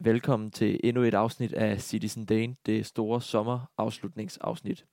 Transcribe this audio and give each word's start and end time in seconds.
Velkommen 0.00 0.50
til 0.50 0.80
endnu 0.84 1.02
et 1.02 1.14
afsnit 1.14 1.52
af 1.52 1.80
Citizen 1.80 2.24
Dane, 2.24 2.56
det 2.66 2.86
store 2.86 3.22
sommerafslutningsafsnit. 3.22 4.84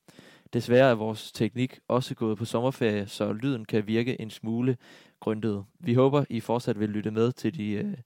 Desværre 0.53 0.89
er 0.89 0.95
vores 0.95 1.31
teknik 1.31 1.79
også 1.87 2.15
gået 2.15 2.37
på 2.37 2.45
sommerferie, 2.45 3.07
så 3.07 3.33
lyden 3.33 3.65
kan 3.65 3.87
virke 3.87 4.21
en 4.21 4.29
smule 4.29 4.77
grøntet. 5.19 5.65
Vi 5.79 5.93
håber, 5.93 6.25
I 6.29 6.39
fortsat 6.39 6.79
vil 6.79 6.89
lytte 6.89 7.11
med 7.11 7.31
til 7.31 7.57
de, 7.57 7.71
øh, 7.71 7.97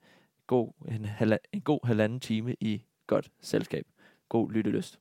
god, 0.48 0.72
en, 0.92 1.06
halva, 1.06 1.38
en 1.54 1.62
god 1.62 1.88
halvanden 1.88 2.20
time 2.20 2.56
i 2.60 2.84
godt 3.08 3.32
selskab. 3.42 3.86
God 4.30 4.52
lyttelyst. 4.52 5.00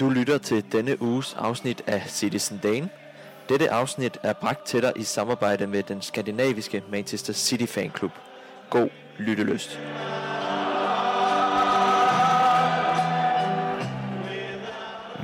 Du 0.00 0.10
lytter 0.10 0.38
til 0.38 0.72
denne 0.72 1.02
uges 1.02 1.34
afsnit 1.34 1.82
af 1.86 2.02
Citizen 2.10 2.58
Dane. 2.62 2.88
Dette 3.48 3.70
afsnit 3.70 4.18
er 4.22 4.32
bragt 4.32 4.66
til 4.66 4.82
dig 4.82 4.92
i 4.96 5.02
samarbejde 5.02 5.66
med 5.66 5.82
den 5.82 6.02
skandinaviske 6.02 6.82
Manchester 6.90 7.32
City 7.32 7.66
fanklub. 7.66 8.10
God 8.70 8.88
lyttelyst. 9.18 9.80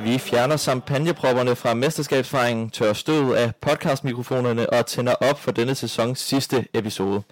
Vi 0.05 0.19
fjerner 0.19 0.57
champagnepropperne 0.57 1.57
fra 1.57 1.75
mesterskabsfejringen, 1.75 2.71
tør 2.71 2.93
støvet 2.93 3.37
af 3.37 3.57
podcastmikrofonerne 3.57 4.71
og 4.71 4.87
tænder 4.87 5.15
op 5.15 5.41
for 5.41 5.51
denne 5.51 5.75
sæsons 5.75 6.21
sidste 6.21 6.67
episode. 6.75 7.23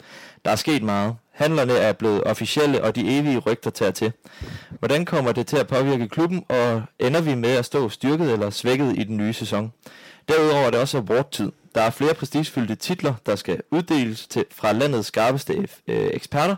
Der 0.45 0.51
er 0.51 0.57
sket 0.57 0.83
meget. 0.83 1.17
Handlerne 1.33 1.73
er 1.73 1.93
blevet 1.93 2.25
officielle, 2.25 2.84
og 2.84 2.97
de 2.97 3.19
evige 3.19 3.39
rygter 3.39 3.70
tager 3.70 3.91
til. 3.91 4.12
Hvordan 4.79 5.05
kommer 5.05 5.33
det 5.33 5.47
til 5.47 5.57
at 5.57 5.67
påvirke 5.67 6.09
klubben, 6.09 6.45
og 6.48 6.83
ender 6.98 7.20
vi 7.20 7.34
med 7.34 7.51
at 7.51 7.65
stå 7.65 7.89
styrket 7.89 8.33
eller 8.33 8.51
svækket 8.51 8.98
i 8.98 9.05
den 9.05 9.17
nye 9.17 9.33
sæson? 9.33 9.73
Derudover 10.30 10.66
er 10.66 10.70
det 10.70 10.80
også 10.80 10.98
award-tid. 10.98 11.52
Der 11.75 11.80
er 11.80 11.91
flere 11.91 12.15
prestigefyldte 12.15 12.75
titler, 12.75 13.15
der 13.27 13.37
skal 13.37 13.62
uddeles 13.70 14.27
til, 14.27 14.45
fra 14.51 14.73
landets 14.73 15.09
skarpeste 15.09 15.69
øh, 15.89 16.11
eksperter. 16.12 16.56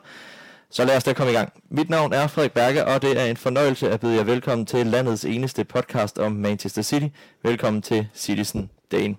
Så 0.71 0.85
lad 0.85 0.97
os 0.97 1.05
da 1.05 1.13
komme 1.13 1.33
i 1.33 1.35
gang. 1.35 1.53
Mit 1.71 1.91
navn 1.91 2.13
er 2.13 2.27
Frederik 2.27 2.53
Berge, 2.53 2.85
og 2.87 3.03
det 3.03 3.21
er 3.21 3.25
en 3.25 3.37
fornøjelse 3.37 3.91
at 3.91 4.01
byde 4.01 4.17
jer 4.17 4.25
velkommen 4.25 4.67
til 4.67 4.87
landets 4.87 5.25
eneste 5.25 5.65
podcast 5.65 6.19
om 6.19 6.33
Manchester 6.33 6.83
City. 6.83 7.07
Velkommen 7.43 7.83
til 7.83 8.09
Citizen 8.15 8.71
Dagen. 8.91 9.19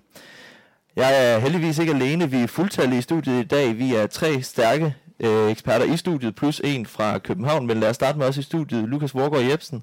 Jeg 0.96 1.34
er 1.34 1.38
heldigvis 1.38 1.78
ikke 1.78 1.92
alene. 1.92 2.30
Vi 2.30 2.42
er 2.42 2.46
fuldtallige 2.46 2.98
i 2.98 3.02
studiet 3.02 3.44
i 3.44 3.46
dag. 3.46 3.78
Vi 3.78 3.94
er 3.94 4.06
tre 4.06 4.42
stærke 4.42 4.94
øh, 5.20 5.50
eksperter 5.50 5.84
i 5.84 5.96
studiet, 5.96 6.34
plus 6.34 6.60
en 6.64 6.86
fra 6.86 7.18
København. 7.18 7.66
Men 7.66 7.80
lad 7.80 7.90
os 7.90 7.94
starte 7.94 8.18
med 8.18 8.26
os 8.26 8.36
i 8.36 8.42
studiet. 8.42 8.88
Lukas 8.88 9.14
Vorgård 9.14 9.42
Jebsen. 9.42 9.82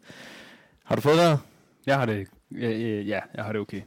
Har 0.86 0.95
du 0.95 1.02
fået 1.02 1.17
det? 1.17 1.39
Jeg 1.86 1.97
har 1.97 2.05
det, 2.05 2.27
ja, 2.59 2.69
ja, 2.69 3.19
jeg 3.36 3.44
har 3.44 3.52
det 3.52 3.61
okay. 3.61 3.81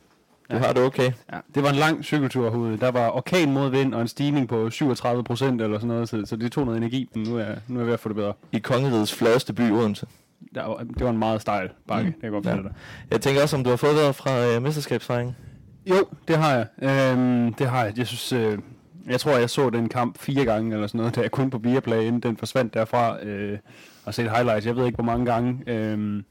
Du 0.53 0.57
har 0.57 0.73
det 0.73 0.83
okay. 0.83 1.13
Ja, 1.33 1.39
det 1.55 1.63
var 1.63 1.71
en 1.71 1.77
lang 1.77 2.05
cykeltur 2.05 2.51
herude. 2.51 2.77
Der 2.77 2.91
var 2.91 3.11
orkan 3.11 3.53
mod 3.53 3.71
vind 3.71 3.95
og 3.95 4.01
en 4.01 4.09
stigning 4.09 4.49
på 4.49 4.71
37 4.71 5.25
procent 5.25 5.63
eller 5.63 5.79
sådan 5.79 5.89
noget, 5.89 6.09
så, 6.09 6.23
så 6.27 6.37
det 6.37 6.53
tog 6.53 6.65
noget 6.65 6.79
energi, 6.79 7.09
men 7.15 7.25
nu 7.29 7.37
er, 7.37 7.55
nu 7.69 7.75
er 7.75 7.81
jeg 7.81 7.87
ved 7.87 7.95
at 7.95 8.01
få 8.01 8.09
det 8.09 8.17
bedre. 8.17 8.33
I 8.53 8.59
kongerigets 8.59 9.15
fladeste 9.15 9.53
by, 9.53 9.71
Odense. 9.71 10.07
Der 10.55 10.67
var, 10.67 10.77
det 10.77 11.05
var 11.05 11.11
en 11.11 11.19
meget 11.19 11.41
stejl 11.41 11.71
bakke, 11.89 12.07
mm. 12.07 12.13
det 12.13 12.23
kan 12.23 12.31
godt 12.31 12.47
ja. 12.47 12.53
dig. 12.53 12.73
Jeg 13.11 13.21
tænker 13.21 13.43
også, 13.43 13.57
om 13.57 13.65
du 13.65 13.71
har 13.71 13.77
fået 13.77 13.97
det 13.97 14.15
fra 14.15 14.47
øh, 14.47 14.63
mesterskabsfejringen? 14.63 15.37
Jo, 15.87 16.07
det 16.29 16.37
har 16.37 16.55
jeg. 16.55 16.67
Øhm, 16.83 17.55
det 17.55 17.67
har 17.69 17.85
jeg. 17.85 17.99
Jeg 17.99 18.07
synes, 18.07 18.33
øh, 18.33 18.59
jeg 19.07 19.21
tror, 19.21 19.37
jeg 19.37 19.51
så 19.51 19.71
den 19.71 19.89
kamp 19.89 20.19
fire 20.19 20.45
gange 20.45 20.75
eller 20.75 20.87
sådan 20.87 20.99
noget, 20.99 21.17
da 21.17 21.21
jeg 21.21 21.31
kun 21.31 21.51
på 21.51 21.59
Viaplay, 21.59 22.01
inden 22.01 22.21
den 22.21 22.37
forsvandt 22.37 22.75
derfra, 22.75 23.25
øh, 23.25 23.59
og 24.05 24.15
set 24.15 24.31
highlights. 24.31 24.67
Jeg 24.67 24.77
ved 24.77 24.87
ikke, 24.87 24.97
hvor 24.97 25.05
mange 25.05 25.27
gange. 25.27 25.63
Øh, 25.67 26.23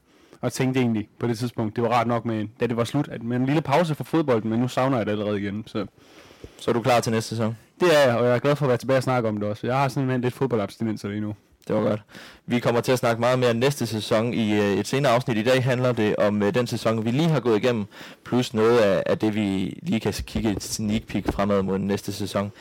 og 0.44 0.52
tænkte 0.52 0.80
egentlig 0.80 1.08
på 1.18 1.26
det 1.26 1.38
tidspunkt, 1.38 1.76
det 1.76 1.84
var 1.84 1.90
rart 1.90 2.06
nok 2.06 2.24
med, 2.24 2.46
da 2.60 2.66
det 2.66 2.76
var 2.76 2.84
slut, 2.84 3.08
at 3.08 3.22
med 3.22 3.36
en 3.36 3.46
lille 3.46 3.62
pause 3.62 3.94
for 3.94 4.04
fodbolden, 4.04 4.50
men 4.50 4.60
nu 4.60 4.68
savner 4.68 4.96
jeg 4.96 5.06
det 5.06 5.12
allerede 5.12 5.40
igen. 5.40 5.64
Så, 5.66 5.86
så 6.58 6.70
er 6.70 6.72
du 6.72 6.82
klar 6.82 7.00
til 7.00 7.12
næste 7.12 7.28
sæson? 7.28 7.56
Det 7.80 7.88
er 7.96 8.08
jeg, 8.08 8.18
og 8.18 8.26
jeg 8.26 8.34
er 8.34 8.38
glad 8.38 8.56
for 8.56 8.64
at 8.64 8.68
være 8.68 8.78
tilbage 8.78 8.96
og 8.96 9.02
snakke 9.02 9.28
om 9.28 9.40
det 9.40 9.48
også. 9.48 9.66
Jeg 9.66 9.76
har 9.76 9.88
simpelthen 9.88 10.20
lidt 10.20 10.34
fodboldabstinenser 10.34 11.08
lige 11.08 11.20
nu. 11.20 11.34
Det 11.68 11.76
var 11.76 11.82
godt. 11.82 12.02
Vi 12.46 12.60
kommer 12.60 12.80
til 12.80 12.92
at 12.92 12.98
snakke 12.98 13.20
meget 13.20 13.38
mere 13.38 13.54
næste 13.54 13.86
sæson 13.86 14.34
i 14.34 14.52
øh, 14.52 14.78
et 14.78 14.86
senere 14.86 15.12
afsnit. 15.12 15.36
I 15.36 15.42
dag 15.42 15.64
handler 15.64 15.92
det 15.92 16.16
om 16.16 16.42
øh, 16.42 16.54
den 16.54 16.66
sæson, 16.66 17.04
vi 17.04 17.10
lige 17.10 17.28
har 17.28 17.40
gået 17.40 17.56
igennem, 17.56 17.84
plus 18.24 18.54
noget 18.54 18.78
af, 18.78 19.02
af 19.06 19.18
det, 19.18 19.34
vi 19.34 19.78
lige 19.82 20.00
kan 20.00 20.12
kigge 20.12 20.50
et 20.50 20.62
sneak 20.62 21.02
peek 21.02 21.32
fremad 21.32 21.62
mod 21.62 21.78
næste 21.78 22.12
sæson. 22.12 22.52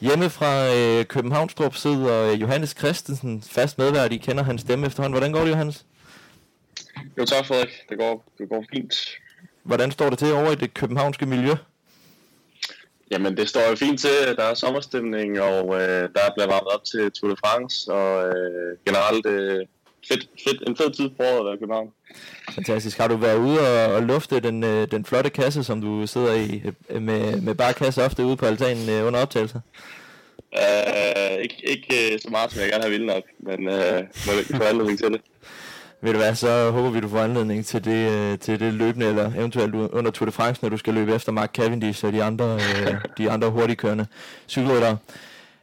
Hjemme 0.00 0.30
fra 0.30 0.74
øh, 0.76 1.04
Københavnstrup 1.04 1.74
sidder 1.76 2.32
Johannes 2.36 2.74
Christensen, 2.78 3.42
fast 3.42 3.78
medvært. 3.78 4.12
I 4.12 4.16
kender 4.16 4.42
hans 4.42 4.60
stemme 4.60 4.86
efterhånden. 4.86 5.12
Hvordan 5.18 5.32
går 5.32 5.40
det, 5.40 5.50
Johannes? 5.50 5.84
Jo 7.18 7.24
tak 7.24 7.46
Frederik, 7.46 7.82
det 7.88 7.98
går, 7.98 8.32
det 8.38 8.48
går 8.48 8.64
fint. 8.74 8.94
Hvordan 9.62 9.90
står 9.90 10.10
det 10.10 10.18
til 10.18 10.32
over 10.32 10.52
i 10.52 10.54
det 10.54 10.74
københavnske 10.74 11.26
miljø? 11.26 11.54
Jamen 13.10 13.36
det 13.36 13.48
står 13.48 13.70
jo 13.70 13.76
fint 13.76 14.00
til, 14.00 14.36
der 14.36 14.42
er 14.42 14.54
sommerstemning, 14.54 15.40
og 15.40 15.74
øh, 15.74 16.02
der 16.14 16.34
bliver 16.34 16.46
varmet 16.46 16.68
op 16.74 16.84
til 16.84 17.12
Tour 17.12 17.30
de 17.30 17.36
France, 17.44 17.92
og 17.92 18.28
øh, 18.28 18.76
generelt 18.86 19.26
øh, 19.26 19.66
fedt, 20.08 20.28
fedt, 20.44 20.68
en 20.68 20.76
fed 20.76 20.90
tid 20.92 21.10
for 21.16 21.24
året 21.24 21.38
at 21.38 21.44
være 21.44 21.54
i 21.54 21.58
København. 21.58 21.92
Fantastisk. 22.50 22.98
Har 22.98 23.08
du 23.08 23.16
været 23.16 23.38
ude 23.38 23.60
og, 23.60 23.94
og 23.94 24.02
lufte 24.02 24.40
den, 24.40 24.64
øh, 24.64 24.90
den 24.90 25.04
flotte 25.04 25.30
kasse, 25.30 25.64
som 25.64 25.80
du 25.80 26.06
sidder 26.06 26.34
i 26.34 26.62
øh, 26.90 27.02
med, 27.02 27.40
med 27.40 27.54
bare 27.54 27.72
kasse 27.72 28.04
ofte 28.04 28.24
ude 28.24 28.36
på 28.36 28.46
altanen 28.46 28.88
øh, 28.90 29.06
under 29.06 29.20
optagelse? 29.20 29.60
Uh, 30.56 31.42
ikke, 31.42 31.56
ikke 31.64 32.18
så 32.22 32.28
meget, 32.30 32.52
som 32.52 32.60
jeg 32.60 32.70
gerne 32.70 32.82
har 32.82 32.90
ville 32.90 33.06
nok, 33.06 33.22
men 33.38 33.58
uh, 33.68 34.00
må 34.26 34.32
ikke 34.38 34.56
få 34.56 34.62
anledning 34.62 34.98
til 34.98 35.12
det. 35.12 35.20
Ved 36.04 36.12
du 36.12 36.18
hvad, 36.18 36.34
så 36.34 36.70
håber 36.70 36.90
vi, 36.90 37.00
du 37.00 37.08
får 37.08 37.18
anledning 37.20 37.66
til 37.66 37.84
det, 37.84 38.10
øh, 38.10 38.38
til 38.38 38.60
det 38.60 38.74
løbende, 38.74 39.06
eller 39.06 39.32
eventuelt 39.34 39.74
under 39.74 40.10
Tour 40.10 40.26
de 40.26 40.32
France, 40.32 40.62
når 40.62 40.68
du 40.68 40.76
skal 40.76 40.94
løbe 40.94 41.14
efter 41.14 41.32
Mark 41.32 41.54
Cavendish 41.54 42.04
og 42.04 42.12
de 42.12 42.22
andre, 42.22 42.54
øh, 42.54 42.94
de 43.18 43.30
andre 43.30 43.50
hurtigkørende 43.50 44.06
cykelryttere. 44.48 44.96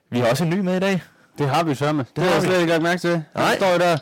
Vi 0.10 0.20
har 0.20 0.30
også 0.30 0.44
en 0.44 0.50
ny 0.50 0.60
med 0.60 0.78
i 0.78 0.80
dag. 0.80 1.02
Det 1.40 1.50
har 1.50 1.64
vi 1.64 1.76
sørme. 1.76 2.00
Det, 2.00 2.16
det 2.16 2.24
har 2.24 2.32
jeg 2.32 2.42
slet 2.42 2.60
ikke 2.60 2.70
lagt 2.72 2.84
mærke 2.84 3.02
til. 3.02 3.24
Nej. 3.36 3.46
Han 3.46 3.58
står 3.58 3.78
der. 3.78 3.98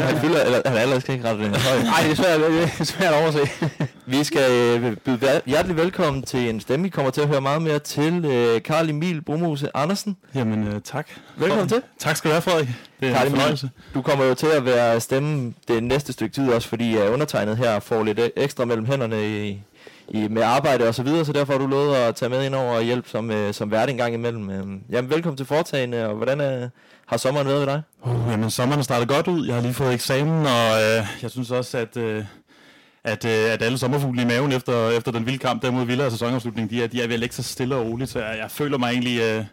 han, 0.00 0.20
fylder, 0.20 0.44
eller, 0.44 0.60
han 0.66 0.76
allerede 0.76 1.00
skal 1.00 1.14
ikke 1.14 1.28
rette 1.28 1.44
den 1.44 1.54
høj. 1.54 1.82
Nej, 1.82 2.00
det 2.02 2.10
er 2.10 2.14
svært, 2.14 2.40
det 2.40 2.62
er 2.80 2.84
svært 2.84 3.14
at 3.14 3.22
overse. 3.22 3.38
vi 4.06 4.24
skal 4.24 4.50
øh, 4.50 4.96
byde 4.96 5.40
hjertelig 5.46 5.76
velkommen 5.76 6.22
til 6.22 6.50
en 6.50 6.60
stemme. 6.60 6.82
Vi 6.82 6.88
kommer 6.88 7.10
til 7.10 7.20
at 7.20 7.28
høre 7.28 7.40
meget 7.40 7.62
mere 7.62 7.78
til 7.78 8.22
Karl 8.64 8.90
Emil 8.90 9.22
Brumose 9.22 9.76
Andersen. 9.76 10.16
Jamen, 10.34 10.68
uh, 10.68 10.74
tak. 10.84 11.08
Velkommen 11.36 11.68
til. 11.68 11.82
Tak 11.98 12.16
skal 12.16 12.28
du 12.28 12.32
have, 12.32 12.42
Frederik. 12.42 12.68
Det 13.00 13.08
er 13.08 13.12
Karl 13.12 13.26
Emil, 13.26 13.70
du 13.94 14.02
kommer 14.02 14.24
jo 14.24 14.34
til 14.34 14.46
at 14.46 14.64
være 14.64 15.00
stemme 15.00 15.54
det 15.68 15.82
næste 15.82 16.12
stykke 16.12 16.34
tid 16.34 16.50
også, 16.50 16.68
fordi 16.68 16.96
uh, 16.96 17.12
undertegnet 17.12 17.56
her 17.56 17.80
får 17.80 18.04
lidt 18.04 18.20
ekstra 18.36 18.64
mellem 18.64 18.86
hænderne 18.86 19.48
i, 19.48 19.62
i, 20.08 20.28
med 20.28 20.42
arbejde 20.42 20.88
og 20.88 20.94
så 20.94 21.02
videre, 21.02 21.24
så 21.24 21.32
derfor 21.32 21.52
har 21.52 21.60
du 21.60 21.66
lovet 21.66 21.94
at 21.94 22.14
tage 22.16 22.28
med 22.28 22.44
ind 22.44 22.54
over 22.54 22.74
og 22.74 22.82
hjælpe 22.82 23.08
som, 23.08 23.30
øh, 23.30 23.54
som 23.54 23.70
vært 23.70 23.90
en 23.90 23.96
gang 23.96 24.14
imellem. 24.14 24.50
Øh, 24.50 24.66
jamen, 24.90 25.10
velkommen 25.10 25.36
til 25.36 25.46
foretagene, 25.46 26.08
og 26.08 26.14
hvordan 26.14 26.40
øh, 26.40 26.68
har 27.06 27.16
sommeren 27.16 27.46
været 27.46 27.60
ved 27.60 27.66
dig? 27.66 27.82
Uh, 28.02 28.30
jamen, 28.30 28.50
sommeren 28.50 28.78
har 28.78 28.82
startet 28.82 29.08
godt 29.08 29.28
ud. 29.28 29.46
Jeg 29.46 29.54
har 29.54 29.62
lige 29.62 29.74
fået 29.74 29.94
eksamen, 29.94 30.46
og 30.46 30.82
øh, 30.82 31.06
jeg 31.22 31.30
synes 31.30 31.50
også, 31.50 31.78
at... 31.78 31.96
Øh, 31.96 32.24
at, 33.04 33.24
øh, 33.24 33.52
at 33.52 33.62
alle 33.62 33.78
sommerfugle 33.78 34.22
i 34.22 34.24
maven 34.24 34.52
efter, 34.52 34.90
efter 34.90 35.12
den 35.12 35.26
vilde 35.26 35.38
kamp 35.38 35.62
der 35.62 35.70
mod 35.70 35.84
Villa 35.84 36.04
og 36.04 36.10
sæsonafslutningen, 36.10 36.70
de 36.70 36.84
er, 36.84 36.86
de 36.86 37.02
er 37.02 37.06
ved 37.06 37.14
at 37.14 37.20
lægge 37.20 37.34
sig 37.34 37.44
stille 37.44 37.76
og 37.76 37.86
roligt, 37.86 38.10
så 38.10 38.18
jeg, 38.18 38.38
jeg 38.38 38.50
føler 38.50 38.78
mig 38.78 38.90
egentlig 38.90 39.20
øh, 39.20 39.44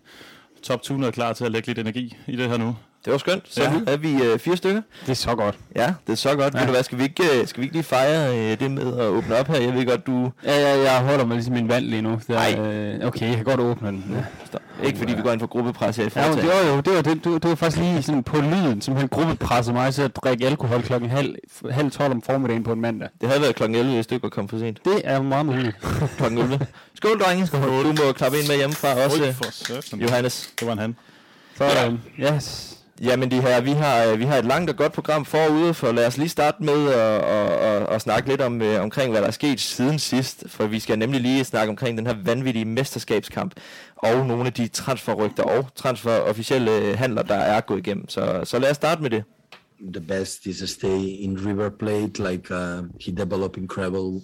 top 0.64 0.82
200 0.82 1.12
klar 1.12 1.34
til 1.34 1.46
at 1.46 1.52
lægge 1.52 1.68
lidt 1.68 1.80
energi 1.80 2.18
i 2.28 2.36
det 2.36 2.50
her 2.50 2.58
nu. 2.58 2.76
Det 3.06 3.12
var 3.12 3.18
skønt. 3.18 3.44
Så 3.50 3.62
ja. 3.62 3.72
er 3.88 3.98
vi 3.98 4.24
øh, 4.24 4.40
fire 4.40 4.58
stykker. 4.58 4.82
Det 5.02 5.10
er 5.10 5.16
så 5.16 5.36
godt. 5.36 5.56
Ja, 5.76 5.94
det 6.08 6.14
er 6.14 6.18
så 6.18 6.36
godt. 6.36 6.54
Ja. 6.54 6.60
Ved 6.60 6.66
du 6.68 6.72
hvad, 6.72 6.84
skal 6.84 6.98
vi 6.98 7.04
ikke, 7.04 7.24
øh, 7.24 7.48
skal 7.48 7.62
vi 7.62 7.66
ikke 7.66 7.76
lige 7.76 7.84
fejre 7.84 8.38
øh, 8.38 8.60
det 8.60 8.72
med 8.72 8.98
at 9.00 9.06
åbne 9.06 9.36
op 9.36 9.48
her? 9.48 9.62
Jeg 9.62 9.74
ved 9.74 9.86
godt, 9.86 10.08
du... 10.08 10.32
Ja, 10.44 10.60
ja 10.60 10.92
jeg 10.92 11.02
holder 11.02 11.26
mig 11.26 11.36
ligesom 11.36 11.54
min 11.54 11.70
vand 11.70 11.86
lige 11.86 12.02
nu. 12.02 12.20
Nej. 12.28 12.60
Øh, 12.60 13.08
okay, 13.08 13.28
jeg 13.28 13.36
kan 13.36 13.46
godt 13.46 13.60
åbne 13.60 13.88
den. 13.88 14.06
Ja. 14.16 14.24
Stop. 14.46 14.62
Ikke 14.84 15.00
fordi 15.00 15.14
vi 15.14 15.22
går 15.22 15.32
ind 15.32 15.40
for 15.40 15.48
gruppepres 15.48 15.98
her 15.98 16.06
i 16.06 16.10
Ja, 16.16 16.32
det 16.32 16.48
var 16.48 16.74
jo, 16.74 16.82
det 16.82 16.96
var, 16.96 17.02
det, 17.02 17.24
det, 17.24 17.44
det 17.44 17.50
var 17.50 17.56
faktisk 17.56 17.82
lige 17.82 18.04
sådan 18.04 18.24
på 18.24 18.38
lyden, 18.38 18.82
simpelthen 18.82 19.10
gruppepresset 19.10 19.74
mig 19.74 19.94
til 19.94 20.02
at 20.02 20.16
drikke 20.16 20.46
alkohol 20.46 20.82
klokken 20.82 21.10
halv, 21.10 21.36
halv 21.72 21.92
12 21.92 22.12
om 22.12 22.22
formiddagen 22.22 22.64
på 22.64 22.72
en 22.72 22.82
mandag. 22.82 23.10
Det 23.22 23.30
havde 23.30 23.42
været 23.42 23.56
klokken 23.56 23.76
11, 23.76 23.94
hvis 23.94 24.08
du 24.08 24.16
ikke 24.16 24.24
var 24.24 24.30
kommet 24.30 24.52
for 24.52 24.60
sent. 24.60 24.86
Det 24.86 25.02
er 25.04 25.22
meget 25.22 25.46
muligt. 25.46 25.76
klokken 26.18 26.40
11. 26.40 26.68
Skål, 26.96 27.20
drenge. 27.20 27.48
Skål. 27.48 27.62
Du 27.62 27.92
må 28.06 28.12
klappe 28.12 28.38
ind 28.38 28.48
med 28.48 28.56
hjemmefra 28.56 29.04
også, 29.04 29.34
Johannes. 30.02 30.54
Det 30.60 30.68
var 30.68 30.74
en 30.74 30.80
han. 30.80 30.96
Sådan. 31.58 32.02
Yes. 32.20 32.75
Jamen 33.02 33.32
de 33.32 33.42
her, 33.42 33.62
vi 33.62 33.72
har, 33.72 34.04
øh, 34.04 34.20
vi 34.20 34.24
har 34.24 34.38
et 34.38 34.46
langt 34.46 34.70
og 34.70 34.76
godt 34.76 34.94
program 34.94 35.26
forude, 35.26 35.74
for 35.74 35.92
lad 35.92 36.08
os 36.08 36.18
lige 36.18 36.30
starte 36.30 36.64
med 36.64 36.88
at, 36.90 37.24
at, 37.24 37.52
at, 37.52 37.88
at 37.90 38.02
snakke 38.02 38.30
lidt 38.30 38.42
om, 38.42 38.62
øh, 38.62 38.82
omkring, 38.82 39.12
hvad 39.12 39.22
der 39.22 39.28
er 39.28 39.32
sket 39.32 39.60
siden 39.60 40.00
sidst. 40.00 40.44
For 40.48 40.68
vi 40.68 40.80
skal 40.80 41.00
nemlig 41.00 41.22
lige 41.22 41.44
snakke 41.44 41.70
omkring 41.70 41.98
den 41.98 42.08
her 42.08 42.16
vanvittige 42.24 42.66
mesterskabskamp, 42.66 43.54
og 43.96 44.26
nogle 44.28 44.46
af 44.46 44.54
de 44.54 44.68
transferrygter 44.68 45.44
og 45.44 45.68
transferofficielle 45.76 46.78
øh, 46.78 46.98
handler, 46.98 47.22
der 47.22 47.36
er 47.36 47.62
gået 47.62 47.80
igennem. 47.80 48.10
Så, 48.10 48.42
så 48.44 48.60
lad 48.60 48.70
os 48.70 48.76
starte 48.76 49.02
med 49.02 49.10
det. 49.10 49.24
The 49.94 50.02
best 50.02 50.46
is 50.46 50.60
to 50.60 50.68
stay 50.68 51.00
in 51.20 51.48
River 51.48 51.70
Plate, 51.70 52.32
like 52.32 52.52
uh, 52.52 52.86
he 53.00 53.12
developed 53.12 53.58
incredible 53.58 54.22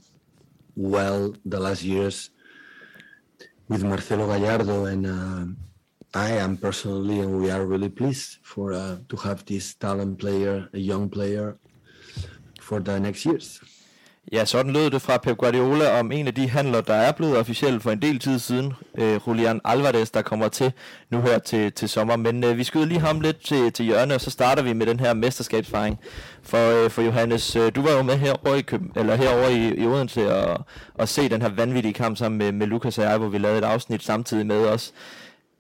well 0.77 1.33
the 1.45 1.59
last 1.59 1.83
years 1.83 2.31
with 3.69 3.85
Marcelo 3.85 4.27
Gallardo 4.27 4.85
and 4.85 5.06
uh, 5.06 5.47
i 6.13 6.31
am 6.44 6.58
personally, 6.58 7.19
and 7.19 7.42
we 7.42 7.50
are 7.52 7.66
really 7.66 7.90
pleased 7.90 8.40
for 8.44 8.74
uh, 8.74 8.98
to 9.10 9.16
have 9.18 9.46
this 9.46 9.75
talent 9.75 10.19
player, 10.19 10.68
a 10.74 10.78
young 10.78 11.10
player, 11.10 11.58
for 12.62 12.80
the 12.80 13.00
next 13.00 13.25
years. 13.25 13.62
Ja, 14.31 14.46
sådan 14.46 14.74
lød 14.74 14.90
det 14.90 15.02
fra 15.02 15.18
Pep 15.18 15.38
Guardiola 15.38 16.00
om 16.00 16.12
en 16.12 16.28
af 16.28 16.36
de 16.36 16.50
handler, 16.50 16.81
der 16.81 16.94
er 16.94 17.12
blevet 17.12 17.38
officielt 17.38 17.84
for 17.84 17.92
en 17.92 18.02
del 18.02 18.19
tid 18.19 18.40
siden. 18.40 18.74
Øh, 18.98 19.19
Julian 19.28 19.62
Alvarez, 19.66 20.10
der 20.10 20.22
kommer 20.22 20.48
til 20.48 20.72
nu 21.10 21.22
her 21.22 21.40
til, 21.40 21.72
til 21.72 21.90
sommer. 21.90 22.16
Men 22.16 22.44
øh, 22.44 22.57
vi 22.57 22.64
skyder 22.64 22.86
lige 22.86 23.00
ham 23.00 23.22
lidt 23.22 23.46
til, 23.46 23.72
til 23.72 23.86
hjørne, 23.86 24.16
og 24.16 24.22
så 24.22 24.30
starter 24.30 24.64
vi 24.64 24.74
med 24.74 24.86
den 24.86 25.00
her 25.00 25.14
mesterskabsfejring. 25.14 26.00
For, 26.44 26.84
øh, 26.84 26.90
for 26.90 27.02
Johannes, 27.02 27.56
øh, 27.56 27.75
du 27.75 27.81
var 27.81 27.92
jo 27.92 28.02
med 28.02 28.18
herovre 28.18 28.60
i, 28.60 28.62
Køben, 28.62 28.92
eller 28.96 29.16
herovre 29.16 29.54
i, 29.54 29.84
i 29.84 29.86
Odense 29.88 30.36
og, 30.36 30.66
og 30.94 31.07
se 31.07 31.30
den 31.30 31.42
her 31.42 31.50
vanvittige 31.50 31.94
kamp 31.94 32.18
sammen 32.18 32.38
med, 32.38 32.52
med 32.52 32.68
Lukas 32.68 32.98
og 32.98 33.04
jeg, 33.04 33.18
hvor 33.18 33.28
vi 33.28 33.38
lavede 33.38 33.60
et 33.60 33.64
afsnit 33.64 34.04
samtidig 34.04 34.46
med 34.46 34.66
os. 34.66 34.94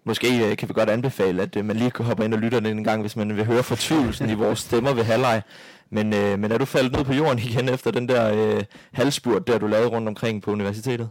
Måske 0.03 0.51
øh, 0.51 0.57
kan 0.57 0.69
vi 0.69 0.73
godt 0.73 0.89
anbefale, 0.89 1.41
at 1.41 1.55
øh, 1.55 1.65
man 1.65 1.75
lige 1.75 1.91
kan 1.91 2.05
hoppe 2.05 2.25
ind 2.25 2.33
og 2.33 2.39
lytte 2.39 2.57
den 2.57 2.65
en 2.65 2.83
gang, 2.83 3.01
hvis 3.01 3.15
man 3.15 3.35
vil 3.35 3.45
høre 3.45 3.63
fortvivlelsen 3.63 4.29
i 4.29 4.33
vores 4.33 4.59
stemmer 4.59 4.93
ved 4.93 5.03
halvleg. 5.03 5.41
Men, 5.89 6.13
øh, 6.13 6.39
men 6.39 6.51
er 6.51 6.57
du 6.57 6.65
faldet 6.65 6.91
ned 6.91 7.03
på 7.03 7.13
jorden 7.13 7.39
igen 7.39 7.69
efter 7.69 7.91
den 7.91 8.09
der 8.09 8.55
øh, 8.57 8.63
halsburt, 8.91 9.47
der 9.47 9.57
du 9.57 9.67
lavede 9.67 9.89
rundt 9.89 10.07
omkring 10.07 10.41
på 10.41 10.51
universitetet? 10.51 11.09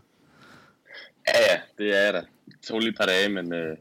Ja, 1.28 1.40
ja, 1.50 1.60
det 1.78 1.96
er 1.96 2.04
jeg 2.04 2.12
da. 2.12 2.18
Det 2.46 2.60
tog 2.68 2.80
lige 2.80 2.90
et 2.90 2.96
par 2.96 3.06
dage, 3.06 3.28
men, 3.28 3.54
øh, 3.54 3.76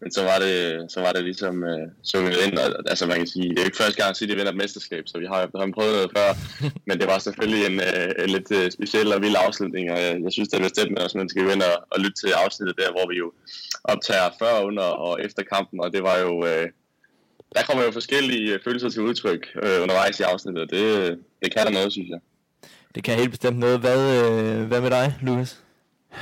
men 0.00 0.10
så 0.12 0.22
var 0.22 0.38
det, 0.38 0.56
så 0.92 1.00
var 1.00 1.12
det 1.12 1.24
ligesom 1.24 1.64
øh, 1.64 1.88
sunget 2.02 2.36
ind. 2.46 2.58
Og, 2.58 2.68
altså 2.86 3.06
man 3.06 3.16
kan 3.16 3.26
sige, 3.26 3.48
det 3.48 3.58
er 3.58 3.64
ikke 3.64 3.76
første 3.76 3.98
gang, 4.00 4.10
at 4.10 4.16
City 4.16 4.34
vinder 4.34 4.52
et 4.52 4.56
mesterskab, 4.56 5.04
så 5.06 5.18
vi 5.18 5.26
har 5.26 5.40
jo 5.40 5.46
prøvet 5.76 5.92
noget 5.96 6.10
før. 6.16 6.28
men 6.88 6.98
det 7.00 7.06
var 7.06 7.18
selvfølgelig 7.18 7.66
en, 7.66 7.80
øh, 7.80 8.24
en 8.24 8.30
lidt 8.36 8.50
øh, 8.58 8.70
speciel 8.70 9.12
og 9.12 9.22
vild 9.22 9.36
afslutning, 9.46 9.90
og 9.92 9.98
jeg, 10.04 10.20
jeg 10.24 10.32
synes, 10.32 10.48
det 10.48 10.58
er 10.58 10.68
bestemt, 10.68 10.98
at 10.98 11.14
man 11.14 11.28
skal 11.28 11.44
gå 11.44 11.50
ind 11.50 11.62
og, 11.62 11.76
og 11.90 12.00
lytte 12.00 12.18
til 12.22 12.30
afsnittet 12.44 12.76
der, 12.78 12.90
hvor 12.90 13.08
vi 13.10 13.16
jo 13.16 13.32
optager 13.84 14.30
før, 14.38 14.54
under 14.68 14.82
og 14.82 15.22
efter 15.24 15.42
kampen, 15.42 15.80
og 15.80 15.92
det 15.92 16.02
var 16.02 16.18
jo... 16.18 16.46
Øh, 16.46 16.68
der 17.54 17.62
kommer 17.62 17.84
jo 17.84 17.90
forskellige 17.90 18.52
øh, 18.52 18.60
følelser 18.64 18.88
til 18.88 19.02
udtryk 19.02 19.46
øh, 19.62 19.82
undervejs 19.82 20.20
i 20.20 20.22
afsnittet, 20.22 20.62
og 20.62 20.70
det, 20.70 21.18
det 21.42 21.54
kan 21.54 21.66
der 21.66 21.72
noget, 21.72 21.92
synes 21.92 22.08
jeg. 22.08 22.20
Det 22.94 23.04
kan 23.04 23.18
helt 23.18 23.30
bestemt 23.30 23.58
noget. 23.58 23.80
Hvad, 23.80 24.00
øh, 24.22 24.66
hvad 24.66 24.80
med 24.80 24.90
dig, 24.90 25.14
Lukas? 25.22 25.65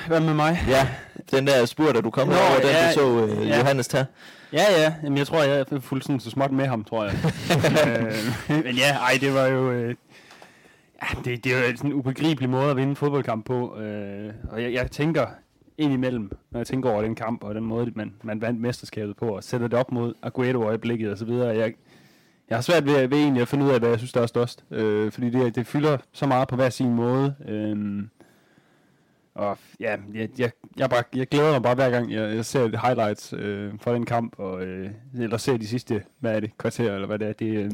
Hvad 0.06 0.20
med 0.20 0.34
mig? 0.34 0.58
Ja, 0.68 0.88
den 1.30 1.46
der 1.46 1.64
spurt, 1.64 1.96
at 1.96 2.04
du 2.04 2.10
kom 2.10 2.28
Nå, 2.28 2.34
over, 2.34 2.56
den 2.60 2.68
ja, 2.68 2.88
du 2.88 2.94
så 2.94 3.26
øh, 3.26 3.48
ja. 3.48 3.58
Johannes 3.58 3.88
tage. 3.88 4.06
Ja, 4.52 4.64
ja. 4.82 4.94
Jamen, 5.02 5.18
jeg 5.18 5.26
tror, 5.26 5.42
jeg 5.42 5.64
er 5.70 5.80
fuldstændig 5.80 6.22
så 6.22 6.30
småt 6.30 6.52
med 6.52 6.66
ham, 6.66 6.84
tror 6.84 7.04
jeg. 7.04 7.14
øh, 8.48 8.64
men 8.64 8.74
ja, 8.74 8.96
ej, 8.96 9.18
det 9.20 9.34
var 9.34 9.46
jo... 9.46 9.72
Øh, 9.72 9.94
ja, 11.02 11.20
det, 11.24 11.44
det 11.44 11.52
er 11.52 11.58
jo 11.58 11.76
sådan 11.76 11.90
en 11.90 11.96
ubegribelig 11.96 12.50
måde 12.50 12.70
at 12.70 12.76
vinde 12.76 12.90
en 12.90 12.96
fodboldkamp 12.96 13.46
på. 13.46 13.78
Øh, 13.78 14.32
og 14.50 14.62
jeg, 14.62 14.72
jeg 14.72 14.90
tænker, 14.90 15.26
indimellem, 15.78 16.32
når 16.50 16.60
jeg 16.60 16.66
tænker 16.66 16.90
over 16.90 17.02
den 17.02 17.14
kamp 17.14 17.44
og 17.44 17.54
den 17.54 17.64
måde, 17.64 17.92
man, 17.94 18.12
man 18.22 18.40
vandt 18.40 18.60
mesterskabet 18.60 19.16
på, 19.16 19.26
og 19.26 19.44
sætter 19.44 19.68
det 19.68 19.78
op 19.78 19.92
mod 19.92 20.14
Aguero-øjeblikket 20.22 21.12
og 21.12 21.18
så 21.18 21.24
videre. 21.24 21.48
Jeg, 21.48 21.74
jeg 22.50 22.56
har 22.56 22.62
svært 22.62 22.86
ved, 22.86 23.06
ved 23.06 23.18
egentlig 23.18 23.42
at 23.42 23.48
finde 23.48 23.64
ud 23.64 23.70
af, 23.70 23.78
hvad 23.78 23.88
jeg 23.88 23.98
synes, 23.98 24.12
der 24.12 24.22
er 24.22 24.26
størst. 24.26 24.64
Øh, 24.70 25.12
fordi 25.12 25.30
det, 25.30 25.54
det 25.54 25.66
fylder 25.66 25.96
så 26.12 26.26
meget 26.26 26.48
på 26.48 26.56
hver 26.56 26.70
sin 26.70 26.94
måde. 26.94 27.34
Øh, 27.48 28.04
og 29.34 29.58
ja, 29.80 29.96
jeg, 30.14 30.28
jeg, 30.38 30.50
jeg, 30.76 30.90
bare, 30.90 31.02
jeg 31.14 31.28
glæder 31.28 31.52
mig 31.52 31.62
bare 31.62 31.74
hver 31.74 31.90
gang, 31.90 32.12
jeg, 32.12 32.36
jeg 32.36 32.44
ser 32.44 32.86
highlights 32.86 33.34
øh, 33.36 33.72
fra 33.80 33.94
den 33.94 34.06
kamp, 34.06 34.38
og, 34.38 34.62
øh, 34.62 34.90
eller 35.14 35.36
ser 35.36 35.56
de 35.56 35.66
sidste, 35.66 36.02
hvad 36.18 36.36
er 36.36 36.40
det, 36.40 36.58
kvarter, 36.58 36.94
eller 36.94 37.06
hvad 37.06 37.18
det 37.18 37.28
er. 37.28 37.32
Det, 37.32 37.46
øh, 37.46 37.70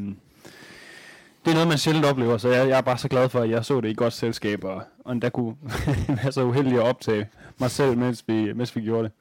det 1.44 1.50
er 1.50 1.54
noget, 1.54 1.68
man 1.68 1.78
sjældent 1.78 2.06
oplever, 2.06 2.38
så 2.38 2.48
jeg, 2.48 2.68
jeg 2.68 2.78
er 2.78 2.82
bare 2.82 2.98
så 2.98 3.08
glad 3.08 3.28
for, 3.28 3.40
at 3.40 3.50
jeg 3.50 3.64
så 3.64 3.80
det 3.80 3.90
i 3.90 3.94
godt 3.94 4.12
selskab, 4.12 4.64
og, 4.64 4.82
og 5.04 5.12
endda 5.12 5.28
kunne 5.28 5.56
være 6.22 6.32
så 6.32 6.44
uheldig 6.44 6.74
at 6.74 6.82
optage 6.82 7.28
mig 7.58 7.70
selv, 7.70 7.98
mens 7.98 8.24
vi, 8.26 8.52
mens 8.52 8.76
vi 8.76 8.80
gjorde 8.80 9.02
det. 9.04 9.12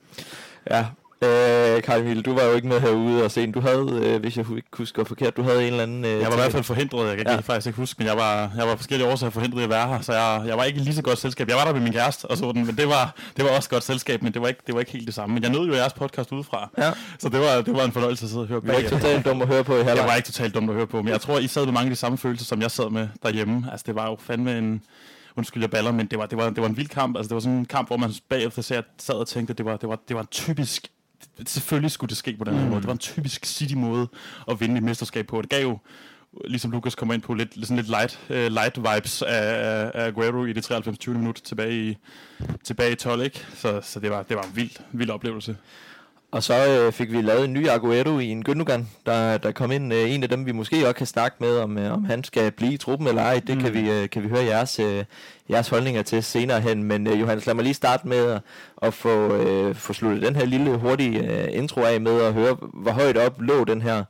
Ja, 0.71 0.86
Øh, 1.24 1.81
Karl 1.81 2.01
Emil, 2.01 2.21
du 2.21 2.33
var 2.33 2.44
jo 2.44 2.54
ikke 2.56 2.68
med 2.68 2.80
herude 2.80 3.24
og 3.24 3.31
se 3.31 3.51
Du 3.51 3.60
havde, 3.60 4.01
øh, 4.04 4.19
hvis 4.21 4.38
jeg 4.38 4.45
ikke 4.56 4.68
husker 4.74 5.04
forkert, 5.04 5.38
du 5.38 5.44
havde 5.44 5.62
en 5.62 5.68
eller 5.68 5.83
anden... 5.83 6.06
Øh, 6.06 6.12
jeg 6.12 6.27
var 6.27 6.33
i 6.33 6.39
hvert 6.39 6.51
fald 6.51 6.63
forhindret, 6.63 7.07
jeg 7.07 7.18
kan 7.18 7.27
ja. 7.27 7.36
faktisk 7.36 7.68
ikke 7.68 7.77
huske, 7.77 7.95
men 7.98 8.07
jeg 8.07 8.18
var, 8.18 8.51
jeg 8.57 8.68
var 8.68 8.75
forskellige 8.75 9.10
årsager 9.12 9.30
forhindret 9.30 9.62
i 9.62 9.63
at 9.63 9.69
være 9.69 9.88
her, 9.88 10.01
så 10.01 10.13
jeg, 10.13 10.44
jeg 10.48 10.57
var 10.57 10.63
ikke 10.63 10.80
i 10.80 10.83
lige 10.83 10.95
så 10.95 11.01
godt 11.01 11.19
selskab. 11.19 11.50
Jeg 11.50 11.57
var 11.57 11.66
der 11.66 11.74
med 11.74 11.81
min 11.81 11.94
kæreste 11.94 12.25
og 12.25 12.38
sådan, 12.38 12.66
men 12.66 12.77
det 12.77 12.88
var, 12.88 13.16
det 13.38 13.45
var 13.45 13.51
også 13.51 13.69
godt 13.69 13.83
selskab, 13.83 14.24
men 14.24 14.33
det 14.33 14.42
var, 14.42 14.48
ikke, 14.48 14.62
det 14.68 14.74
var 14.74 14.80
ikke 14.80 14.92
helt 14.92 15.06
det 15.06 15.13
samme. 15.16 15.33
Men 15.33 15.44
jeg 15.44 15.51
nød 15.51 15.68
jo 15.68 15.74
jeres 15.74 15.94
podcast 15.94 16.31
udefra, 16.31 16.69
ja. 16.77 16.92
så 17.19 17.30
det 17.30 17.39
var, 17.39 17.62
det 17.62 17.74
var 17.74 17.83
en 17.83 17.92
fornøjelse 17.92 18.25
at 18.25 18.30
sidde 18.30 18.42
og 18.44 18.48
høre 18.48 18.62
på. 18.62 18.68
Du 18.68 18.72
var 18.72 18.80
ikke 18.80 18.89
totalt 18.89 19.25
dum 19.25 19.42
at 19.42 19.48
høre 19.48 19.63
på 19.63 19.75
i 19.75 19.80
Jeg 19.80 19.98
var 19.98 20.15
ikke 20.15 20.25
totalt 20.25 20.56
dum 20.56 20.69
at 20.69 20.75
høre 20.75 20.88
på, 20.88 21.01
men 21.01 21.12
jeg 21.12 21.22
tror, 21.22 21.39
I 21.39 21.48
sad 21.48 21.65
med 21.65 21.74
mange 21.74 21.86
af 21.86 21.92
de 21.92 21.95
samme 21.95 22.18
følelser, 22.18 22.45
som 22.45 22.62
jeg 22.62 22.72
sad 22.72 22.89
med 22.89 23.07
derhjemme. 23.24 23.68
Altså, 23.72 23.83
det 23.88 23.95
var 23.95 24.10
jo 24.10 24.18
fandme 24.19 24.57
en 24.57 24.81
undskyld 25.36 25.63
jeg 25.63 25.69
baller, 25.72 25.92
men 25.92 26.07
det 26.07 26.19
var, 26.19 26.25
det 26.25 26.38
var, 26.38 26.50
det 26.50 26.62
var 26.62 26.68
en 26.68 26.77
vild 26.77 26.89
kamp. 26.89 27.18
Altså, 27.18 27.27
det 27.30 27.36
var 27.36 27.42
sådan 27.42 27.57
en 27.57 27.65
kamp, 27.65 27.88
hvor 27.88 27.98
man 27.98 28.12
bagefter 28.30 28.62
sad 28.98 29.15
og 29.15 29.27
tænkte, 29.27 29.51
at 29.51 29.57
det 29.57 29.65
var, 29.65 29.77
det 29.77 29.89
var, 29.89 30.00
det 30.07 30.15
var 30.15 30.22
en 30.22 30.27
typisk 30.31 30.88
selvfølgelig 31.45 31.91
skulle 31.91 32.09
det 32.09 32.18
ske 32.18 32.38
på 32.38 32.44
den 32.44 32.53
her 32.53 32.63
mm. 32.63 32.69
måde. 32.69 32.81
Det 32.81 32.88
var 32.88 32.94
en 32.94 33.00
typisk 33.00 33.45
City-måde 33.45 34.07
at 34.51 34.62
vinde 34.62 34.77
et 34.77 34.83
mesterskab 34.83 35.27
på. 35.27 35.41
Det 35.41 35.50
gav 35.50 35.62
jo, 35.62 35.77
ligesom 36.45 36.71
Lukas 36.71 36.95
kommer 36.95 37.13
ind 37.13 37.21
på, 37.21 37.33
lidt, 37.33 37.53
sådan 37.53 37.77
lidt 37.77 37.88
light, 37.88 38.19
uh, 38.30 38.36
light 38.36 38.77
vibes 38.77 39.21
af, 39.21 39.91
af 39.94 40.07
Aguero 40.07 40.45
i 40.45 40.53
det 40.53 40.63
93. 40.63 40.97
20. 40.97 41.15
minut 41.15 41.41
tilbage 41.44 41.89
i, 41.89 41.97
tilbage 42.63 42.91
i 42.91 42.95
12, 42.95 43.21
ikke? 43.21 43.45
Så, 43.56 43.81
så 43.83 44.00
det, 44.00 44.12
var, 44.12 44.24
det 44.24 44.38
var 44.38 44.44
en 44.44 44.56
vild, 44.56 44.71
vild 44.91 45.09
oplevelse. 45.09 45.57
Og 46.31 46.44
så 46.44 46.54
øh, 46.54 46.92
fik 46.92 47.12
vi 47.12 47.22
lavet 47.22 47.46
en 47.46 47.54
ny 47.54 47.68
Aguero 47.68 48.20
i 48.20 48.26
en 48.26 48.44
Gündogan, 48.50 48.84
der, 49.06 49.38
der 49.38 49.52
kom 49.52 49.72
ind. 49.72 49.94
Øh, 49.94 50.12
en 50.12 50.24
af 50.24 50.30
dem, 50.30 50.46
vi 50.46 50.52
måske 50.52 50.88
også 50.88 50.94
kan 50.94 51.08
snakke 51.08 51.38
med, 51.40 51.58
om, 51.58 51.78
øh, 51.78 51.94
om 51.94 52.06
han 52.06 52.24
skal 52.24 52.52
blive 52.52 52.74
i 52.74 52.78
truppen 52.78 53.08
eller 53.08 53.22
ej. 53.22 53.40
Det 53.48 53.58
mm. 53.58 53.64
kan, 53.64 53.74
vi, 53.74 53.92
øh, 53.92 54.10
kan 54.10 54.24
vi 54.24 54.28
høre 54.28 54.44
jeres, 54.44 54.80
øh, 54.80 55.06
jeres 55.50 55.70
holdninger 55.70 56.02
til 56.04 56.24
senere 56.24 56.62
hen. 56.62 56.84
Men 56.84 57.08
øh, 57.08 57.20
Johannes, 57.20 57.46
lad 57.46 57.54
mig 57.54 57.64
lige 57.64 57.74
starte 57.74 58.08
med 58.08 58.18
at, 58.18 58.42
at 58.81 58.94
få, 58.94 59.36
øh, 59.36 59.76
få 59.76 59.94
sluttet 59.94 60.22
den 60.22 60.36
her 60.36 60.46
lille 60.46 60.78
hurtige 60.78 61.31
øh, 61.31 61.58
intro 61.58 61.81
af 61.81 62.02
med 62.02 62.22
at 62.22 62.34
høre, 62.34 62.58
hvor 62.74 62.92
højt 62.92 63.18
op 63.18 63.42
lå 63.42 63.64
den 63.64 63.82
her 63.82 64.04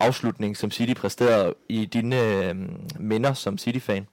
afslutning, 0.00 0.56
som 0.56 0.70
City 0.70 0.92
præsterede 0.92 1.54
i 1.68 1.84
dine 1.84 2.48
øh, 2.48 2.54
minder 2.98 3.34
som 3.34 3.58
City-fan. 3.58 4.06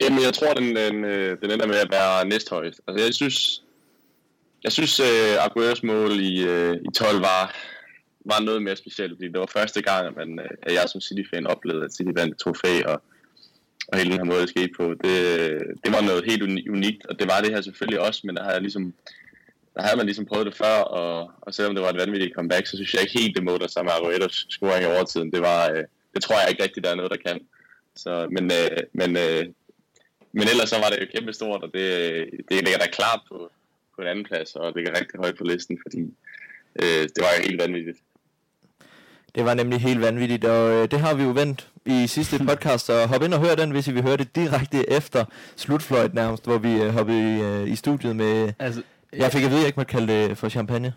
Jamen, 0.00 0.22
jeg 0.22 0.34
tror, 0.34 0.54
den, 0.54 0.76
den, 0.76 1.04
øh, 1.04 1.38
den 1.42 1.50
ender 1.50 1.66
med 1.66 1.76
at 1.76 1.88
være 1.90 2.28
næsthøjst. 2.28 2.80
Altså, 2.88 3.04
jeg 3.04 3.14
synes, 3.14 3.62
jeg 4.66 4.72
synes, 4.72 5.00
uh, 5.00 5.44
Agueros 5.46 5.82
mål 5.82 6.12
i, 6.12 6.34
uh, 6.54 6.74
i 6.86 6.90
12 6.94 7.20
var, 7.20 7.42
var 8.30 8.40
noget 8.40 8.62
mere 8.62 8.76
specielt, 8.76 9.12
fordi 9.16 9.28
det 9.32 9.40
var 9.40 9.56
første 9.58 9.82
gang, 9.82 10.06
at, 10.06 10.16
man, 10.16 10.40
øh, 10.44 10.50
at 10.62 10.72
jeg 10.74 10.88
som 10.88 11.00
City-fan 11.00 11.46
oplevede, 11.46 11.84
at 11.84 11.94
City 11.96 12.12
vandt 12.14 12.38
trofæ, 12.38 12.74
og, 12.92 13.02
og 13.88 13.98
hele 13.98 14.10
den 14.10 14.18
her 14.18 14.32
måde, 14.32 14.40
det 14.40 14.48
skete 14.48 14.72
på. 14.76 14.86
Det, 15.04 15.16
det 15.84 15.90
var 15.96 16.00
noget 16.00 16.24
helt 16.30 16.42
unikt, 16.76 17.06
og 17.06 17.18
det 17.18 17.26
var 17.32 17.40
det 17.40 17.54
her 17.54 17.60
selvfølgelig 17.60 18.00
også, 18.00 18.20
men 18.24 18.36
der 18.36 18.44
havde, 18.44 18.60
ligesom, 18.60 18.94
der 19.74 19.82
havde 19.82 19.96
man 19.96 20.06
ligesom 20.06 20.26
prøvet 20.26 20.46
det 20.46 20.56
før, 20.56 20.76
og, 21.00 21.30
og 21.40 21.54
selvom 21.54 21.74
det 21.74 21.84
var 21.84 21.90
et 21.90 22.02
vanvittigt 22.04 22.34
comeback, 22.34 22.66
så 22.66 22.76
synes 22.76 22.94
jeg 22.94 23.02
ikke 23.02 23.18
helt 23.20 23.36
det 23.36 23.44
mål, 23.44 23.60
der 23.60 23.66
sammen 23.66 23.90
med 23.90 23.98
Agueros 23.98 24.46
scoring 24.50 24.82
i 24.82 24.92
overtiden, 24.94 25.32
det 25.32 25.40
var, 25.40 25.60
uh, 25.70 25.82
det 26.14 26.22
tror 26.22 26.40
jeg 26.40 26.50
ikke 26.50 26.62
rigtigt, 26.62 26.84
der 26.84 26.90
er 26.90 27.00
noget, 27.00 27.14
der 27.14 27.26
kan. 27.26 27.38
Så, 27.96 28.28
men, 28.30 28.44
uh, 28.58 28.78
men, 29.00 29.10
uh, 29.24 29.44
men 30.38 30.48
ellers 30.52 30.68
så 30.68 30.76
var 30.82 30.88
det 30.90 31.00
jo 31.00 31.06
kæmpe 31.14 31.32
stort, 31.32 31.62
og 31.62 31.70
det, 31.74 31.90
det 32.48 32.64
ligger 32.64 32.78
da 32.78 32.86
klart 32.98 33.20
på, 33.28 33.50
på 33.96 34.02
en 34.02 34.08
anden 34.08 34.24
plads, 34.24 34.56
og 34.56 34.72
ligger 34.76 34.90
rigtig 34.98 35.20
højt 35.20 35.36
på 35.38 35.44
listen, 35.44 35.78
fordi 35.82 36.00
øh, 36.82 37.02
det 37.02 37.18
var 37.18 37.28
jo 37.38 37.42
helt 37.48 37.62
vanvittigt. 37.62 37.98
Det 39.34 39.44
var 39.44 39.54
nemlig 39.54 39.80
helt 39.80 40.00
vanvittigt, 40.00 40.44
og 40.44 40.72
øh, 40.72 40.90
det 40.90 41.00
har 41.00 41.14
vi 41.14 41.22
jo 41.22 41.30
vendt 41.30 41.68
i 41.86 42.06
sidste 42.06 42.38
podcast, 42.48 42.90
og 42.90 43.08
hop 43.08 43.22
ind 43.22 43.34
og 43.34 43.40
hør 43.40 43.54
den, 43.54 43.70
hvis 43.70 43.88
I 43.88 43.92
vil 43.92 44.02
høre 44.02 44.16
det 44.16 44.36
direkte 44.36 44.90
efter 44.90 45.24
slutfløjt 45.56 46.14
nærmest, 46.14 46.44
hvor 46.44 46.58
vi 46.58 46.82
øh, 46.82 46.88
hoppede 46.88 47.36
i, 47.36 47.42
øh, 47.42 47.72
i 47.72 47.76
studiet 47.76 48.16
med... 48.16 48.52
Altså, 48.58 48.82
jeg 49.12 49.32
fik 49.32 49.44
at 49.44 49.50
vide, 49.50 49.58
at 49.58 49.62
jeg 49.62 49.66
ikke 49.66 49.80
måtte 49.80 49.90
kalde 49.90 50.12
det 50.12 50.38
for 50.38 50.48
champagne. 50.48 50.92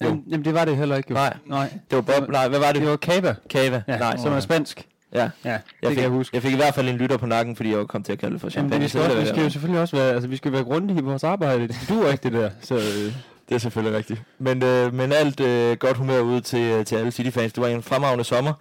Jamen, 0.00 0.24
jamen, 0.30 0.44
det 0.44 0.54
var 0.54 0.64
det 0.64 0.76
heller 0.76 0.96
ikke. 0.96 1.10
Jo. 1.10 1.14
Nej, 1.14 1.36
nej. 1.46 1.72
Det 1.90 1.96
var 1.96 2.02
Bob, 2.02 2.28
nej, 2.28 2.48
hvad 2.48 2.58
var 2.58 2.72
det? 2.72 2.80
Det 2.80 2.90
var 2.90 2.96
Cava. 2.96 3.34
Cava, 3.48 3.82
ja, 3.88 3.98
nej. 3.98 4.16
Som 4.16 4.32
er 4.32 4.40
spansk. 4.40 4.88
Ja, 5.14 5.30
ja 5.44 5.52
det 5.52 5.60
jeg 5.82 5.88
fik, 5.88 5.94
kan 5.94 6.02
jeg 6.02 6.10
huske. 6.10 6.34
Jeg 6.34 6.42
fik 6.42 6.52
i 6.52 6.56
hvert 6.56 6.74
fald 6.74 6.88
en 6.88 6.96
lytter 6.96 7.16
på 7.16 7.26
nakken, 7.26 7.56
fordi 7.56 7.76
jeg 7.76 7.88
kom 7.88 8.02
til 8.02 8.12
at 8.12 8.18
kalde 8.18 8.32
det 8.32 8.40
for 8.40 8.50
champagne. 8.50 8.74
Jamen, 8.74 8.84
vi, 8.84 8.88
skal 8.88 9.00
også, 9.00 9.20
vi 9.20 9.26
skal 9.26 9.42
jo 9.42 9.50
selvfølgelig 9.50 9.80
også 9.80 9.96
være, 9.96 10.12
altså, 10.12 10.28
vi 10.28 10.36
skal 10.36 10.52
være 10.52 10.64
grundige 10.64 10.98
i 10.98 11.02
vores 11.02 11.24
arbejde. 11.24 11.68
Det 11.68 11.76
duer 11.88 12.12
ikke 12.12 12.22
det 12.22 12.32
der. 12.32 12.50
Så, 12.60 12.74
øh. 12.74 13.14
Det 13.48 13.54
er 13.54 13.58
selvfølgelig 13.58 13.98
rigtigt. 13.98 14.22
Men, 14.38 14.62
øh, 14.62 14.94
men 14.94 15.12
alt 15.12 15.40
øh, 15.40 15.76
godt 15.76 15.96
humør 15.96 16.20
ud 16.20 16.40
til, 16.40 16.84
til 16.84 16.96
alle 16.96 17.10
City-fans. 17.10 17.52
Det 17.52 17.62
var 17.62 17.68
en 17.68 17.82
fremragende 17.82 18.24
sommer. 18.24 18.52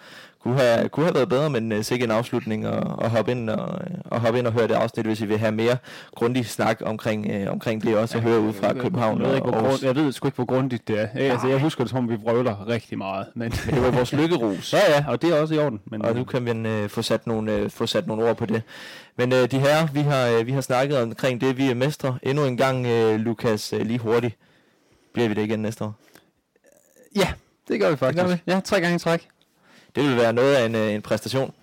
Kunne 0.44 0.60
have, 0.60 0.90
kunne 0.90 1.06
have 1.06 1.16
været 1.16 1.30
bedre, 1.30 1.50
men 1.50 1.72
øh, 1.72 1.84
sikkert 1.84 2.10
en 2.10 2.16
afslutning 2.16 2.68
og, 2.68 3.00
og 3.00 3.10
hoppe 3.10 3.32
ind 3.32 3.50
og, 3.50 3.80
og 4.06 4.22
hoppe 4.22 4.40
ind 4.40 4.48
og 4.48 4.54
høre 4.54 4.68
det 4.68 4.74
afsnit, 4.74 5.06
hvis 5.06 5.22
I 5.22 5.26
vil 5.26 5.38
have 5.38 5.52
mere 5.52 5.78
grundig 6.16 6.46
snak 6.46 6.82
omkring, 6.86 7.28
øh, 7.32 7.52
omkring 7.52 7.84
det 7.84 7.98
også, 7.98 8.18
at 8.18 8.24
høre 8.24 8.40
ud 8.40 8.54
fra 8.54 8.74
København 8.74 9.22
jeg 9.22 9.28
ved, 9.28 9.36
ikke, 9.36 9.48
hvor 9.48 9.60
grund, 9.60 9.80
jeg 9.84 9.96
ved 9.96 10.12
sgu 10.12 10.28
ikke, 10.28 10.36
hvor 10.36 10.46
grundigt 10.46 10.88
det 10.88 11.00
er. 11.00 11.08
Jeg, 11.16 11.32
altså, 11.32 11.48
jeg 11.48 11.60
husker 11.60 11.84
det 11.84 11.92
som, 11.92 12.10
vi 12.10 12.16
vrøvler 12.16 12.68
rigtig 12.68 12.98
meget. 12.98 13.26
Men, 13.36 13.54
men 13.66 13.76
det 13.76 13.84
var 13.84 13.92
vores 13.92 14.14
lykkerus. 14.14 14.74
ja, 14.74 14.80
ja, 14.90 15.06
og 15.08 15.22
det 15.22 15.30
er 15.30 15.42
også 15.42 15.56
i 15.56 15.58
orden. 15.58 15.82
Men, 15.86 16.02
og 16.02 16.16
nu 16.16 16.24
kan 16.24 16.46
vi 16.46 16.70
øh, 16.70 16.90
få, 16.90 17.02
sat 17.02 17.28
nogle, 17.28 17.54
øh, 17.54 17.70
få 17.70 17.86
sat 17.86 18.08
nogle 18.08 18.26
ord 18.30 18.38
på 18.38 18.46
det. 18.46 18.62
Men 19.18 19.34
øh, 19.34 19.52
de 19.52 19.60
her, 19.60 19.88
vi 19.94 20.00
har, 20.00 20.28
øh, 20.28 20.48
vi 20.48 20.52
har 20.52 20.62
snakket 20.62 21.02
omkring 21.02 21.42
det, 21.42 21.58
vi 21.58 21.70
er 21.70 21.76
mestre. 21.76 22.18
Endnu 22.24 22.46
en 22.46 22.58
gang, 22.58 22.86
øh, 22.86 23.20
Lukas, 23.20 23.74
øh, 23.74 23.82
lige 23.82 24.00
hurtigt. 24.00 24.38
Bliver 25.14 25.30
vi 25.30 25.36
det 25.36 25.44
igen 25.44 25.60
næste 25.60 25.84
år? 25.84 25.94
Ja, 27.16 27.28
det 27.68 27.80
gør 27.80 27.90
vi 27.90 27.96
faktisk. 27.96 28.24
Det 28.24 28.30
gør 28.30 28.36
vi. 28.36 28.52
Ja, 28.52 28.60
tre 28.60 28.82
gange 28.82 28.96
i 28.96 29.00
træk. 29.00 29.28
Det 29.96 30.04
vil 30.04 30.18
være 30.18 30.34
noget 30.34 30.56
af 30.56 30.66
en, 30.66 30.76
øh, 30.76 30.94
en 30.94 31.02
præstation. 31.02 31.54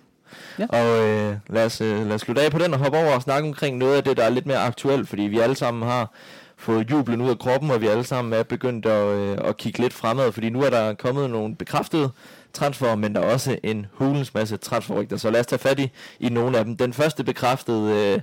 Ja. 0.59 0.65
Og 0.69 1.07
øh, 1.09 1.35
lad, 1.49 1.65
os, 1.65 1.81
øh, 1.81 2.05
lad 2.05 2.15
os 2.15 2.21
slutte 2.21 2.41
af 2.41 2.51
på 2.51 2.59
den 2.59 2.73
og 2.73 2.79
hoppe 2.79 2.97
over 2.97 3.15
og 3.15 3.21
snakke 3.21 3.47
omkring 3.47 3.77
noget 3.77 3.95
af 3.95 4.03
det, 4.03 4.17
der 4.17 4.23
er 4.23 4.29
lidt 4.29 4.45
mere 4.45 4.57
aktuelt, 4.57 5.09
fordi 5.09 5.21
vi 5.21 5.39
alle 5.39 5.55
sammen 5.55 5.83
har 5.83 6.11
fået 6.57 6.91
jublen 6.91 7.21
ud 7.21 7.29
af 7.29 7.39
kroppen, 7.39 7.71
og 7.71 7.81
vi 7.81 7.87
alle 7.87 8.03
sammen 8.03 8.33
er 8.33 8.43
begyndt 8.43 8.85
at, 8.85 9.05
øh, 9.07 9.37
at 9.43 9.57
kigge 9.57 9.79
lidt 9.79 9.93
fremad, 9.93 10.31
fordi 10.31 10.49
nu 10.49 10.61
er 10.61 10.69
der 10.69 10.93
kommet 10.93 11.29
nogle 11.29 11.55
bekræftede 11.55 12.09
transfer, 12.53 12.95
men 12.95 13.15
der 13.15 13.21
er 13.21 13.33
også 13.33 13.57
en 13.63 13.85
hulens 13.93 14.33
masse 14.33 14.57
transferrygter, 14.57 15.17
så 15.17 15.29
lad 15.29 15.39
os 15.39 15.47
tage 15.47 15.59
fat 15.59 15.79
i, 15.79 15.91
i 16.19 16.29
nogle 16.29 16.57
af 16.57 16.65
dem. 16.65 16.77
Den 16.77 16.93
første 16.93 17.23
bekræftede, 17.23 17.91
øh, 17.91 18.21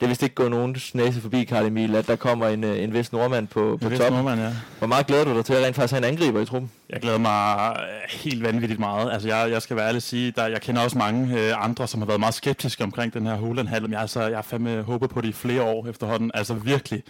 det 0.00 0.06
er 0.06 0.08
vist 0.08 0.22
ikke 0.22 0.34
gået 0.34 0.50
nogen 0.50 0.76
næse 0.94 1.20
forbi, 1.20 1.44
Karl 1.44 1.66
Emil, 1.66 1.94
at 1.96 2.06
der 2.06 2.16
kommer 2.16 2.48
en, 2.48 2.64
øh, 2.64 2.82
en 2.82 2.92
vis 2.92 3.12
nordmand 3.12 3.48
på, 3.48 3.78
på 3.82 3.90
top. 3.90 4.10
Nordmand, 4.10 4.40
ja. 4.40 4.52
Hvor 4.78 4.86
meget 4.86 5.06
glæder 5.06 5.24
du 5.24 5.34
dig 5.34 5.44
til 5.44 5.54
at 5.54 5.64
rent 5.64 5.76
faktisk 5.76 5.92
have 5.92 6.06
en 6.08 6.12
angriber 6.12 6.40
i 6.40 6.44
truppen? 6.44 6.70
Jeg 6.92 7.00
glæder 7.00 7.18
mig 7.18 7.76
øh, 7.80 8.20
helt 8.22 8.42
vanvittigt 8.42 8.80
meget. 8.80 9.12
Altså, 9.12 9.28
jeg, 9.28 9.50
jeg 9.50 9.62
skal 9.62 9.76
være 9.76 9.86
ærlig 9.86 9.96
at 9.96 10.02
sige, 10.02 10.30
der, 10.30 10.46
jeg 10.46 10.60
kender 10.60 10.82
også 10.82 10.98
mange 10.98 11.40
øh, 11.40 11.64
andre, 11.64 11.88
som 11.88 12.00
har 12.00 12.06
været 12.06 12.20
meget 12.20 12.34
skeptiske 12.34 12.84
omkring 12.84 13.14
den 13.14 13.26
her 13.26 13.34
Holland-handel. 13.34 13.82
Men 13.82 13.92
jeg, 13.92 14.00
altså, 14.00 14.22
jeg 14.22 14.36
har 14.36 14.42
fandme 14.42 14.82
håbet 14.82 15.10
på 15.10 15.20
det 15.20 15.28
i 15.28 15.32
flere 15.32 15.62
år 15.62 15.86
efterhånden. 15.86 16.30
Altså 16.34 16.54
virkelig. 16.54 17.02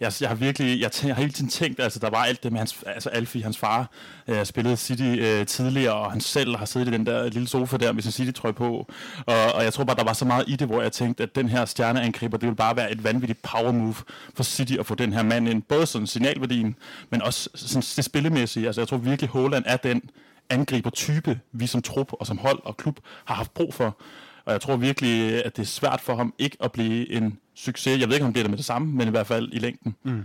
Jeg, 0.00 0.12
jeg 0.20 0.28
har 0.28 0.36
virkelig, 0.36 0.80
jeg, 0.80 0.90
jeg 1.02 1.14
har 1.14 1.22
hele 1.22 1.32
tiden 1.32 1.50
tænkt, 1.50 1.80
altså 1.80 1.98
der 1.98 2.10
var 2.10 2.24
alt 2.24 2.42
det 2.42 2.52
med 2.52 2.58
hans, 2.58 2.76
altså 2.86 3.08
Alfie, 3.08 3.42
hans 3.42 3.58
far, 3.58 3.90
øh, 4.28 4.44
spillede 4.44 4.76
City 4.76 5.02
øh, 5.02 5.46
tidligere, 5.46 5.94
og 5.94 6.12
han 6.12 6.20
selv 6.20 6.56
har 6.56 6.66
siddet 6.66 6.88
i 6.88 6.90
den 6.90 7.06
der 7.06 7.28
lille 7.28 7.48
sofa 7.48 7.76
der 7.76 7.92
med 7.92 8.02
sin 8.02 8.12
City-trøje 8.12 8.52
på. 8.54 8.86
Og, 9.26 9.52
og 9.54 9.64
jeg 9.64 9.72
tror 9.72 9.84
bare, 9.84 9.96
der 9.96 10.04
var 10.04 10.12
så 10.12 10.24
meget 10.24 10.44
i 10.46 10.56
det, 10.56 10.66
hvor 10.66 10.82
jeg 10.82 10.92
tænkte, 10.92 11.22
at 11.22 11.34
den 11.34 11.48
her 11.48 11.64
stjerneangriber, 11.64 12.36
det 12.36 12.46
ville 12.46 12.56
bare 12.56 12.76
være 12.76 12.92
et 12.92 13.04
vanvittigt 13.04 13.42
power 13.42 13.72
move 13.72 13.94
for 14.34 14.42
City 14.42 14.74
at 14.78 14.86
få 14.86 14.94
den 14.94 15.12
her 15.12 15.22
mand 15.22 15.48
ind. 15.48 15.62
Både 15.62 15.86
sådan 15.86 16.06
signalværdien, 16.06 16.76
men 17.10 17.22
også 17.22 17.48
sådan 17.54 17.82
det 17.96 18.04
spillemæssige. 18.04 18.66
Altså 18.66 18.80
jeg 18.80 18.88
tror 18.88 18.96
virkelig, 18.96 19.27
Holland 19.28 19.64
er 19.66 19.76
den 19.76 20.10
angriber-type, 20.50 21.40
vi 21.52 21.66
som 21.66 21.82
trup 21.82 22.12
og 22.12 22.26
som 22.26 22.38
hold 22.38 22.60
og 22.64 22.76
klub 22.76 23.00
har 23.24 23.34
haft 23.34 23.54
brug 23.54 23.74
for. 23.74 24.00
Og 24.44 24.52
jeg 24.52 24.60
tror 24.60 24.76
virkelig, 24.76 25.44
at 25.44 25.56
det 25.56 25.62
er 25.62 25.66
svært 25.66 26.00
for 26.00 26.14
ham 26.14 26.34
ikke 26.38 26.56
at 26.60 26.72
blive 26.72 27.12
en 27.12 27.38
succes. 27.54 28.00
Jeg 28.00 28.08
ved 28.08 28.14
ikke, 28.14 28.24
om 28.24 28.26
han 28.26 28.32
bliver 28.32 28.44
det 28.44 28.50
med 28.50 28.58
det 28.58 28.66
samme, 28.66 28.92
men 28.92 29.08
i 29.08 29.10
hvert 29.10 29.26
fald 29.26 29.48
i 29.52 29.58
længden. 29.58 29.94
Mm. 30.02 30.24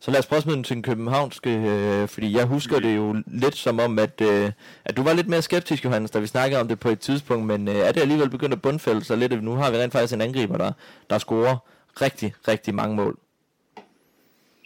Så 0.00 0.10
lad 0.10 0.18
os 0.18 0.26
prøve 0.26 0.58
at 0.58 0.64
til 0.64 0.74
den 0.76 0.82
københavnske, 0.82 1.50
øh, 1.50 2.08
fordi 2.08 2.36
jeg 2.36 2.44
husker 2.44 2.78
det 2.78 2.96
jo 2.96 3.22
lidt 3.26 3.56
som 3.56 3.80
om, 3.80 3.98
at, 3.98 4.20
øh, 4.20 4.52
at 4.84 4.96
du 4.96 5.02
var 5.02 5.12
lidt 5.12 5.28
mere 5.28 5.42
skeptisk, 5.42 5.84
Johannes, 5.84 6.10
da 6.10 6.18
vi 6.18 6.26
snakkede 6.26 6.60
om 6.60 6.68
det 6.68 6.80
på 6.80 6.88
et 6.88 7.00
tidspunkt, 7.00 7.46
men 7.46 7.68
øh, 7.68 7.74
er 7.74 7.92
det 7.92 8.00
alligevel 8.00 8.30
begyndt 8.30 8.52
at 8.52 8.62
bundfælde 8.62 9.04
sig 9.04 9.18
lidt, 9.18 9.42
nu 9.42 9.54
har 9.54 9.70
vi 9.70 9.76
rent 9.76 9.92
faktisk 9.92 10.14
en 10.14 10.20
angriber, 10.20 10.58
der, 10.58 10.72
der 11.10 11.18
scorer 11.18 11.56
rigtig, 12.02 12.34
rigtig 12.48 12.74
mange 12.74 12.96
mål. 12.96 13.18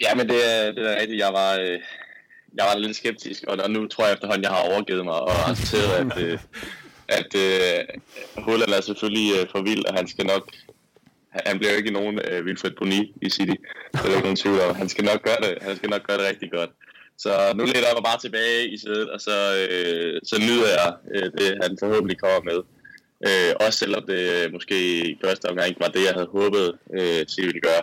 Ja, 0.01 0.15
men 0.15 0.29
det, 0.29 0.37
det 0.77 0.93
er 0.93 1.01
rigtigt. 1.01 1.21
Jeg 1.21 1.33
var, 1.33 1.55
øh, 1.55 1.79
jeg 2.55 2.65
var 2.65 2.79
lidt 2.79 2.97
skeptisk, 2.97 3.45
og, 3.45 3.71
nu 3.71 3.87
tror 3.87 4.05
jeg 4.05 4.15
efterhånden, 4.15 4.43
jeg 4.43 4.51
har 4.51 4.71
overgivet 4.71 5.05
mig 5.05 5.15
og 5.15 5.51
accepteret, 5.51 5.93
at, 6.01 6.19
øh, 6.25 6.39
at 7.09 7.35
øh, 7.35 7.85
Holland 8.45 8.71
er 8.71 8.81
selvfølgelig 8.81 9.33
øh, 9.41 9.47
for 9.53 9.63
vild, 9.63 9.85
og 9.85 9.95
han 9.95 10.09
skal 10.09 10.27
nok 10.27 10.45
han 11.31 11.59
bliver 11.59 11.73
jo 11.73 11.79
ikke 11.79 11.91
nogen 11.91 12.21
øh, 12.31 12.45
Wilfred 12.45 12.71
Boni 12.71 13.15
i 13.23 13.31
City. 13.31 13.57
Det 13.93 14.01
er 14.05 14.09
ikke 14.09 14.21
nogen 14.21 14.37
tvivl 14.37 14.61
om. 14.61 14.75
Han 14.75 14.89
skal 14.89 15.05
nok 15.05 15.23
gøre 15.23 15.41
det, 15.43 15.63
han 15.63 15.77
skal 15.77 15.91
nok 15.91 16.07
gøre 16.07 16.19
det 16.19 16.27
rigtig 16.27 16.51
godt. 16.51 16.71
Så 17.19 17.53
nu 17.55 17.65
læner 17.65 17.89
jeg 17.89 17.97
mig 17.97 18.05
bare 18.11 18.21
tilbage 18.21 18.69
i 18.75 18.79
sædet, 18.79 19.11
og 19.11 19.21
så, 19.21 19.37
øh, 19.63 20.21
så 20.25 20.37
nyder 20.49 20.69
jeg 20.79 20.91
øh, 21.15 21.29
det, 21.39 21.59
han 21.63 21.77
forhåbentlig 21.81 22.19
kommer 22.19 22.43
med. 22.51 22.61
Øh, 23.29 23.53
også 23.67 23.79
selvom 23.79 24.03
det 24.07 24.21
øh, 24.37 24.53
måske 24.53 24.77
i 25.11 25.19
første 25.25 25.47
omgang 25.51 25.69
ikke 25.69 25.81
var 25.81 25.93
det, 25.97 26.05
jeg 26.05 26.15
havde 26.19 26.35
håbet, 26.39 26.67
øh, 26.99 27.27
City 27.33 27.47
ville 27.51 27.61
gøre. 27.61 27.83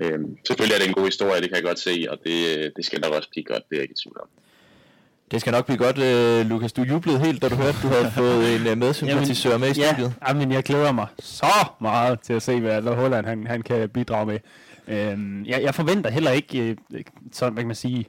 Øh, 0.00 0.18
selvfølgelig 0.46 0.74
er 0.74 0.78
det 0.78 0.88
en 0.88 0.94
god 0.94 1.04
historie, 1.04 1.40
det 1.40 1.48
kan 1.48 1.56
jeg 1.56 1.64
godt 1.64 1.78
se, 1.78 2.06
og 2.10 2.18
det, 2.24 2.36
det 2.76 2.84
skal 2.84 3.00
nok 3.00 3.12
også 3.12 3.28
blive 3.30 3.44
godt, 3.44 3.62
det 3.68 3.74
er 3.74 3.80
jeg 3.80 3.82
ikke 3.82 3.92
i 3.92 4.02
tvivl 4.02 4.20
om. 4.20 4.28
Det 5.30 5.40
skal 5.40 5.52
nok 5.52 5.66
blive 5.66 5.78
godt, 5.78 5.98
uh, 5.98 6.50
Lukas. 6.50 6.72
Du 6.72 6.82
jublede 6.82 7.18
helt, 7.18 7.42
da 7.42 7.48
du 7.48 7.54
hørte, 7.54 7.78
du 7.82 7.88
havde 7.88 8.10
fået 8.10 8.56
en 8.56 8.66
uh, 8.66 8.78
medsympatisør 8.78 9.58
med 9.58 9.70
i 9.70 9.74
studiet. 9.74 10.14
Ja, 10.28 10.34
men 10.34 10.52
jeg 10.52 10.62
glæder 10.62 10.92
mig 10.92 11.06
så 11.18 11.66
meget 11.80 12.20
til 12.20 12.32
at 12.32 12.42
se, 12.42 12.60
hvad 12.60 12.82
Holland 12.82 13.26
han, 13.26 13.46
han 13.46 13.62
kan 13.62 13.88
bidrage 13.88 14.26
med. 14.26 14.38
Uh, 14.86 15.48
jeg, 15.48 15.62
jeg 15.62 15.74
forventer 15.74 16.10
heller 16.10 16.30
ikke, 16.30 16.76
uh, 16.90 17.00
sådan, 17.32 17.52
hvad 17.52 17.62
kan 17.62 17.68
man 17.68 17.76
sige, 17.76 18.06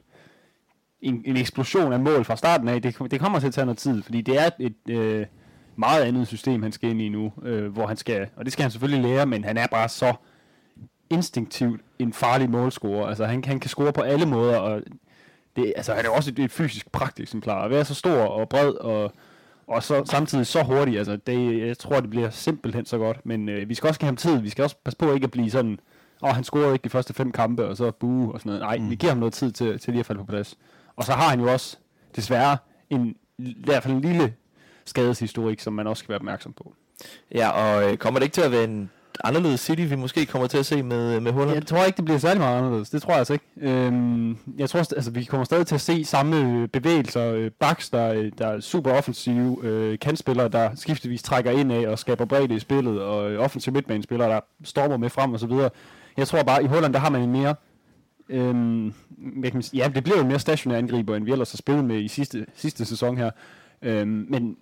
en, 1.00 1.22
en 1.24 1.36
eksplosion 1.36 1.92
af 1.92 2.00
mål 2.00 2.24
fra 2.24 2.36
starten 2.36 2.68
af. 2.68 2.82
Det, 2.82 2.96
det 3.10 3.20
kommer 3.20 3.40
til 3.40 3.46
at 3.46 3.54
tage 3.54 3.64
noget 3.64 3.78
tid, 3.78 4.02
fordi 4.02 4.20
det 4.20 4.40
er 4.40 4.50
et 4.58 4.74
uh, 4.90 5.26
meget 5.76 6.02
andet 6.02 6.28
system, 6.28 6.62
han 6.62 6.72
skal 6.72 6.90
ind 6.90 7.02
i 7.02 7.08
nu, 7.08 7.32
uh, 7.36 7.64
hvor 7.64 7.86
han 7.86 7.96
skal, 7.96 8.26
og 8.36 8.44
det 8.44 8.52
skal 8.52 8.62
han 8.62 8.70
selvfølgelig 8.70 9.10
lære, 9.10 9.26
men 9.26 9.44
han 9.44 9.56
er 9.56 9.66
bare 9.66 9.88
så 9.88 10.14
instinktivt 11.12 11.80
en 11.98 12.12
farlig 12.12 12.50
målscorer. 12.50 13.06
Altså 13.06 13.24
han, 13.24 13.44
han 13.44 13.60
kan 13.60 13.70
score 13.70 13.92
på 13.92 14.00
alle 14.00 14.26
måder, 14.26 14.58
og 14.58 14.82
det, 15.56 15.72
altså, 15.76 15.94
han 15.94 16.04
er 16.04 16.10
også 16.10 16.30
et, 16.30 16.38
et 16.38 16.50
fysisk 16.50 16.86
eksemplar. 17.18 17.64
At 17.64 17.70
være 17.70 17.84
så 17.84 17.94
stor 17.94 18.20
og 18.20 18.48
bred 18.48 18.70
og, 18.70 19.12
og 19.66 19.82
så 19.82 20.04
samtidig 20.04 20.46
så 20.46 20.62
hurtig, 20.62 20.98
altså, 20.98 21.16
det, 21.16 21.66
jeg 21.66 21.78
tror, 21.78 22.00
det 22.00 22.10
bliver 22.10 22.30
simpelthen 22.30 22.86
så 22.86 22.98
godt. 22.98 23.26
Men 23.26 23.48
øh, 23.48 23.68
vi 23.68 23.74
skal 23.74 23.88
også 23.88 24.00
give 24.00 24.06
ham 24.06 24.16
tid. 24.16 24.40
Vi 24.40 24.50
skal 24.50 24.62
også 24.62 24.76
passe 24.84 24.98
på 24.98 25.14
ikke 25.14 25.24
at 25.24 25.30
blive 25.30 25.50
sådan, 25.50 25.78
åh, 26.22 26.28
oh, 26.28 26.34
han 26.34 26.44
scorede 26.44 26.72
ikke 26.72 26.84
de 26.84 26.90
første 26.90 27.14
fem 27.14 27.32
kampe, 27.32 27.66
og 27.66 27.76
så 27.76 27.90
bue 27.90 28.32
og 28.32 28.40
sådan 28.40 28.50
noget. 28.50 28.62
Nej, 28.62 28.78
mm. 28.78 28.90
vi 28.90 28.94
giver 28.94 29.12
ham 29.12 29.18
noget 29.18 29.34
tid 29.34 29.52
til, 29.52 29.78
til 29.78 29.92
lige 29.92 30.00
at 30.00 30.06
falde 30.06 30.20
på 30.20 30.26
plads. 30.26 30.58
Og 30.96 31.04
så 31.04 31.12
har 31.12 31.28
han 31.28 31.40
jo 31.40 31.52
også, 31.52 31.76
desværre, 32.16 32.56
en, 32.90 33.16
i 33.38 33.56
hvert 33.64 33.82
fald 33.82 33.94
en 33.94 34.00
lille 34.00 34.34
skadeshistorik, 34.84 35.60
som 35.60 35.72
man 35.72 35.86
også 35.86 36.00
skal 36.00 36.08
være 36.08 36.18
opmærksom 36.18 36.52
på. 36.52 36.74
Ja, 37.34 37.48
og 37.48 37.90
øh, 37.90 37.96
kommer 37.96 38.20
det 38.20 38.24
ikke 38.24 38.34
til 38.34 38.42
at 38.42 38.52
være 38.52 38.64
en 38.64 38.90
anderledes 39.24 39.60
City, 39.60 39.82
vi 39.88 39.96
måske 39.96 40.26
kommer 40.26 40.48
til 40.48 40.58
at 40.58 40.66
se 40.66 40.82
med, 40.82 41.20
med 41.20 41.32
Holland? 41.32 41.54
Jeg 41.54 41.66
tror 41.66 41.84
ikke, 41.84 41.96
det 41.96 42.04
bliver 42.04 42.18
særlig 42.18 42.40
meget 42.40 42.58
anderledes. 42.58 42.90
Det 42.90 43.02
tror 43.02 43.10
jeg 43.10 43.18
altså 43.18 43.32
ikke. 43.32 43.44
Øhm, 43.60 44.38
jeg 44.58 44.70
tror, 44.70 44.78
altså, 44.78 45.10
vi 45.10 45.24
kommer 45.24 45.44
stadig 45.44 45.66
til 45.66 45.74
at 45.74 45.80
se 45.80 46.04
samme 46.04 46.36
øh, 46.36 46.68
bevægelser. 46.68 47.32
Øh, 47.32 47.50
Baks, 47.50 47.90
der, 47.90 48.12
øh, 48.12 48.32
der 48.38 48.46
er 48.46 48.60
super 48.60 48.92
offensive. 48.92 49.58
Øh, 49.62 49.98
kantspillere, 49.98 50.48
der 50.48 50.70
skiftevis 50.74 51.22
trækker 51.22 51.50
ind 51.50 51.72
af 51.72 51.88
og 51.88 51.98
skaber 51.98 52.24
bredde 52.24 52.54
i 52.54 52.58
spillet. 52.58 53.02
Og 53.02 53.30
øh, 53.30 53.40
offensive 53.40 53.72
midtbanespillere, 53.72 54.28
der 54.28 54.40
stormer 54.64 54.96
med 54.96 55.10
frem 55.10 55.32
og 55.32 55.40
så 55.40 55.46
videre. 55.46 55.70
Jeg 56.16 56.28
tror 56.28 56.42
bare, 56.42 56.64
i 56.64 56.66
Holland, 56.66 56.92
der 56.92 56.98
har 56.98 57.10
man 57.10 57.22
en 57.22 57.32
mere... 57.32 57.54
Øhm, 58.28 58.94
ja, 59.74 59.90
det 59.94 60.04
bliver 60.04 60.16
jo 60.16 60.22
en 60.22 60.28
mere 60.28 60.38
stationær 60.38 60.78
angriber, 60.78 61.16
end 61.16 61.24
vi 61.24 61.32
ellers 61.32 61.52
har 61.52 61.56
spillet 61.56 61.84
med 61.84 62.00
i 62.00 62.08
sidste, 62.08 62.46
sidste 62.54 62.84
sæson 62.84 63.16
her. 63.16 63.30
Øhm, 63.82 64.26
men 64.28 64.56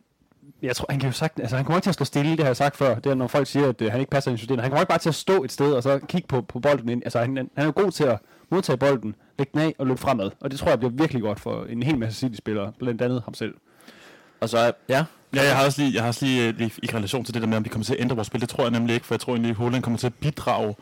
jeg 0.62 0.76
tror, 0.76 0.86
han 0.90 1.00
kan 1.00 1.08
jo 1.08 1.12
sagt, 1.12 1.40
altså 1.40 1.56
han 1.56 1.64
kommer 1.64 1.78
ikke 1.78 1.84
til 1.84 1.90
at 1.90 1.94
stå 1.94 2.04
stille, 2.04 2.30
det 2.30 2.40
har 2.40 2.46
jeg 2.46 2.56
sagt 2.56 2.76
før. 2.76 2.94
Det 2.94 3.10
er, 3.10 3.14
når 3.14 3.26
folk 3.26 3.46
siger, 3.46 3.68
at 3.68 3.82
uh, 3.82 3.88
han 3.88 4.00
ikke 4.00 4.10
passer 4.10 4.30
ind 4.30 4.36
i 4.36 4.38
systemet. 4.38 4.62
Han 4.62 4.70
kommer 4.70 4.82
ikke 4.82 4.88
bare 4.90 4.98
til 4.98 5.08
at 5.08 5.14
stå 5.14 5.44
et 5.44 5.52
sted 5.52 5.72
og 5.72 5.82
så 5.82 5.98
kigge 6.08 6.28
på, 6.28 6.40
på 6.40 6.60
bolden 6.60 6.88
ind. 6.88 7.02
Altså 7.04 7.18
han, 7.18 7.36
han 7.36 7.48
er 7.56 7.64
jo 7.64 7.72
god 7.76 7.90
til 7.90 8.04
at 8.04 8.18
modtage 8.50 8.76
bolden, 8.76 9.14
lægge 9.38 9.50
den 9.54 9.60
af 9.60 9.74
og 9.78 9.86
løbe 9.86 10.00
fremad. 10.00 10.30
Og 10.40 10.50
det 10.50 10.58
tror 10.58 10.68
jeg 10.68 10.78
bliver 10.78 10.92
virkelig 10.92 11.22
godt 11.22 11.40
for 11.40 11.64
en 11.64 11.82
hel 11.82 11.98
masse 11.98 12.18
City-spillere, 12.18 12.72
blandt 12.78 13.02
andet 13.02 13.22
ham 13.24 13.34
selv. 13.34 13.54
Og 14.40 14.48
så, 14.48 14.72
ja, 14.88 15.04
Ja, 15.34 15.42
jeg 15.42 15.56
har 15.56 15.64
også 15.64 15.82
lige, 15.82 15.94
jeg 15.94 16.02
har 16.02 16.08
også 16.08 16.24
lige, 16.26 16.52
lige 16.52 16.72
i 16.82 16.88
relation 16.94 17.24
til 17.24 17.34
det 17.34 17.42
der 17.42 17.48
med, 17.48 17.56
om 17.56 17.64
vi 17.64 17.68
kommer 17.68 17.84
til 17.84 17.94
at 17.94 18.00
ændre 18.00 18.16
vores 18.16 18.26
spil. 18.26 18.40
Det 18.40 18.48
tror 18.48 18.64
jeg 18.64 18.70
nemlig 18.70 18.94
ikke, 18.94 19.06
for 19.06 19.14
jeg 19.14 19.20
tror 19.20 19.32
egentlig, 19.32 19.50
at 19.50 19.56
Holland 19.56 19.82
kommer 19.82 19.98
til 19.98 20.06
at 20.06 20.14
bidrage 20.14 20.74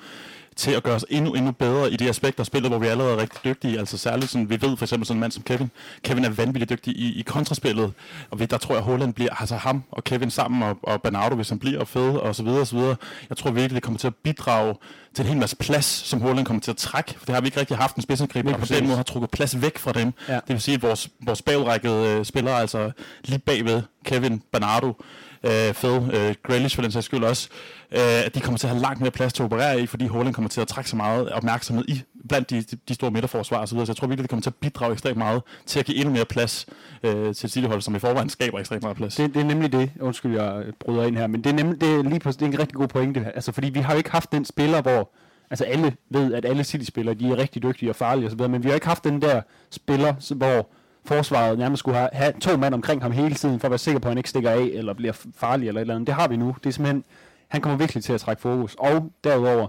til 0.59 0.71
at 0.71 0.83
gøre 0.83 0.95
os 0.95 1.05
endnu, 1.11 1.35
endnu 1.35 1.53
bedre 1.53 1.93
i 1.93 1.97
de 1.97 2.09
aspekter 2.09 2.41
af 2.41 2.47
spillet, 2.47 2.71
hvor 2.71 2.79
vi 2.79 2.87
allerede 2.87 3.13
er 3.13 3.17
rigtig 3.17 3.41
dygtige. 3.45 3.79
Altså 3.79 3.99
særligt 3.99 4.31
sådan, 4.31 4.51
vi 4.51 4.63
ved 4.63 4.77
for 4.77 4.85
eksempel 4.85 5.07
sådan 5.07 5.17
en 5.17 5.21
mand 5.21 5.33
som 5.33 5.43
Kevin. 5.43 5.71
Kevin 6.03 6.25
er 6.25 6.31
vanvittigt 6.31 6.71
dygtig 6.71 6.97
i, 6.97 7.19
i 7.21 7.23
kontraspillet, 7.23 7.93
og 8.31 8.41
vi, 8.41 8.45
der 8.45 8.59
tror 8.59 8.75
jeg, 8.75 8.85
Holland 8.85 9.15
bliver, 9.15 9.35
altså 9.41 9.57
ham 9.57 9.83
og 9.91 10.05
Kevin 10.05 10.31
sammen, 10.31 10.63
og, 10.63 10.79
og 10.83 11.03
Bernardo, 11.03 11.37
hvis 11.37 11.49
han 11.49 11.59
bliver 11.59 11.85
fed, 11.85 12.11
og 12.11 12.35
så 12.35 12.43
videre, 12.43 12.61
og 12.61 12.67
så 12.67 12.77
videre. 12.77 12.97
Jeg 13.29 13.37
tror 13.37 13.51
virkelig, 13.51 13.75
det 13.75 13.83
kommer 13.83 13.99
til 13.99 14.07
at 14.07 14.15
bidrage 14.15 14.75
til 15.15 15.23
en 15.23 15.29
hel 15.29 15.39
masse 15.39 15.57
plads, 15.57 15.85
som 15.85 16.21
Holland 16.21 16.47
kommer 16.47 16.61
til 16.61 16.71
at 16.71 16.77
trække. 16.77 17.15
For 17.19 17.27
det 17.27 17.35
har 17.35 17.41
vi 17.41 17.47
ikke 17.47 17.61
rigtig 17.61 17.77
haft 17.77 17.97
en 17.97 18.03
spidsangriber, 18.03 18.53
og 18.53 18.61
på 18.61 18.67
den 18.67 18.85
måde 18.85 18.97
har 18.97 19.03
trukket 19.03 19.31
plads 19.31 19.63
væk 19.63 19.79
fra 19.79 19.93
dem. 19.93 20.13
Ja. 20.29 20.35
Det 20.35 20.43
vil 20.49 20.61
sige, 20.61 20.75
at 20.75 20.83
vores, 20.83 21.09
vores 21.21 21.43
bagrækkede 21.43 22.07
øh, 22.07 22.25
spillere, 22.25 22.61
altså 22.61 22.91
lige 23.25 23.39
bagved 23.39 23.83
Kevin, 24.05 24.43
Bernardo, 24.53 25.03
øh, 25.45 25.75
Phil 25.75 26.11
øh, 26.15 26.35
Grealish 26.43 26.75
for 26.75 26.83
den 26.83 26.93
sags 26.93 27.07
skyld 27.07 27.25
også, 27.25 27.49
øh, 27.93 28.01
de 28.35 28.41
kommer 28.41 28.59
til 28.59 28.67
at 28.67 28.73
have 28.73 28.83
langt 28.83 29.01
mere 29.01 29.11
plads 29.11 29.33
til 29.33 29.43
at 29.43 29.45
operere 29.45 29.81
i, 29.81 29.87
fordi 29.87 30.07
Holland 30.07 30.35
kommer 30.35 30.49
til 30.49 30.61
at 30.61 30.69
trække 30.69 30.91
så 30.91 30.97
meget 30.97 31.29
opmærksomhed 31.29 31.85
i 31.89 32.03
blandt 32.29 32.51
de, 32.51 32.63
de, 32.63 32.77
de 32.89 32.95
store 32.95 33.11
midterforsvar 33.11 33.59
osv. 33.59 33.67
Så, 33.67 33.85
så 33.85 33.93
jeg 33.93 33.97
tror 33.97 34.07
virkelig, 34.07 34.23
det 34.23 34.31
kommer 34.31 34.43
til 34.43 34.51
at 34.51 34.55
bidrage 34.55 34.93
ekstremt 34.93 35.19
meget 35.19 35.43
til 35.67 35.79
at 35.79 35.87
give 35.87 35.97
endnu 35.97 36.15
mere 36.15 36.25
plads 36.25 36.67
øh, 37.03 37.35
til 37.35 37.51
Cityhold, 37.51 37.81
som 37.81 37.97
i 37.97 37.99
forvejen 37.99 38.29
skaber 38.29 38.59
ekstremt 38.59 38.83
meget 38.83 38.97
plads. 38.97 39.17
Det, 39.17 39.35
det 39.35 39.41
er 39.41 39.45
nemlig 39.45 39.73
det. 39.73 39.91
Undskyld, 40.01 40.41
jeg 40.41 40.65
bryder 40.81 41.05
ind 41.05 41.17
her, 41.17 41.27
men 41.27 41.45
det 41.45 41.51
er 41.51 41.55
nemlig 41.55 41.81
det 41.81 41.95
er 41.95 42.03
lige 42.03 42.21
på, 42.21 42.31
det 42.31 42.43
er 42.43 42.47
en 42.47 42.59
rigtig 42.59 42.75
god 42.75 42.89
pointe. 42.89 43.33
Altså, 43.35 43.53
fordi 43.53 43.69
vi 43.69 43.81
har 43.81 43.93
jo 43.93 43.99
ikke 43.99 44.11
haft 44.11 44.33
den 44.33 44.45
spiller, 44.45 44.83
hvor 44.83 45.11
altså 45.51 45.65
alle 45.65 45.97
ved, 46.11 46.35
at 46.35 46.45
alle 46.45 46.65
City-spillere, 46.65 47.15
de 47.15 47.31
er 47.31 47.37
rigtig 47.37 47.63
dygtige 47.63 47.91
og 47.91 47.97
farlige 47.97 48.27
osv., 48.27 48.49
men 48.49 48.65
vi 48.65 48.69
har 48.69 48.75
ikke 48.75 48.87
haft 48.87 49.05
den 49.05 49.23
der 49.23 49.43
spiller, 49.71 50.35
hvor 50.35 50.69
forsvaret 51.09 51.59
nærmest 51.59 51.79
skulle 51.79 51.99
have, 51.99 52.09
have 52.13 52.33
to 52.41 52.57
mand 52.57 52.75
omkring 52.75 53.03
ham 53.03 53.13
hele 53.13 53.35
tiden, 53.35 53.61
for 53.61 53.67
at 53.67 53.71
være 53.71 53.79
sikker 53.79 54.01
på, 54.01 54.09
at 54.09 54.11
han 54.11 54.19
ikke 54.19 54.31
stikker 54.31 54.51
af, 54.51 54.71
eller 54.73 54.93
bliver 54.93 55.13
farlig, 55.37 55.69
eller 55.69 55.81
et 55.81 55.83
eller 55.83 55.95
andet. 55.95 56.07
Det 56.07 56.15
har 56.15 56.29
vi 56.29 56.37
nu. 56.37 56.57
Det 56.65 56.69
er 56.69 56.73
simpelthen, 56.73 57.05
han 57.49 57.61
kommer 57.61 57.79
virkelig 57.79 58.05
til 58.05 58.13
at 58.13 58.21
trække 58.21 58.43
fokus. 58.43 58.77
Og 58.79 59.13
derudover, 59.25 59.69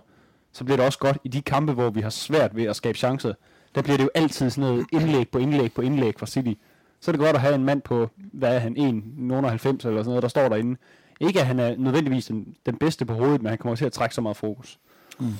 så 0.53 0.63
bliver 0.63 0.77
det 0.77 0.85
også 0.85 0.99
godt 0.99 1.17
i 1.23 1.27
de 1.27 1.41
kampe, 1.41 1.73
hvor 1.73 1.89
vi 1.89 2.01
har 2.01 2.09
svært 2.09 2.55
ved 2.55 2.63
at 2.63 2.75
skabe 2.75 2.97
chancer. 2.97 3.33
Der 3.75 3.81
bliver 3.81 3.97
det 3.97 4.03
jo 4.03 4.09
altid 4.15 4.49
sådan 4.49 4.69
noget 4.69 4.85
indlæg 4.91 5.29
på 5.29 5.37
indlæg 5.37 5.73
på 5.73 5.81
indlæg 5.81 6.13
fra 6.19 6.25
City. 6.25 6.53
Så 7.01 7.11
er 7.11 7.13
det 7.13 7.19
godt 7.19 7.35
at 7.35 7.41
have 7.41 7.55
en 7.55 7.65
mand 7.65 7.81
på, 7.81 8.09
hvad 8.15 8.55
er 8.55 8.59
han, 8.59 8.77
1,90 8.77 8.83
eller 8.83 9.57
sådan 9.57 10.03
noget, 10.05 10.21
der 10.21 10.27
står 10.27 10.49
derinde. 10.49 10.77
Ikke 11.19 11.39
at 11.39 11.45
han 11.45 11.59
er 11.59 11.75
nødvendigvis 11.77 12.25
den, 12.25 12.55
den 12.65 12.75
bedste 12.75 13.05
på 13.05 13.13
hovedet, 13.13 13.41
men 13.41 13.49
han 13.49 13.57
kommer 13.57 13.75
til 13.75 13.85
at 13.85 13.91
trække 13.91 14.15
så 14.15 14.21
meget 14.21 14.37
fokus. 14.37 14.79
Mm. 15.19 15.33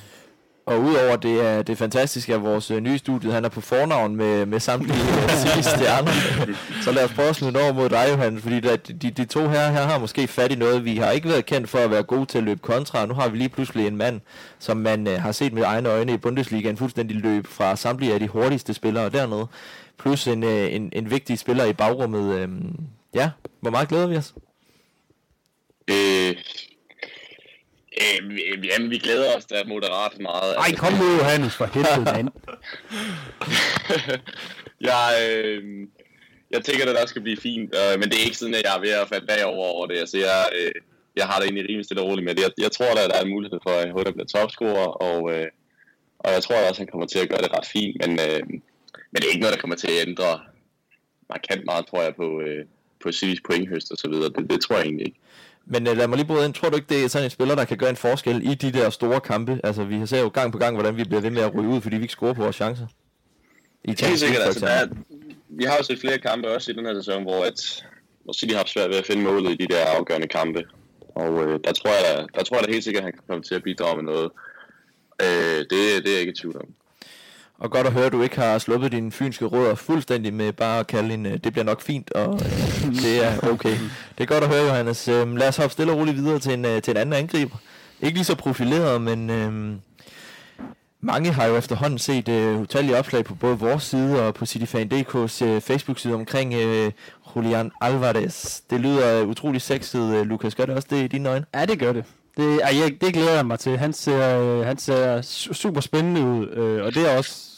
Og 0.69 0.81
udover 0.81 1.15
det 1.15 1.45
er 1.45 1.61
det 1.61 1.77
fantastiske, 1.77 2.33
at 2.33 2.41
vores 2.43 2.71
øh, 2.71 2.79
nye 2.79 2.97
studie, 2.97 3.31
han 3.31 3.45
er 3.45 3.49
på 3.49 3.61
fornavn 3.61 4.15
med, 4.15 4.45
med 4.45 4.59
samtlige 4.59 4.99
sidste 5.29 5.37
City 5.37 5.69
stjerner. 5.69 6.11
Så 6.81 6.91
lad 6.91 7.05
os 7.05 7.13
prøve 7.13 7.29
at 7.29 7.35
smide 7.35 7.61
over 7.61 7.73
mod 7.73 7.89
dig, 7.89 8.05
Johan, 8.11 8.39
fordi 8.39 8.59
der, 8.59 8.75
de, 8.75 9.11
de 9.11 9.25
to 9.25 9.39
her, 9.39 9.71
her 9.71 9.81
har 9.81 9.99
måske 9.99 10.27
fat 10.27 10.51
i 10.51 10.55
noget. 10.55 10.85
Vi 10.85 10.97
har 10.97 11.11
ikke 11.11 11.29
været 11.29 11.45
kendt 11.45 11.69
for 11.69 11.77
at 11.77 11.91
være 11.91 12.03
gode 12.03 12.25
til 12.25 12.37
at 12.37 12.43
løbe 12.43 12.59
kontra, 12.59 13.05
nu 13.05 13.13
har 13.13 13.29
vi 13.29 13.37
lige 13.37 13.49
pludselig 13.49 13.87
en 13.87 13.97
mand, 13.97 14.21
som 14.59 14.77
man 14.77 15.07
øh, 15.07 15.21
har 15.21 15.31
set 15.31 15.53
med 15.53 15.63
egne 15.63 15.89
øjne 15.89 16.13
i 16.13 16.17
Bundesligaen 16.17 16.77
fuldstændig 16.77 17.17
løb 17.17 17.47
fra 17.47 17.75
samtlige 17.75 18.13
af 18.13 18.19
de 18.19 18.27
hurtigste 18.27 18.73
spillere 18.73 19.09
dernede. 19.09 19.47
Plus 19.97 20.27
en, 20.27 20.43
øh, 20.43 20.73
en, 20.73 20.89
en 20.93 21.11
vigtig 21.11 21.39
spiller 21.39 21.65
i 21.65 21.73
bagrummet. 21.73 22.39
Øh, 22.39 22.49
ja, 23.15 23.29
hvor 23.61 23.71
meget 23.71 23.89
glæder 23.89 24.07
vi 24.07 24.17
os? 24.17 24.33
Øh, 25.91 26.35
øh, 28.01 28.65
jamen, 28.65 28.89
vi 28.89 28.97
glæder 28.97 29.37
os 29.37 29.45
da 29.45 29.63
moderat 29.67 30.19
meget. 30.19 30.55
Ej, 30.57 30.75
kom 30.77 30.93
nu, 30.93 31.05
Johannes, 31.17 31.55
for 31.55 31.65
helvede, 31.65 32.03
mand. 32.13 32.29
jeg, 34.89 35.05
øh, 35.23 35.87
jeg 36.51 36.63
tænker, 36.63 36.89
at 36.89 36.95
der 36.95 37.05
skal 37.05 37.21
blive 37.21 37.37
fint, 37.37 37.75
øh, 37.75 37.99
men 37.99 38.09
det 38.09 38.17
er 38.19 38.25
ikke 38.25 38.37
sådan, 38.37 38.55
at 38.55 38.63
jeg 38.63 38.75
er 38.75 38.81
ved 38.81 38.89
at 38.89 39.09
falde 39.09 39.27
bagover 39.27 39.67
over 39.67 39.85
det. 39.87 39.97
Altså, 39.97 40.17
jeg, 40.17 40.49
øh, 40.59 40.71
jeg 41.15 41.25
har 41.27 41.35
det 41.37 41.45
egentlig 41.45 41.69
rimelig 41.69 41.85
stille 41.85 42.01
og 42.01 42.07
roligt 42.07 42.25
med 42.25 42.35
det. 42.35 42.41
Jeg, 42.41 42.51
jeg 42.57 42.71
tror, 42.71 42.91
at 42.91 43.09
der 43.09 43.17
er 43.17 43.23
en 43.23 43.35
mulighed 43.35 43.59
for, 43.63 43.69
at 43.69 43.91
Hutter 43.91 44.11
bliver 44.11 44.27
topscorer, 44.27 44.89
og, 45.09 45.33
øh, 45.33 45.47
og 46.19 46.31
jeg 46.31 46.43
tror 46.43 46.55
også, 46.55 46.69
at 46.69 46.77
han 46.77 46.87
kommer 46.87 47.07
til 47.07 47.19
at 47.19 47.29
gøre 47.29 47.41
det 47.41 47.53
ret 47.57 47.65
fint, 47.65 47.95
men, 48.01 48.11
øh, 48.27 48.41
men 49.11 49.17
det 49.17 49.25
er 49.25 49.33
ikke 49.33 49.45
noget, 49.45 49.55
der 49.55 49.61
kommer 49.61 49.75
til 49.75 49.91
at 49.91 50.07
ændre 50.07 50.39
markant 51.29 51.65
meget, 51.65 51.85
tror 51.85 52.01
jeg, 52.01 52.15
på, 52.15 52.41
øh, 52.41 52.65
på 53.03 53.11
Citys 53.11 53.41
pointhøst 53.47 53.91
og 53.91 53.97
så 53.97 54.09
videre. 54.09 54.29
Det, 54.29 54.49
det 54.51 54.61
tror 54.61 54.75
jeg 54.75 54.85
egentlig 54.85 55.07
ikke. 55.07 55.19
Men 55.71 55.87
uh, 55.87 55.97
lad 55.97 56.07
mig 56.07 56.17
lige 56.17 56.27
bryde 56.27 56.45
ind. 56.45 56.53
Tror 56.53 56.69
du 56.69 56.75
ikke, 56.75 56.89
det 56.89 57.03
er 57.03 57.07
sådan 57.07 57.25
en 57.25 57.29
spiller, 57.29 57.55
der 57.55 57.65
kan 57.65 57.77
gøre 57.77 57.89
en 57.89 57.95
forskel 57.95 58.51
i 58.51 58.55
de 58.55 58.71
der 58.71 58.89
store 58.89 59.21
kampe? 59.21 59.59
Altså, 59.63 59.83
vi 59.83 60.07
ser 60.07 60.19
jo 60.19 60.27
gang 60.27 60.51
på 60.51 60.57
gang, 60.57 60.75
hvordan 60.75 60.97
vi 60.97 61.03
bliver 61.03 61.21
ved 61.21 61.29
med 61.29 61.41
at 61.41 61.55
ryge 61.55 61.69
ud, 61.69 61.81
fordi 61.81 61.95
vi 61.95 62.01
ikke 62.01 62.11
scorer 62.11 62.33
på 62.33 62.43
vores 62.43 62.55
chancer. 62.55 62.87
I 63.83 63.87
Helt 63.87 64.19
sikkert. 64.19 64.41
Altså, 64.41 64.65
der 64.65 64.71
er, 64.71 64.87
vi 65.49 65.63
har 65.63 65.77
jo 65.77 65.83
set 65.83 65.99
flere 65.99 66.17
kampe 66.17 66.55
også 66.55 66.71
i 66.71 66.75
den 66.75 66.85
her 66.85 66.93
sæson, 66.93 67.23
hvor, 67.23 67.43
at, 67.43 67.85
hvor 68.23 68.33
City 68.33 68.53
har 68.53 68.63
svært 68.67 68.89
ved 68.89 68.97
at 68.97 69.05
finde 69.05 69.23
målet 69.23 69.51
i 69.51 69.55
de 69.55 69.73
der 69.73 69.85
afgørende 69.85 70.27
kampe. 70.27 70.63
Og 71.15 71.43
øh, 71.43 71.59
der, 71.63 71.73
tror 71.73 71.89
jeg, 71.89 72.17
der, 72.17 72.27
der 72.35 72.43
tror 72.43 72.57
jeg 72.57 72.67
da 72.67 72.71
helt 72.71 72.83
sikkert, 72.83 73.01
at 73.01 73.05
han 73.05 73.13
kan 73.13 73.23
komme 73.27 73.43
til 73.43 73.55
at 73.55 73.63
bidrage 73.63 73.95
med 73.95 74.03
noget. 74.03 74.31
Øh, 75.21 75.59
det, 75.59 76.03
det 76.03 76.07
er 76.07 76.11
jeg 76.11 76.19
ikke 76.19 76.31
i 76.31 76.35
tvivl 76.35 76.57
om. 76.57 76.67
Og 77.59 77.71
godt 77.71 77.87
at 77.87 77.93
høre, 77.93 78.05
at 78.05 78.11
du 78.11 78.21
ikke 78.21 78.39
har 78.39 78.57
sluppet 78.57 78.91
dine 78.91 79.11
fynske 79.11 79.45
rødder 79.45 79.75
fuldstændig 79.75 80.33
med 80.33 80.53
bare 80.53 80.79
at 80.79 80.87
kalde 80.87 81.13
en, 81.13 81.25
det 81.25 81.51
bliver 81.51 81.63
nok 81.63 81.81
fint, 81.81 82.11
og 82.11 82.39
det 83.03 83.25
er 83.25 83.49
okay. 83.51 83.77
Det 84.17 84.23
er 84.23 84.25
godt 84.25 84.43
at 84.43 84.49
høre, 84.49 84.63
Johannes. 84.63 85.07
Øh, 85.07 85.35
lad 85.35 85.47
os 85.47 85.57
hoppe 85.57 85.73
stille 85.73 85.91
og 85.91 85.97
roligt 85.97 86.17
videre 86.17 86.39
til 86.39 86.53
en, 86.53 86.65
øh, 86.65 86.81
til 86.81 86.91
en 86.91 86.97
anden 86.97 87.13
angriber. 87.13 87.55
Ikke 88.01 88.17
lige 88.17 88.25
så 88.25 88.35
profileret, 88.35 89.01
men 89.01 89.29
øh, 89.29 89.75
mange 91.01 91.31
har 91.31 91.45
jo 91.45 91.55
efterhånden 91.55 91.99
set 91.99 92.29
øh, 92.29 92.59
utallige 92.61 92.97
opslag 92.97 93.25
på 93.25 93.35
både 93.35 93.59
vores 93.59 93.83
side 93.83 94.27
og 94.27 94.33
på 94.33 94.45
CityFan.dk's 94.45 95.45
øh, 95.45 95.61
Facebook-side 95.61 96.13
omkring 96.13 96.53
øh, 96.53 96.91
Julian 97.35 97.71
Alvarez. 97.81 98.61
Det 98.69 98.79
lyder 98.79 99.21
øh, 99.21 99.27
utrolig 99.27 99.61
sexet, 99.61 100.15
øh, 100.15 100.25
Lukas. 100.25 100.55
Gør 100.55 100.65
det 100.65 100.75
også 100.75 100.87
det 100.91 101.03
i 101.03 101.07
dine 101.07 101.29
øjne? 101.29 101.45
Ja, 101.53 101.65
det 101.65 101.79
gør 101.79 101.93
det. 101.93 102.05
Det, 102.37 102.61
ej, 102.63 102.91
det 103.01 103.13
glæder 103.13 103.35
jeg 103.35 103.45
mig 103.45 103.59
til. 103.59 103.77
Han 103.77 103.93
ser, 103.93 104.39
øh, 104.39 104.65
han 104.65 104.77
ser 104.77 105.21
super 105.53 105.81
spændende 105.81 106.21
ud, 106.21 106.47
øh, 106.47 106.85
og 106.85 106.95
det 106.95 107.11
er 107.11 107.17
også 107.17 107.48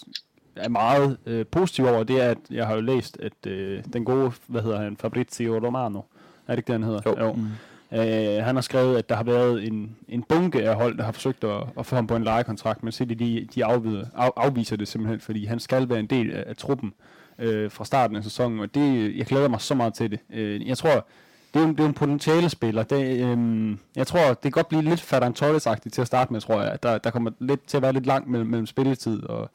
er 0.55 0.69
meget 0.69 1.17
øh, 1.25 1.45
positiv 1.45 1.85
over, 1.85 2.03
det 2.03 2.21
er, 2.21 2.29
at 2.29 2.37
jeg 2.51 2.67
har 2.67 2.75
jo 2.75 2.81
læst, 2.81 3.17
at 3.19 3.47
øh, 3.47 3.83
den 3.93 4.05
gode, 4.05 4.31
hvad 4.47 4.61
hedder 4.61 4.81
han, 4.81 4.97
Fabrizio 4.97 5.65
Romano, 5.65 5.99
er 6.47 6.51
det 6.51 6.57
ikke 6.57 6.67
det, 6.67 6.73
han 6.73 6.83
hedder? 6.83 7.01
Jo. 7.05 7.25
jo. 7.25 7.33
Mm. 7.33 7.47
Øh, 7.93 8.43
han 8.43 8.55
har 8.55 8.61
skrevet, 8.61 8.97
at 8.97 9.09
der 9.09 9.15
har 9.15 9.23
været 9.23 9.67
en, 9.67 9.95
en 10.07 10.23
bunke 10.23 10.69
af 10.69 10.75
hold, 10.75 10.97
der 10.97 11.03
har 11.03 11.11
forsøgt 11.11 11.43
at, 11.43 11.63
at 11.79 11.85
få 11.85 11.95
ham 11.95 12.07
på 12.07 12.15
en 12.15 12.23
lejekontrakt, 12.23 12.83
men 12.83 12.91
City 12.91 13.13
de, 13.13 13.47
de 13.55 13.65
afviser, 13.65 14.05
af, 14.15 14.31
afviser 14.35 14.75
det 14.75 14.87
simpelthen, 14.87 15.19
fordi 15.19 15.45
han 15.45 15.59
skal 15.59 15.89
være 15.89 15.99
en 15.99 16.07
del 16.07 16.31
af, 16.31 16.43
af 16.47 16.57
truppen 16.57 16.93
øh, 17.39 17.71
fra 17.71 17.85
starten 17.85 18.15
af 18.15 18.23
sæsonen, 18.23 18.59
og 18.59 18.75
det, 18.75 19.17
jeg 19.17 19.25
glæder 19.25 19.47
mig 19.47 19.61
så 19.61 19.75
meget 19.75 19.93
til 19.93 20.11
det. 20.11 20.19
Øh, 20.33 20.67
jeg 20.67 20.77
tror, 20.77 21.05
det 21.53 21.61
er, 21.61 21.67
det 21.67 21.79
er 21.79 21.85
en 21.85 21.93
potentiale 21.93 22.49
spiller. 22.49 22.83
Det, 22.83 23.19
øhm, 23.19 23.79
jeg 23.95 24.07
tror, 24.07 24.27
det 24.27 24.41
kan 24.41 24.51
godt 24.51 24.69
blive 24.69 24.81
lidt 24.81 25.01
Ferran 25.01 25.33
torres 25.33 25.67
til 25.91 26.01
at 26.01 26.07
starte 26.07 26.33
med, 26.33 26.41
tror 26.41 26.61
jeg. 26.61 26.83
Der, 26.83 26.97
der 26.97 27.09
kommer 27.09 27.31
lidt 27.39 27.67
til 27.67 27.77
at 27.77 27.83
være 27.83 27.93
lidt 27.93 28.05
langt 28.05 28.29
mellem, 28.29 28.49
mellem 28.49 28.65
spilletid 28.65 29.23
og 29.23 29.51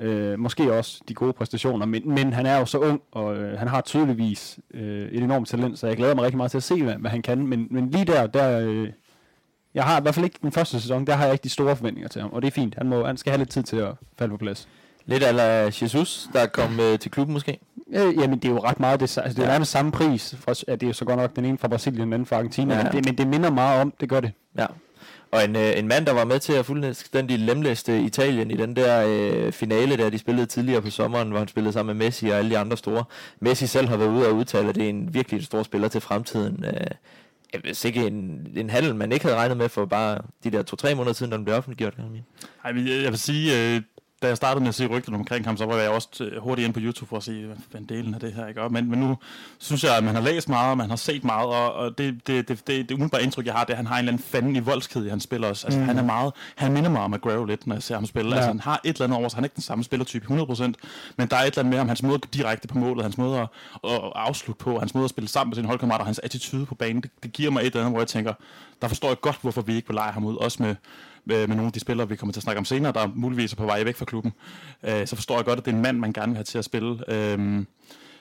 øh, 0.00 0.38
måske 0.38 0.72
også 0.72 1.00
de 1.08 1.14
gode 1.14 1.32
præstationer. 1.32 1.86
Men, 1.86 2.02
men 2.06 2.32
han 2.32 2.46
er 2.46 2.58
jo 2.58 2.64
så 2.64 2.78
ung, 2.78 3.02
og 3.12 3.36
øh, 3.36 3.58
han 3.58 3.68
har 3.68 3.80
tydeligvis 3.80 4.58
øh, 4.74 5.08
et 5.08 5.22
enormt 5.22 5.48
talent, 5.48 5.78
så 5.78 5.86
jeg 5.86 5.96
glæder 5.96 6.14
mig 6.14 6.24
rigtig 6.24 6.36
meget 6.36 6.50
til 6.50 6.58
at 6.58 6.62
se, 6.62 6.82
hvad, 6.82 6.94
hvad 6.94 7.10
han 7.10 7.22
kan. 7.22 7.46
Men, 7.46 7.66
men 7.70 7.90
lige 7.90 8.04
der, 8.04 8.26
der 8.26 8.60
øh, 8.60 8.88
jeg 9.74 9.84
har 9.84 9.98
i 9.98 10.02
hvert 10.02 10.14
fald 10.14 10.24
ikke 10.24 10.38
den 10.42 10.52
første 10.52 10.80
sæson, 10.80 11.06
der 11.06 11.14
har 11.14 11.24
jeg 11.24 11.32
ikke 11.32 11.42
de 11.42 11.48
store 11.48 11.76
forventninger 11.76 12.08
til 12.08 12.22
ham, 12.22 12.30
og 12.32 12.42
det 12.42 12.48
er 12.48 12.52
fint. 12.52 12.74
Han, 12.74 12.88
må, 12.88 13.06
han 13.06 13.16
skal 13.16 13.30
have 13.30 13.38
lidt 13.38 13.50
tid 13.50 13.62
til 13.62 13.76
at 13.76 13.94
falde 14.18 14.30
på 14.30 14.36
plads. 14.36 14.68
Lidt 15.06 15.22
ala 15.22 15.42
Jesus, 15.82 16.28
der 16.32 16.46
kom 16.46 16.80
øh, 16.80 16.98
til 16.98 17.10
klubben 17.10 17.32
måske? 17.32 17.58
Øh, 17.92 18.14
jamen, 18.20 18.38
det 18.38 18.44
er 18.44 18.52
jo 18.52 18.58
ret 18.58 18.80
meget 18.80 19.00
det, 19.00 19.18
altså, 19.18 19.22
det 19.28 19.38
er 19.38 19.42
ja. 19.42 19.52
nærmest 19.52 19.70
samme 19.70 19.92
pris. 19.92 20.34
For, 20.38 20.54
ja, 20.68 20.72
det 20.72 20.82
er 20.82 20.86
jo 20.86 20.92
så 20.92 21.04
godt 21.04 21.18
nok 21.18 21.36
den 21.36 21.44
ene 21.44 21.58
fra 21.58 21.68
Brasilien, 21.68 22.02
den 22.02 22.12
anden 22.12 22.26
fra 22.26 22.36
Argentina, 22.36 22.76
ja. 22.76 22.82
men, 22.82 22.92
det, 22.92 23.04
men 23.04 23.18
det 23.18 23.26
minder 23.26 23.50
meget 23.50 23.80
om, 23.80 23.92
det 24.00 24.08
gør 24.08 24.20
det. 24.20 24.32
Ja. 24.58 24.66
Og 25.32 25.44
en, 25.44 25.56
øh, 25.56 25.78
en 25.78 25.88
mand, 25.88 26.06
der 26.06 26.12
var 26.12 26.24
med 26.24 26.38
til 26.38 26.52
at 26.52 26.66
fuldstændig 26.66 27.38
lemlæste 27.38 28.00
Italien 28.00 28.50
i 28.50 28.56
den 28.56 28.76
der 28.76 29.04
øh, 29.08 29.52
finale, 29.52 29.96
der 29.96 30.10
de 30.10 30.18
spillede 30.18 30.46
tidligere 30.46 30.82
på 30.82 30.90
sommeren, 30.90 31.28
hvor 31.28 31.38
han 31.38 31.48
spillede 31.48 31.72
sammen 31.72 31.96
med 31.96 32.06
Messi 32.06 32.28
og 32.28 32.38
alle 32.38 32.50
de 32.50 32.58
andre 32.58 32.76
store. 32.76 33.04
Messi 33.40 33.66
selv 33.66 33.88
har 33.88 33.96
været 33.96 34.08
ude 34.10 34.28
og 34.28 34.34
udtale, 34.34 34.68
at 34.68 34.74
det 34.74 34.84
er 34.84 34.88
en 34.88 35.14
virkelig 35.14 35.44
stor 35.44 35.62
spiller 35.62 35.88
til 35.88 36.00
fremtiden. 36.00 36.64
Øh, 36.64 37.60
hvis 37.60 37.84
ikke 37.84 38.06
en, 38.06 38.46
en 38.56 38.70
handel, 38.70 38.94
man 38.94 39.12
ikke 39.12 39.24
havde 39.24 39.36
regnet 39.36 39.56
med 39.56 39.68
for 39.68 39.84
bare 39.84 40.18
de 40.44 40.50
der 40.50 40.62
to-tre 40.62 40.94
måneder 40.94 41.12
siden, 41.14 41.30
da 41.30 41.36
den 41.36 41.44
blev 41.44 41.56
offentliggjort. 41.56 41.94
Ej, 42.64 42.72
jeg 43.02 43.10
vil 43.10 43.18
sige, 43.18 43.74
øh, 43.76 43.82
da 44.22 44.28
jeg 44.28 44.36
startede 44.36 44.60
med 44.60 44.68
at 44.68 44.74
se 44.74 44.86
rygterne 44.86 45.16
omkring 45.16 45.44
ham, 45.44 45.56
så 45.56 45.66
var 45.66 45.76
jeg 45.76 45.90
også 45.90 46.08
øh, 46.24 46.42
hurtigt 46.42 46.66
ind 46.66 46.74
på 46.74 46.80
YouTube 46.82 47.08
for 47.08 47.16
at 47.16 47.22
se, 47.22 47.46
hvad 47.70 47.80
delen 47.80 48.14
af 48.14 48.20
det 48.20 48.32
her, 48.32 48.46
ikke? 48.46 48.68
Men, 48.70 48.90
men 48.90 48.98
nu 48.98 49.16
synes 49.58 49.84
jeg, 49.84 49.96
at 49.96 50.04
man 50.04 50.14
har 50.14 50.22
læst 50.22 50.48
meget, 50.48 50.70
og 50.70 50.76
man 50.76 50.88
har 50.88 50.96
set 50.96 51.24
meget, 51.24 51.48
og, 51.48 51.72
og 51.72 51.98
det, 51.98 52.26
det, 52.26 52.48
det, 52.48 52.66
det, 52.66 52.88
det 52.88 52.90
umiddelbare 52.90 53.22
indtryk, 53.22 53.46
jeg 53.46 53.54
har, 53.54 53.64
det 53.64 53.70
er, 53.70 53.74
at 53.74 53.76
han 53.76 53.86
har 53.86 53.94
en 53.94 53.98
eller 53.98 54.12
anden 54.12 54.24
fanden 54.24 54.56
i 54.56 54.58
voldskæde, 54.58 55.10
han 55.10 55.20
spiller 55.20 55.48
også. 55.48 55.66
Altså, 55.66 55.80
mm. 55.80 55.86
han 55.86 55.98
er 55.98 56.02
meget, 56.02 56.32
han 56.56 56.72
minder 56.72 56.90
mig 56.90 57.02
om 57.02 57.10
McGraw 57.10 57.44
lidt, 57.44 57.66
når 57.66 57.74
jeg 57.74 57.82
ser 57.82 57.94
ham 57.94 58.06
spille. 58.06 58.30
Ja. 58.30 58.36
Altså, 58.36 58.48
han 58.48 58.60
har 58.60 58.80
et 58.84 58.88
eller 58.88 59.04
andet 59.04 59.18
over, 59.18 59.28
så 59.28 59.36
han 59.36 59.44
er 59.44 59.46
ikke 59.46 59.54
den 59.54 59.62
samme 59.62 59.84
spillertype 59.84 60.26
100%, 60.26 60.62
men 61.16 61.28
der 61.28 61.36
er 61.36 61.40
et 61.40 61.46
eller 61.46 61.58
andet 61.58 61.66
med 61.66 61.78
ham, 61.78 61.88
hans 61.88 62.02
måde 62.02 62.14
at 62.14 62.34
direkte 62.34 62.68
på 62.68 62.78
målet, 62.78 63.02
hans 63.02 63.18
måde 63.18 63.38
at, 63.38 63.48
at 63.84 64.00
afslutte 64.14 64.64
på, 64.64 64.78
hans 64.78 64.94
måde 64.94 65.04
at 65.04 65.10
spille 65.10 65.28
sammen 65.28 65.50
med 65.50 65.56
sine 65.56 65.66
holdkammerater, 65.66 66.04
hans 66.04 66.18
attitude 66.18 66.66
på 66.66 66.74
banen, 66.74 67.02
det, 67.02 67.10
det 67.22 67.32
giver 67.32 67.50
mig 67.50 67.60
et 67.60 67.66
eller 67.66 67.80
andet, 67.80 67.92
hvor 67.92 68.00
jeg 68.00 68.08
tænker, 68.08 68.32
der 68.82 68.88
forstår 68.88 69.08
jeg 69.08 69.20
godt, 69.20 69.38
hvorfor 69.42 69.62
vi 69.62 69.74
ikke 69.74 69.88
vil 69.88 69.94
lege 69.94 70.12
ham 70.12 70.24
ud, 70.24 70.36
også 70.36 70.62
med 70.62 70.74
med, 71.24 71.46
med 71.46 71.56
nogle 71.56 71.66
af 71.66 71.72
de 71.72 71.80
spillere, 71.80 72.08
vi 72.08 72.16
kommer 72.16 72.32
til 72.32 72.40
at 72.40 72.42
snakke 72.42 72.58
om 72.58 72.64
senere, 72.64 72.92
der 72.92 73.08
muligvis 73.14 73.52
er 73.52 73.56
på 73.56 73.64
vej 73.64 73.84
væk 73.84 73.96
fra 73.96 74.04
klubben, 74.04 74.32
øh, 74.82 75.06
så 75.06 75.16
forstår 75.16 75.36
jeg 75.36 75.44
godt, 75.44 75.58
at 75.58 75.64
det 75.64 75.70
er 75.70 75.76
en 75.76 75.82
mand, 75.82 75.98
man 75.98 76.12
gerne 76.12 76.32
vil 76.32 76.36
have 76.36 76.44
til 76.44 76.58
at 76.58 76.64
spille. 76.64 77.04
Øh, 77.08 77.64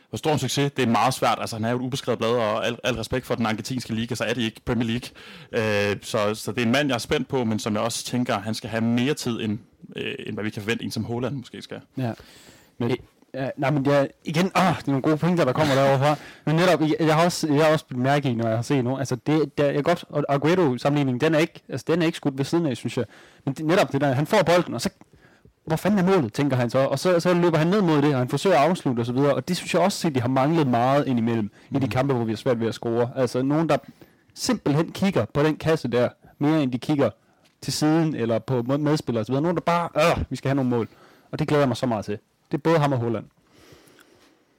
hvor 0.09 0.17
stor 0.17 0.33
en 0.33 0.39
succes, 0.39 0.71
det 0.71 0.83
er 0.83 0.87
meget 0.87 1.13
svært. 1.13 1.37
Altså, 1.41 1.55
han 1.55 1.65
er 1.65 1.69
jo 1.69 1.75
et 1.75 1.81
ubeskrevet 1.81 2.19
blad, 2.19 2.29
og 2.29 2.67
al, 2.67 2.77
al 2.83 2.95
respekt 2.95 3.25
for 3.25 3.35
den 3.35 3.45
argentinske 3.45 3.93
liga, 3.93 4.15
så 4.15 4.23
er 4.23 4.33
det 4.33 4.41
ikke 4.41 4.61
Premier 4.65 4.87
League. 4.87 5.09
Øh, 5.91 5.97
så, 6.01 6.35
så 6.35 6.51
det 6.51 6.61
er 6.61 6.65
en 6.65 6.71
mand, 6.71 6.87
jeg 6.87 6.95
er 6.95 6.99
spændt 6.99 7.27
på, 7.27 7.43
men 7.43 7.59
som 7.59 7.73
jeg 7.73 7.81
også 7.81 8.05
tænker, 8.05 8.39
han 8.39 8.53
skal 8.53 8.69
have 8.69 8.81
mere 8.81 9.13
tid, 9.13 9.41
end, 9.41 9.59
øh, 9.95 10.13
end 10.27 10.35
hvad 10.35 10.43
vi 10.43 10.49
kan 10.49 10.61
forvente, 10.61 10.83
en 10.83 10.91
som 10.91 11.03
Holland 11.03 11.35
måske 11.35 11.61
skal. 11.61 11.81
Ja. 11.97 12.13
Men, 12.77 12.97
Ja, 13.33 13.49
nej, 13.57 13.71
men 13.71 13.85
jeg, 13.85 14.09
igen, 14.25 14.45
åh, 14.45 14.77
det 14.77 14.87
er 14.87 14.87
nogle 14.87 15.01
gode 15.01 15.17
pointer, 15.17 15.45
der 15.45 15.53
kommer 15.53 15.75
derovre 15.75 15.99
fra. 15.99 16.15
Men 16.45 16.55
netop, 16.55 16.81
jeg, 16.81 16.95
jeg 16.99 17.15
har 17.15 17.25
også, 17.25 17.47
jeg 17.47 17.65
har 17.65 17.71
også 17.71 17.85
mærke 17.89 18.29
i, 18.29 18.33
når 18.33 18.47
jeg 18.47 18.57
har 18.57 18.61
set 18.61 18.83
nu, 18.83 18.97
altså 18.97 19.15
det, 19.15 19.57
det 19.57 19.77
er 19.77 19.81
godt, 19.81 20.05
og 20.09 20.25
Aguero-sammenligningen, 20.29 21.21
den 21.21 21.35
er 21.35 21.39
ikke, 21.39 21.61
altså 21.69 21.85
den 21.87 22.01
er 22.01 22.05
ikke 22.05 22.15
skudt 22.15 22.37
ved 22.37 22.45
siden 22.45 22.65
af, 22.65 22.77
synes 22.77 22.97
jeg. 22.97 23.05
Men 23.45 23.53
det, 23.53 23.65
netop 23.65 23.91
det 23.91 24.01
der, 24.01 24.13
han 24.13 24.27
får 24.27 24.43
bolden, 24.43 24.73
og 24.73 24.81
så, 24.81 24.89
hvor 25.65 25.75
fanden 25.75 25.99
er 25.99 26.15
målet, 26.15 26.33
tænker 26.33 26.57
han 26.57 26.69
så, 26.69 26.79
og 26.79 26.99
så, 26.99 27.19
så 27.19 27.33
løber 27.33 27.57
han 27.57 27.67
ned 27.67 27.81
mod 27.81 28.01
det, 28.01 28.13
og 28.13 28.19
han 28.19 28.29
forsøger 28.29 28.57
at 28.57 28.69
afslutte 28.69 28.99
og 28.99 29.05
så 29.05 29.13
videre, 29.13 29.33
og 29.33 29.47
det 29.47 29.57
synes 29.57 29.73
jeg 29.73 29.81
også, 29.81 30.07
at 30.07 30.15
de 30.15 30.21
har 30.21 30.29
manglet 30.29 30.67
meget 30.67 31.07
indimellem 31.07 31.51
mm. 31.69 31.75
i 31.77 31.79
de 31.79 31.85
mm. 31.85 31.91
kampe, 31.91 32.13
hvor 32.13 32.23
vi 32.23 32.31
har 32.31 32.37
svært 32.37 32.59
ved 32.59 32.67
at 32.67 32.73
score. 32.73 33.09
Altså 33.15 33.41
nogen, 33.41 33.69
der 33.69 33.77
simpelthen 34.35 34.91
kigger 34.91 35.25
på 35.33 35.43
den 35.43 35.55
kasse 35.55 35.87
der, 35.87 36.09
mere 36.39 36.63
end 36.63 36.71
de 36.71 36.77
kigger 36.77 37.09
til 37.61 37.73
siden, 37.73 38.15
eller 38.15 38.39
på 38.39 38.61
medspillere 38.61 39.21
og 39.21 39.25
så 39.25 39.31
videre. 39.31 39.41
Nogen, 39.41 39.57
der 39.57 39.61
bare, 39.61 39.89
øh, 39.95 40.23
vi 40.29 40.35
skal 40.35 40.49
have 40.49 40.55
nogle 40.55 40.69
mål. 40.69 40.87
Og 41.31 41.39
det 41.39 41.47
glæder 41.47 41.61
jeg 41.61 41.67
mig 41.67 41.77
så 41.77 41.85
meget 41.85 42.05
til. 42.05 42.17
Det 42.51 42.57
er 42.57 42.61
både 42.61 42.79
ham 42.79 42.93
og 42.93 42.99
Holland 42.99 43.25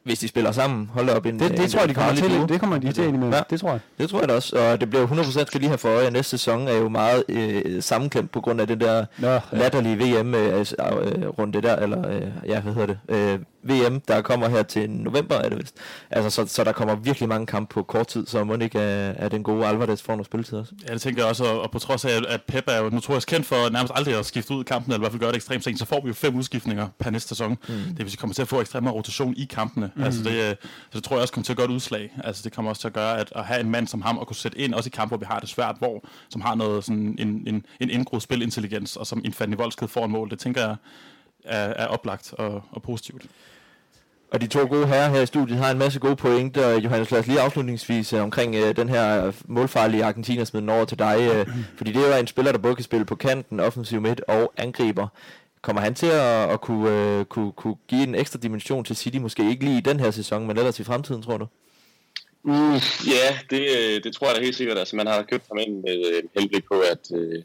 hvis 0.05 0.19
de 0.19 0.29
spiller 0.29 0.53
sammen, 0.53 0.91
holder 0.93 1.15
op 1.15 1.27
en 1.27 1.41
Det, 1.41 1.51
det 1.51 1.61
en, 1.61 1.71
tror 1.71 1.81
jeg, 1.81 1.89
de 1.89 1.95
kommer 1.95 2.15
til. 2.15 2.49
Det 2.49 2.61
kommer 2.61 2.79
de 2.79 2.93
til 2.93 3.15
med. 3.15 3.31
Ja. 3.33 3.41
Det 3.51 3.61
tror 3.61 3.71
jeg. 3.71 3.81
Det 3.99 4.11
tror 4.11 4.19
jeg 4.21 4.29
da 4.29 4.35
også. 4.35 4.57
Og 4.57 4.81
det 4.81 4.91
bliver 4.91 5.07
100% 5.07 5.47
skal 5.47 5.61
lige 5.61 5.69
have 5.69 5.79
for 5.79 5.89
øje, 5.89 6.07
at 6.07 6.13
næste 6.13 6.31
sæson 6.31 6.69
er 6.69 6.75
jo 6.75 6.89
meget 6.89 7.25
øh, 7.29 7.83
sammenklemt 7.83 8.31
på 8.31 8.41
grund 8.41 8.61
af 8.61 8.67
det 8.67 8.81
der 8.81 9.05
Nå, 9.19 9.29
ja. 9.29 9.41
latterlige 9.53 9.97
VM-runde 9.97 11.59
øh, 11.59 11.63
der, 11.63 11.77
eller 11.77 12.09
øh, 12.11 12.23
ja, 12.47 12.61
hvad 12.61 12.73
hedder 12.73 12.87
det? 12.87 12.99
Øh, 13.09 13.39
VM, 13.63 14.01
der 14.01 14.23
kommer 14.23 14.49
her 14.49 14.63
til 14.63 14.91
november, 14.91 15.35
er 15.35 15.49
det 15.49 15.59
vist. 15.59 15.75
Altså, 16.11 16.31
så, 16.31 16.55
så 16.55 16.65
der 16.65 16.73
kommer 16.73 16.95
virkelig 16.95 17.29
mange 17.29 17.47
kampe 17.47 17.75
på 17.75 17.83
kort 17.83 18.07
tid, 18.07 18.27
så 18.27 18.45
må 18.45 18.57
ikke 18.57 18.79
er, 18.79 19.13
er 19.17 19.29
den 19.29 19.43
gode 19.43 19.67
Alvarez 19.67 20.03
får 20.03 20.13
noget 20.13 20.27
spilletid 20.27 20.59
også. 20.59 20.73
Ja, 20.89 20.93
det 20.93 21.01
tænker 21.03 21.23
jeg 21.23 21.29
også, 21.29 21.45
og, 21.45 21.61
og 21.61 21.71
på 21.71 21.79
trods 21.79 22.05
af, 22.05 22.21
at 22.29 22.43
Pep 22.43 22.65
er 22.67 22.79
jo 22.79 22.91
notorisk 22.91 23.29
kendt 23.29 23.47
for 23.47 23.71
nærmest 23.71 23.93
aldrig 23.97 24.19
at 24.19 24.27
skifte 24.27 24.55
ud 24.55 24.61
i 24.61 24.65
kampen, 24.65 24.93
eller 24.93 25.01
i 25.01 25.03
hvert 25.03 25.13
fald 25.13 25.21
gøre 25.21 25.31
det 25.31 25.37
ekstremt 25.37 25.65
sent, 25.65 25.79
så 25.79 25.85
får 25.85 26.01
vi 26.01 26.09
jo 26.09 26.15
fem 26.15 26.37
udskiftninger 26.37 26.89
per 26.99 27.11
næste 27.11 27.29
sæson. 27.29 27.51
Mm. 27.51 27.75
Det 27.75 27.99
vil 27.99 28.11
sige, 28.11 28.19
kommer 28.19 28.35
til 28.35 28.43
at 28.43 28.49
få 28.49 28.61
ekstrem 28.61 28.87
rotation 28.87 29.35
i 29.37 29.45
kampene, 29.45 29.89
Mm. 29.94 30.03
Altså 30.03 30.22
det, 30.22 30.50
øh, 30.50 30.57
så 30.90 30.98
det 30.98 31.05
tror 31.05 31.16
jeg 31.16 31.22
også 31.22 31.35
kommer 31.35 31.44
til 31.44 31.53
at 31.53 31.57
gøre 31.57 31.66
et 31.66 31.70
udslag. 31.70 32.12
Altså 32.24 32.42
det 32.44 32.53
kommer 32.53 32.70
også 32.70 32.81
til 32.81 32.88
at 32.88 32.94
gøre, 32.94 33.18
at 33.18 33.33
at 33.37 33.44
have 33.44 33.61
en 33.61 33.70
mand 33.70 33.87
som 33.87 34.03
ham, 34.03 34.18
og 34.18 34.26
kunne 34.26 34.37
sætte 34.37 34.59
ind, 34.59 34.74
også 34.74 34.88
i 34.88 34.94
kampe, 34.96 35.11
hvor 35.11 35.18
vi 35.18 35.26
har 35.29 35.40
det 35.40 35.48
svært, 35.48 35.76
hvor, 35.79 36.05
som 36.29 36.40
har 36.40 36.55
noget 36.55 36.85
sådan 36.85 37.16
en, 37.18 37.44
en, 37.46 37.64
en 37.81 37.90
indgroet 37.90 38.22
spilintelligens, 38.22 38.96
og 38.96 39.07
som 39.07 39.22
Infantni 39.24 39.57
Voldsked 39.57 39.88
får 39.88 40.05
en 40.05 40.11
mål, 40.11 40.31
det 40.31 40.38
tænker 40.38 40.61
jeg 40.61 40.76
er, 41.44 41.66
er 41.76 41.87
oplagt 41.87 42.35
og, 42.38 42.62
og 42.70 42.83
positivt. 42.83 43.22
Og 44.33 44.40
de 44.40 44.46
to 44.46 44.61
gode 44.61 44.87
herrer 44.87 45.11
her 45.11 45.20
i 45.20 45.26
studiet 45.26 45.59
har 45.59 45.70
en 45.70 45.79
masse 45.79 46.00
gode 46.00 46.16
pointer. 46.16 46.81
Johannes, 46.81 47.11
lad 47.11 47.20
os 47.20 47.26
lige 47.26 47.40
afslutningsvis 47.40 48.12
uh, 48.12 48.20
omkring 48.20 48.57
uh, 48.57 48.70
den 48.76 48.88
her 48.88 49.33
målfarlige 49.44 50.05
Argentina 50.05 50.44
smid 50.44 50.68
over 50.68 50.85
til 50.85 50.98
dig. 50.98 51.40
Uh, 51.40 51.55
fordi 51.76 51.92
det 51.92 52.03
er 52.03 52.14
jo 52.14 52.20
en 52.20 52.26
spiller, 52.26 52.53
der 52.53 52.59
både 52.59 52.74
kan 52.74 52.85
spille 52.85 53.05
på 53.05 53.14
kanten, 53.14 53.61
offensiv 53.61 54.00
midt 54.00 54.20
og 54.29 54.53
angriber. 54.57 55.09
Kommer 55.62 55.83
han 55.83 55.94
til 55.94 56.07
at, 56.07 56.51
at 56.51 56.61
kunne, 56.61 57.18
uh, 57.20 57.25
kunne, 57.25 57.53
kunne 57.53 57.77
give 57.88 58.03
en 58.03 58.14
ekstra 58.14 58.38
dimension 58.38 58.85
til 58.85 58.96
City? 58.96 59.16
Måske 59.16 59.51
ikke 59.51 59.64
lige 59.64 59.79
i 59.79 59.81
den 59.81 60.01
her 60.01 60.11
sæson, 60.11 60.46
men 60.46 60.57
ellers 60.57 60.81
i 60.81 60.85
fremtiden, 60.85 61.23
tror 61.23 61.37
du? 61.37 61.46
Mm, 62.42 62.75
ja, 63.07 63.38
det, 63.51 63.61
øh, 63.79 64.05
det 64.05 64.14
tror 64.14 64.27
jeg 64.27 64.37
da 64.37 64.42
helt 64.42 64.57
sikkert. 64.57 64.79
Altså, 64.79 64.96
man 64.96 65.07
har 65.07 65.23
købt 65.23 65.44
ham 65.49 65.59
ind 65.59 65.83
med 65.83 66.12
øh, 66.14 66.23
henblik 66.38 66.64
på, 66.64 66.81
at, 66.81 67.11
uh, 67.11 67.42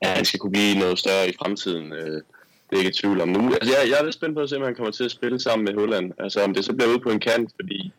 at 0.00 0.08
han 0.08 0.24
skal 0.24 0.40
kunne 0.40 0.52
blive 0.52 0.78
noget 0.78 0.98
større 0.98 1.28
i 1.28 1.32
fremtiden. 1.38 1.92
Uh, 1.92 1.98
det 1.98 2.72
er 2.72 2.78
ikke 2.78 2.90
i 2.90 3.00
tvivl 3.00 3.20
om 3.20 3.28
nu. 3.28 3.54
Altså, 3.54 3.78
jeg, 3.78 3.90
jeg 3.90 3.98
er 3.98 4.04
lidt 4.04 4.14
spændt 4.14 4.34
på 4.34 4.40
at 4.40 4.48
se, 4.48 4.56
om 4.56 4.62
han 4.62 4.74
kommer 4.74 4.92
til 4.92 5.04
at 5.04 5.10
spille 5.10 5.40
sammen 5.40 5.64
med 5.64 5.74
Holland. 5.74 6.12
Altså, 6.18 6.44
om 6.44 6.54
det 6.54 6.64
så 6.64 6.72
bliver 6.72 6.90
ude 6.90 7.00
på 7.00 7.10
en 7.10 7.20
kant, 7.20 7.50
fordi... 7.60 7.92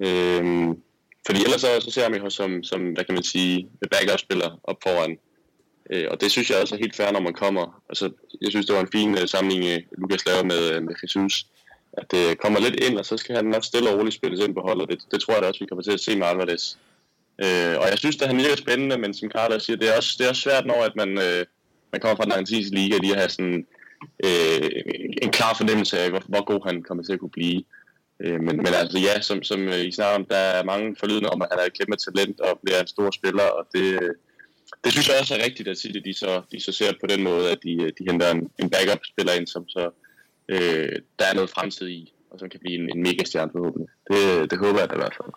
Øhm, 0.00 0.78
fordi 1.26 1.44
ellers 1.44 1.60
så, 1.60 1.68
så 1.80 1.90
ser 1.90 2.02
jeg 2.02 2.10
mig 2.10 2.32
som, 2.32 2.62
som, 2.62 2.80
hvad 2.92 3.04
kan 3.04 3.14
man 3.14 3.22
sige, 3.22 3.68
backup-spiller 3.90 4.60
op 4.64 4.76
foran. 4.82 5.18
Øh, 5.90 6.06
og 6.10 6.20
det 6.20 6.30
synes 6.30 6.50
jeg 6.50 6.60
også 6.60 6.74
er 6.74 6.78
helt 6.78 6.96
fair, 6.96 7.12
når 7.12 7.20
man 7.20 7.34
kommer. 7.34 7.82
Altså, 7.88 8.10
jeg 8.40 8.50
synes, 8.50 8.66
det 8.66 8.74
var 8.74 8.80
en 8.80 8.92
fin 8.92 9.08
samling 9.08 9.28
sammenligning, 9.28 9.82
øh, 9.92 9.98
Lukas 9.98 10.26
laver 10.26 10.44
med, 10.44 10.72
øh, 10.72 10.82
med 10.82 10.94
Jesus. 11.02 11.46
At 11.92 12.10
det 12.10 12.38
kommer 12.38 12.60
lidt 12.60 12.84
ind, 12.84 12.98
og 12.98 13.06
så 13.06 13.16
skal 13.16 13.36
han 13.36 13.44
nok 13.44 13.64
stille 13.64 13.90
og 13.90 13.98
roligt 13.98 14.14
spilles 14.14 14.40
ind 14.40 14.54
på 14.54 14.60
holdet. 14.60 14.88
Det, 14.90 14.98
det 15.10 15.20
tror 15.20 15.34
jeg 15.34 15.42
da 15.42 15.48
også, 15.48 15.60
vi 15.60 15.66
kommer 15.66 15.82
til 15.82 15.92
at 15.92 16.00
se 16.00 16.16
med 16.16 16.26
Alvarez. 16.26 16.76
Øh, 17.44 17.76
og 17.80 17.86
jeg 17.90 17.98
synes, 17.98 18.22
at 18.22 18.28
han 18.28 18.40
er 18.40 18.56
spændende, 18.56 18.98
men 18.98 19.14
som 19.14 19.30
Carla 19.30 19.58
siger, 19.58 19.76
det 19.76 19.88
er 19.88 19.96
også, 19.96 20.14
det 20.18 20.24
er 20.24 20.28
også 20.28 20.42
svært, 20.42 20.66
når 20.66 20.84
at 20.84 20.96
man, 20.96 21.10
øh, 21.18 21.44
man 21.92 22.00
kommer 22.00 22.16
fra 22.16 22.24
den 22.24 22.32
argentinske 22.32 22.74
liga, 22.74 22.96
lige 22.96 23.12
at 23.12 23.18
have 23.18 23.28
sådan 23.28 23.66
øh, 24.24 24.70
en 25.22 25.30
klar 25.30 25.54
fornemmelse 25.54 25.98
af, 25.98 26.10
hvor, 26.10 26.22
hvor 26.28 26.44
god 26.44 26.60
han 26.66 26.82
kommer 26.82 27.04
til 27.04 27.12
at 27.12 27.20
kunne 27.20 27.38
blive. 27.38 27.62
Øh, 28.20 28.40
men, 28.40 28.56
men 28.56 28.72
altså 28.82 28.98
ja, 28.98 29.20
som, 29.20 29.42
som 29.42 29.68
I 29.68 29.92
snakker 29.92 30.18
om, 30.18 30.24
der 30.24 30.36
er 30.36 30.64
mange 30.64 30.96
forlydende 31.00 31.30
om, 31.30 31.42
at 31.42 31.48
han 31.50 31.60
er 31.60 31.64
et 31.66 31.78
kæmpe 31.78 31.96
talent 31.96 32.40
og 32.40 32.60
bliver 32.62 32.80
en 32.80 32.86
stor 32.86 33.10
spiller, 33.10 33.48
og 33.58 33.66
det, 33.74 34.14
det 34.84 34.92
synes 34.92 35.08
jeg 35.08 35.16
også 35.20 35.34
er 35.34 35.44
rigtigt 35.44 35.68
at 35.68 35.78
sige, 35.78 35.98
at 35.98 36.04
de 36.04 36.14
så, 36.14 36.42
de 36.52 36.60
så 36.60 36.72
ser 36.72 36.92
på 37.00 37.06
den 37.06 37.22
måde, 37.22 37.50
at 37.50 37.58
de, 37.62 37.72
øh, 37.82 37.92
de 37.98 38.04
henter 38.10 38.30
en, 38.30 38.50
en 38.58 38.70
backup-spiller 38.70 39.32
ind, 39.32 39.46
som 39.46 39.68
så 39.68 39.90
øh, 40.48 40.92
der 41.18 41.24
er 41.30 41.34
noget 41.34 41.50
fremtid 41.50 41.88
i, 41.88 42.12
og 42.30 42.38
som 42.38 42.48
kan 42.48 42.60
blive 42.60 42.74
en, 42.74 42.96
en 42.96 43.02
mega 43.02 43.24
stjerne 43.24 43.50
forhåbentlig. 43.52 43.88
Det, 44.10 44.50
det 44.50 44.58
håber 44.58 44.78
jeg 44.80 44.88
da 44.88 44.94
i 44.94 44.98
hvert 44.98 45.16
fald. 45.22 45.32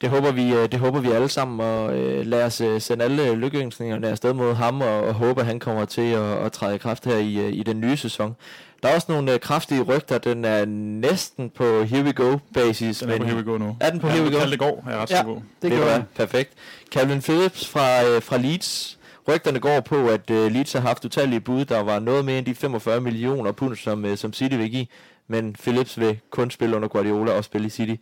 Det 0.00 0.10
håber 0.10 0.32
vi, 0.32 0.54
øh, 0.54 0.72
det 0.72 0.80
håber 0.80 1.00
vi 1.00 1.10
alle 1.10 1.28
sammen, 1.28 1.60
og 1.60 1.98
øh, 1.98 2.26
lad 2.26 2.44
os 2.44 2.60
øh, 2.60 2.80
sende 2.80 3.04
alle 3.04 3.34
lykkeønskningerne 3.34 4.08
afsted 4.08 4.32
mod 4.32 4.54
ham, 4.54 4.80
og, 4.80 5.00
og 5.00 5.14
håbe, 5.14 5.40
at 5.40 5.46
han 5.46 5.60
kommer 5.60 5.84
til 5.84 6.12
at, 6.12 6.44
at 6.46 6.52
træde 6.52 6.74
i 6.74 6.78
kraft 6.78 7.04
her 7.04 7.16
i, 7.16 7.50
i 7.50 7.62
den 7.62 7.80
nye 7.80 7.96
sæson. 7.96 8.36
Der 8.82 8.88
er 8.88 8.94
også 8.94 9.12
nogle 9.12 9.38
kraftige 9.38 9.82
rygter, 9.82 10.18
den 10.18 10.44
er 10.44 10.64
næsten 10.64 11.50
på 11.50 11.82
Here 11.82 12.04
We 12.04 12.12
Go 12.12 12.38
basis. 12.54 12.98
Den 12.98 13.08
er 13.08 13.12
men 13.12 13.20
på 13.20 13.26
Here 13.26 13.36
We 13.36 13.44
Go 13.44 13.58
nu. 13.58 13.76
Er 13.80 13.90
den 13.90 14.00
på 14.00 14.06
ja, 14.06 14.12
Here 14.12 14.24
We 14.24 14.30
Go? 14.30 14.50
det 14.50 14.58
går, 14.58 14.84
er 14.88 14.98
ret 14.98 15.10
ja, 15.10 15.22
god. 15.22 15.36
det, 15.36 15.70
det 15.70 15.72
gør 15.72 16.02
Perfekt. 16.14 16.52
Calvin 16.90 17.20
Phillips 17.20 17.68
fra, 17.68 18.18
fra 18.18 18.36
Leeds. 18.36 18.98
Rygterne 19.28 19.60
går 19.60 19.80
på, 19.80 20.08
at 20.08 20.30
Leeds 20.30 20.72
har 20.72 20.80
haft 20.80 21.04
utallige 21.04 21.40
bud, 21.40 21.64
der 21.64 21.80
var 21.80 21.98
noget 21.98 22.24
mere 22.24 22.38
end 22.38 22.46
de 22.46 22.54
45 22.54 23.00
millioner 23.00 23.52
pund, 23.52 23.76
som, 23.76 24.16
som 24.16 24.32
City 24.32 24.54
vil 24.54 24.70
give, 24.70 24.86
men 25.28 25.52
Phillips 25.52 26.00
vil 26.00 26.18
kun 26.30 26.50
spille 26.50 26.76
under 26.76 26.88
Guardiola 26.88 27.32
og 27.32 27.44
spille 27.44 27.66
i 27.66 27.70
City. 27.70 27.94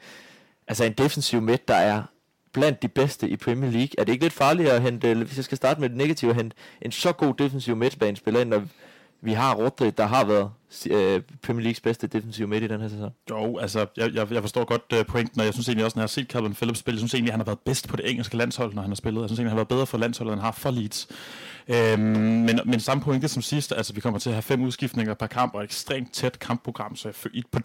Altså 0.69 0.85
en 0.85 0.93
defensiv 0.93 1.41
midt, 1.41 1.69
der 1.69 1.75
er 1.75 2.03
blandt 2.53 2.83
de 2.83 2.89
bedste 2.89 3.29
i 3.29 3.37
Premier 3.37 3.71
League. 3.71 3.91
Er 3.99 4.05
det 4.05 4.13
ikke 4.13 4.25
lidt 4.25 4.33
farligt 4.33 4.69
at 4.69 4.83
hente, 4.83 5.15
hvis 5.15 5.37
jeg 5.37 5.45
skal 5.45 5.57
starte 5.57 5.81
med 5.81 5.89
det 5.89 5.97
negative, 5.97 6.31
at 6.31 6.37
hente 6.37 6.57
en 6.83 6.93
så 6.93 7.13
god 7.13 7.35
defensiv 7.35 7.77
midtbanespiller 7.77 8.41
ind, 8.41 8.49
når 8.49 8.63
vi 9.21 9.33
har 9.33 9.55
Rodri, 9.55 9.91
der 9.91 10.07
har 10.07 10.25
været 10.25 10.51
øh, 10.91 11.23
Premier 11.43 11.63
Leagues 11.63 11.81
bedste 11.81 12.07
defensive 12.07 12.49
midt 12.49 12.65
i 12.65 12.67
den 12.67 12.81
her 12.81 12.89
sæson? 12.89 13.11
Jo, 13.31 13.59
altså, 13.59 13.87
jeg, 13.97 14.15
jeg, 14.15 14.33
jeg 14.33 14.43
forstår 14.43 14.65
godt 14.65 14.83
uh, 14.93 15.07
pointen, 15.07 15.41
og 15.41 15.47
jeg 15.47 15.55
synes 15.55 15.69
egentlig 15.69 15.85
også, 15.85 15.99
når 15.99 16.01
jeg 16.01 16.05
har 16.05 16.09
set 16.09 16.27
Calvin 16.27 16.55
Phillips 16.55 16.79
spille, 16.79 16.97
jeg 16.97 17.01
synes 17.01 17.15
egentlig, 17.15 17.31
at 17.31 17.33
han 17.33 17.41
har 17.41 17.45
været 17.45 17.59
bedst 17.59 17.89
på 17.89 17.97
det 17.97 18.11
engelske 18.11 18.37
landshold, 18.37 18.75
når 18.75 18.83
han 18.83 18.91
har 18.91 18.97
spillet. 18.97 19.21
Jeg 19.21 19.29
synes 19.29 19.39
egentlig, 19.39 19.47
at 19.47 19.51
han 19.51 19.59
har 19.59 19.65
været 19.65 19.69
bedre 19.69 19.87
for 19.87 19.99
landsholdet, 19.99 20.33
end 20.33 20.41
han 20.41 20.45
har 20.45 20.53
for 20.53 20.71
Leeds. 20.71 21.09
Øhm, 21.69 22.01
men, 22.47 22.61
men 22.65 22.81
samme 22.81 23.03
pointe 23.03 23.29
som 23.29 23.43
sidst, 23.43 23.73
altså 23.73 23.93
vi 23.93 24.01
kommer 24.01 24.19
til 24.19 24.31
at 24.31 24.35
have 24.35 24.43
fem 24.43 24.63
udskiftninger 24.63 25.15
per 25.15 25.27
kamp, 25.27 25.55
og 25.55 25.61
et 25.61 25.65
ekstremt 25.65 26.13
tæt 26.13 26.39
kampprogram, 26.39 26.97
så 26.97 27.13
jeg, 27.35 27.43
på, 27.53 27.59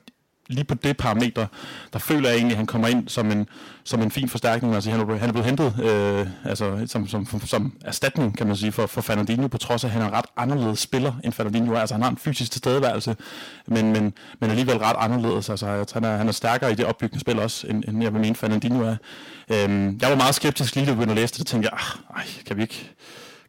lige 0.47 0.63
på 0.63 0.73
det 0.73 0.97
parameter, 0.97 1.47
der 1.93 1.99
føler 1.99 2.29
jeg 2.29 2.35
egentlig, 2.35 2.53
at 2.53 2.57
han 2.57 2.65
kommer 2.65 2.87
ind 2.87 3.09
som 3.09 3.31
en, 3.31 3.47
som 3.83 4.01
en 4.01 4.11
fin 4.11 4.29
forstærkning. 4.29 4.75
Altså, 4.75 4.91
han, 4.91 4.99
er, 4.99 5.15
han 5.15 5.29
er 5.29 5.33
blevet 5.33 5.45
hentet 5.45 5.73
øh, 5.83 6.27
altså, 6.49 6.85
som, 6.87 7.07
som, 7.07 7.25
som, 7.25 7.41
som 7.41 7.73
erstatning, 7.85 8.37
kan 8.37 8.47
man 8.47 8.55
sige, 8.55 8.71
for, 8.71 8.85
for 8.85 9.01
Fernandinho, 9.01 9.47
på 9.47 9.57
trods 9.57 9.83
af, 9.83 9.87
at 9.87 9.91
han 9.91 10.01
er 10.01 10.07
en 10.07 10.13
ret 10.13 10.25
anderledes 10.37 10.79
spiller, 10.79 11.13
end 11.23 11.33
Fernandinho 11.33 11.73
er. 11.73 11.79
Altså, 11.79 11.95
han 11.95 12.01
har 12.01 12.09
en 12.09 12.17
fysisk 12.17 12.51
tilstedeværelse, 12.51 13.15
men, 13.67 13.93
men, 13.93 14.13
men 14.39 14.49
alligevel 14.49 14.77
ret 14.77 14.95
anderledes. 14.99 15.49
Altså, 15.49 15.85
han 15.93 16.03
er, 16.03 16.17
han 16.17 16.27
er 16.27 16.31
stærkere 16.31 16.71
i 16.71 16.75
det 16.75 16.85
opbyggende 16.85 17.21
spil 17.21 17.39
også, 17.39 17.67
end, 17.67 17.83
end 17.87 18.03
jeg 18.03 18.13
vil 18.13 18.21
mene, 18.21 18.35
Fernandinho 18.35 18.83
er. 18.83 18.95
Øhm, 19.51 19.99
jeg 20.01 20.09
var 20.09 20.15
meget 20.15 20.35
skeptisk 20.35 20.75
lige 20.75 20.85
da 20.85 20.89
jeg 20.91 20.97
begyndte 20.97 21.11
at 21.11 21.17
læse 21.17 21.33
det, 21.33 21.41
og 21.41 21.47
tænkte 21.47 21.69
jeg, 21.71 21.79
ah, 21.79 22.17
ej, 22.17 22.25
kan 22.45 22.57
vi 22.57 22.61
ikke 22.61 22.91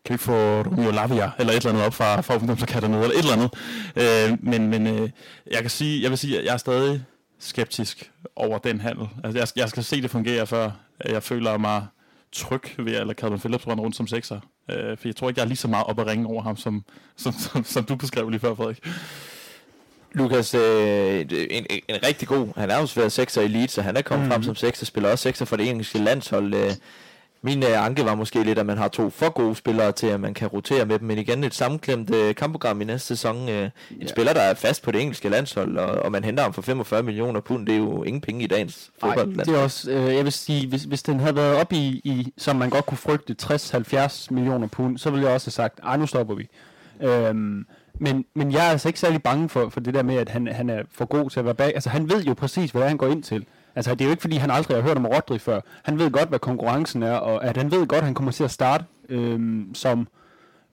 kan 0.07 0.12
vi 0.12 0.14
ikke 0.14 0.25
få 0.25 0.62
Romeo 0.62 0.90
Lavia 0.90 1.31
eller 1.38 1.53
et 1.53 1.57
eller 1.57 1.71
andet 1.71 1.85
op 1.85 1.95
fra, 1.95 2.21
fra 2.21 2.37
ungdomsakademiet, 2.37 3.03
eller 3.03 3.14
et 3.14 3.19
eller 3.19 3.33
andet. 3.33 3.51
Øh, 3.97 4.38
men 4.40 4.69
men 4.69 4.87
øh, 4.87 5.11
jeg 5.51 5.61
kan 5.61 5.71
sige, 5.71 6.03
jeg 6.03 6.11
vil 6.11 6.19
sige, 6.19 6.38
at 6.38 6.45
jeg 6.45 6.53
er 6.53 6.57
stadig 6.57 7.05
skeptisk 7.38 8.11
over 8.37 8.59
den 8.59 8.81
handel. 8.81 9.09
Altså, 9.25 9.38
jeg, 9.38 9.49
jeg 9.57 9.69
skal 9.69 9.85
se 9.85 10.03
det 10.03 10.11
fungere, 10.11 10.47
før 10.47 10.71
jeg 11.05 11.23
føler 11.23 11.59
mig 11.59 11.87
tryg 12.33 12.62
ved 12.79 12.95
at 12.95 13.07
lade 13.07 13.19
Calvin 13.19 13.38
Phillips 13.38 13.66
rende 13.66 13.83
rundt 13.83 13.97
som 13.97 14.07
sekser. 14.07 14.40
Øh, 14.71 14.99
for 14.99 15.09
jeg 15.09 15.16
tror 15.16 15.29
ikke, 15.29 15.38
jeg 15.38 15.45
er 15.45 15.49
lige 15.49 15.57
så 15.57 15.69
meget 15.69 15.87
op 15.87 16.01
at 16.01 16.07
ringe 16.07 16.27
over 16.27 16.42
ham, 16.42 16.57
som, 16.57 16.85
som, 17.16 17.33
som, 17.33 17.64
som 17.64 17.85
du 17.85 17.97
beskrev 17.97 18.29
lige 18.29 18.40
før, 18.40 18.55
Frederik. 18.55 18.79
Lukas, 20.12 20.55
øh, 20.55 21.21
en, 21.51 21.66
en, 21.88 21.97
rigtig 22.07 22.29
god, 22.29 22.49
han 22.57 22.71
er 22.71 22.81
jo 22.81 22.87
svært 22.87 23.12
sekser 23.12 23.42
i 23.42 23.49
Leeds, 23.49 23.73
så 23.73 23.83
han 23.83 23.97
er 23.97 24.03
kommet 24.03 24.27
mm. 24.27 24.33
frem 24.33 24.42
som 24.42 24.55
sekser, 24.55 24.87
spiller 24.87 25.11
også 25.11 25.23
sekser 25.23 25.45
for 25.45 25.57
det 25.57 25.71
engelske 25.71 25.99
landshold. 25.99 26.55
Øh, 26.55 26.71
min 27.46 27.62
øh, 27.62 27.85
anke 27.85 28.04
var 28.04 28.14
måske 28.14 28.42
lidt, 28.42 28.59
at 28.59 28.66
man 28.66 28.78
har 28.78 28.88
to 28.88 29.11
for 29.11 29.30
gode 29.30 29.54
spillere 29.54 29.92
til, 29.92 30.06
at 30.06 30.20
man 30.20 30.35
kan 30.35 30.48
rotere 30.48 30.87
med 30.87 30.98
dem. 30.98 31.09
Men 31.09 31.18
igen, 31.18 31.44
et 31.44 31.54
sammenklemt 31.54 32.14
øh, 32.14 32.35
kampprogram 32.35 32.80
i 32.80 32.85
næste 32.85 33.06
sæson. 33.09 33.48
Øh, 33.48 33.62
en 33.64 33.70
ja. 34.00 34.06
spiller, 34.06 34.32
der 34.32 34.40
er 34.40 34.54
fast 34.54 34.82
på 34.82 34.90
det 34.90 35.00
engelske 35.00 35.28
landshold, 35.28 35.78
og, 35.78 35.87
og 35.87 36.12
man 36.12 36.24
henter 36.24 36.42
ham 36.42 36.52
for 36.52 36.62
45 36.62 37.02
millioner 37.02 37.40
pund. 37.40 37.66
Det 37.66 37.74
er 37.74 37.78
jo 37.78 38.02
ingen 38.02 38.20
penge 38.20 38.44
i 38.44 38.46
dagens 38.46 38.90
fodbold. 39.00 39.35
det 39.35 39.48
er 39.48 39.59
også, 39.59 39.90
øh, 39.90 40.14
jeg 40.14 40.24
vil 40.24 40.32
sige, 40.32 40.68
hvis, 40.68 40.82
hvis 40.82 41.02
den 41.02 41.20
havde 41.20 41.37
været 41.37 41.56
op 41.56 41.72
i, 41.72 42.00
i, 42.04 42.32
som 42.38 42.56
man 42.56 42.70
godt 42.70 42.87
kunne 42.87 42.98
frygte, 42.98 43.37
60-70 43.42 44.26
millioner 44.30 44.66
pund, 44.66 44.98
så 44.98 45.11
ville 45.11 45.26
jeg 45.26 45.35
også 45.35 45.46
have 45.46 45.52
sagt, 45.52 45.80
ej, 45.82 45.96
nu 45.96 46.06
stopper 46.06 46.35
vi. 46.35 46.48
Øhm, 47.00 47.66
men, 48.00 48.24
men 48.35 48.52
jeg 48.52 48.66
er 48.66 48.70
altså 48.70 48.88
ikke 48.88 49.00
særlig 49.00 49.22
bange 49.22 49.48
for, 49.48 49.68
for 49.68 49.80
det 49.80 49.94
der 49.94 50.02
med, 50.02 50.16
at 50.16 50.28
han, 50.28 50.46
han 50.46 50.70
er 50.70 50.82
for 50.92 51.04
god 51.04 51.30
til 51.30 51.38
at 51.38 51.44
være 51.44 51.54
bag. 51.54 51.74
Altså, 51.74 51.90
han 51.90 52.11
ved 52.11 52.24
jo 52.24 52.35
præcis, 52.35 52.70
hvad 52.70 52.88
han 52.88 52.96
går 52.96 53.06
ind 53.06 53.22
til. 53.22 53.46
Altså, 53.76 53.94
det 53.94 54.00
er 54.00 54.04
jo 54.04 54.10
ikke, 54.10 54.20
fordi 54.20 54.36
han 54.36 54.50
aldrig 54.50 54.76
har 54.76 54.82
hørt 54.82 54.96
om 54.96 55.06
Rodri 55.06 55.38
før. 55.38 55.60
Han 55.82 55.98
ved 55.98 56.10
godt, 56.10 56.28
hvad 56.28 56.38
konkurrencen 56.38 57.02
er, 57.02 57.14
og 57.14 57.44
at 57.44 57.56
han 57.56 57.70
ved 57.70 57.86
godt, 57.86 57.98
at 57.98 58.04
han 58.04 58.14
kommer 58.14 58.32
til 58.32 58.44
at 58.44 58.50
starte 58.50 58.84
øhm, 59.08 59.74
som 59.74 60.08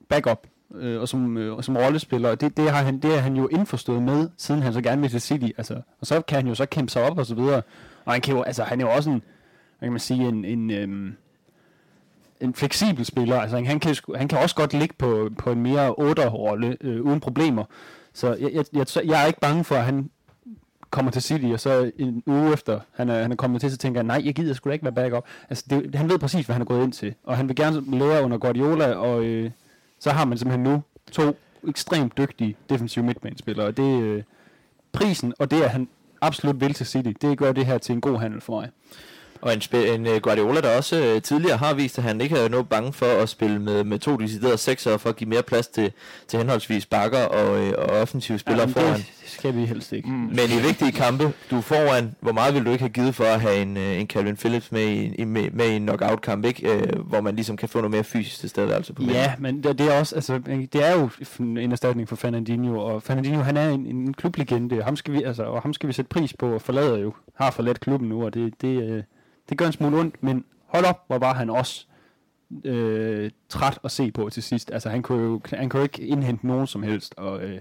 backup 0.09 0.47
øh, 0.75 1.01
og 1.01 1.07
som, 1.07 1.37
øh, 1.37 1.63
som 1.63 1.77
rollespiller. 1.77 2.29
Og 2.29 2.41
det, 2.41 2.57
det, 2.57 2.71
har 2.71 2.83
han, 2.83 2.99
det 2.99 3.15
er 3.15 3.19
han 3.19 3.35
jo 3.35 3.47
indforstået 3.47 4.03
med, 4.03 4.29
siden 4.37 4.61
han 4.61 4.73
så 4.73 4.81
gerne 4.81 5.01
vil 5.01 5.09
til 5.09 5.21
City. 5.21 5.51
Altså, 5.57 5.81
og 6.01 6.07
så 6.07 6.21
kan 6.21 6.35
han 6.35 6.47
jo 6.47 6.55
så 6.55 6.65
kæmpe 6.65 6.91
sig 6.91 7.03
op 7.03 7.17
og 7.17 7.25
så 7.25 7.35
videre. 7.35 7.61
Og 8.05 8.13
han, 8.13 8.21
kan 8.21 8.35
jo, 8.35 8.41
altså, 8.41 8.63
han 8.63 8.81
er 8.81 8.85
jo 8.85 8.91
også 8.91 9.09
en, 9.09 9.21
hvad 9.79 9.87
kan 9.87 9.91
man 9.91 9.99
sige, 9.99 10.27
en, 10.27 10.45
en, 10.45 10.71
øhm, 10.71 11.15
en 12.39 12.53
fleksibel 12.53 13.05
spiller. 13.05 13.41
Altså, 13.41 13.57
han, 13.57 13.79
kan, 13.79 13.95
han 14.15 14.27
kan 14.27 14.37
også 14.37 14.55
godt 14.55 14.73
ligge 14.73 14.95
på, 14.97 15.29
på 15.37 15.51
en 15.51 15.61
mere 15.61 15.89
8-rolle 15.89 16.77
øh, 16.81 17.01
uden 17.01 17.19
problemer. 17.19 17.63
Så 18.13 18.33
jeg, 18.33 18.51
jeg, 18.53 18.65
jeg, 18.73 18.87
jeg 19.05 19.23
er 19.23 19.25
ikke 19.25 19.39
bange 19.39 19.63
for, 19.63 19.75
at 19.75 19.83
han 19.83 20.09
kommer 20.93 21.11
til 21.11 21.21
City, 21.21 21.45
og 21.45 21.59
så 21.59 21.91
en 21.97 22.23
uge 22.25 22.53
efter, 22.53 22.79
han 22.91 23.09
er, 23.09 23.21
han 23.21 23.31
er 23.31 23.35
kommet 23.35 23.61
til, 23.61 23.71
så 23.71 23.77
tænker 23.77 23.99
han, 23.99 24.05
nej, 24.05 24.21
jeg 24.25 24.33
gider 24.33 24.53
sgu 24.53 24.69
da 24.69 24.73
ikke 24.73 24.85
være 24.85 24.93
backup. 24.93 25.25
Altså, 25.49 25.65
det, 25.69 25.95
han 25.95 26.09
ved 26.09 26.19
præcis, 26.19 26.45
hvad 26.45 26.53
han 26.53 26.61
er 26.61 26.65
gået 26.65 26.83
ind 26.83 26.93
til, 26.93 27.13
og 27.23 27.37
han 27.37 27.47
vil 27.47 27.55
gerne 27.55 27.97
lære 27.99 28.23
under 28.23 28.37
Guardiola, 28.37 28.93
og 28.93 29.23
øh, 29.23 29.51
så 29.99 30.11
har 30.11 30.25
man 30.25 30.37
simpelthen 30.37 30.63
nu 30.63 30.81
to 31.11 31.37
ekstremt 31.67 32.17
dygtige 32.17 32.55
defensive 32.69 33.05
midtbanespillere, 33.05 33.65
og 33.67 33.77
det 33.77 34.01
øh, 34.01 34.23
prisen, 34.91 35.33
og 35.39 35.51
det, 35.51 35.61
at 35.61 35.69
han 35.69 35.87
absolut 36.21 36.61
vil 36.61 36.73
til 36.73 36.85
City, 36.85 37.11
det 37.21 37.37
gør 37.37 37.51
det 37.51 37.65
her 37.65 37.77
til 37.77 37.93
en 37.93 38.01
god 38.01 38.19
handel 38.19 38.41
for 38.41 38.59
mig. 38.59 38.69
Og 39.43 39.53
en, 39.53 39.61
spe- 39.61 39.93
en 39.95 40.07
uh, 40.07 40.15
Guardiola, 40.15 40.61
der 40.61 40.77
også 40.77 41.13
uh, 41.15 41.21
tidligere 41.21 41.57
har 41.57 41.73
vist, 41.73 41.97
at 41.97 42.03
han 42.03 42.21
ikke 42.21 42.37
er 42.37 42.49
noget 42.49 42.69
bange 42.69 42.93
for 42.93 43.05
at 43.05 43.29
spille 43.29 43.59
med, 43.59 43.83
med 43.83 43.99
to 43.99 44.17
deciderede 44.17 44.57
sekser, 44.57 44.97
for 44.97 45.09
at 45.09 45.15
give 45.15 45.29
mere 45.29 45.43
plads 45.43 45.67
til, 45.67 45.91
til 46.27 46.39
henholdsvis 46.39 46.85
bakker 46.85 47.19
og, 47.25 47.61
uh, 47.61 47.69
og 47.77 47.85
offensive 48.01 48.39
spillere 48.39 48.67
ja, 48.75 48.81
foran. 48.81 48.97
det 48.97 49.05
skal 49.25 49.55
vi 49.55 49.65
helst 49.65 49.93
ikke. 49.93 50.09
Mm. 50.09 50.15
Men 50.15 50.39
i 50.39 50.61
vigtige 50.67 50.91
kampe, 50.91 51.33
du 51.51 51.57
er 51.57 51.61
foran, 51.61 52.15
hvor 52.19 52.31
meget 52.31 52.53
vil 52.53 52.65
du 52.65 52.71
ikke 52.71 52.81
have 52.83 52.89
givet 52.89 53.15
for 53.15 53.23
at 53.23 53.41
have 53.41 53.61
en, 53.61 53.77
en 53.77 54.07
Calvin 54.07 54.35
Phillips 54.35 54.71
med 54.71 54.81
i, 54.81 55.15
i, 55.15 55.23
med, 55.23 55.51
med 55.51 55.69
i 55.69 55.75
en 55.75 55.81
knockout-kamp, 55.81 56.45
ikke? 56.45 56.91
Hvor 57.05 57.21
man 57.21 57.35
ligesom 57.35 57.57
kan 57.57 57.69
få 57.69 57.77
noget 57.77 57.91
mere 57.91 58.03
fysisk 58.03 58.39
tilstedeværelse 58.39 58.93
på 58.93 59.01
banen? 59.01 59.15
Ja, 59.15 59.33
men 59.39 59.63
det, 59.63 59.77
det 59.77 59.93
er 59.93 59.99
også, 59.99 60.15
altså, 60.15 60.39
det 60.73 60.87
er 60.87 60.93
jo 60.93 61.09
en 61.39 61.71
erstatning 61.71 62.09
for 62.09 62.15
Fernandinho, 62.15 62.79
og 62.79 63.03
Fernandinho, 63.03 63.41
han 63.41 63.57
er 63.57 63.69
en, 63.69 63.85
en 63.85 64.13
klublegende, 64.13 64.83
ham 64.83 64.95
skal 64.95 65.13
vi, 65.13 65.23
altså, 65.23 65.43
og 65.43 65.61
ham 65.61 65.73
skal 65.73 65.87
vi 65.87 65.93
sætte 65.93 66.09
pris 66.09 66.33
på, 66.33 66.53
og 66.53 66.61
forlader 66.61 66.97
jo, 66.97 67.13
har 67.35 67.51
forladt 67.51 67.79
klubben 67.79 68.09
nu, 68.09 68.25
og 68.25 68.33
det, 68.33 68.53
det, 68.61 68.83
øh, 68.83 69.03
det 69.49 69.57
gør 69.57 69.65
en 69.65 69.73
smule 69.73 69.97
ondt, 69.97 70.23
men 70.23 70.45
hold 70.65 70.85
op, 70.85 71.03
hvor 71.07 71.17
var 71.17 71.33
han 71.33 71.49
også 71.49 71.85
øh, 72.63 73.31
træt 73.49 73.79
at 73.83 73.91
se 73.91 74.11
på 74.11 74.29
til 74.29 74.43
sidst. 74.43 74.71
Altså, 74.71 74.89
han 74.89 75.01
kunne 75.01 75.23
jo, 75.23 75.41
han 75.53 75.69
kunne 75.69 75.83
ikke 75.83 76.01
indhente 76.01 76.47
nogen 76.47 76.67
som 76.67 76.83
helst, 76.83 77.13
og 77.17 77.43
øh, 77.43 77.59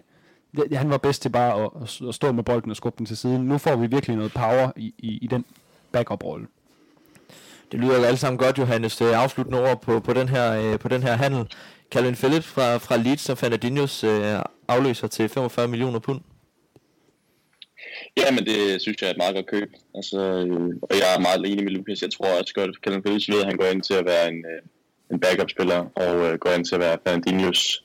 det, 0.56 0.78
han 0.78 0.90
var 0.90 0.98
bedst 0.98 1.22
til 1.22 1.28
bare 1.28 1.64
at, 1.64 2.00
at 2.08 2.14
stå 2.14 2.32
med 2.32 2.44
bolden 2.44 2.70
og 2.70 2.76
skubbe 2.76 2.98
den 2.98 3.06
til 3.06 3.16
siden. 3.16 3.42
Nu 3.42 3.58
får 3.58 3.76
vi 3.76 3.86
virkelig 3.86 4.16
noget 4.16 4.32
power 4.32 4.72
i, 4.76 4.94
i, 4.98 5.18
i 5.22 5.26
den 5.26 5.44
backup-rolle. 5.92 6.46
Det 7.72 7.80
lyder 7.80 7.98
jo 7.98 8.04
alle 8.04 8.16
sammen 8.16 8.38
godt, 8.38 8.58
Johannes. 8.58 8.96
Det 8.96 9.12
afsluttende 9.12 9.70
ord 9.70 9.82
på, 9.82 10.00
på, 10.00 10.12
den 10.12 10.28
her, 10.28 10.72
øh, 10.72 10.78
på 10.78 10.88
den 10.88 11.02
her 11.02 11.16
handel. 11.16 11.46
Calvin 11.90 12.14
Phillips 12.14 12.46
fra, 12.46 12.76
fra 12.76 12.96
Leeds 12.96 13.20
som 13.20 13.36
Fernandinhos 13.36 14.04
øh, 14.04 14.38
afløser 14.68 15.06
til 15.06 15.28
45 15.28 15.68
millioner 15.68 15.98
pund. 15.98 16.20
Ja, 18.16 18.30
men 18.30 18.46
det 18.46 18.82
synes 18.82 19.00
jeg 19.00 19.06
er 19.06 19.10
et 19.10 19.22
meget 19.22 19.34
godt 19.34 19.46
køb. 19.46 19.70
Altså, 19.94 20.20
øh, 20.20 20.68
og 20.82 20.94
jeg 21.00 21.08
er 21.16 21.20
meget 21.20 21.50
enig 21.50 21.64
med 21.64 21.72
Lukas. 21.72 22.02
Jeg 22.02 22.12
tror 22.12 22.38
også 22.40 22.54
godt, 22.54 22.70
at 22.70 22.82
Callum 22.84 23.02
Phillips 23.02 23.28
ved, 23.28 23.40
at 23.40 23.46
han 23.46 23.56
går 23.56 23.66
ind 23.66 23.82
til 23.82 23.94
at 23.94 24.04
være 24.04 24.28
en, 24.28 24.38
øh, 24.52 24.62
en 25.12 25.20
backup-spiller, 25.20 25.80
og 25.94 26.14
øh, 26.26 26.38
går 26.38 26.50
ind 26.50 26.64
til 26.64 26.74
at 26.74 26.80
være 26.80 26.98
Fernandinhos 27.04 27.84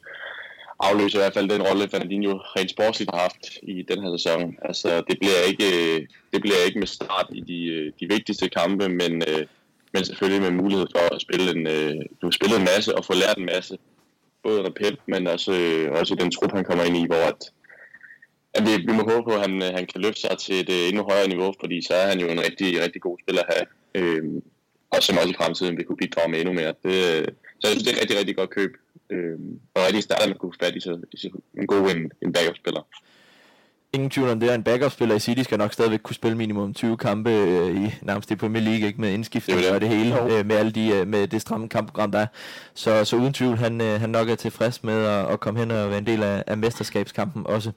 afløser 0.79 1.19
i 1.19 1.21
hvert 1.21 1.33
fald 1.33 1.49
den 1.49 1.67
rolle, 1.67 1.89
Fernandinho 1.89 2.33
rent 2.37 2.71
sportsligt 2.71 3.11
har 3.13 3.19
haft 3.19 3.43
i 3.63 3.85
den 3.89 4.03
her 4.03 4.17
sæson. 4.17 4.55
Altså, 4.61 4.89
det 5.09 5.17
bliver 5.19 5.41
ikke, 5.47 5.67
øh, 5.77 6.07
det 6.33 6.41
bliver 6.41 6.65
ikke 6.65 6.79
med 6.79 6.87
start 6.87 7.27
i 7.31 7.41
de, 7.41 7.65
øh, 7.65 7.93
de 7.99 8.07
vigtigste 8.15 8.49
kampe, 8.49 8.89
men, 8.89 9.13
øh, 9.29 9.45
men 9.93 10.05
selvfølgelig 10.05 10.41
med 10.41 10.61
mulighed 10.61 10.87
for 10.95 11.15
at 11.15 11.21
spille 11.21 11.47
en, 11.55 11.63
du 12.21 12.27
har 12.27 12.31
spillet 12.31 12.57
en 12.59 12.69
masse 12.73 12.97
og 12.97 13.05
få 13.05 13.13
lært 13.13 13.37
en 13.37 13.45
masse. 13.45 13.77
Både 14.43 14.59
under 14.59 14.71
Pep, 14.71 14.99
men 15.07 15.27
også, 15.27 15.51
også 15.91 16.13
i 16.13 16.17
den 16.17 16.31
trup, 16.31 16.51
han 16.51 16.63
kommer 16.63 16.83
ind 16.83 16.97
i, 16.97 17.05
hvor 17.05 17.23
at, 17.31 17.41
at 18.57 18.63
vi, 18.67 18.73
vi 18.87 18.93
må 18.97 19.03
håbe 19.11 19.23
på, 19.29 19.33
at 19.37 19.41
han, 19.41 19.61
han 19.61 19.85
kan 19.91 20.01
løfte 20.01 20.21
sig 20.21 20.37
til 20.37 20.55
et 20.59 20.89
endnu 20.89 21.03
højere 21.03 21.27
niveau, 21.27 21.53
fordi 21.61 21.77
så 21.87 21.93
er 21.93 22.07
han 22.07 22.19
jo 22.19 22.27
en 22.27 22.39
rigtig, 22.47 22.83
rigtig 22.83 23.01
god 23.01 23.17
spiller 23.23 23.41
at 23.43 23.53
have. 23.53 23.65
Øhm, 23.99 24.41
og 24.93 25.03
som 25.03 25.17
også 25.17 25.29
i 25.29 25.39
fremtiden 25.41 25.77
vil 25.77 25.85
kunne 25.85 26.03
bidrage 26.03 26.29
med 26.31 26.39
endnu 26.39 26.53
mere. 26.53 26.73
Det, 26.83 26.93
så 27.59 27.63
jeg 27.63 27.71
synes, 27.71 27.83
det 27.83 27.91
er 27.91 27.95
et 27.95 28.01
rigtig, 28.01 28.17
rigtig 28.19 28.35
godt 28.35 28.49
køb. 28.49 28.71
Øhm, 29.09 29.59
og 29.73 29.81
rigtig 29.85 30.03
starter 30.03 30.27
med 30.27 30.35
at 30.35 30.39
kunne 30.39 30.53
få 30.53 30.65
fat 30.65 30.75
i, 30.75 30.79
så, 30.79 30.99
i 31.13 31.17
så 31.17 31.29
en 31.57 31.67
god 31.67 31.89
en, 31.95 32.11
en 32.21 32.33
backup-spiller. 32.33 32.81
Ingen 33.93 34.09
tvivl 34.09 34.29
om 34.29 34.39
det, 34.39 34.55
en 34.55 34.63
backup-spiller 34.63 35.15
i 35.15 35.19
City 35.19 35.41
skal 35.41 35.57
nok 35.57 35.73
stadigvæk 35.73 35.99
kunne 36.03 36.15
spille 36.15 36.37
minimum 36.37 36.73
20 36.73 36.97
kampe 36.97 37.31
øh, 37.31 37.83
i 37.83 37.93
nærmest 38.01 38.31
i 38.31 38.35
Premier 38.35 38.63
League, 38.63 38.87
ikke 38.87 39.01
med 39.01 39.13
indskiftning 39.13 39.59
og 39.71 39.81
det 39.81 39.89
hele, 39.89 40.23
øh, 40.23 40.45
med 40.45 40.55
alle 40.55 40.71
de 40.71 40.91
øh, 40.91 41.07
med 41.07 41.27
det 41.27 41.41
stramme 41.41 41.69
kampprogram 41.69 42.11
der 42.11 42.19
er. 42.19 42.27
Så, 42.73 43.05
så 43.05 43.15
uden 43.15 43.33
tvivl, 43.33 43.57
han, 43.57 43.81
øh, 43.81 43.99
han 43.99 44.09
nok 44.09 44.29
er 44.29 44.35
tilfreds 44.35 44.83
med 44.83 45.05
at, 45.05 45.27
at 45.33 45.39
komme 45.39 45.59
hen 45.59 45.71
og 45.71 45.89
være 45.89 45.97
en 45.97 46.05
del 46.05 46.23
af, 46.23 46.43
af 46.47 46.57
mesterskabskampen 46.57 47.47
også. 47.47 47.71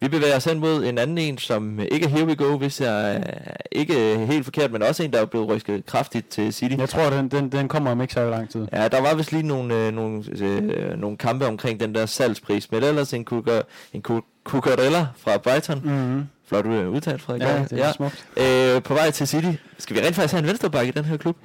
Vi 0.00 0.08
bevæger 0.08 0.36
os 0.36 0.44
hen 0.44 0.58
mod 0.58 0.84
en 0.84 0.98
anden 0.98 1.18
en, 1.18 1.38
som 1.38 1.80
ikke 1.80 2.06
er 2.06 2.10
here 2.10 2.24
we 2.24 2.34
go, 2.34 2.56
hvis 2.56 2.80
jeg 2.80 3.16
er 3.16 3.22
ikke 3.72 4.18
helt 4.18 4.44
forkert, 4.44 4.72
men 4.72 4.82
også 4.82 5.02
en, 5.02 5.12
der 5.12 5.20
er 5.20 5.24
blevet 5.24 5.48
rysket 5.48 5.86
kraftigt 5.86 6.28
til 6.28 6.52
City. 6.52 6.76
Jeg 6.78 6.88
tror, 6.88 7.10
den, 7.10 7.28
den, 7.28 7.52
den 7.52 7.68
kommer 7.68 7.90
om 7.90 8.00
ikke 8.00 8.14
så 8.14 8.30
lang 8.30 8.50
tid. 8.50 8.66
Ja, 8.72 8.88
der 8.88 9.00
var 9.00 9.14
vist 9.14 9.32
lige 9.32 9.42
nogle, 9.42 9.74
øh, 9.74 9.94
nogle, 9.94 10.24
øh, 10.40 10.98
nogle 10.98 11.16
kampe 11.16 11.46
omkring 11.46 11.80
den 11.80 11.94
der 11.94 12.06
salgspris, 12.06 12.72
men 12.72 12.82
ellers 12.82 13.14
en, 13.14 13.24
kuka, 13.24 13.60
en 13.92 14.02
Cucurella 14.44 15.06
fra 15.16 15.36
Brighton. 15.36 15.80
Mm-hmm. 15.84 16.28
Flot 16.48 16.66
uh, 16.66 16.72
udtalt, 16.72 17.22
Frederik. 17.22 17.42
Ja, 17.42 17.64
det 17.70 17.72
er 17.72 17.86
ja. 17.86 17.92
smukt. 17.92 18.26
Øh, 18.36 18.82
på 18.82 18.94
vej 18.94 19.10
til 19.10 19.28
City. 19.28 19.52
Skal 19.78 19.96
vi 19.96 20.00
rent 20.00 20.14
faktisk 20.14 20.32
have 20.32 20.42
en 20.42 20.46
venstreback 20.46 20.88
i 20.88 20.90
den 20.90 21.04
her 21.04 21.16
klub? 21.16 21.36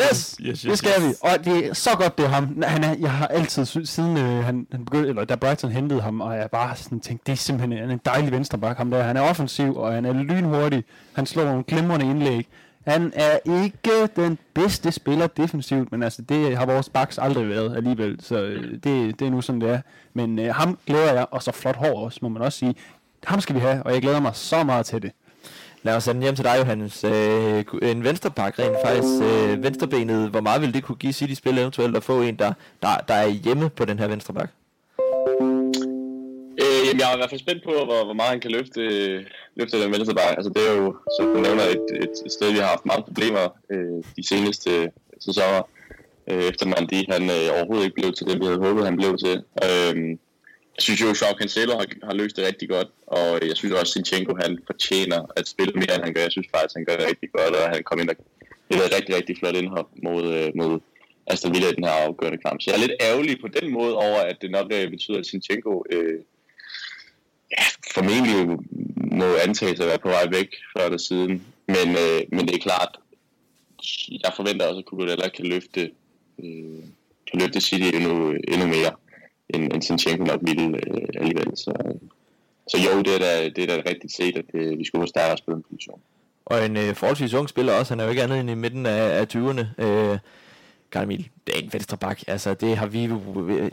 Yes, 0.00 0.36
yes, 0.40 0.40
yes, 0.40 0.60
det 0.60 0.78
skal 0.78 0.92
yes. 1.02 1.08
vi. 1.08 1.14
Og 1.20 1.44
det 1.44 1.66
er 1.66 1.74
så 1.74 1.90
godt, 1.90 2.18
det 2.18 2.24
er 2.24 2.28
ham. 2.28 2.62
Han 2.62 2.84
er, 2.84 2.94
jeg 3.00 3.12
har 3.12 3.26
altid 3.26 3.64
siden 3.84 4.16
øh, 4.16 4.44
han, 4.44 4.66
han 4.72 4.84
begyndte, 4.84 5.08
eller 5.08 5.24
da 5.24 5.34
Brighton 5.34 5.70
hentede 5.70 6.00
ham, 6.00 6.20
og 6.20 6.36
jeg 6.36 6.50
bare 6.50 6.76
sådan 6.76 7.00
tænkt, 7.00 7.26
det 7.26 7.32
er 7.32 7.36
simpelthen 7.36 7.90
en 7.90 8.00
dejlig 8.04 8.32
venstreback, 8.32 8.78
ham 8.78 8.90
der. 8.90 9.02
Han 9.02 9.16
er 9.16 9.20
offensiv, 9.20 9.76
og 9.76 9.92
han 9.92 10.04
er 10.04 10.12
lynhurtig. 10.12 10.84
Han 11.12 11.26
slår 11.26 11.44
nogle 11.44 11.64
glimrende 11.64 12.06
indlæg. 12.06 12.48
Han 12.86 13.12
er 13.14 13.38
ikke 13.64 14.08
den 14.16 14.38
bedste 14.54 14.92
spiller 14.92 15.26
defensivt, 15.26 15.92
men 15.92 16.02
altså 16.02 16.22
det 16.22 16.56
har 16.56 16.66
vores 16.66 16.88
backs 16.88 17.18
aldrig 17.18 17.48
været 17.48 17.76
alligevel, 17.76 18.16
så 18.20 18.42
øh, 18.42 18.72
det, 18.72 19.20
det 19.20 19.22
er 19.22 19.30
nu 19.30 19.40
sådan 19.40 19.60
det 19.60 19.70
er. 19.70 19.80
Men 20.14 20.38
øh, 20.38 20.54
ham 20.54 20.78
glæder 20.86 21.12
jeg, 21.12 21.26
og 21.30 21.42
så 21.42 21.52
flot 21.52 21.76
hår 21.76 22.04
også, 22.04 22.18
må 22.22 22.28
man 22.28 22.42
også 22.42 22.58
sige. 22.58 22.74
Ham 23.24 23.40
skal 23.40 23.54
vi 23.54 23.60
have, 23.60 23.82
og 23.82 23.92
jeg 23.92 24.02
glæder 24.02 24.20
mig 24.20 24.34
så 24.34 24.64
meget 24.64 24.86
til 24.86 25.02
det. 25.02 25.12
Lad 25.86 25.96
os 25.96 26.04
sende 26.04 26.22
hjem 26.22 26.36
til 26.36 26.44
dig, 26.44 26.56
Johannes. 26.58 27.04
Øh, 27.04 27.64
en 27.82 28.04
venstreback 28.04 28.58
rent 28.58 28.76
faktisk. 28.84 29.14
Øh, 29.22 29.62
venstrebenet, 29.62 30.30
hvor 30.30 30.40
meget 30.40 30.62
vil 30.62 30.74
det 30.74 30.84
kunne 30.84 30.96
give 30.96 31.12
City 31.12 31.34
spil 31.34 31.58
eventuelt 31.58 31.96
at 31.96 32.02
få 32.02 32.22
en, 32.22 32.36
der, 32.38 32.52
der, 32.82 32.88
der 33.08 33.14
er 33.14 33.28
hjemme 33.28 33.70
på 33.70 33.84
den 33.84 33.98
her 33.98 34.08
venstreback? 34.08 34.50
Øh, 36.62 36.80
jamen, 36.86 37.00
jeg 37.00 37.08
er 37.10 37.14
i 37.14 37.20
hvert 37.20 37.30
fald 37.30 37.40
spændt 37.40 37.64
på, 37.64 37.72
hvor, 37.88 38.04
hvor 38.04 38.12
meget 38.12 38.30
han 38.30 38.40
kan 38.40 38.50
løfte, 38.50 38.80
løfte 39.56 39.82
den 39.82 39.92
venstreback. 39.92 40.32
Altså, 40.38 40.50
det 40.56 40.62
er 40.70 40.74
jo, 40.82 40.96
som 41.16 41.26
du 41.34 41.40
nævner, 41.40 41.62
et, 41.62 41.86
et, 42.04 42.14
et 42.26 42.32
sted, 42.32 42.52
vi 42.52 42.58
har 42.58 42.66
haft 42.74 42.86
mange 42.86 43.04
problemer 43.08 43.44
øh, 43.72 43.98
de 44.16 44.28
seneste 44.28 44.70
øh, 44.70 44.88
sæsoner. 45.20 45.62
Øh, 46.30 46.44
efter 46.50 46.66
Mandi, 46.66 47.06
han 47.10 47.22
øh, 47.22 47.46
overhovedet 47.56 47.84
ikke 47.84 47.98
blev 48.00 48.12
til 48.12 48.26
det, 48.26 48.40
vi 48.40 48.44
havde 48.44 48.64
håbet, 48.66 48.84
han 48.84 48.96
blev 48.96 49.12
til. 49.24 49.36
Øh, 49.66 49.96
jeg 50.76 50.82
synes 50.82 51.00
jo, 51.00 51.08
at 51.10 51.20
Joao 51.20 51.34
Cancelo 51.40 51.72
har, 51.78 51.86
har 52.02 52.14
løst 52.14 52.36
det 52.36 52.46
rigtig 52.46 52.68
godt, 52.68 52.88
og 53.06 53.48
jeg 53.48 53.56
synes 53.56 53.72
også, 53.72 53.90
at 53.90 53.94
Sinchenko 53.94 54.32
han 54.42 54.58
fortjener 54.66 55.20
at 55.36 55.48
spille 55.48 55.72
mere, 55.72 55.94
end 55.94 56.04
han 56.04 56.14
gør. 56.14 56.20
Jeg 56.28 56.32
synes 56.32 56.48
faktisk, 56.54 56.76
at 56.76 56.78
han 56.78 56.84
gør 56.88 56.96
det 56.96 57.08
rigtig 57.10 57.30
godt, 57.32 57.54
og 57.56 57.70
han 57.74 57.82
kom 57.82 58.00
ind 58.00 58.10
og 58.10 58.16
det 58.68 58.76
er 58.76 58.96
rigtig, 58.96 59.16
rigtig 59.16 59.38
flot 59.38 59.56
indhop 59.56 59.88
mod, 60.02 60.34
øh, 60.34 60.50
mod 60.54 60.80
Aston 61.26 61.54
Villa 61.54 61.68
i 61.68 61.74
den 61.74 61.84
her 61.84 61.92
afgørende 61.92 62.38
kamp. 62.38 62.60
Så 62.60 62.70
jeg 62.70 62.76
er 62.76 62.86
lidt 62.86 63.00
ærgerlig 63.00 63.40
på 63.40 63.48
den 63.48 63.72
måde 63.72 63.94
over, 63.94 64.20
at 64.20 64.36
det 64.42 64.50
nok 64.50 64.72
øh, 64.72 64.90
betyder, 64.90 65.18
at 65.18 65.26
Sinchenko 65.26 65.84
øh, 65.90 66.20
ja, 67.50 67.64
formentlig 67.94 68.58
må 68.96 69.34
antages 69.46 69.80
at 69.80 69.86
være 69.86 69.98
på 69.98 70.08
vej 70.08 70.26
væk 70.30 70.50
før 70.72 70.84
eller 70.84 70.98
siden. 70.98 71.46
Men, 71.66 71.88
øh, 72.02 72.20
men 72.32 72.48
det 72.48 72.54
er 72.54 72.66
klart, 72.68 72.92
jeg 74.10 74.32
forventer 74.36 74.66
også, 74.66 74.78
at 74.78 74.84
Kukurella 74.84 75.28
kan 75.28 75.46
løfte, 75.46 75.90
øh, 76.44 76.82
kan 77.30 77.40
løfte 77.40 77.60
City 77.60 77.96
endnu, 77.96 78.30
endnu 78.30 78.66
mere 78.66 78.92
end, 79.48 79.72
end 79.72 79.82
Sinchenko 79.82 80.24
nok 80.24 80.40
ville 80.42 80.76
øh, 80.86 81.08
alligevel. 81.14 81.56
Så, 81.56 81.72
så 82.68 82.76
jo, 82.86 82.98
det 82.98 83.14
er 83.14 83.18
da, 83.18 83.48
det 83.48 83.58
er 83.58 83.76
da 83.76 83.90
rigtigt 83.90 84.12
set, 84.12 84.36
at 84.36 84.44
det, 84.52 84.78
vi 84.78 84.84
skulle 84.84 85.02
have 85.02 85.08
stærkere 85.08 85.38
spille 85.38 85.56
en 85.56 85.64
position. 85.70 86.00
Og 86.46 86.66
en 86.66 86.76
øh, 86.76 86.94
forholdsvis 86.94 87.34
ung 87.34 87.48
spiller 87.48 87.72
også, 87.72 87.92
han 87.92 88.00
er 88.00 88.04
jo 88.04 88.10
ikke 88.10 88.22
andet 88.22 88.40
end 88.40 88.50
i 88.50 88.54
midten 88.54 88.86
af, 88.86 89.20
af 89.20 89.26
20'erne. 89.36 89.84
Øh, 89.84 90.18
Karl 90.92 91.06
det 91.06 91.54
er 91.54 91.58
en 91.58 91.72
venstreback. 91.72 92.24
Altså, 92.26 92.54
det 92.54 92.76
har 92.76 92.86
vi 92.86 93.02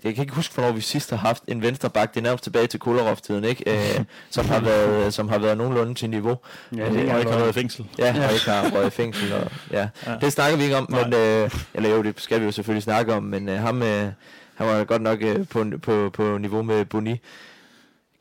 Jeg 0.03 0.15
kan 0.15 0.23
ikke 0.23 0.33
huske, 0.33 0.53
hvornår 0.53 0.71
vi 0.71 0.81
sidst 0.81 1.09
har 1.09 1.17
haft 1.17 1.43
en 1.47 1.61
venstreback. 1.61 2.13
Det 2.13 2.19
er 2.19 2.23
nærmest 2.23 2.43
tilbage 2.43 2.67
til 2.67 2.79
Kolarov-tiden, 2.79 3.43
ikke? 3.43 3.71
Øh, 3.71 4.05
som, 4.29 4.45
har 4.45 4.59
været, 4.59 5.13
som 5.13 5.29
har 5.29 5.37
været 5.37 5.57
nogenlunde 5.57 5.93
til 5.93 6.09
niveau. 6.09 6.37
Ja, 6.75 6.85
det 6.85 6.93
øh, 6.93 6.99
ikke 6.99 7.11
har 7.11 7.39
været 7.39 7.49
i 7.49 7.53
fængsel. 7.53 7.85
Ja, 7.99 8.27
og 8.27 8.33
ikke 8.33 8.49
har 8.49 8.69
været 8.69 8.87
i 8.87 8.89
fængsel. 8.89 9.33
Og, 9.33 9.51
ja. 9.71 9.87
ja. 10.07 10.15
Det 10.21 10.33
snakker 10.33 10.57
vi 10.57 10.63
ikke 10.63 10.77
om, 10.77 10.87
men... 10.89 11.13
Øh, 11.13 11.49
eller 11.73 11.89
jo, 11.89 12.03
det 12.03 12.21
skal 12.21 12.39
vi 12.39 12.45
jo 12.45 12.51
selvfølgelig 12.51 12.83
snakke 12.83 13.13
om, 13.13 13.23
men 13.23 13.49
øh, 13.49 13.59
ham... 13.59 13.81
Øh, 13.81 14.11
han 14.55 14.67
var 14.67 14.83
godt 14.83 15.01
nok 15.01 15.21
øh, 15.21 15.47
på, 15.47 15.65
på, 15.81 16.09
på 16.09 16.37
niveau 16.37 16.63
med 16.63 16.85
Boni. 16.85 17.21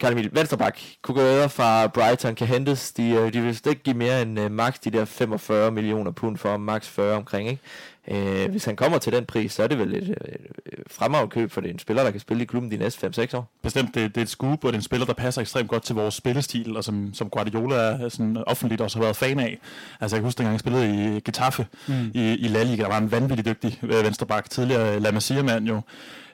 Karl 0.00 0.12
Emil, 0.12 0.30
venstreback, 0.32 0.80
Kukurella 1.02 1.46
fra 1.46 1.86
Brighton 1.86 2.34
kan 2.34 2.46
hentes. 2.46 2.92
De, 2.92 3.10
øh, 3.10 3.32
de 3.32 3.40
vil 3.40 3.60
ikke 3.68 3.82
give 3.82 3.96
mere 3.96 4.22
end 4.22 4.40
uh, 4.40 4.50
max 4.50 4.74
de 4.84 4.90
der 4.90 5.04
45 5.04 5.70
millioner 5.70 6.10
pund 6.10 6.36
for, 6.36 6.56
max 6.56 6.88
40 6.88 7.16
omkring. 7.16 7.48
Ikke? 7.48 7.62
Uh, 8.10 8.50
hvis 8.50 8.64
han 8.64 8.76
kommer 8.76 8.98
til 8.98 9.12
den 9.12 9.26
pris, 9.26 9.52
så 9.52 9.62
er 9.62 9.66
det 9.66 9.78
vel 9.78 9.94
et, 9.94 10.08
et 10.08 10.82
fremragende 10.90 11.30
køb, 11.30 11.50
for 11.50 11.60
det 11.60 11.68
er 11.68 11.72
en 11.72 11.78
spiller, 11.78 12.02
der 12.02 12.10
kan 12.10 12.20
spille 12.20 12.42
i 12.42 12.46
klubben 12.46 12.70
de 12.70 12.76
næste 12.76 13.06
5-6 13.06 13.36
år. 13.36 13.50
Bestemt, 13.62 13.94
det, 13.94 14.14
det 14.14 14.16
er 14.16 14.22
et 14.22 14.28
scoop, 14.28 14.64
og 14.64 14.72
det 14.72 14.74
er 14.74 14.78
en 14.78 14.82
spiller, 14.82 15.06
der 15.06 15.12
passer 15.12 15.40
ekstremt 15.40 15.68
godt 15.68 15.82
til 15.82 15.94
vores 15.94 16.14
spillestil, 16.14 16.76
og 16.76 16.84
som, 16.84 17.14
som 17.14 17.30
Guardiola 17.30 17.74
er 17.74 18.08
sådan 18.08 18.36
offentligt 18.46 18.80
også 18.80 18.98
har 18.98 19.04
været 19.04 19.16
fan 19.16 19.40
af. 19.40 19.58
Altså 20.00 20.16
jeg 20.16 20.20
kan 20.20 20.26
huske, 20.26 20.38
dengang 20.38 20.52
jeg 20.52 20.60
spillede 20.60 21.16
i 21.16 21.20
Getafe 21.20 21.66
mm. 21.88 22.10
i, 22.14 22.34
i 22.34 22.48
La 22.48 22.62
Liga, 22.62 22.82
der 22.82 22.88
var 22.88 22.98
en 22.98 23.10
vanvittig 23.10 23.44
dygtig 23.44 23.78
venstreback, 23.82 24.50
tidligere 24.50 25.00
La 25.00 25.10
Masia-mand 25.10 25.66
jo. 25.68 25.80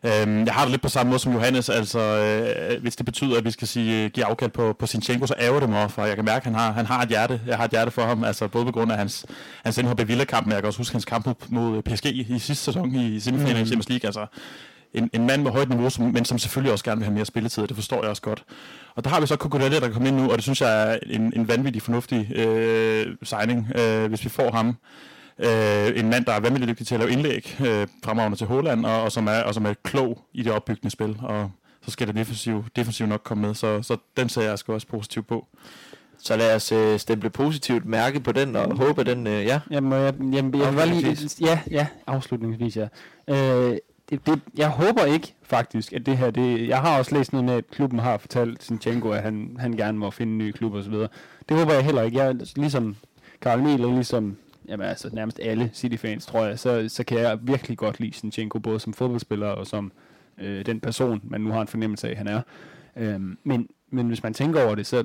Øhm, 0.04 0.44
jeg 0.44 0.54
har 0.54 0.62
det 0.62 0.70
lidt 0.70 0.82
på 0.82 0.88
samme 0.88 1.10
måde 1.10 1.18
som 1.18 1.32
Johannes, 1.32 1.68
altså 1.68 1.98
øh, 2.00 2.82
hvis 2.82 2.96
det 2.96 3.06
betyder, 3.06 3.38
at 3.38 3.44
vi 3.44 3.50
skal 3.50 3.68
sige, 3.68 4.04
øh, 4.04 4.10
give 4.10 4.26
afkald 4.26 4.50
på, 4.50 4.72
på 4.78 4.86
Sinchenko, 4.86 5.26
så 5.26 5.34
ærger 5.40 5.60
det 5.60 5.68
mig, 5.68 5.90
for 5.90 6.04
jeg 6.04 6.16
kan 6.16 6.24
mærke, 6.24 6.36
at 6.36 6.44
han 6.44 6.54
har, 6.54 6.72
han 6.72 6.86
har 6.86 7.02
et 7.02 7.08
hjerte. 7.08 7.40
Jeg 7.46 7.56
har 7.56 7.64
et 7.64 7.70
hjerte 7.70 7.90
for 7.90 8.02
ham, 8.02 8.24
altså 8.24 8.48
både 8.48 8.64
på 8.64 8.72
grund 8.72 8.92
af 8.92 8.98
hans, 8.98 9.26
hans 9.64 9.78
indhop 9.78 10.00
i 10.00 10.04
Villa-kampen, 10.04 10.52
jeg 10.52 10.60
kan 10.60 10.66
også 10.66 10.80
huske 10.80 10.94
hans 10.94 11.04
kamp 11.04 11.28
mod 11.48 11.82
PSG 11.82 12.06
i 12.06 12.38
sidste 12.38 12.64
sæson 12.64 12.94
i 12.94 13.20
semifinalen 13.20 13.56
mm. 13.56 13.62
i 13.62 13.66
Champions 13.66 13.88
League. 13.88 14.06
Altså, 14.06 14.26
en, 14.94 15.10
en 15.12 15.26
mand 15.26 15.42
med 15.42 15.50
højt 15.50 15.68
niveau, 15.68 15.90
som, 15.90 16.04
men 16.04 16.24
som 16.24 16.38
selvfølgelig 16.38 16.72
også 16.72 16.84
gerne 16.84 16.98
vil 16.98 17.04
have 17.04 17.14
mere 17.14 17.24
spilletid, 17.24 17.66
det 17.66 17.76
forstår 17.76 18.00
jeg 18.00 18.10
også 18.10 18.22
godt. 18.22 18.44
Og 18.94 19.04
der 19.04 19.10
har 19.10 19.20
vi 19.20 19.26
så 19.26 19.36
Kukurella, 19.36 19.80
der 19.80 19.88
kommer 19.90 20.08
ind 20.08 20.16
nu, 20.16 20.30
og 20.30 20.36
det 20.36 20.42
synes 20.42 20.60
jeg 20.60 20.92
er 20.92 20.98
en, 21.06 21.32
en 21.36 21.48
vanvittig 21.48 21.82
fornuftig 21.82 22.36
øh, 22.36 23.06
signing, 23.22 23.72
øh, 23.78 24.08
hvis 24.08 24.24
vi 24.24 24.28
får 24.28 24.50
ham. 24.50 24.76
Øh, 25.38 26.00
en 26.00 26.10
mand, 26.10 26.24
der 26.24 26.32
er 26.32 26.40
vanvittigt 26.40 26.68
dygtig 26.68 26.86
til 26.86 26.94
at 26.94 27.00
lave 27.00 27.12
indlæg, 27.12 27.56
øh, 27.60 27.86
fremragende 28.04 28.38
til 28.38 28.46
Holland, 28.46 28.86
og, 28.86 29.02
og, 29.02 29.12
som 29.12 29.26
er, 29.26 29.42
og 29.42 29.54
som 29.54 29.66
er 29.66 29.74
klog 29.82 30.24
i 30.32 30.42
det 30.42 30.52
opbyggende 30.52 30.90
spil. 30.90 31.16
Og 31.22 31.50
så 31.82 31.90
skal 31.90 32.06
det 32.06 32.16
defensiv, 32.16 32.64
defensiv 32.76 33.06
nok 33.06 33.20
komme 33.24 33.46
med, 33.46 33.54
så, 33.54 33.82
så 33.82 33.96
den 34.16 34.28
ser 34.28 34.42
jeg 34.42 34.58
sgu 34.58 34.72
også 34.72 34.86
positivt 34.86 35.26
på. 35.26 35.46
Så 36.18 36.36
lad 36.36 36.56
os 36.56 36.72
øh, 36.72 36.98
stemple 36.98 37.30
positivt 37.30 37.84
mærke 37.84 38.20
på 38.20 38.32
den, 38.32 38.56
og 38.56 38.76
håbe, 38.76 39.00
at 39.00 39.06
den, 39.06 39.26
øh, 39.26 39.44
ja. 39.44 39.60
Jamen, 39.70 39.92
jeg, 39.92 40.14
jamen, 40.32 40.60
jeg 40.60 40.74
bare 40.74 40.86
lige... 40.88 41.16
Ja, 41.40 41.60
ja, 41.70 41.86
afslutningsvis, 42.06 42.76
ja. 42.76 42.88
Øh, 43.28 43.76
det, 44.10 44.26
det, 44.26 44.40
jeg 44.56 44.68
håber 44.68 45.04
ikke, 45.04 45.34
faktisk, 45.42 45.92
at 45.92 46.06
det 46.06 46.16
her... 46.16 46.30
Det, 46.30 46.68
jeg 46.68 46.80
har 46.80 46.98
også 46.98 47.14
læst 47.14 47.32
noget 47.32 47.44
med, 47.44 47.54
at 47.54 47.64
klubben 47.70 47.98
har 47.98 48.18
fortalt 48.18 48.64
Sinchenko, 48.64 49.10
at 49.10 49.22
han, 49.22 49.56
han 49.58 49.72
gerne 49.72 49.98
må 49.98 50.10
finde 50.10 50.32
en 50.32 50.38
ny 50.38 50.52
klub 50.52 50.74
og 50.74 50.84
så 50.84 50.90
videre. 50.90 51.08
Det 51.48 51.56
håber 51.56 51.72
jeg 51.72 51.84
heller 51.84 52.02
ikke. 52.02 52.18
Jeg, 52.18 52.36
ligesom 52.56 52.96
Karl 53.40 53.60
Emil, 53.60 53.84
og 53.84 53.92
ligesom 53.92 54.36
jamen, 54.68 54.86
altså, 54.86 55.10
nærmest 55.12 55.40
alle 55.42 55.70
City-fans, 55.74 56.26
tror 56.26 56.44
jeg, 56.44 56.58
så, 56.58 56.88
så 56.88 57.04
kan 57.04 57.18
jeg 57.18 57.38
virkelig 57.42 57.78
godt 57.78 58.00
lide 58.00 58.12
Sinchenko, 58.12 58.58
både 58.58 58.80
som 58.80 58.92
fodboldspiller 58.92 59.46
og 59.46 59.66
som 59.66 59.92
øh, 60.38 60.66
den 60.66 60.80
person, 60.80 61.20
man 61.24 61.40
nu 61.40 61.50
har 61.50 61.60
en 61.60 61.68
fornemmelse 61.68 62.08
af, 62.10 62.16
han 62.16 62.28
er. 62.28 62.40
Øhm, 62.96 63.38
men, 63.44 63.68
men 63.90 64.08
hvis 64.08 64.22
man 64.22 64.34
tænker 64.34 64.64
over 64.64 64.74
det, 64.74 64.86
så 64.86 65.04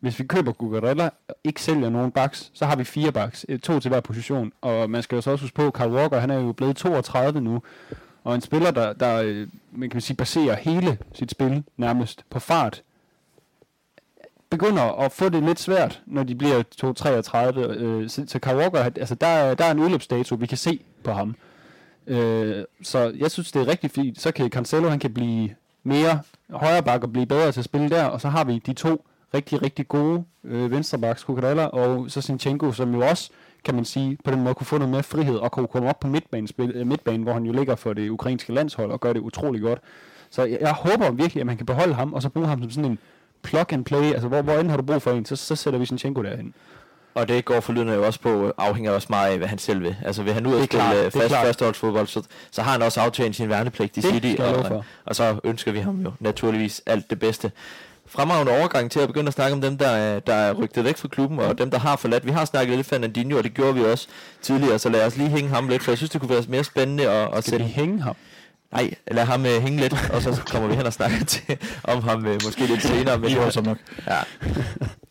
hvis 0.00 0.18
vi 0.18 0.24
køber 0.24 0.52
Cucurella 0.52 1.10
og 1.28 1.34
ikke 1.44 1.62
sælger 1.62 1.90
nogen 1.90 2.10
backs, 2.10 2.50
så 2.54 2.66
har 2.66 2.76
vi 2.76 2.84
fire 2.84 3.12
backs, 3.12 3.46
øh, 3.48 3.58
to 3.58 3.80
til 3.80 3.88
hver 3.88 4.00
position. 4.00 4.52
Og 4.60 4.90
man 4.90 5.02
skal 5.02 5.16
jo 5.16 5.22
så 5.22 5.30
også 5.30 5.44
huske 5.44 5.54
på, 5.54 5.70
Carl 5.70 5.92
Walker, 5.92 6.18
han 6.18 6.30
er 6.30 6.40
jo 6.40 6.52
blevet 6.52 6.76
32 6.76 7.40
nu, 7.40 7.62
og 8.24 8.34
en 8.34 8.40
spiller, 8.40 8.70
der, 8.70 8.92
der 8.92 9.22
øh, 9.24 9.48
man 9.72 9.90
kan 9.90 10.00
sige, 10.00 10.16
baserer 10.16 10.56
hele 10.56 10.98
sit 11.12 11.30
spil 11.30 11.64
nærmest 11.76 12.24
på 12.30 12.38
fart, 12.38 12.82
begynder 14.50 14.82
at 14.82 15.12
få 15.12 15.28
det 15.28 15.42
lidt 15.42 15.60
svært, 15.60 16.02
når 16.06 16.22
de 16.22 16.34
bliver 16.34 16.62
2-33. 16.84 17.60
Øh, 17.60 18.08
så, 18.08 18.24
så 18.26 18.38
Carl 18.38 18.56
Walker, 18.56 18.78
altså 18.78 19.14
der, 19.14 19.54
der 19.54 19.64
er 19.64 19.70
en 19.70 19.78
udløbsdato, 19.78 20.34
vi 20.34 20.46
kan 20.46 20.58
se 20.58 20.80
på 21.04 21.12
ham. 21.12 21.34
Øh, 22.06 22.64
så 22.82 23.12
jeg 23.18 23.30
synes, 23.30 23.52
det 23.52 23.62
er 23.62 23.68
rigtig 23.68 23.90
fint. 23.90 24.20
Så 24.20 24.32
kan 24.32 24.50
Cancelo, 24.50 24.88
han 24.88 24.98
kan 24.98 25.14
blive 25.14 25.50
mere 25.82 26.20
højre 26.50 26.82
bak 26.82 27.02
og 27.02 27.12
blive 27.12 27.26
bedre 27.26 27.52
til 27.52 27.60
at 27.60 27.64
spille 27.64 27.90
der, 27.90 28.04
og 28.04 28.20
så 28.20 28.28
har 28.28 28.44
vi 28.44 28.58
de 28.66 28.72
to 28.72 29.04
rigtig, 29.34 29.62
rigtig 29.62 29.88
gode 29.88 30.24
øh, 30.44 30.70
venstrebacks, 30.70 31.22
Cucurella 31.22 31.64
og 31.64 32.10
så 32.10 32.20
Sinchenko, 32.20 32.72
som 32.72 32.94
jo 32.94 33.00
også, 33.08 33.30
kan 33.64 33.74
man 33.74 33.84
sige, 33.84 34.18
på 34.24 34.30
den 34.30 34.42
måde 34.42 34.54
kunne 34.54 34.66
få 34.66 34.78
noget 34.78 34.90
mere 34.90 35.02
frihed 35.02 35.36
og 35.36 35.52
kunne 35.52 35.66
komme 35.66 35.88
op 35.88 36.00
på 36.00 36.08
midtbanen, 36.08 36.48
øh, 36.58 36.86
midtbanen 36.86 37.22
hvor 37.22 37.32
han 37.32 37.44
jo 37.44 37.52
ligger 37.52 37.76
for 37.76 37.92
det 37.92 38.08
ukrainske 38.08 38.52
landshold 38.52 38.90
og 38.90 39.00
gør 39.00 39.12
det 39.12 39.20
utrolig 39.20 39.62
godt. 39.62 39.78
Så 40.30 40.44
jeg, 40.44 40.58
jeg 40.60 40.72
håber 40.72 41.10
virkelig, 41.10 41.40
at 41.40 41.46
man 41.46 41.56
kan 41.56 41.66
beholde 41.66 41.94
ham, 41.94 42.12
og 42.12 42.22
så 42.22 42.28
bruge 42.28 42.46
ham 42.46 42.60
som 42.60 42.70
sådan 42.70 42.90
en 42.90 42.98
plug 43.42 43.72
and 43.72 43.84
play, 43.84 44.12
altså 44.12 44.28
hvor, 44.28 44.42
hvor 44.42 44.52
end 44.58 44.70
har 44.70 44.76
du 44.76 44.82
brug 44.82 45.02
for 45.02 45.10
en, 45.10 45.24
så, 45.24 45.36
så 45.36 45.56
sætter 45.56 45.78
vi 45.80 45.86
Sinchenko 45.86 46.22
derhen. 46.22 46.54
Og 47.14 47.28
det 47.28 47.44
går 47.44 47.60
forlydende 47.60 47.92
jo 47.94 48.06
også 48.06 48.20
på, 48.20 48.52
afhænger 48.58 48.90
også 48.92 49.06
meget 49.10 49.30
af, 49.32 49.38
hvad 49.38 49.48
han 49.48 49.58
selv 49.58 49.82
vil. 49.82 49.96
Altså 50.04 50.22
vil 50.22 50.32
han 50.32 50.46
ud 50.46 50.54
og 50.54 50.64
spille 50.64 50.98
øh, 51.04 51.10
fast 51.10 51.34
førsteholdsfodbold, 51.44 52.06
så, 52.06 52.22
så 52.50 52.62
har 52.62 52.72
han 52.72 52.82
også 52.82 53.00
aftjent 53.00 53.36
sin 53.36 53.48
værnepligt 53.48 53.96
i 53.96 54.00
City, 54.02 54.26
og, 54.40 54.84
og 55.04 55.16
så 55.16 55.40
ønsker 55.44 55.72
vi 55.72 55.78
ham 55.78 56.00
jo 56.02 56.12
naturligvis 56.20 56.82
alt 56.86 57.10
det 57.10 57.18
bedste. 57.20 57.52
Fremragende 58.06 58.52
overgang 58.52 58.90
til 58.90 59.00
at 59.00 59.06
begynde 59.08 59.26
at 59.28 59.32
snakke 59.34 59.54
om 59.54 59.60
dem, 59.60 59.78
der, 59.78 59.88
er- 59.88 60.20
der 60.20 60.34
er 60.34 60.52
rygtet 60.52 60.84
væk 60.84 60.96
fra 60.96 61.08
klubben, 61.08 61.38
og 61.38 61.58
dem, 61.58 61.70
der 61.70 61.78
har 61.78 61.96
forladt. 61.96 62.26
Vi 62.26 62.30
har 62.30 62.44
snakket 62.44 62.76
lidt 62.76 62.86
Fernandinho, 62.86 63.38
og 63.38 63.44
det 63.44 63.54
gjorde 63.54 63.74
vi 63.74 63.84
også 63.84 64.08
tidligere, 64.42 64.78
så 64.78 64.88
lad 64.88 65.06
os 65.06 65.16
lige 65.16 65.28
hænge 65.28 65.50
ham 65.50 65.68
lidt, 65.68 65.82
for 65.82 65.90
jeg 65.90 65.98
synes, 65.98 66.10
det 66.10 66.20
kunne 66.20 66.30
være 66.30 66.42
mere 66.48 66.64
spændende 66.64 67.08
at, 67.10 67.22
at 67.36 67.44
Skal 67.44 67.50
sætte 67.50 67.64
hænge 67.64 68.02
ham? 68.02 68.16
Nej, 68.72 68.94
lad 69.10 69.24
ham 69.24 69.46
øh, 69.46 69.62
hænge 69.62 69.80
lidt, 69.80 69.94
og 70.12 70.22
så 70.22 70.42
kommer 70.46 70.68
vi 70.68 70.74
hen 70.74 70.86
og 70.86 70.92
snakker 70.92 71.24
til, 71.24 71.58
om 71.84 72.02
ham 72.02 72.26
øh, 72.26 72.40
måske 72.44 72.66
lidt 72.66 72.82
senere. 72.82 73.18
Men 73.18 73.30
I 73.30 73.34
jo, 73.34 73.44
også 73.44 73.60
nok. 73.60 73.78
ja, 74.06 74.20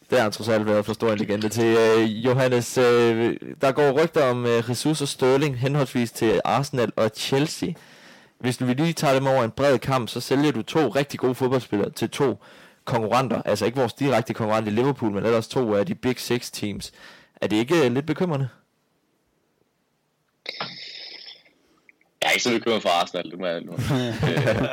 det 0.09 0.17
har 0.17 0.21
han 0.21 0.31
trods 0.31 0.49
alt 0.49 0.65
været 0.65 0.85
for 0.85 0.93
stor 0.93 1.11
en 1.11 1.17
legende 1.17 1.49
til. 1.49 1.77
Øh, 1.77 2.25
Johannes, 2.25 2.77
øh, 2.77 3.37
der 3.61 3.71
går 3.71 4.03
rygter 4.03 4.23
om 4.23 4.45
øh, 4.45 4.69
Jesus 4.69 5.01
og 5.01 5.07
Sterling 5.07 5.59
henholdsvis 5.59 6.11
til 6.11 6.41
Arsenal 6.43 6.91
og 6.95 7.11
Chelsea. 7.15 7.69
Hvis 8.39 8.61
vi 8.67 8.73
lige 8.73 8.93
tager 8.93 9.13
dem 9.13 9.27
over 9.27 9.43
en 9.43 9.51
bred 9.51 9.79
kamp, 9.79 10.09
så 10.09 10.19
sælger 10.21 10.51
du 10.51 10.61
to 10.61 10.87
rigtig 10.87 11.19
gode 11.19 11.35
fodboldspillere 11.35 11.89
til 11.89 12.09
to 12.09 12.43
konkurrenter. 12.85 13.41
Altså 13.45 13.65
ikke 13.65 13.77
vores 13.77 13.93
direkte 13.93 14.33
konkurrent 14.33 14.67
i 14.67 14.71
Liverpool, 14.71 15.11
men 15.11 15.25
ellers 15.25 15.47
to 15.47 15.75
af 15.75 15.85
de 15.85 15.95
Big 15.95 16.19
Six 16.19 16.51
teams. 16.51 16.91
Er 17.41 17.47
det 17.47 17.55
ikke 17.55 17.85
øh, 17.85 17.91
lidt 17.93 18.05
bekymrende? 18.05 18.47
Jeg 22.18 22.18
er 22.29 22.33
ikke 22.33 22.43
så 22.43 22.51
bekymret 22.57 22.81
for 22.81 22.89
Arsenal, 22.89 23.31
det 23.31 23.39
må 23.39 23.47
jeg 23.47 23.61
nu. 23.61 23.73
øh, 24.29 24.65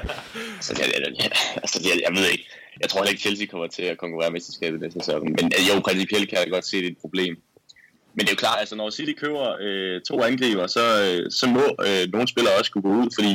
så 0.66 0.70
jeg, 0.78 0.86
jeg, 0.94 1.00
jeg, 1.22 1.30
altså, 1.62 1.76
jeg, 1.88 1.94
jeg 2.06 2.12
ved 2.16 2.26
ikke. 2.34 2.46
Jeg 2.80 2.88
tror 2.88 3.00
heller 3.00 3.10
ikke, 3.10 3.22
Chelsea 3.26 3.46
kommer 3.46 3.66
til 3.66 3.82
at 3.82 3.98
konkurrere 3.98 4.30
med 4.30 4.36
mesterskabet 4.36 4.80
næste 4.80 5.00
sæson. 5.00 5.22
Men 5.22 5.44
øh, 5.56 5.62
jo, 5.68 5.80
principielt 5.80 6.28
kan 6.28 6.38
jeg 6.38 6.50
godt 6.50 6.66
se, 6.66 6.76
det 6.76 6.86
er 6.86 6.90
et 6.90 7.04
problem. 7.06 7.34
Men 8.14 8.20
det 8.20 8.28
er 8.28 8.32
jo 8.32 8.44
klart, 8.44 8.58
altså 8.60 8.76
når 8.76 8.90
City 8.90 9.12
køber 9.12 9.56
øh, 9.60 10.00
to 10.00 10.22
angriber, 10.22 10.66
så, 10.66 10.84
øh, 11.04 11.30
så 11.30 11.46
må 11.46 11.64
øh, 11.86 12.12
nogle 12.12 12.28
spillere 12.28 12.54
også 12.58 12.70
kunne 12.72 12.86
gå 12.88 12.94
ud, 13.02 13.08
fordi 13.18 13.32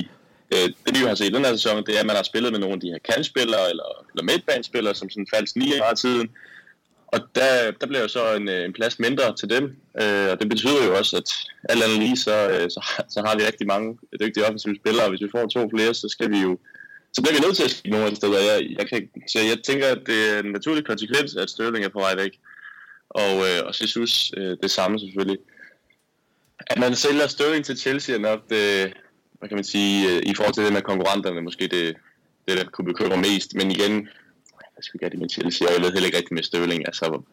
øh, 0.53 0.67
det 0.85 0.99
vi 0.99 1.05
har 1.07 1.15
set 1.15 1.29
i 1.29 1.35
den 1.37 1.45
her 1.45 1.51
sæson, 1.51 1.85
det 1.85 1.95
er, 1.95 1.99
at 1.99 2.05
man 2.05 2.15
har 2.15 2.23
spillet 2.23 2.51
med 2.51 2.59
nogle 2.59 2.75
af 2.75 2.81
de 2.81 2.91
her 2.93 2.99
kantspillere, 3.09 3.69
eller, 3.69 3.89
eller 4.11 4.23
midtbanespillere, 4.23 4.95
som 4.95 5.09
sådan 5.09 5.27
falsk 5.35 5.55
9 5.55 5.73
meget 5.79 5.97
tiden. 5.97 6.29
Og 7.11 7.19
der, 7.35 7.71
der 7.71 7.87
bliver 7.87 8.01
jo 8.01 8.07
så 8.07 8.35
en, 8.35 8.49
øh, 8.49 8.65
en 8.65 8.73
plads 8.73 8.99
mindre 8.99 9.35
til 9.35 9.49
dem, 9.49 9.63
øh, 10.01 10.27
og 10.31 10.39
det 10.39 10.49
betyder 10.49 10.85
jo 10.85 10.97
også, 10.97 11.17
at 11.17 11.29
alt 11.69 11.83
andet 11.83 11.99
lige, 11.99 12.17
så, 12.17 12.49
øh, 12.49 12.69
så, 12.69 12.79
har- 12.83 13.05
så 13.09 13.23
har 13.25 13.35
vi 13.37 13.43
rigtig 13.45 13.67
mange 13.67 13.97
dygtige 14.21 14.45
offensive 14.45 14.75
spillere, 14.81 15.03
og 15.05 15.09
hvis 15.09 15.21
vi 15.21 15.29
får 15.31 15.47
to 15.47 15.69
flere, 15.69 15.93
så 15.93 16.07
skal 16.09 16.31
vi 16.31 16.37
jo 16.39 16.57
så 17.13 17.21
bliver 17.21 17.35
vi 17.35 17.45
nødt 17.45 17.55
til 17.55 17.63
at 17.63 17.71
skifte 17.71 17.89
nogle 17.89 18.15
steder. 18.15 18.39
Jeg, 18.39 18.75
jeg, 18.79 18.89
kan, 18.89 19.09
så 19.27 19.39
jeg 19.39 19.57
tænker, 19.63 19.87
at 19.87 19.99
det 20.05 20.29
er 20.35 20.39
en 20.39 20.51
naturlig 20.51 20.85
konsekvens, 20.85 21.35
at 21.35 21.49
Sterling 21.49 21.85
er 21.85 21.89
på 21.89 21.99
vej 21.99 22.15
væk. 22.15 22.31
Og, 23.09 23.33
øh, 23.47 23.59
og 23.65 23.73
Jesus 23.81 24.31
øh, 24.37 24.57
det 24.63 24.71
samme 24.71 24.99
selvfølgelig. 24.99 25.37
At 26.67 26.79
man 26.79 26.95
sælger 26.95 27.27
Sterling 27.27 27.65
til 27.65 27.77
Chelsea 27.77 28.15
er 28.15 28.19
nok 28.19 28.49
det, 28.49 28.93
hvad 29.39 29.49
kan 29.49 29.55
man 29.57 29.63
sige, 29.63 30.09
øh, 30.09 30.21
i 30.25 30.35
forhold 30.35 30.53
til 30.53 30.63
det 30.63 30.73
med 30.73 30.81
konkurrenterne, 30.81 31.41
måske 31.41 31.67
det, 31.67 31.95
det 32.47 32.57
der 32.57 32.63
kunne 32.63 32.85
bekymre 32.85 33.17
mest. 33.17 33.53
Men 33.55 33.71
igen, 33.71 34.09
hvad 34.81 34.89
skal 34.89 34.99
gøre 34.99 35.13
det 35.13 35.19
med 35.19 35.29
Chelsea? 35.29 35.67
Og 35.67 35.73
jeg 35.73 35.81
ved 35.81 35.91
heller 35.93 36.09
ikke 36.09 36.17
rigtig 36.17 36.33
med 36.39 36.43
Støvling, 36.43 36.81
altså 36.89 37.05
hvor, 37.09 37.23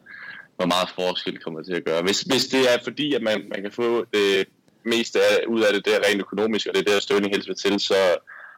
hvor 0.57 0.69
meget 0.73 0.89
forskel 0.99 1.37
kommer 1.45 1.61
til 1.63 1.75
at 1.79 1.85
gøre. 1.89 2.01
Hvis, 2.07 2.21
hvis 2.31 2.45
det 2.53 2.63
er 2.73 2.77
fordi, 2.87 3.07
at 3.17 3.23
man, 3.29 3.37
man 3.53 3.61
kan 3.61 3.71
få 3.71 4.05
det 4.13 4.47
meste 4.93 5.17
af, 5.29 5.35
ud 5.53 5.61
af 5.61 5.73
det 5.73 5.85
der 5.85 5.97
rent 6.05 6.21
økonomisk, 6.25 6.67
og 6.67 6.73
det 6.73 6.81
er 6.81 6.91
der 6.91 6.99
Støvling 6.99 7.33
helst 7.33 7.47
vil 7.49 7.55
til, 7.65 7.79
så, 7.79 7.99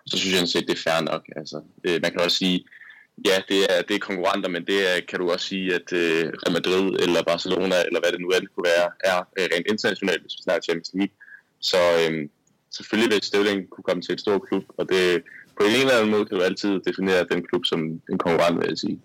så 0.09 0.15
synes 0.17 0.33
jeg 0.33 0.47
set, 0.47 0.67
det 0.67 0.77
er 0.77 0.85
fair 0.87 1.01
nok. 1.11 1.23
Altså, 1.35 1.57
øh, 1.85 1.97
man 2.03 2.11
kan 2.11 2.21
også 2.21 2.37
sige, 2.37 2.57
ja, 3.29 3.35
det 3.49 3.59
er, 3.73 3.81
det 3.87 3.95
er 3.95 4.07
konkurrenter, 4.09 4.49
men 4.55 4.63
det 4.69 4.79
er, 4.89 4.95
kan 5.09 5.19
du 5.19 5.31
også 5.31 5.45
sige, 5.47 5.67
at 5.79 5.87
øh, 5.93 6.23
Real 6.41 6.53
Madrid 6.57 6.85
eller 7.03 7.29
Barcelona, 7.31 7.77
eller 7.87 7.99
hvad 8.01 8.11
det 8.11 8.21
nu 8.21 8.29
end 8.29 8.47
kunne 8.53 8.69
være, 8.73 8.87
er 9.11 9.19
øh, 9.37 9.47
rent 9.53 9.67
internationalt, 9.73 10.21
hvis 10.21 10.37
vi 10.37 10.43
snakker 10.43 10.63
Champions 10.67 10.91
League. 10.93 11.15
Så 11.69 11.81
øh, 12.01 12.29
selvfølgelig 12.77 13.11
vil 13.11 13.23
Støvling 13.23 13.59
kunne 13.69 13.87
komme 13.87 14.01
til 14.03 14.13
et 14.13 14.23
stort 14.25 14.41
klub, 14.47 14.65
og 14.77 14.83
det 14.89 15.23
på 15.59 15.65
en 15.65 15.81
eller 15.81 15.93
anden 15.93 16.11
måde 16.11 16.25
kan 16.25 16.37
du 16.37 16.43
altid 16.43 16.79
definere 16.87 17.25
den 17.31 17.45
klub 17.49 17.65
som 17.65 17.79
en 18.11 18.17
konkurrent, 18.17 18.59
vil 18.59 18.65
jeg 18.69 18.77
sige. 18.77 18.99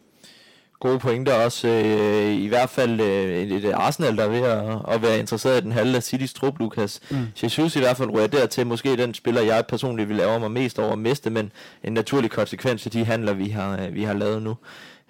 gode 0.81 0.99
pointer 0.99 1.33
også. 1.33 1.69
Øh, 1.69 2.33
I 2.33 2.47
hvert 2.47 2.71
fald 2.71 3.01
øh, 3.01 3.43
et, 3.43 3.73
Arsenal, 3.73 4.17
der 4.17 4.25
er 4.25 4.29
ved 4.29 4.43
at, 4.43 4.95
at 4.95 5.03
være 5.03 5.19
interesseret 5.19 5.61
i 5.61 5.65
den 5.65 5.73
halve 5.73 5.97
af 5.97 6.03
Citys 6.03 6.33
trup, 6.35 6.59
Lukas. 6.59 7.01
Mm. 7.11 7.27
Jesus 7.43 7.77
i 7.77 7.79
hvert 7.79 7.97
fald 7.97 8.11
rører 8.11 8.27
dertil. 8.27 8.67
Måske 8.67 8.97
den 8.97 9.15
spiller, 9.15 9.43
jeg 9.43 9.65
personligt 9.69 10.09
vil 10.09 10.17
lave 10.17 10.41
mig 10.41 10.51
mest 10.51 10.79
over 10.79 10.93
at 10.93 10.99
miste, 10.99 11.31
men 11.31 11.53
en 11.85 11.93
naturlig 11.93 12.31
konsekvens 12.31 12.87
af 12.87 12.93
de 12.93 13.05
handler, 13.05 13.33
vi 13.33 13.49
har, 13.49 13.87
øh, 13.87 13.95
vi 13.95 14.03
har 14.03 14.15
lavet 14.15 14.43
nu. 14.43 14.57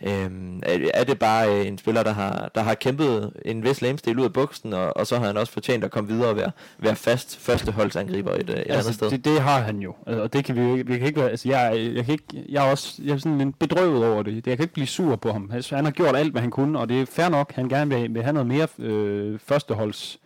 Øhm, 0.03 0.63
er, 0.95 1.05
det 1.05 1.19
bare 1.19 1.61
øh, 1.61 1.67
en 1.67 1.79
spiller, 1.79 2.03
der 2.03 2.13
har, 2.13 2.51
der 2.55 2.63
har 2.63 2.75
kæmpet 2.75 3.33
en 3.45 3.65
vis 3.65 3.83
lamestil 3.83 4.19
ud 4.19 4.25
af 4.25 4.33
buksen, 4.33 4.73
og, 4.73 4.97
og 4.97 5.07
så 5.07 5.19
har 5.19 5.27
han 5.27 5.37
også 5.37 5.53
fortjent 5.53 5.85
at 5.85 5.91
komme 5.91 6.11
videre 6.11 6.29
og 6.29 6.37
være, 6.37 6.51
være 6.79 6.97
fast 6.97 7.39
førsteholdsangriber 7.39 8.33
et, 8.35 8.51
øh, 8.51 8.57
et 8.57 8.67
andet 8.67 8.95
sted? 8.95 9.11
Det, 9.11 9.25
det 9.25 9.41
har 9.41 9.61
han 9.61 9.79
jo, 9.79 9.95
altså, 10.07 10.23
og 10.23 10.33
det 10.33 10.45
kan 10.45 10.57
vi 10.57 10.61
jo 10.61 10.73
ikke, 10.73 10.87
vi 10.87 10.99
kan 10.99 11.07
ikke 11.07 11.21
være, 11.21 11.31
altså 11.31 11.49
jeg, 11.49 11.93
jeg, 11.95 12.05
kan 12.05 12.13
ikke, 12.13 12.45
jeg 12.49 12.67
er 12.67 12.71
også 12.71 13.03
jeg 13.05 13.13
er 13.13 13.19
sådan 13.19 13.39
lidt 13.39 13.59
bedrøvet 13.59 14.07
over 14.07 14.23
det. 14.23 14.47
Jeg 14.47 14.57
kan 14.57 14.65
ikke 14.65 14.75
blive 14.75 14.87
sur 14.87 15.17
på 15.17 15.33
ham. 15.33 15.51
Altså, 15.55 15.77
han 15.77 15.85
har 15.85 15.93
gjort 15.93 16.17
alt, 16.17 16.33
hvad 16.33 16.41
han 16.41 16.51
kunne, 16.51 16.79
og 16.79 16.89
det 16.89 17.01
er 17.01 17.07
fair 17.07 17.29
nok, 17.29 17.53
han 17.53 17.69
gerne 17.69 17.95
vil, 17.95 18.15
vil 18.15 18.23
have 18.23 18.33
noget 18.33 18.47
mere 18.47 18.69
øh, 18.79 19.39
førsteholds 19.39 20.19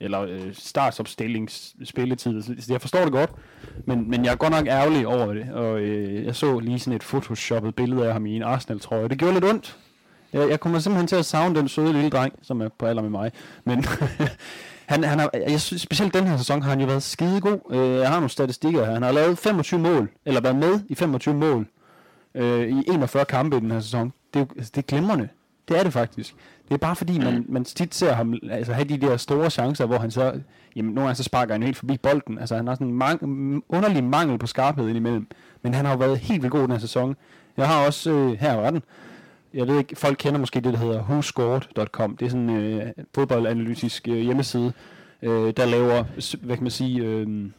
eller 0.00 0.20
øh, 0.20 0.54
startsopstillingsspilletid. 0.54 2.42
Så 2.42 2.66
jeg 2.68 2.80
forstår 2.80 3.00
det 3.00 3.12
godt, 3.12 3.30
men, 3.86 4.10
men 4.10 4.24
jeg 4.24 4.32
er 4.32 4.36
godt 4.36 4.52
nok 4.52 4.66
ærgerlig 4.66 5.06
over 5.06 5.34
det, 5.34 5.52
og 5.52 5.80
øh, 5.80 6.24
jeg 6.24 6.36
så 6.36 6.58
lige 6.58 6.78
sådan 6.78 6.96
et 6.96 7.02
photoshoppet 7.02 7.74
billede 7.74 8.06
af 8.06 8.12
ham 8.12 8.26
i 8.26 8.36
en 8.36 8.42
Arsenal-trøje. 8.42 9.08
Det 9.08 9.18
gjorde 9.18 9.34
lidt 9.34 9.44
ondt. 9.44 9.76
Jeg, 10.32 10.50
jeg 10.50 10.60
kommer 10.60 10.78
simpelthen 10.78 11.06
til 11.06 11.16
at 11.16 11.24
savne 11.24 11.54
den 11.54 11.68
søde 11.68 11.92
lille 11.92 12.10
dreng, 12.10 12.32
som 12.42 12.60
er 12.60 12.68
på 12.78 12.86
alder 12.86 13.02
med 13.02 13.10
mig. 13.10 13.32
Men 13.64 13.84
han, 14.92 15.04
han 15.04 15.18
har, 15.18 15.30
jeg 15.34 15.60
synes, 15.60 15.82
specielt 15.82 16.14
den 16.14 16.26
her 16.26 16.36
sæson 16.36 16.62
har 16.62 16.70
han 16.70 16.80
jo 16.80 16.86
været 16.86 17.02
skide 17.02 17.40
god. 17.40 17.58
Øh, 17.70 17.98
jeg 17.98 18.08
har 18.08 18.16
nogle 18.16 18.28
statistikker 18.28 18.84
her. 18.84 18.92
Han 18.92 19.02
har 19.02 19.12
lavet 19.12 19.38
25 19.38 19.80
mål, 19.80 20.10
eller 20.24 20.40
været 20.40 20.56
med 20.56 20.80
i 20.88 20.94
25 20.94 21.34
mål 21.34 21.66
øh, 22.34 22.68
i 22.68 22.84
41 22.88 23.24
kampe 23.24 23.56
i 23.56 23.60
den 23.60 23.70
her 23.70 23.80
sæson. 23.80 24.12
Det 24.34 24.40
er, 24.40 24.46
altså, 24.56 24.72
det 24.74 24.82
er 24.82 24.86
glimrende. 24.86 25.28
Det 25.68 25.78
er 25.78 25.82
det 25.82 25.92
faktisk. 25.92 26.34
Det 26.68 26.74
er 26.74 26.78
bare 26.78 26.96
fordi, 26.96 27.18
man, 27.18 27.44
man 27.48 27.64
tit 27.64 27.94
ser 27.94 28.12
ham 28.12 28.34
altså, 28.50 28.72
have 28.72 28.88
de 28.88 28.96
der 28.98 29.16
store 29.16 29.50
chancer, 29.50 29.86
hvor 29.86 29.98
han 29.98 30.10
så, 30.10 30.40
jamen 30.76 30.94
nogle 30.94 31.06
gange 31.06 31.16
så 31.16 31.22
sparker 31.22 31.54
han 31.54 31.62
helt 31.62 31.76
forbi 31.76 31.96
bolden. 31.96 32.38
Altså 32.38 32.56
han 32.56 32.66
har 32.66 32.74
sådan 32.74 32.86
en 32.86 33.02
mang- 33.02 33.62
underlig 33.68 34.04
mangel 34.04 34.38
på 34.38 34.46
skarphed 34.46 34.88
indimellem. 34.88 35.26
Men 35.62 35.74
han 35.74 35.84
har 35.84 35.92
jo 35.92 35.98
været 35.98 36.18
helt 36.18 36.42
vildt 36.42 36.52
god 36.52 36.62
den 36.62 36.70
her 36.70 36.78
sæson. 36.78 37.16
Jeg 37.56 37.66
har 37.68 37.86
også, 37.86 38.10
øh, 38.10 38.32
her 38.32 38.52
er 38.52 38.70
den, 38.70 38.82
jeg 39.54 39.66
ved 39.66 39.78
ikke, 39.78 39.96
folk 39.96 40.16
kender 40.18 40.40
måske 40.40 40.60
det, 40.60 40.72
der 40.72 40.78
hedder 40.78 41.02
whoscored.com. 41.02 42.16
Det 42.16 42.26
er 42.26 42.30
sådan 42.30 42.50
en 42.50 42.80
øh, 42.80 42.86
fodboldanalytisk 43.14 44.08
øh, 44.08 44.18
hjemmeside, 44.18 44.72
øh, 45.22 45.52
der 45.56 45.66
laver, 45.66 46.04
hvad 46.42 46.56
kan 46.56 46.64
man 46.64 46.70
sige, 46.70 47.04
øh, 47.04 47.50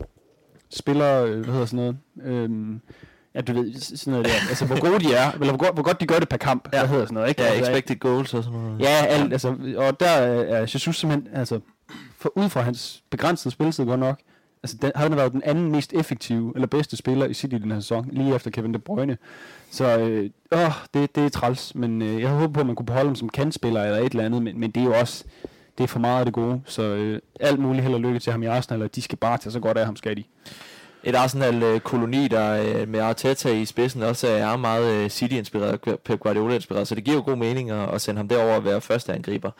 spiller, 0.70 1.24
øh, 1.26 1.40
hvad 1.40 1.54
hedder 1.54 1.66
sådan 1.66 1.98
noget, 2.24 2.50
øh, 2.50 2.80
ja, 3.36 3.42
du 3.42 3.54
ved, 3.54 3.74
sådan 3.74 4.12
noget 4.12 4.26
der, 4.26 4.32
altså 4.50 4.66
hvor 4.66 4.80
gode 4.80 5.00
de 5.00 5.14
er, 5.14 5.32
eller 5.32 5.48
hvor 5.48 5.58
godt, 5.58 5.74
hvor 5.74 5.84
godt 5.84 6.02
de 6.02 6.06
gør 6.06 6.20
det 6.20 6.30
per 6.30 6.38
kamp, 6.38 6.70
ja. 6.74 6.80
hvad 6.80 6.90
hedder 6.90 7.06
sådan 7.06 7.14
noget, 7.14 7.30
ikke? 7.30 7.42
Ja, 7.42 7.48
altså, 7.48 7.72
expected 7.72 8.00
goals 8.00 8.34
og 8.34 8.44
sådan 8.44 8.60
noget. 8.60 8.80
Ja, 8.82 9.06
alt, 9.06 9.34
altså, 9.34 9.56
og 9.78 10.00
der 10.00 10.10
er 10.10 10.60
Jesus 10.60 11.00
simpelthen, 11.00 11.36
altså, 11.36 11.60
for 12.18 12.32
ud 12.36 12.50
fra 12.50 12.62
hans 12.62 13.04
begrænsede 13.10 13.52
spilletid 13.52 13.86
godt 13.86 14.00
nok, 14.00 14.20
altså, 14.64 14.78
den, 14.82 14.92
han 14.96 15.12
har 15.12 15.16
været 15.20 15.32
den 15.32 15.44
anden 15.46 15.72
mest 15.72 15.94
effektive, 15.94 16.52
eller 16.56 16.68
bedste 16.68 16.98
spiller 16.98 17.26
i 17.26 17.34
City 17.34 17.56
i 17.56 17.58
den 17.58 17.72
her 17.72 17.80
sæson, 17.80 18.10
lige 18.12 18.36
efter 18.36 18.52
Kevin 18.52 18.74
De 18.74 18.80
Bruyne. 18.80 19.18
Så, 19.72 20.00
øh, 20.00 20.30
åh, 20.52 20.72
det, 20.94 21.16
det 21.16 21.26
er 21.26 21.30
træls, 21.30 21.76
men 21.76 22.02
øh, 22.02 22.22
jeg 22.22 22.30
håber 22.30 22.54
på, 22.54 22.60
at 22.60 22.66
man 22.66 22.76
kunne 22.76 22.86
beholde 22.86 23.08
ham 23.08 23.16
som 23.16 23.30
kantspiller 23.30 23.84
eller 23.84 23.98
et 23.98 24.12
eller 24.12 24.26
andet, 24.26 24.44
men, 24.44 24.60
men 24.60 24.72
det 24.72 24.82
er 24.82 24.86
jo 24.86 25.00
også, 25.00 25.24
det 25.78 25.84
er 25.84 25.88
for 25.88 26.00
meget 26.00 26.20
af 26.20 26.26
det 26.26 26.34
gode, 26.34 26.62
så 26.66 26.82
øh, 26.84 27.20
alt 27.40 27.60
muligt 27.60 27.84
held 27.84 27.94
og 27.94 28.02
lykke 28.02 28.20
til 28.20 28.32
ham 28.32 28.44
i 28.44 28.46
Arsenal, 28.46 28.82
og 28.82 28.96
de 28.96 29.02
skal 29.02 29.18
bare 29.18 29.38
tage 29.38 29.52
så 29.52 29.60
godt 29.60 29.78
af 29.78 29.86
ham, 29.86 29.96
skal 29.96 30.18
de. 30.18 30.24
Et 31.04 31.16
Arsenal-koloni, 31.16 32.28
der 32.28 32.64
øh, 32.64 32.88
med 32.88 33.00
Arteta 33.00 33.50
i 33.50 33.66
spidsen 33.66 34.04
også 34.04 34.28
er 34.28 34.58
meget 34.58 34.94
øh, 34.94 35.10
City-inspireret, 35.10 35.82
Pep 35.82 36.20
Guardiola-inspireret, 36.20 36.88
så 36.88 36.96
det 36.96 37.04
giver 37.04 37.18
jo 37.18 37.24
god 37.26 37.36
mening 37.36 37.72
at, 37.72 37.90
at 37.94 38.02
sende 38.02 38.18
ham 38.18 38.28
derover 38.28 38.56
og 38.56 38.66
være 38.66 38.82
første 38.82 39.14
angriber. 39.14 39.52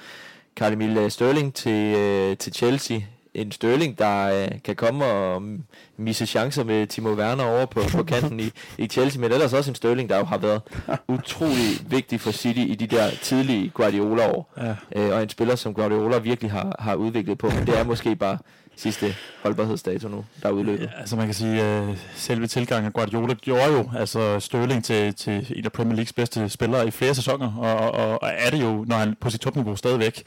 Carl 0.56 0.74
Emil 0.74 0.98
øh, 0.98 1.12
Sterling 1.12 1.54
til, 1.54 2.38
til 2.38 2.54
Chelsea. 2.54 3.00
En 3.34 3.52
Sterling, 3.52 4.00
der 4.00 4.44
øh, 4.44 4.48
kan 4.64 4.76
komme 4.76 5.06
og 5.06 5.42
mm, 5.42 5.64
misse 5.98 6.26
chancer 6.26 6.64
med 6.64 6.88
Timo 6.88 7.10
Werner 7.10 7.44
over 7.44 7.66
på, 7.66 7.82
på 7.92 8.04
kanten 8.04 8.40
i, 8.40 8.52
i 8.78 8.88
Chelsea, 8.88 9.22
men 9.22 9.32
ellers 9.32 9.54
også 9.54 9.72
en 9.72 9.76
Sterling, 9.76 10.10
der 10.10 10.18
jo 10.18 10.24
har 10.24 10.38
været 10.38 10.62
utrolig 11.18 11.92
vigtig 11.92 12.22
for 12.22 12.32
City 12.32 12.60
i 12.60 12.76
de 12.76 12.88
der 12.88 13.10
tidlige 13.22 13.70
Guardiola-år. 13.70 14.54
Ja. 14.58 14.76
Øh, 14.96 15.16
og 15.16 15.24
en 15.24 15.30
spiller, 15.30 15.56
som 15.56 15.74
Guardiola 15.74 16.18
virkelig 16.18 16.52
har, 16.52 16.76
har 16.80 16.96
udviklet 16.96 17.38
på, 17.38 17.50
men 17.50 17.68
det 17.68 17.80
er 17.80 17.84
måske 17.84 18.16
bare 18.16 18.38
sidste 18.80 19.16
holdbarhedsdato 19.44 20.08
nu, 20.08 20.26
der 20.42 20.48
er 20.48 20.52
udløbet. 20.52 20.84
Ja, 20.84 21.00
altså 21.00 21.16
man 21.16 21.26
kan 21.26 21.34
sige, 21.34 21.62
at 21.62 21.90
øh, 21.90 21.98
selve 22.16 22.48
tilgangen 22.48 22.86
af 22.86 22.94
Guardiola 22.94 23.34
gjorde 23.34 23.66
jo 23.66 23.90
altså 23.98 24.40
Sterling 24.40 24.84
til, 24.84 25.14
til 25.14 25.54
en 25.56 25.66
af 25.66 25.72
Premier 25.72 25.96
Leagues 25.96 26.14
bedste 26.14 26.50
spillere 26.50 26.88
i 26.88 26.92
flere 26.92 27.16
sæsoner, 27.16 27.54
og, 27.58 27.92
og, 27.92 28.22
og 28.22 28.30
er 28.38 28.50
det 28.50 28.62
jo, 28.62 28.86
når 28.88 28.96
han 28.96 29.16
på 29.22 29.30
sit 29.30 29.42
topniveau 29.42 29.76
stadigvæk. 29.76 30.24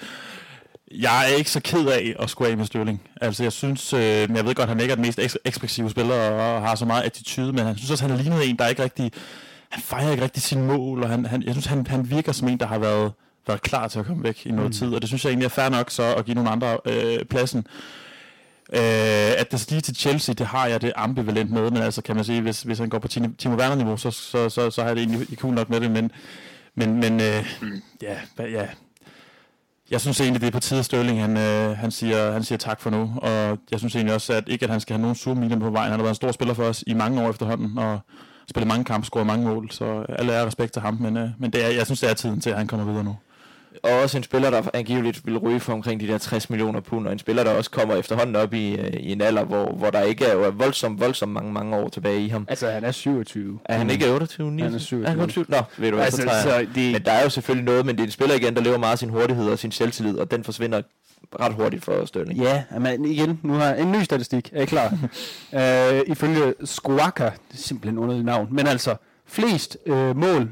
Jeg 0.90 1.30
er 1.30 1.36
ikke 1.36 1.50
så 1.50 1.60
ked 1.60 1.86
af 1.86 2.14
at 2.18 2.30
skulle 2.30 2.50
af 2.50 2.56
med 2.56 2.66
Sterling. 2.66 3.02
Altså 3.20 3.42
jeg 3.42 3.52
synes, 3.52 3.92
øh, 3.92 4.00
jeg 4.00 4.28
ved 4.28 4.44
godt, 4.44 4.58
at 4.58 4.68
han 4.68 4.80
ikke 4.80 4.92
er 4.92 4.96
den 4.96 5.04
mest 5.04 5.18
eks- 5.18 5.42
ekspressive 5.44 5.90
spiller 5.90 6.14
og 6.14 6.62
har 6.62 6.74
så 6.74 6.84
meget 6.84 7.02
attitude, 7.02 7.52
men 7.52 7.66
han 7.66 7.76
synes 7.76 7.90
også, 7.90 8.04
han 8.04 8.12
er 8.12 8.22
lignet 8.22 8.50
en, 8.50 8.56
der 8.56 8.66
ikke 8.66 8.82
rigtig, 8.82 9.12
han 9.68 9.82
fejrer 9.82 10.10
ikke 10.10 10.22
rigtig 10.22 10.42
sine 10.42 10.62
mål, 10.62 11.02
og 11.02 11.08
han, 11.08 11.26
han, 11.26 11.42
jeg 11.42 11.54
synes, 11.54 11.66
han, 11.66 11.86
han 11.86 12.10
virker 12.10 12.32
som 12.32 12.48
en, 12.48 12.58
der 12.58 12.66
har 12.66 12.78
været, 12.78 13.12
været 13.46 13.62
klar 13.62 13.88
til 13.88 13.98
at 13.98 14.06
komme 14.06 14.24
væk 14.24 14.46
i 14.46 14.50
noget 14.50 14.68
mm. 14.68 14.72
tid, 14.72 14.94
og 14.94 15.00
det 15.00 15.08
synes 15.08 15.24
jeg 15.24 15.30
egentlig 15.30 15.44
er 15.44 15.50
fair 15.50 15.68
nok 15.68 15.90
så 15.90 16.14
at 16.14 16.24
give 16.24 16.34
nogle 16.34 16.50
andre 16.50 16.78
øh, 16.84 17.24
pladsen. 17.24 17.66
Øh, 18.74 19.40
at 19.40 19.52
det 19.52 19.60
så 19.60 19.66
lige 19.70 19.80
til 19.80 19.96
Chelsea, 19.96 20.34
det 20.38 20.46
har 20.46 20.66
jeg 20.66 20.82
det 20.82 20.92
ambivalent 20.96 21.50
med, 21.50 21.70
men 21.70 21.82
altså 21.82 22.02
kan 22.02 22.16
man 22.16 22.24
sige, 22.24 22.40
hvis, 22.40 22.62
hvis 22.62 22.78
han 22.78 22.88
går 22.88 22.98
på 22.98 23.08
Timo, 23.08 23.28
Werner-niveau, 23.46 23.96
så, 23.96 24.10
så, 24.10 24.48
så, 24.48 24.70
så 24.70 24.80
har 24.80 24.88
jeg 24.88 24.96
det 24.96 25.02
egentlig 25.02 25.38
cool 25.38 25.54
nok 25.54 25.70
med 25.70 25.80
det, 25.80 25.90
men, 25.90 26.10
men, 26.74 27.00
men 27.00 27.20
øh, 27.20 27.46
ja, 28.02 28.16
ja, 28.38 28.66
jeg 29.90 30.00
synes 30.00 30.20
egentlig, 30.20 30.40
det 30.40 30.46
er 30.46 30.50
på 30.50 30.60
tide, 30.60 30.78
at 30.78 30.84
Sterling 30.84 31.20
han, 31.20 31.36
øh, 31.36 31.76
han, 31.76 31.90
siger, 31.90 32.32
han 32.32 32.44
siger 32.44 32.58
tak 32.58 32.80
for 32.80 32.90
nu, 32.90 33.12
og 33.16 33.58
jeg 33.70 33.78
synes 33.78 33.94
egentlig 33.94 34.14
også, 34.14 34.32
at 34.32 34.44
ikke 34.46 34.64
at 34.64 34.70
han 34.70 34.80
skal 34.80 34.94
have 34.94 35.02
nogen 35.02 35.16
sure 35.16 35.34
miner 35.34 35.58
på 35.58 35.70
vejen. 35.70 35.90
Han 35.90 36.00
har 36.00 36.04
været 36.04 36.10
en 36.10 36.14
stor 36.14 36.32
spiller 36.32 36.54
for 36.54 36.64
os 36.64 36.84
i 36.86 36.94
mange 36.94 37.22
år 37.22 37.30
efterhånden, 37.30 37.78
og 37.78 38.00
spillet 38.50 38.68
mange 38.68 38.84
kampe, 38.84 39.06
scoret 39.06 39.26
mange 39.26 39.46
mål, 39.46 39.70
så 39.70 40.06
alle 40.08 40.32
er 40.32 40.46
respekt 40.46 40.72
til 40.72 40.82
ham, 40.82 40.94
men, 41.00 41.16
øh, 41.16 41.28
men 41.38 41.50
det 41.50 41.64
er, 41.64 41.68
jeg 41.68 41.86
synes, 41.86 42.00
det 42.00 42.10
er 42.10 42.14
tiden 42.14 42.40
til, 42.40 42.50
at 42.50 42.56
han 42.56 42.66
kommer 42.66 42.86
videre 42.86 43.04
nu. 43.04 43.16
Og 43.82 43.90
også 44.02 44.16
en 44.16 44.22
spiller, 44.22 44.50
der 44.50 44.62
angiveligt 44.74 45.26
vil 45.26 45.38
ryge 45.38 45.60
for 45.60 45.72
omkring 45.72 46.00
de 46.00 46.06
der 46.06 46.18
60 46.18 46.50
millioner 46.50 46.80
pund, 46.80 47.06
og 47.06 47.12
en 47.12 47.18
spiller, 47.18 47.44
der 47.44 47.50
også 47.50 47.70
kommer 47.70 47.94
efterhånden 47.94 48.36
op 48.36 48.54
i, 48.54 48.76
øh, 48.76 48.92
i 48.92 49.12
en 49.12 49.20
alder, 49.20 49.44
hvor, 49.44 49.72
hvor 49.72 49.90
der 49.90 50.00
ikke 50.00 50.24
er, 50.24 50.36
er 50.36 50.50
voldsomt, 50.50 51.00
voldsomt 51.00 51.32
mange, 51.32 51.52
mange 51.52 51.76
år 51.76 51.88
tilbage 51.88 52.24
i 52.24 52.28
ham. 52.28 52.46
Altså, 52.48 52.70
han 52.70 52.84
er 52.84 52.92
27. 52.92 53.58
Er 53.64 53.78
han 53.78 53.90
ikke 53.90 54.12
28? 54.12 54.50
29? 54.50 54.64
Han 54.64 54.74
er 54.74 54.78
27. 54.78 55.04
Er 55.04 55.08
han 55.08 55.18
kun 55.18 55.30
7? 55.30 55.44
Nå, 55.48 55.56
ved 55.76 55.90
du 55.90 55.96
hvad, 55.96 56.04
Altså, 56.04 56.22
så 56.22 56.28
så 56.42 56.66
det, 56.74 56.92
Men 56.92 57.04
der 57.04 57.12
er 57.12 57.22
jo 57.22 57.28
selvfølgelig 57.28 57.64
noget, 57.64 57.86
men 57.86 57.94
det 57.96 58.02
er 58.02 58.06
en 58.06 58.10
spiller 58.10 58.34
igen, 58.34 58.54
der 58.54 58.60
lever 58.60 58.78
meget 58.78 58.92
af 58.92 58.98
sin 58.98 59.08
hurtighed 59.08 59.48
og 59.48 59.58
sin 59.58 59.72
selvtillid, 59.72 60.18
og 60.18 60.30
den 60.30 60.44
forsvinder 60.44 60.82
ret 61.40 61.54
hurtigt 61.54 61.84
for 61.84 62.04
Sterling. 62.04 62.40
Ja, 62.40 62.64
men 62.80 63.04
igen, 63.04 63.40
nu 63.42 63.52
har 63.52 63.64
jeg 63.64 63.80
en 63.80 63.92
ny 63.92 64.02
statistik. 64.02 64.50
Er 64.52 64.62
I 64.62 64.66
klar? 64.66 64.98
øh, 65.58 66.00
ifølge 66.06 66.54
Squawka, 66.64 67.24
det 67.24 67.54
er 67.54 67.56
simpelthen 67.56 67.98
underligt 67.98 68.26
navn, 68.26 68.48
men 68.50 68.66
altså 68.66 68.96
flest 69.26 69.76
øh, 69.86 70.16
mål, 70.16 70.50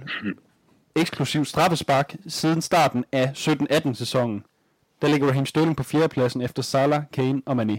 eksklusiv 0.97 1.45
straffespark, 1.45 2.17
siden 2.29 2.63
starten 2.63 3.05
af 3.13 3.33
17-18 3.37 3.95
sæsonen. 3.95 4.45
Der 5.03 5.09
ligger 5.09 5.29
Raheem 5.29 5.47
Sterling 5.47 5.77
på 5.77 5.83
fjerdepladsen 5.83 6.43
efter 6.43 6.63
Salah, 6.63 7.03
Kane 7.13 7.43
og 7.47 7.61
Mané. 7.63 7.77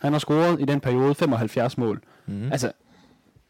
Han 0.00 0.12
har 0.12 0.18
scoret 0.18 0.60
i 0.60 0.64
den 0.64 0.80
periode 0.80 1.14
75 1.14 1.78
mål. 1.78 2.02
Mm. 2.26 2.52
Altså, 2.52 2.72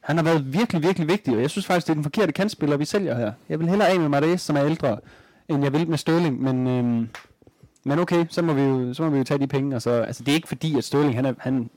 han 0.01 0.17
har 0.17 0.25
været 0.25 0.53
virkelig, 0.53 0.83
virkelig 0.83 1.09
vigtig, 1.09 1.35
og 1.35 1.43
jeg 1.43 1.51
synes 1.51 1.67
faktisk, 1.67 1.87
det 1.87 1.93
er 1.93 1.95
den 1.95 2.03
forkerte 2.03 2.33
kantspiller, 2.33 2.77
vi 2.77 2.85
sælger 2.85 3.15
her. 3.17 3.33
Jeg 3.49 3.59
vil 3.59 3.69
hellere 3.69 3.89
af 3.89 4.01
med 4.01 4.09
Marais, 4.09 4.41
som 4.41 4.57
er 4.57 4.65
ældre, 4.65 4.99
end 5.49 5.63
jeg 5.63 5.73
vil 5.73 5.89
med 5.89 5.99
Sterling, 5.99 6.43
men, 6.43 6.67
øhm, 6.67 7.09
men 7.85 7.99
okay, 7.99 8.27
så 8.29 8.43
må, 8.43 8.53
vi 8.53 8.63
jo, 8.63 8.95
så 8.95 9.03
må 9.03 9.11
vi 9.11 9.19
jo 9.19 9.25
tage 9.25 9.39
de 9.39 9.47
penge. 9.47 9.77
Og 9.77 9.83
så, 9.83 9.91
altså, 9.91 10.25
det 10.25 10.33
er 10.33 10.35
ikke 10.35 10.49
fordi, 10.49 10.79
at 10.79 10.85
Sterling, 10.85 11.15
han 11.15 11.27
er, 11.27 11.35
han, 11.39 11.71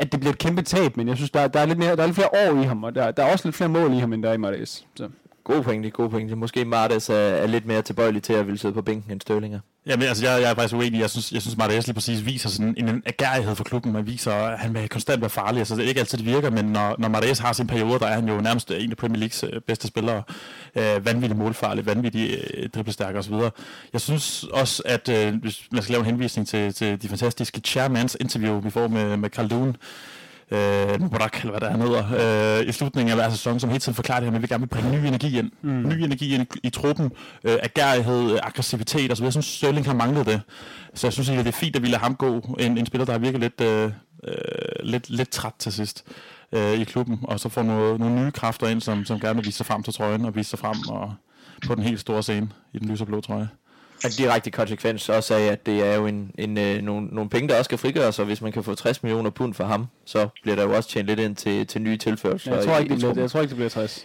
at 0.00 0.12
det 0.12 0.20
bliver 0.20 0.32
et 0.32 0.38
kæmpe 0.38 0.62
tab, 0.62 0.96
men 0.96 1.08
jeg 1.08 1.16
synes, 1.16 1.30
der, 1.30 1.48
der, 1.48 1.60
er, 1.60 1.66
lidt 1.66 1.78
mere, 1.78 1.96
der 1.96 2.02
er 2.02 2.06
lidt 2.06 2.16
flere 2.16 2.48
år 2.48 2.62
i 2.62 2.64
ham, 2.64 2.84
og 2.84 2.94
der, 2.94 3.10
der 3.10 3.24
er 3.24 3.32
også 3.32 3.48
lidt 3.48 3.56
flere 3.56 3.68
mål 3.68 3.92
i 3.92 3.98
ham, 3.98 4.12
end 4.12 4.22
der 4.22 4.28
er 4.28 4.34
i 4.34 4.36
Mares. 4.36 4.86
Så. 4.94 5.08
God 5.44 5.62
pointe, 5.62 5.90
god 5.90 6.08
pointe. 6.08 6.36
Måske 6.36 6.64
Martes 6.64 7.08
er, 7.08 7.14
er 7.14 7.46
lidt 7.46 7.66
mere 7.66 7.82
tilbøjelig 7.82 8.22
til 8.22 8.32
at 8.32 8.46
ville 8.46 8.58
sidde 8.58 8.74
på 8.74 8.82
bænken 8.82 9.12
end 9.12 9.20
Sterling 9.20 9.54
er. 9.54 9.60
Jamen, 9.86 10.08
altså, 10.08 10.26
jeg, 10.26 10.42
jeg 10.42 10.50
er 10.50 10.54
faktisk 10.54 10.74
uenig. 10.74 11.00
Jeg 11.00 11.10
synes, 11.10 11.32
jeg 11.32 11.42
synes 11.42 11.56
Martes 11.56 11.86
lige 11.86 11.94
præcis 11.94 12.26
viser 12.26 12.48
sådan 12.48 12.74
en, 12.78 12.88
en 12.88 13.02
agerighed 13.06 13.54
for 13.54 13.64
klubben. 13.64 13.92
Man 13.92 14.06
viser, 14.06 14.32
at 14.32 14.58
han 14.58 14.74
vil 14.74 14.88
konstant 14.88 15.20
være 15.20 15.30
farlig. 15.30 15.58
Altså, 15.58 15.76
det 15.76 15.84
er 15.84 15.88
ikke 15.88 16.00
altid, 16.00 16.18
det 16.18 16.26
virker, 16.26 16.50
men 16.50 16.64
når, 16.64 16.96
når 16.98 17.08
Martes 17.08 17.38
har 17.38 17.52
sin 17.52 17.66
periode, 17.66 17.98
der 17.98 18.06
er 18.06 18.14
han 18.14 18.28
jo 18.28 18.40
nærmest 18.40 18.70
en 18.70 18.90
af 18.90 18.96
Premier 18.96 19.18
Leagues 19.18 19.44
øh, 19.44 19.60
bedste 19.66 19.86
spillere. 19.86 20.22
Øh, 20.76 21.06
vanvittig 21.06 21.38
målfarlig, 21.38 21.86
vanvittig 21.86 22.38
øh, 22.54 22.68
driblestærk 22.68 23.14
osv. 23.14 23.34
Jeg 23.92 24.00
synes 24.00 24.44
også, 24.44 24.82
at 24.84 25.08
øh, 25.08 25.34
hvis 25.34 25.68
man 25.72 25.82
skal 25.82 25.92
lave 25.92 26.00
en 26.00 26.06
henvisning 26.06 26.48
til, 26.48 26.74
til 26.74 27.02
de 27.02 27.08
fantastiske 27.08 27.60
Chairmans 27.60 28.16
interview, 28.20 28.60
vi 28.60 28.70
får 28.70 28.88
med, 28.88 29.16
med 29.16 29.30
Khaldun, 29.30 29.76
øh, 30.52 31.00
Mubarak, 31.00 31.36
eller 31.36 31.50
hvad 31.50 31.60
der 31.60 31.66
er, 31.66 31.70
han 31.70 31.80
hedder, 31.80 32.60
øh, 32.60 32.68
i 32.68 32.72
slutningen 32.72 33.10
af 33.10 33.16
hver 33.16 33.30
sæson, 33.30 33.60
som 33.60 33.70
hele 33.70 33.80
tiden 33.80 33.94
forklarer 33.94 34.20
det 34.20 34.26
her 34.26 34.30
med, 34.30 34.38
at 34.38 34.42
vi 34.42 34.46
gerne 34.46 34.62
vil 34.62 34.68
bringe 34.68 34.90
ny 34.90 35.06
energi 35.06 35.38
ind. 35.38 35.50
Mm. 35.62 35.88
Ny 35.88 35.92
energi 35.92 36.34
ind 36.34 36.42
i, 36.42 36.58
i 36.62 36.70
truppen, 36.70 37.12
øh, 37.44 37.58
agerighed, 37.62 38.32
øh, 38.32 38.38
aggressivitet 38.42 39.12
osv. 39.12 39.24
Jeg 39.24 39.32
synes, 39.32 39.46
Sterling 39.46 39.86
har 39.86 39.94
manglet 39.94 40.26
det. 40.26 40.40
Så 40.94 41.06
jeg 41.06 41.12
synes 41.12 41.28
egentlig, 41.28 41.44
det 41.44 41.52
er 41.52 41.58
fint, 41.58 41.76
at 41.76 41.82
vi 41.82 41.86
lader 41.86 41.98
ham 41.98 42.14
gå. 42.14 42.56
En, 42.60 42.78
en 42.78 42.86
spiller, 42.86 43.04
der 43.04 43.12
har 43.12 43.18
virket 43.18 43.40
lidt, 43.40 43.60
øh, 43.60 43.90
øh, 44.24 44.34
lidt, 44.82 45.10
lidt 45.10 45.30
træt 45.30 45.52
til 45.58 45.72
sidst 45.72 46.04
øh, 46.52 46.72
i 46.72 46.84
klubben, 46.84 47.18
og 47.22 47.40
så 47.40 47.48
får 47.48 47.62
noget, 47.62 48.00
nogle 48.00 48.24
nye 48.24 48.30
kræfter 48.30 48.68
ind, 48.68 48.80
som, 48.80 49.04
som 49.04 49.20
gerne 49.20 49.34
vil 49.34 49.46
vise 49.46 49.56
sig 49.56 49.66
frem 49.66 49.82
til 49.82 49.94
trøjen, 49.94 50.24
og 50.24 50.36
vise 50.36 50.50
sig 50.50 50.58
frem 50.58 50.76
og 50.88 51.14
på 51.66 51.74
den 51.74 51.82
helt 51.82 52.00
store 52.00 52.22
scene 52.22 52.48
i 52.72 52.78
den 52.78 52.88
lyseblå 52.88 53.20
trøje. 53.20 53.48
En 54.04 54.10
direkte 54.10 54.50
konsekvens 54.50 55.08
også 55.08 55.34
af, 55.34 55.42
at 55.44 55.66
det 55.66 55.86
er 55.86 55.94
jo 55.94 56.06
en, 56.06 56.30
en, 56.38 56.58
øh, 56.58 56.82
nogle, 56.82 57.06
nogle 57.06 57.30
penge, 57.30 57.48
der 57.48 57.54
også 57.54 57.64
skal 57.64 57.78
frigøres, 57.78 58.18
og 58.18 58.24
hvis 58.24 58.40
man 58.42 58.52
kan 58.52 58.64
få 58.64 58.74
60 58.74 59.02
millioner 59.02 59.30
pund 59.30 59.54
for 59.54 59.64
ham, 59.64 59.86
så 60.04 60.28
bliver 60.42 60.56
der 60.56 60.62
jo 60.62 60.76
også 60.76 60.88
tjent 60.88 61.06
lidt 61.06 61.20
ind 61.20 61.36
til, 61.36 61.66
til 61.66 61.82
nye 61.82 61.96
tilførsler. 61.96 62.56
Jeg 62.56 62.64
tror, 62.64 62.78
ikke, 62.78 62.88
det 62.94 62.98
bliver, 62.98 63.14
jeg 63.20 63.30
tror 63.30 63.40
ikke, 63.40 63.48
det 63.48 63.56
bliver 63.56 63.68
60. 63.70 64.04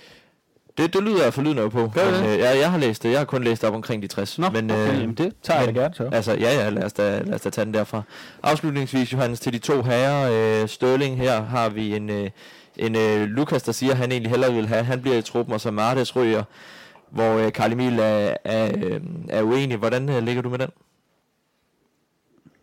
Det, 0.77 0.93
det 0.93 1.03
lyder 1.03 1.23
jeg 1.23 1.33
forlydende 1.33 1.69
på. 1.69 1.91
Gør 1.95 2.11
det 2.11 2.21
men, 2.23 2.29
øh, 2.31 2.39
jeg, 2.39 2.57
jeg 2.59 2.71
har 2.71 2.77
læst 2.77 3.03
det. 3.03 3.11
Jeg 3.11 3.17
har 3.19 3.25
kun 3.25 3.43
læst 3.43 3.63
op 3.63 3.73
omkring 3.73 4.01
de 4.01 4.07
60. 4.07 4.39
Nå, 4.39 4.49
men, 4.49 4.71
okay, 4.71 4.93
øh, 4.93 4.99
jamen 5.01 5.15
det 5.15 5.33
tager 5.43 5.59
jeg 5.59 5.65
men- 5.67 5.75
gerne 5.75 5.95
så. 5.95 6.09
Altså, 6.11 6.31
ja, 6.33 6.53
ja, 6.63 6.69
lad 6.69 6.83
os, 6.83 6.93
da, 6.93 7.21
lad 7.25 7.33
os 7.33 7.41
da 7.41 7.49
tage 7.49 7.65
den 7.65 7.73
derfra. 7.73 8.01
Afslutningsvis, 8.43 9.13
Johannes, 9.13 9.39
til 9.39 9.53
de 9.53 9.57
to 9.59 9.81
herrer. 9.81 10.61
Øh, 10.63 10.67
Sterling, 10.69 11.17
her 11.17 11.41
har 11.43 11.69
vi 11.69 11.95
en, 11.95 12.09
øh, 12.09 12.29
en 12.75 12.95
øh, 12.95 13.21
Lukas, 13.27 13.63
der 13.63 13.71
siger, 13.71 13.91
at 13.91 13.97
han 13.97 14.11
egentlig 14.11 14.29
hellere 14.31 14.53
vil 14.53 14.67
have. 14.67 14.83
Han 14.83 15.01
bliver 15.01 15.17
i 15.17 15.21
truppen, 15.21 15.53
og 15.53 15.61
så 15.61 15.71
Martes 15.71 16.15
ryger, 16.15 16.43
hvor 17.09 17.37
øh, 17.37 17.53
Karl 17.53 17.71
Emil 17.71 17.99
er, 17.99 18.37
er, 18.43 18.71
øh, 18.83 19.01
er 19.29 19.43
uenig. 19.43 19.77
Hvordan 19.77 20.09
øh, 20.09 20.23
ligger 20.23 20.41
du 20.41 20.49
med 20.49 20.59
den? 20.59 20.69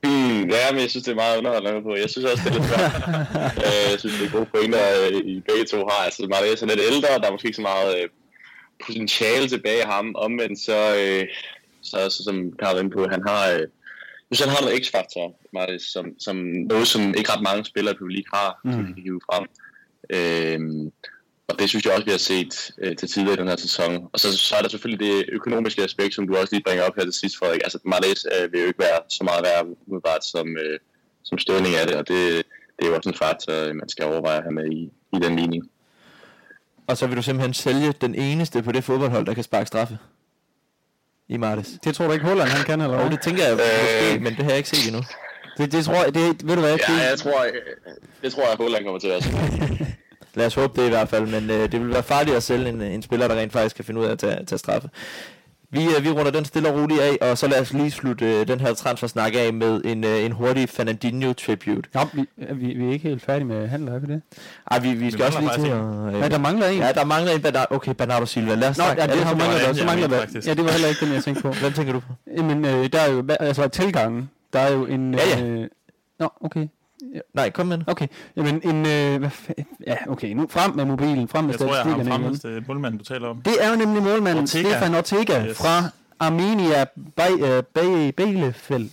Mm, 0.04 0.50
ja, 0.50 0.72
men 0.72 0.80
jeg 0.80 0.90
synes, 0.90 1.04
det 1.04 1.12
er 1.12 1.22
meget 1.24 1.38
underholdende 1.38 1.82
på. 1.82 1.94
Jeg 1.94 2.10
synes 2.10 2.30
også, 2.30 2.42
det 2.44 2.50
er 2.50 2.58
lidt 2.58 2.68
svært. 2.70 2.92
øh, 3.66 3.90
jeg 3.92 3.98
synes, 3.98 4.14
det 4.18 4.26
er 4.26 4.32
gode 4.32 4.50
pointer, 4.54 4.84
øh, 5.02 5.18
I 5.32 5.40
begge 5.48 5.64
to 5.64 5.76
har. 5.76 6.04
Altså, 6.04 6.26
Marius 6.30 6.62
er 6.62 6.66
lidt 6.66 6.88
ældre, 6.92 7.08
der 7.20 7.26
er 7.26 7.32
måske 7.32 7.46
ikke 7.46 7.62
så 7.62 7.62
meget 7.72 7.98
øh, 7.98 8.08
potentiale 8.86 9.48
tilbage 9.48 9.82
i 9.82 9.90
ham. 9.94 10.14
Omvendt 10.14 10.58
så, 10.58 10.78
øh, 11.02 11.24
så, 11.82 11.96
så 12.10 12.20
som 12.24 12.36
Karl 12.60 12.78
inde 12.78 12.90
på, 12.90 13.06
han 13.10 13.22
har, 13.28 13.50
øh, 13.50 13.66
synes, 14.32 14.40
han 14.40 14.54
har 14.56 14.62
noget 14.64 14.86
x-faktor, 14.86 15.26
Marius, 15.52 15.82
som, 15.82 16.06
som 16.18 16.36
noget, 16.70 16.86
som 16.86 17.02
ikke 17.18 17.32
ret 17.32 17.42
mange 17.42 17.64
spillere 17.64 17.94
på 17.94 18.06
League 18.06 18.32
har, 18.38 18.60
mm. 18.64 18.72
som 18.72 18.80
de 18.86 18.92
kan 18.94 19.02
hive 19.02 19.20
frem. 19.28 19.44
Øh, 20.16 20.60
og 21.48 21.58
det 21.58 21.68
synes 21.68 21.84
jeg 21.84 21.92
også, 21.92 22.04
vi 22.04 22.10
har 22.10 22.18
set 22.18 22.70
øh, 22.78 22.96
til 22.96 23.08
tidligere 23.08 23.34
i 23.34 23.40
den 23.40 23.48
her 23.48 23.56
sæson. 23.56 24.08
Og 24.12 24.20
så, 24.20 24.38
så 24.38 24.54
er 24.56 24.62
der 24.62 24.68
selvfølgelig 24.68 25.06
det 25.06 25.24
økonomiske 25.32 25.82
aspekt, 25.82 26.14
som 26.14 26.26
du 26.28 26.36
også 26.36 26.54
lige 26.54 26.62
bringer 26.66 26.84
op 26.84 26.92
her 26.96 27.04
til 27.04 27.12
sidst, 27.12 27.36
Frederik. 27.38 27.60
Altså, 27.64 27.78
Martes 27.84 28.26
øh, 28.42 28.52
vil 28.52 28.60
jo 28.60 28.66
ikke 28.66 28.78
være 28.78 28.98
så 29.08 29.24
meget 29.24 29.44
værd 29.44 29.66
umiddelbart, 29.86 30.24
som, 30.24 30.56
øh, 30.56 30.78
som 31.24 31.38
Sterling 31.38 31.74
er 31.74 31.86
det, 31.86 31.94
og 31.94 32.08
det, 32.08 32.18
det 32.78 32.82
er 32.82 32.86
jo 32.86 32.96
også 32.96 33.08
en 33.08 33.14
faktor, 33.16 33.72
man 33.72 33.88
skal 33.88 34.04
overveje 34.06 34.40
have 34.42 34.52
med 34.52 34.66
i, 34.70 34.82
i 35.16 35.18
den 35.24 35.36
ligning. 35.36 35.70
Og 36.86 36.96
så 36.96 37.06
vil 37.06 37.16
du 37.16 37.22
simpelthen 37.22 37.54
sælge 37.54 37.94
den 38.00 38.14
eneste 38.14 38.62
på 38.62 38.72
det 38.72 38.84
fodboldhold, 38.84 39.26
der 39.26 39.34
kan 39.34 39.44
sparke 39.44 39.66
straffe. 39.66 39.98
i 41.28 41.36
Martes. 41.36 41.68
Det 41.84 41.94
tror 41.94 42.06
du 42.06 42.12
ikke, 42.12 42.24
Holland 42.24 42.48
han 42.48 42.64
kan, 42.66 42.80
eller 42.80 42.96
hvad? 42.96 43.10
det 43.10 43.20
tænker 43.22 43.42
jeg 43.44 43.52
Øh. 43.52 43.58
måske, 43.58 44.24
men 44.24 44.32
det 44.36 44.42
har 44.44 44.50
jeg 44.50 44.56
ikke 44.56 44.68
set 44.68 44.86
endnu. 44.88 45.02
Det, 45.58 45.72
det 45.72 45.84
tror 45.84 45.94
jeg, 46.04 46.14
det, 46.14 46.46
ved 46.48 46.54
du 46.54 46.60
hvad, 46.60 46.76
Ja, 46.88 46.94
det, 46.94 47.10
jeg 47.10 47.18
tror, 47.18 47.44
øh, 47.44 47.52
det 48.22 48.32
tror 48.32 48.42
jeg, 48.48 48.56
Holland 48.56 48.84
kommer 48.84 49.00
til 49.00 49.08
at 49.08 49.24
være. 49.32 49.78
Lad 50.34 50.46
os 50.46 50.54
håbe 50.54 50.80
det 50.80 50.86
i 50.86 50.90
hvert 50.90 51.08
fald, 51.08 51.26
men 51.26 51.50
øh, 51.50 51.72
det 51.72 51.80
vil 51.80 51.90
være 51.90 52.02
farligt 52.02 52.36
at 52.36 52.42
sælge 52.42 52.68
en, 52.68 52.80
en 52.80 53.02
spiller, 53.02 53.28
der 53.28 53.34
rent 53.36 53.52
faktisk 53.52 53.76
kan 53.76 53.84
finde 53.84 54.00
ud 54.00 54.06
af 54.06 54.12
at 54.12 54.18
tage, 54.18 54.44
tage 54.44 54.58
straffe. 54.58 54.88
Vi, 55.70 55.84
øh, 55.98 56.04
vi 56.04 56.10
runder 56.10 56.30
den 56.30 56.44
stille 56.44 56.68
og 56.72 56.80
roligt 56.82 57.00
af, 57.00 57.30
og 57.30 57.38
så 57.38 57.48
lad 57.48 57.60
os 57.60 57.72
lige 57.72 57.90
slutte 57.90 58.24
øh, 58.40 58.48
den 58.48 58.60
her 58.60 58.74
transfersnak 58.74 59.32
af 59.36 59.52
med 59.54 59.80
en, 59.84 60.04
øh, 60.04 60.24
en 60.24 60.32
hurtig 60.32 60.68
Fernandinho-tribute. 60.68 61.90
Nå, 61.94 62.00
vi, 62.12 62.24
er 62.42 62.54
vi, 62.54 62.66
vi 62.66 62.88
er 62.88 62.92
ikke 62.92 63.08
helt 63.08 63.22
færdige 63.22 63.44
med 63.46 63.68
handler, 63.68 63.94
er 63.94 63.98
vi 63.98 64.06
det? 64.06 64.22
Ej, 64.70 64.78
vi, 64.78 64.92
vi 64.92 65.10
skal 65.10 65.22
mangler 65.32 65.50
også 65.50 65.60
lige 65.60 65.70
til. 66.10 66.14
Øh, 66.16 66.20
Ja, 66.22 66.28
der 66.28 66.38
mangler 66.38 66.66
en. 66.66 66.78
ja, 66.78 66.92
der 66.92 67.04
mangler 67.04 67.32
en. 67.32 67.44
Okay, 67.70 67.94
Bernardo 67.94 68.26
Silva. 68.26 68.54
Lad 68.54 68.68
os 68.68 68.78
Nå, 68.78 68.84
snakke. 68.84 69.02
ja, 69.02 69.08
det, 69.08 69.24
ham, 69.24 69.36
mangler 69.36 69.58
der- 69.58 69.72
så 69.72 69.84
mangler 69.84 70.08
der. 70.08 70.16
Ja, 70.46 70.54
det 70.54 70.64
var 70.64 70.70
heller 70.70 70.88
ikke 70.88 71.04
den, 71.06 71.14
jeg 71.14 71.24
tænkte 71.24 71.42
på. 71.42 71.52
Hvem 71.52 71.72
tænker 71.72 71.92
du 71.92 72.00
på? 72.00 72.12
Jamen, 72.36 72.64
øh, 72.64 72.92
der 72.92 72.98
er 73.00 73.10
jo, 73.12 73.24
altså 73.40 73.68
tilgangen, 73.68 74.30
der 74.52 74.58
er 74.58 74.72
jo 74.72 74.86
en... 74.86 75.14
Ja, 75.14 75.38
ja. 75.38 75.44
Øh, 75.46 75.68
nå, 76.20 76.28
okay. 76.40 76.66
Nej, 77.34 77.50
kom 77.50 77.66
med 77.66 77.76
den. 77.78 77.84
Okay, 77.86 78.06
jamen 78.36 78.60
en... 78.64 78.76
Øh, 78.86 79.18
hvad 79.20 79.30
ja, 79.86 79.96
okay, 80.08 80.32
nu 80.32 80.46
frem 80.50 80.74
med 80.76 80.84
mobilen, 80.84 81.28
frem 81.28 81.44
med 81.44 81.52
Jeg 81.52 81.60
tror, 81.60 81.74
jeg 81.76 81.84
har 81.84 82.04
fremmest 82.04 82.46
målmanden, 82.68 82.98
du 82.98 83.04
taler 83.04 83.28
om. 83.28 83.40
Det 83.42 83.52
er 83.60 83.70
jo 83.70 83.76
nemlig 83.76 84.02
målmanden 84.02 84.42
Ortega. 84.42 84.68
Stefan 84.70 84.94
Ortega 84.94 85.46
Yes. 85.46 85.56
fra 85.56 85.88
Armenia 86.20 86.80
øh, 86.80 87.62
Be- 87.74 88.12
Bielefeld 88.12 88.90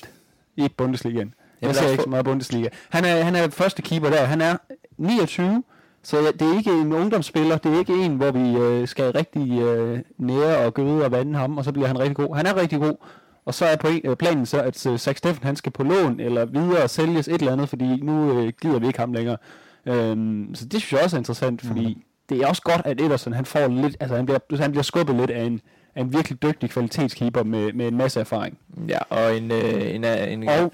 i 0.56 0.68
Bundesligaen. 0.78 1.34
Jeg 1.62 1.76
ser 1.76 1.88
ikke 1.90 2.04
så 2.04 2.10
meget 2.10 2.26
Bundesliga. 2.26 2.68
Han 2.90 3.06
er, 3.06 3.24
han 3.24 3.36
er 3.36 3.50
første 3.50 3.82
keeper 3.82 4.10
der. 4.10 4.26
Han 4.26 4.42
er 4.42 4.58
29, 4.98 5.64
så 6.04 6.18
det 6.40 6.42
er 6.52 6.58
ikke 6.58 6.72
en 6.72 6.94
ungdomsspiller. 6.94 7.58
Det 7.58 7.74
er 7.74 7.80
ikke 7.80 7.94
en, 7.94 8.16
hvor 8.16 8.32
vi 8.32 8.58
øh, 8.58 8.88
skal 8.88 9.12
rigtig 9.12 9.60
øh, 9.62 10.00
nære 10.18 10.58
og 10.58 10.74
gøde 10.74 11.06
og 11.06 11.12
vande 11.12 11.40
ham, 11.40 11.58
og 11.58 11.64
så 11.66 11.72
bliver 11.72 11.88
han 11.88 12.00
rigtig 12.00 12.16
god. 12.16 12.36
Han 12.36 12.46
er 12.46 12.56
rigtig 12.56 12.80
god. 12.80 12.96
Og 13.46 13.54
så 13.54 13.66
er 13.66 13.76
på, 13.76 13.88
øh, 14.04 14.16
planen 14.16 14.46
så, 14.46 14.62
at 14.62 14.86
øh, 14.86 14.98
Zach 14.98 15.18
Steffen 15.18 15.44
han 15.44 15.56
skal 15.56 15.72
på 15.72 15.84
lån 15.84 16.20
eller 16.20 16.46
videre 16.46 16.88
sælges 16.88 17.28
et 17.28 17.34
eller 17.34 17.52
andet, 17.52 17.70
fordi 17.70 17.86
nu 17.86 18.40
øh, 18.40 18.54
gider 18.62 18.80
vi 18.80 18.88
ikke 18.88 19.00
ham 19.00 19.14
længere. 19.14 19.38
Øhm, 19.86 20.56
så 20.56 20.66
det 20.66 20.82
synes 20.82 20.94
jeg 20.94 21.04
også 21.04 21.16
er 21.16 21.20
interessant, 21.20 21.62
fordi 21.62 21.94
mm. 21.94 22.02
det 22.30 22.42
er 22.42 22.48
også 22.48 22.62
godt, 22.62 22.82
at 22.86 23.02
Ederson 23.02 23.34
han 23.34 23.46
får 23.46 23.68
lidt, 23.68 23.98
altså 24.00 24.16
han 24.16 24.26
bliver, 24.26 24.58
han 24.58 24.72
bliver 24.72 24.84
skubbet 24.84 25.16
lidt 25.16 25.32
af 25.32 25.44
en, 25.44 25.62
af 25.96 26.02
en 26.02 26.14
virkelig 26.14 26.44
dygtig 26.44 26.70
kvalitetskeeper 26.70 27.44
med, 27.44 27.74
med 27.74 27.88
en 27.88 27.98
masse 27.98 28.20
erfaring. 28.20 28.58
Ja, 28.88 29.00
og 29.10 29.38
en... 29.38 29.52
Øh, 29.52 29.96
en, 29.96 30.04
øh, 30.04 30.32
en 30.32 30.50
Og 30.50 30.74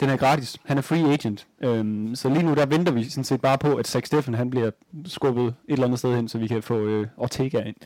den 0.00 0.08
er 0.08 0.16
gratis. 0.16 0.56
Han 0.64 0.78
er 0.78 0.82
free 0.82 1.12
agent. 1.12 1.46
Øhm, 1.62 2.14
så 2.14 2.28
lige 2.28 2.42
nu 2.42 2.54
der 2.54 2.66
venter 2.66 2.92
vi 2.92 3.04
sådan 3.04 3.24
set 3.24 3.40
bare 3.40 3.58
på, 3.58 3.74
at 3.74 3.86
Zach 3.86 4.06
Steffen 4.06 4.34
han 4.34 4.50
bliver 4.50 4.70
skubbet 5.06 5.46
et 5.46 5.54
eller 5.68 5.84
andet 5.84 5.98
sted 5.98 6.14
hen, 6.14 6.28
så 6.28 6.38
vi 6.38 6.46
kan 6.46 6.62
få 6.62 6.78
øh, 6.78 7.06
Ortega 7.16 7.60
ind. 7.60 7.76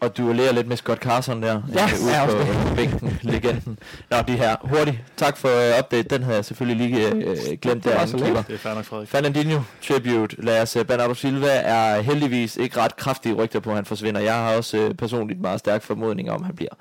Og 0.00 0.16
duellerer 0.16 0.52
lidt 0.52 0.68
med 0.68 0.76
Scott 0.76 1.00
Carson 1.00 1.42
der. 1.42 1.62
Ja, 1.74 1.84
øh, 1.84 2.04
ude 2.04 2.22
også 2.22 2.36
på 2.36 2.42
det. 2.42 2.70
øh, 2.70 2.76
bænken, 2.76 3.18
legenden. 3.22 3.78
Nå, 4.10 4.16
de 4.28 4.32
her. 4.32 4.56
Hurtigt. 4.60 4.98
Tak 5.16 5.36
for 5.36 5.48
øh, 5.48 5.78
update. 5.78 6.02
Den 6.02 6.22
havde 6.22 6.36
jeg 6.36 6.44
selvfølgelig 6.44 6.88
lige 6.88 7.08
øh, 7.08 7.58
glemt 7.62 7.84
der. 7.84 8.04
Det 8.04 8.50
er 8.50 8.58
fair 8.58 8.74
nok, 8.74 8.84
Frederik. 8.84 9.08
Fernandinho 9.08 9.60
tribute. 9.88 10.36
Lad 10.42 10.62
os, 10.62 10.76
uh, 10.76 10.82
Bernardo 10.82 11.14
Silva 11.14 11.48
er 11.48 12.00
heldigvis 12.00 12.56
ikke 12.56 12.80
ret 12.80 12.96
kraftige 12.96 13.34
rygter 13.34 13.60
på, 13.60 13.70
at 13.70 13.76
han 13.76 13.84
forsvinder. 13.84 14.20
Jeg 14.20 14.34
har 14.34 14.56
også 14.56 14.86
uh, 14.86 14.94
personligt 14.94 15.40
meget 15.40 15.60
stærk 15.60 15.82
formodning 15.82 16.30
om, 16.30 16.40
at 16.40 16.46
han 16.46 16.56
bliver. 16.56 16.72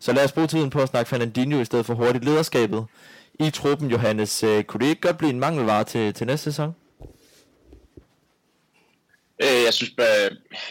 Så 0.00 0.12
lad 0.12 0.24
os 0.24 0.32
bruge 0.32 0.46
tiden 0.46 0.70
på 0.70 0.80
at 0.80 0.88
snakke 0.88 1.08
Fernandinho 1.08 1.60
i 1.60 1.64
stedet 1.64 1.86
for 1.86 1.94
hurtigt 1.94 2.24
lederskabet. 2.24 2.84
I 3.40 3.50
truppen, 3.50 3.90
Johannes, 3.90 4.44
uh, 4.44 4.62
kunne 4.62 4.80
det 4.80 4.86
ikke 4.90 5.00
godt 5.00 5.18
blive 5.18 5.30
en 5.30 5.40
mangelvare 5.40 5.84
til, 5.84 6.14
til 6.14 6.26
næste 6.26 6.44
sæson? 6.44 6.74
Øh, 9.42 9.60
jeg 9.66 9.74
synes 9.74 9.92
bare, 9.96 10.30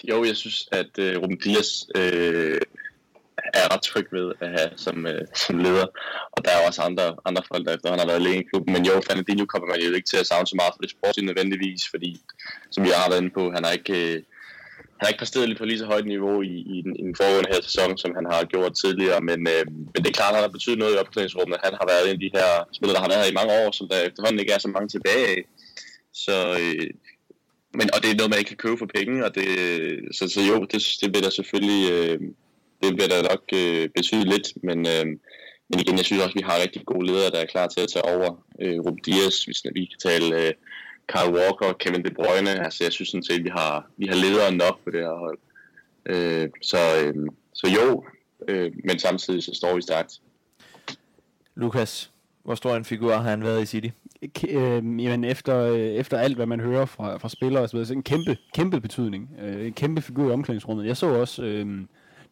jo, 0.09 0.23
jeg 0.23 0.35
synes, 0.35 0.67
at 0.71 0.99
øh, 0.99 1.17
Ruben 1.21 1.37
Dias 1.37 1.87
øh, 1.95 2.61
er 3.53 3.73
ret 3.73 3.81
tryg 3.81 4.07
ved 4.11 4.31
at 4.41 4.49
have 4.49 4.69
som, 4.75 5.05
øh, 5.07 5.21
som 5.35 5.57
leder. 5.57 5.87
Og 6.31 6.39
der 6.45 6.51
er 6.51 6.59
jo 6.59 6.67
også 6.67 6.81
andre, 6.81 7.15
andre 7.25 7.43
folk, 7.51 7.65
der 7.65 7.75
efterhånden 7.75 8.03
har 8.05 8.13
været 8.13 8.27
længe 8.27 8.41
i 8.43 8.49
klubben. 8.51 8.73
Men 8.73 8.85
jo, 8.85 8.93
Fernandinho 9.07 9.45
kommer 9.45 9.67
man 9.67 9.79
jo 9.79 9.93
ikke 9.93 10.09
til 10.09 10.17
at 10.17 10.27
savne 10.27 10.47
så 10.47 10.55
meget 10.55 10.73
for 10.73 10.81
det 10.81 10.91
sportslige 10.95 11.29
nødvendigvis, 11.29 11.81
fordi, 11.93 12.11
som 12.71 12.83
vi 12.83 12.89
har 12.89 13.09
været 13.09 13.21
inde 13.21 13.37
på, 13.39 13.43
han 13.55 13.63
har 13.63 13.71
ikke, 13.79 13.95
øh, 14.03 14.17
han 14.97 15.01
har 15.01 15.11
ikke 15.11 15.23
præsteret 15.23 15.57
på 15.57 15.65
lige 15.65 15.81
så 15.83 15.85
højt 15.85 16.07
niveau 16.13 16.41
i, 16.41 16.55
i, 16.75 16.77
den, 16.85 16.93
i 16.99 17.03
den 17.07 17.15
foregående 17.19 17.53
her 17.53 17.61
sæson, 17.67 17.97
som 17.97 18.11
han 18.17 18.25
har 18.31 18.43
gjort 18.53 18.73
tidligere. 18.83 19.21
Men, 19.29 19.39
øh, 19.53 19.63
men 19.93 19.99
det 20.01 20.09
er 20.09 20.19
klart, 20.19 20.33
at 20.33 20.39
han 20.39 20.47
har 20.47 20.57
betydet 20.57 20.79
noget 20.79 20.95
i 20.95 21.01
opklædningsrummet. 21.03 21.65
Han 21.67 21.73
har 21.79 21.85
været 21.91 22.05
en 22.05 22.17
af 22.17 22.23
de 22.25 22.35
her 22.37 22.49
spillere, 22.75 22.95
der 22.95 23.03
har 23.05 23.11
været 23.11 23.23
her 23.23 23.33
i 23.33 23.39
mange 23.39 23.53
år, 23.61 23.69
som 23.71 23.87
der 23.91 23.99
efterhånden 24.07 24.39
ikke 24.39 24.53
er 24.53 24.63
så 24.65 24.71
mange 24.75 24.89
tilbage 24.95 25.25
af. 25.33 25.41
Så, 26.25 26.37
øh, 26.61 26.89
men, 27.73 27.89
og 27.93 28.03
det 28.03 28.09
er 28.11 28.15
noget, 28.15 28.29
man 28.29 28.39
ikke 28.39 28.49
kan 28.49 28.57
købe 28.57 28.77
for 28.77 28.89
penge, 28.95 29.25
og 29.25 29.35
det, 29.35 29.47
så, 30.11 30.27
så 30.27 30.41
jo, 30.41 30.65
det, 30.71 30.97
det 31.01 31.13
vil 31.13 31.23
der 31.23 31.29
selvfølgelig 31.29 31.91
øh, 31.91 32.19
det 32.83 32.91
vil 32.91 33.09
der 33.09 33.29
nok 33.31 33.43
øh, 33.53 33.89
betyde 33.95 34.25
lidt, 34.33 34.47
men, 34.63 34.79
øh, 34.93 35.05
men 35.69 35.79
igen, 35.79 35.97
jeg 35.97 36.05
synes 36.05 36.23
også, 36.23 36.35
at 36.35 36.41
vi 36.41 36.49
har 36.49 36.61
rigtig 36.61 36.85
gode 36.85 37.07
ledere, 37.07 37.31
der 37.31 37.41
er 37.41 37.45
klar 37.45 37.67
til 37.67 37.81
at 37.81 37.89
tage 37.93 38.05
over. 38.15 38.45
Øh, 38.61 38.79
Ruben 38.79 39.03
Dias, 39.05 39.43
hvis 39.43 39.63
vi 39.73 39.85
kan 39.85 39.99
tale 40.09 40.47
øh, 40.47 40.53
Kyle 41.07 41.33
Walker, 41.37 41.73
Kevin 41.73 42.05
De 42.05 42.13
Bruyne, 42.13 42.65
altså 42.65 42.83
jeg 42.83 42.91
synes 42.93 43.09
sådan 43.09 43.23
set, 43.23 43.43
vi 43.43 43.49
har, 43.49 43.87
vi 43.97 44.05
har 44.05 44.15
ledere 44.15 44.51
nok 44.51 44.83
på 44.83 44.89
det 44.91 44.99
her 44.99 45.17
hold. 45.25 45.37
Øh, 46.05 46.49
så, 46.61 46.77
øh, 47.01 47.15
så 47.53 47.67
jo, 47.67 48.05
øh, 48.47 48.71
men 48.85 48.99
samtidig 48.99 49.43
så 49.43 49.51
står 49.53 49.75
vi 49.75 49.81
stærkt. 49.81 50.21
Lukas, 51.55 52.11
hvor 52.43 52.55
stor 52.55 52.75
en 52.75 52.85
figur 52.85 53.13
har 53.13 53.29
han 53.29 53.43
været 53.43 53.61
i 53.61 53.65
City? 53.65 53.89
Øh, 54.49 55.03
jamen 55.03 55.23
efter, 55.23 55.59
øh, 55.59 55.79
efter 55.79 56.17
alt, 56.17 56.35
hvad 56.35 56.45
man 56.45 56.59
hører 56.59 56.85
fra, 56.85 57.17
fra 57.17 57.29
spillere 57.29 57.63
og 57.63 57.69
så 57.69 57.93
en 57.93 58.03
kæmpe, 58.03 58.37
kæmpe 58.53 58.81
betydning. 58.81 59.29
Øh, 59.41 59.67
en 59.67 59.73
kæmpe 59.73 60.01
figur 60.01 60.29
i 60.29 60.33
omklædningsrummet. 60.33 60.85
Jeg 60.85 60.97
så 60.97 61.07
også, 61.07 61.43
øh, 61.43 61.81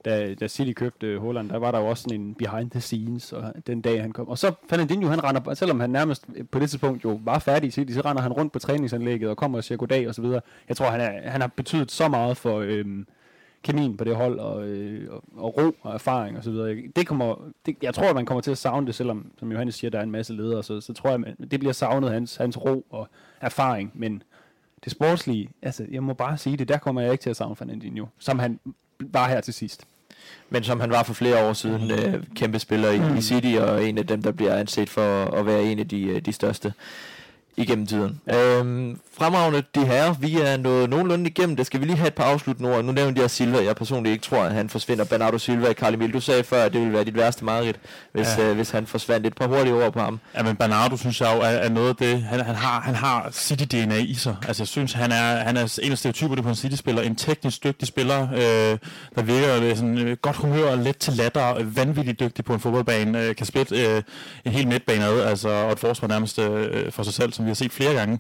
da, 0.06 0.34
da 0.34 0.48
City 0.48 0.74
købte 0.74 1.08
øh, 1.08 1.22
Holland, 1.22 1.50
der 1.50 1.58
var 1.58 1.72
der 1.72 1.80
jo 1.80 1.86
også 1.86 2.04
sådan 2.04 2.22
en 2.22 2.36
behind 2.36 2.72
the 2.72 2.82
scenes, 2.82 3.34
og 3.34 3.54
den 3.68 3.82
dag 3.82 4.02
han 4.02 4.12
kom. 4.12 4.28
Og 4.28 4.38
så 4.38 4.54
Fernandinho, 4.70 5.10
han 5.10 5.24
render, 5.24 5.54
selvom 5.54 5.80
han 5.80 5.90
nærmest 5.90 6.26
øh, 6.36 6.46
på 6.52 6.60
det 6.60 6.70
tidspunkt 6.70 7.04
jo 7.04 7.20
var 7.24 7.40
færdig 7.40 7.68
i 7.68 7.72
City, 7.72 7.94
så 7.94 8.02
render 8.02 8.22
han 8.22 8.34
rundt 8.34 8.54
på 8.54 8.60
træningsanlægget 8.60 9.30
og 9.30 9.38
kommer 9.38 9.58
og 9.58 9.64
siger 9.64 9.78
goddag 9.78 10.08
og 10.08 10.16
så 10.16 10.22
videre. 10.22 10.42
Jeg 10.70 10.78
tror, 10.78 10.86
han, 10.86 11.02
er, 11.02 11.30
han 11.30 11.42
har 11.42 11.52
betydet 11.56 11.92
så 11.92 12.08
meget 12.08 12.38
for... 12.38 12.60
Øh, 12.60 12.86
kemien 13.64 13.98
på 13.98 14.04
det 14.04 14.16
hold, 14.16 14.40
og, 14.40 14.68
øh, 14.68 15.14
og, 15.14 15.24
og 15.38 15.58
ro 15.58 15.76
og 15.82 15.94
erfaring 15.94 16.38
og 16.38 16.44
så 16.44 16.52
videre. 16.52 16.76
Det 16.96 17.08
kommer, 17.08 17.36
det, 17.66 17.76
jeg 17.82 17.94
tror, 17.94 18.10
at 18.10 18.16
man 18.16 18.26
kommer 18.26 18.42
til 18.42 18.52
at 18.52 18.58
savne 18.58 18.88
det, 18.88 18.96
selvom, 18.96 19.32
som 19.40 19.52
Johannes 19.52 19.76
siger, 19.76 19.92
der 19.92 20.00
er 20.00 20.04
en 20.04 20.12
masse 20.12 20.34
ledere, 20.34 20.64
så, 20.64 20.82
så 20.82 20.94
tror 20.94 21.10
jeg, 21.10 21.20
at 21.28 21.52
det 21.52 21.60
bliver 21.60 21.74
savnet 21.74 22.12
hans, 22.12 22.36
hans 22.36 22.58
ro 22.58 22.86
og 22.90 23.08
erfaring, 23.42 23.92
men 23.94 24.24
det 24.84 24.92
sportslige, 24.92 25.50
altså, 25.62 25.86
jeg 25.92 26.04
må 26.04 26.14
bare 26.14 26.38
sige 26.38 26.58
det, 26.58 26.68
der 26.68 26.78
kommer 26.78 27.02
jeg 27.02 27.12
ikke 27.12 27.22
til 27.22 27.30
at 27.30 27.36
savne 27.36 27.56
Fernandinho, 27.56 28.06
som 28.20 28.40
han 28.40 28.60
var 29.00 29.28
her 29.28 29.42
til 29.42 29.54
sidst. 29.54 29.88
Men 30.50 30.64
som 30.64 30.80
han 30.80 30.90
var 30.90 31.04
for 31.04 31.14
flere 31.14 31.50
år 31.50 31.54
siden, 31.54 31.92
øh, 31.92 32.24
kæmpe 32.36 32.60
spiller 32.60 32.90
i, 32.90 33.18
i 33.18 33.22
City, 33.22 33.56
og 33.60 33.86
en 33.86 33.98
af 33.98 34.08
dem, 34.08 34.22
der 34.22 34.32
bliver 34.32 34.56
anset 34.56 34.90
for 34.90 35.26
at 35.26 35.46
være 35.46 35.64
en 35.64 35.80
af 35.80 35.88
de, 35.88 36.04
øh, 36.04 36.22
de 36.22 36.34
største 36.34 36.74
igennem 37.58 37.88
tiden. 37.88 38.22
Øhm, 38.34 39.00
fremragende 39.18 39.64
de 39.76 39.86
her, 39.86 40.14
vi 40.14 40.38
er 40.40 40.58
nået 40.58 40.90
nogenlunde 40.90 41.30
igennem 41.30 41.56
det. 41.56 41.66
Skal 41.66 41.80
vi 41.80 41.86
lige 41.86 41.98
have 41.98 42.08
et 42.08 42.14
par 42.14 42.24
afsluttende 42.24 42.76
ord? 42.76 42.84
Nu 42.86 42.92
nævnte 42.92 43.22
jeg 43.22 43.30
Silva, 43.30 43.64
jeg 43.64 43.76
personligt 43.76 44.14
ikke 44.14 44.26
tror, 44.26 44.44
at 44.44 44.54
han 44.54 44.70
forsvinder. 44.70 45.06
Bernardo 45.06 45.38
Silva, 45.38 45.74
Carl 45.74 45.94
Emil, 45.94 46.14
du 46.14 46.20
sagde 46.20 46.44
før, 46.44 46.64
at 46.64 46.74
det 46.74 46.82
ville 46.82 46.94
være 46.94 47.04
dit 47.04 47.16
værste 47.16 47.46
mareridt, 47.46 47.80
hvis, 48.14 48.28
Ja. 48.38 48.50
øh, 48.50 48.56
hvis 48.56 48.70
han 48.70 48.88
forsvandt. 48.88 49.28
Et 49.28 49.36
par 49.36 49.48
hurtige 49.48 49.74
ord 49.86 49.94
på 49.94 50.00
ham. 50.00 50.20
Ja, 50.36 50.44
men 50.44 50.56
Bernardo 50.56 50.98
synes 50.98 51.22
jeg 51.22 51.34
jo 51.36 51.42
er, 51.42 51.46
er 51.48 51.70
noget 51.70 51.90
af 51.90 51.96
det, 51.96 52.22
han, 52.24 52.40
han 52.40 52.56
har, 52.56 52.82
han 52.82 52.96
har 52.96 53.30
City-DNA 53.32 53.96
i 53.96 54.14
sig. 54.14 54.36
Altså 54.48 54.64
jeg 54.64 54.68
synes, 54.68 54.94
han 54.94 55.12
er, 55.12 55.36
han 55.36 55.58
er 55.58 55.80
en 55.84 55.92
af 55.92 55.98
stereotyperne 55.98 56.44
på 56.44 56.50
en 56.50 56.56
City-spiller. 56.56 57.02
En 57.02 57.16
teknisk 57.16 57.64
dygtig 57.64 57.88
spiller, 57.88 58.28
øh, 58.34 58.78
der 59.16 59.22
virker 59.22 59.76
sådan 59.76 59.98
øh, 59.98 60.18
godt 60.22 60.36
humør, 60.36 60.76
let 60.76 60.98
til 60.98 61.14
latter, 61.14 61.56
øh, 61.58 61.78
vanvittigt 61.78 62.20
dygtig 62.20 62.46
på 62.46 62.54
en 62.54 62.60
fodboldbane, 62.60 63.22
øh, 63.24 63.36
kan 63.36 63.46
spille 63.46 63.96
øh, 63.96 64.02
en 64.46 64.52
hel 64.52 64.68
midtbane 64.68 65.06
ad, 65.06 65.20
altså, 65.22 65.50
og 65.50 65.72
et 65.72 65.80
forsvar 65.80 66.08
nærmest 66.08 66.40
øh, 66.40 66.92
for 66.92 67.04
sig 67.04 67.14
selv, 67.14 67.34
som 67.42 67.46
vi 67.46 67.50
har 67.50 67.56
set 67.56 67.72
flere 67.72 67.94
gange. 67.94 68.20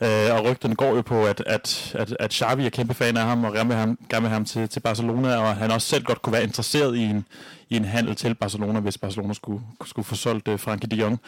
Øh, 0.00 0.34
og 0.34 0.44
rygterne 0.44 0.74
går 0.74 0.94
jo 0.94 1.02
på, 1.02 1.24
at, 1.26 1.42
at, 1.46 1.94
at, 1.98 2.16
at 2.20 2.32
Xavi 2.32 2.66
er 2.66 2.70
kæmpe 2.70 2.94
fan 2.94 3.16
af 3.16 3.24
ham, 3.24 3.44
og 3.44 3.52
gerne 3.52 3.68
vil 3.68 3.76
ham, 3.76 3.98
gerne 4.10 4.22
vil 4.22 4.30
ham 4.30 4.44
til, 4.44 4.68
til 4.68 4.80
Barcelona, 4.80 5.36
og 5.36 5.56
han 5.56 5.70
også 5.70 5.88
selv 5.88 6.04
godt 6.04 6.22
kunne 6.22 6.32
være 6.32 6.42
interesseret 6.42 6.96
i 6.96 7.02
en, 7.02 7.24
i 7.68 7.76
en 7.76 7.84
handel 7.84 8.14
til 8.14 8.34
Barcelona, 8.34 8.80
hvis 8.80 8.98
Barcelona 8.98 9.34
skulle, 9.34 9.62
skulle 9.84 10.06
få 10.06 10.14
solgt 10.14 10.48
uh, 10.48 10.60
Frankie 10.60 10.88
de 10.88 10.96
Jong. 10.96 11.20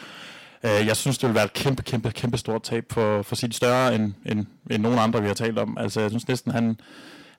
Uh, 0.63 0.87
jeg 0.87 0.97
synes, 0.97 1.17
det 1.17 1.27
vil 1.29 1.35
være 1.35 1.45
et 1.45 1.53
kæmpe, 1.53 1.83
kæmpe, 1.83 2.11
kæmpe 2.11 2.37
stort 2.37 2.63
tab 2.63 2.85
for, 2.91 3.21
for 3.21 3.35
sit 3.35 3.55
større 3.55 3.95
end, 3.95 4.13
end, 4.25 4.45
end 4.71 4.83
nogen 4.83 4.99
andre, 4.99 5.21
vi 5.21 5.27
har 5.27 5.35
talt 5.35 5.59
om. 5.59 5.77
Altså, 5.79 6.01
jeg 6.01 6.09
synes 6.09 6.27
næsten, 6.27 6.51
han, 6.51 6.77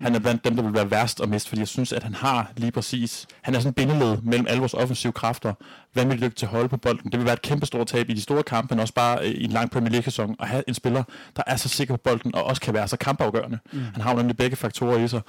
han 0.00 0.14
er 0.14 0.18
blandt 0.18 0.44
dem, 0.44 0.56
der 0.56 0.62
vil 0.62 0.74
være 0.74 0.90
værst 0.90 1.20
at 1.20 1.28
miste, 1.28 1.48
fordi 1.48 1.60
jeg 1.60 1.68
synes, 1.68 1.92
at 1.92 2.02
han 2.02 2.14
har 2.14 2.52
lige 2.56 2.72
præcis, 2.72 3.26
han 3.42 3.54
er 3.54 3.60
sådan 3.60 3.72
bindeled 3.72 4.18
mellem 4.22 4.46
alle 4.48 4.58
vores 4.58 4.74
offensive 4.74 5.12
kræfter, 5.12 5.54
vanvittigt 5.94 6.24
dygtig 6.26 6.36
til 6.36 6.46
at 6.46 6.50
holde 6.50 6.68
på 6.68 6.76
bolden. 6.76 7.12
Det 7.12 7.18
vil 7.18 7.24
være 7.24 7.34
et 7.34 7.42
kæmpe 7.42 7.66
stort 7.66 7.86
tab 7.86 8.10
i 8.10 8.12
de 8.12 8.20
store 8.20 8.42
kampe, 8.42 8.74
men 8.74 8.80
også 8.80 8.94
bare 8.94 9.18
øh, 9.18 9.30
i 9.30 9.44
en 9.44 9.50
lang 9.50 9.70
Premier 9.70 9.90
League-sæson, 9.90 10.36
at 10.40 10.48
have 10.48 10.62
en 10.68 10.74
spiller, 10.74 11.02
der 11.36 11.42
er 11.46 11.56
så 11.56 11.68
sikker 11.68 11.96
på 11.96 12.00
bolden, 12.04 12.34
og 12.34 12.44
også 12.44 12.62
kan 12.62 12.74
være 12.74 12.88
så 12.88 12.96
kampafgørende. 12.96 13.58
Mm. 13.72 13.80
Han 13.92 14.02
har 14.02 14.10
jo 14.10 14.16
nemlig 14.16 14.36
begge 14.36 14.56
faktorer 14.56 14.98
i 14.98 15.08
sig. 15.08 15.20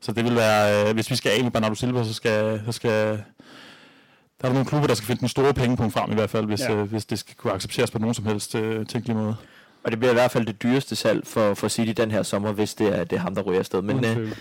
Så 0.00 0.12
det 0.12 0.24
vil 0.24 0.36
være, 0.36 0.88
øh, 0.88 0.94
hvis 0.94 1.10
vi 1.10 1.16
skal 1.16 1.32
af 1.38 1.42
med 1.42 1.50
Bernardo 1.50 1.74
Silva, 1.74 2.04
så 2.04 2.14
skal, 2.14 2.60
så 2.66 2.72
skal 2.72 3.22
der 4.40 4.48
er 4.48 4.52
nogle 4.52 4.66
klubber, 4.66 4.86
der 4.86 4.94
skal 4.94 5.06
finde 5.06 5.20
den 5.20 5.28
store 5.28 5.54
pengepunkt 5.54 5.92
frem 5.92 6.10
i 6.10 6.14
hvert 6.14 6.30
fald, 6.30 6.46
hvis, 6.46 6.60
ja. 6.60 6.74
øh, 6.74 6.90
hvis 6.90 7.04
det 7.04 7.18
skal 7.18 7.34
kunne 7.34 7.52
accepteres 7.52 7.90
på 7.90 7.98
nogen 7.98 8.14
som 8.14 8.26
helst 8.26 8.54
øh, 8.54 8.86
tænkelig 8.86 9.16
måde. 9.16 9.36
Og 9.82 9.90
det 9.90 9.98
bliver 9.98 10.10
i 10.10 10.14
hvert 10.14 10.30
fald 10.30 10.46
det 10.46 10.62
dyreste 10.62 10.96
salg 10.96 11.26
for, 11.26 11.54
for 11.54 11.68
City 11.68 11.92
den 11.92 12.10
her 12.10 12.22
sommer, 12.22 12.52
hvis 12.52 12.74
det 12.74 12.98
er, 12.98 13.04
det 13.04 13.16
er 13.16 13.20
ham, 13.20 13.34
der 13.34 13.42
ryger 13.42 13.58
afsted. 13.58 13.82
Men 13.82 14.04
øh, 14.04 14.36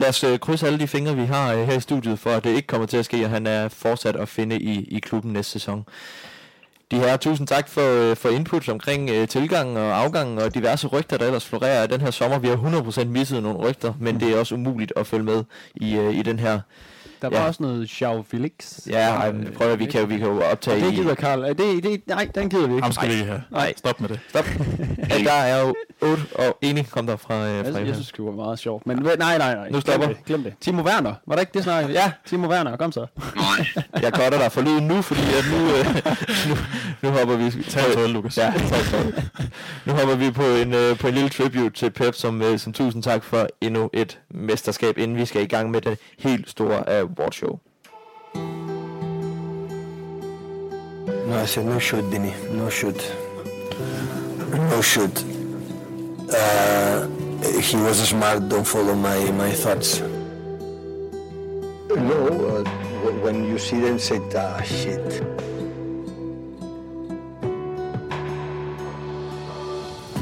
lad 0.00 0.08
os 0.08 0.24
øh, 0.24 0.38
krydse 0.38 0.66
alle 0.66 0.78
de 0.78 0.86
fingre, 0.86 1.16
vi 1.16 1.24
har 1.24 1.52
øh, 1.54 1.66
her 1.66 1.76
i 1.76 1.80
studiet, 1.80 2.18
for 2.18 2.30
at 2.30 2.44
det 2.44 2.50
ikke 2.50 2.66
kommer 2.66 2.86
til 2.86 2.96
at 2.96 3.04
ske, 3.04 3.24
og 3.24 3.30
han 3.30 3.46
er 3.46 3.68
fortsat 3.68 4.16
at 4.16 4.28
finde 4.28 4.60
i, 4.60 4.84
i 4.84 4.98
klubben 4.98 5.32
næste 5.32 5.52
sæson. 5.52 5.84
De 6.90 6.96
her, 6.96 7.16
tusind 7.16 7.46
tak 7.46 7.68
for, 7.68 8.10
øh, 8.10 8.16
for 8.16 8.28
input 8.28 8.68
omkring 8.68 9.10
øh, 9.10 9.28
tilgangen 9.28 9.76
og 9.76 9.98
afgangen 9.98 10.38
og 10.38 10.54
diverse 10.54 10.86
rygter, 10.86 11.16
der 11.16 11.26
ellers 11.26 11.46
florerer 11.46 11.86
den 11.86 12.00
her 12.00 12.10
sommer. 12.10 12.38
Vi 12.38 12.48
har 12.48 12.56
100% 12.56 13.04
misset 13.04 13.42
nogle 13.42 13.58
rygter, 13.58 13.94
men 14.00 14.20
det 14.20 14.32
er 14.32 14.38
også 14.38 14.54
umuligt 14.54 14.92
at 14.96 15.06
følge 15.06 15.24
med 15.24 15.44
i, 15.74 15.96
øh, 15.96 16.14
i 16.14 16.22
den 16.22 16.38
her 16.38 16.60
Der 17.22 17.28
var 17.30 17.36
Ja. 17.38 17.46
også 17.46 17.62
noget 17.62 17.90
Xiao 17.90 18.24
Felix. 18.30 18.52
Ja, 18.86 19.08
ej, 19.14 19.32
men 19.32 19.48
prøv 19.56 19.72
at 19.72 19.78
vi 19.78 19.86
kan, 19.86 20.00
jo- 20.00 20.06
vi 20.06 20.18
kan 20.18 20.26
jo 20.26 20.42
optage 20.42 20.76
Og 20.76 20.82
det 20.82 20.92
i... 20.92 20.96
gider 20.96 21.14
Karl. 21.14 21.42
Det, 21.48 21.58
det, 21.58 22.00
nej, 22.06 22.28
den 22.34 22.48
gider 22.50 22.66
vi 22.66 22.72
ikke. 22.72 22.82
Ham 22.82 22.92
skal 22.92 23.08
vi 23.08 23.12
ikke 23.14 23.24
have. 23.26 23.42
Nej. 23.50 23.72
Stop 23.76 24.00
med 24.00 24.08
det. 24.08 24.20
Stop. 24.28 24.44
ja, 25.10 25.18
der 25.24 25.32
er 25.32 25.60
jo 25.62 25.74
8 26.02 26.22
og 26.34 26.58
enig 26.62 26.90
kom 26.90 27.06
der 27.06 27.16
fra, 27.16 27.34
øh, 27.34 27.64
fra 27.72 27.78
Jeg, 27.78 27.86
jeg 27.86 27.94
synes, 27.94 28.12
det 28.12 28.24
var 28.24 28.30
meget 28.30 28.58
sjovt. 28.58 28.86
Men 28.86 28.96
nej, 28.96 29.16
nej, 29.18 29.38
nej. 29.54 29.68
Nu 29.70 29.80
stopper. 29.80 30.06
Glem 30.06 30.16
det. 30.16 30.24
Glem 30.26 30.42
det. 30.42 30.54
Timo 30.60 30.82
Werner. 30.82 31.14
Var 31.26 31.34
det 31.34 31.42
ikke 31.42 31.52
det 31.54 31.62
snak? 31.64 31.88
Ja, 31.90 32.12
Timo 32.26 32.48
Werner. 32.48 32.76
Kom 32.76 32.92
så. 32.92 33.06
Nej. 33.36 33.66
Jeg 34.02 34.10
cutter 34.14 34.38
dig 34.38 34.52
for 34.52 34.60
lyden 34.60 34.86
nu, 34.86 35.02
fordi 35.02 35.20
at 35.20 35.44
nu, 35.52 35.58
øh, 35.66 35.94
nu, 36.48 36.56
nu 37.02 37.10
hopper 37.18 37.36
vi... 37.36 37.50
Tag 37.62 37.86
en 37.88 37.94
tøj, 37.94 38.06
Lukas. 38.06 38.38
Ja, 38.38 38.52
tak 38.68 38.78
for 38.80 38.96
det. 38.98 39.30
Nu 39.86 39.92
hopper 39.92 40.14
vi 40.14 40.30
på 40.30 40.42
en, 40.42 40.74
øh, 40.74 40.98
på 40.98 41.06
en 41.08 41.14
lille 41.14 41.28
tribute 41.30 41.70
til 41.70 41.90
Pep, 41.90 42.14
som, 42.14 42.42
øh, 42.42 42.58
som 42.58 42.72
tusind 42.72 43.02
tak 43.02 43.24
for 43.24 43.48
endnu 43.60 43.90
et 43.92 44.18
mesterskab, 44.30 44.98
inden 44.98 45.16
vi 45.16 45.26
skal 45.26 45.42
i 45.42 45.46
gang 45.46 45.70
med 45.70 45.80
det 45.80 45.98
helt 46.18 46.50
store 46.50 47.04
uh, 47.04 47.10
award 47.12 47.34
show. 47.34 47.60
No, 51.28 51.38
I 51.38 51.46
said 51.46 51.66
no 51.66 51.78
shoot, 51.78 52.04
Dini. 52.10 52.32
No 52.52 52.68
shoot. 52.68 53.00
No 54.50 54.80
shoot. 54.82 55.24
Uh, 56.32 57.06
he 57.60 57.76
was 57.76 58.08
smart. 58.08 58.48
Don't 58.48 58.66
follow 58.66 58.94
my 58.94 59.30
my 59.32 59.50
thoughts. 59.50 60.00
No, 61.90 62.18
uh, 62.48 62.64
when 63.22 63.44
you 63.44 63.58
see 63.58 63.80
them, 63.80 63.98
say, 63.98 64.20
ah, 64.34 64.60
shit. 64.62 65.22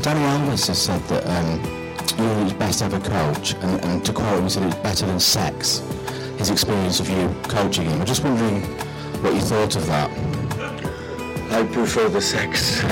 Danny 0.02 0.20
Alves 0.20 0.66
has 0.66 0.78
said 0.78 1.02
that 1.08 1.22
um, 1.26 1.60
you're 2.18 2.44
his 2.44 2.52
best 2.54 2.82
ever 2.82 2.98
coach, 3.00 3.54
and, 3.54 3.84
and 3.84 4.04
to 4.04 4.12
quote 4.12 4.38
him, 4.38 4.44
he 4.44 4.50
said 4.50 4.62
it's 4.64 4.74
better 4.76 5.06
than 5.06 5.20
sex, 5.20 5.82
his 6.40 6.50
experience 6.50 7.00
of 7.00 7.10
you 7.10 7.28
coaching 7.48 7.84
him. 7.84 8.00
I'm 8.00 8.06
just 8.06 8.24
wondering 8.24 8.62
what 9.22 9.34
you 9.34 9.42
thought 9.42 9.76
of 9.76 9.86
that. 9.86 10.10
I 11.50 11.62
prefer 11.74 12.08
the 12.08 12.20
sex. 12.20 12.82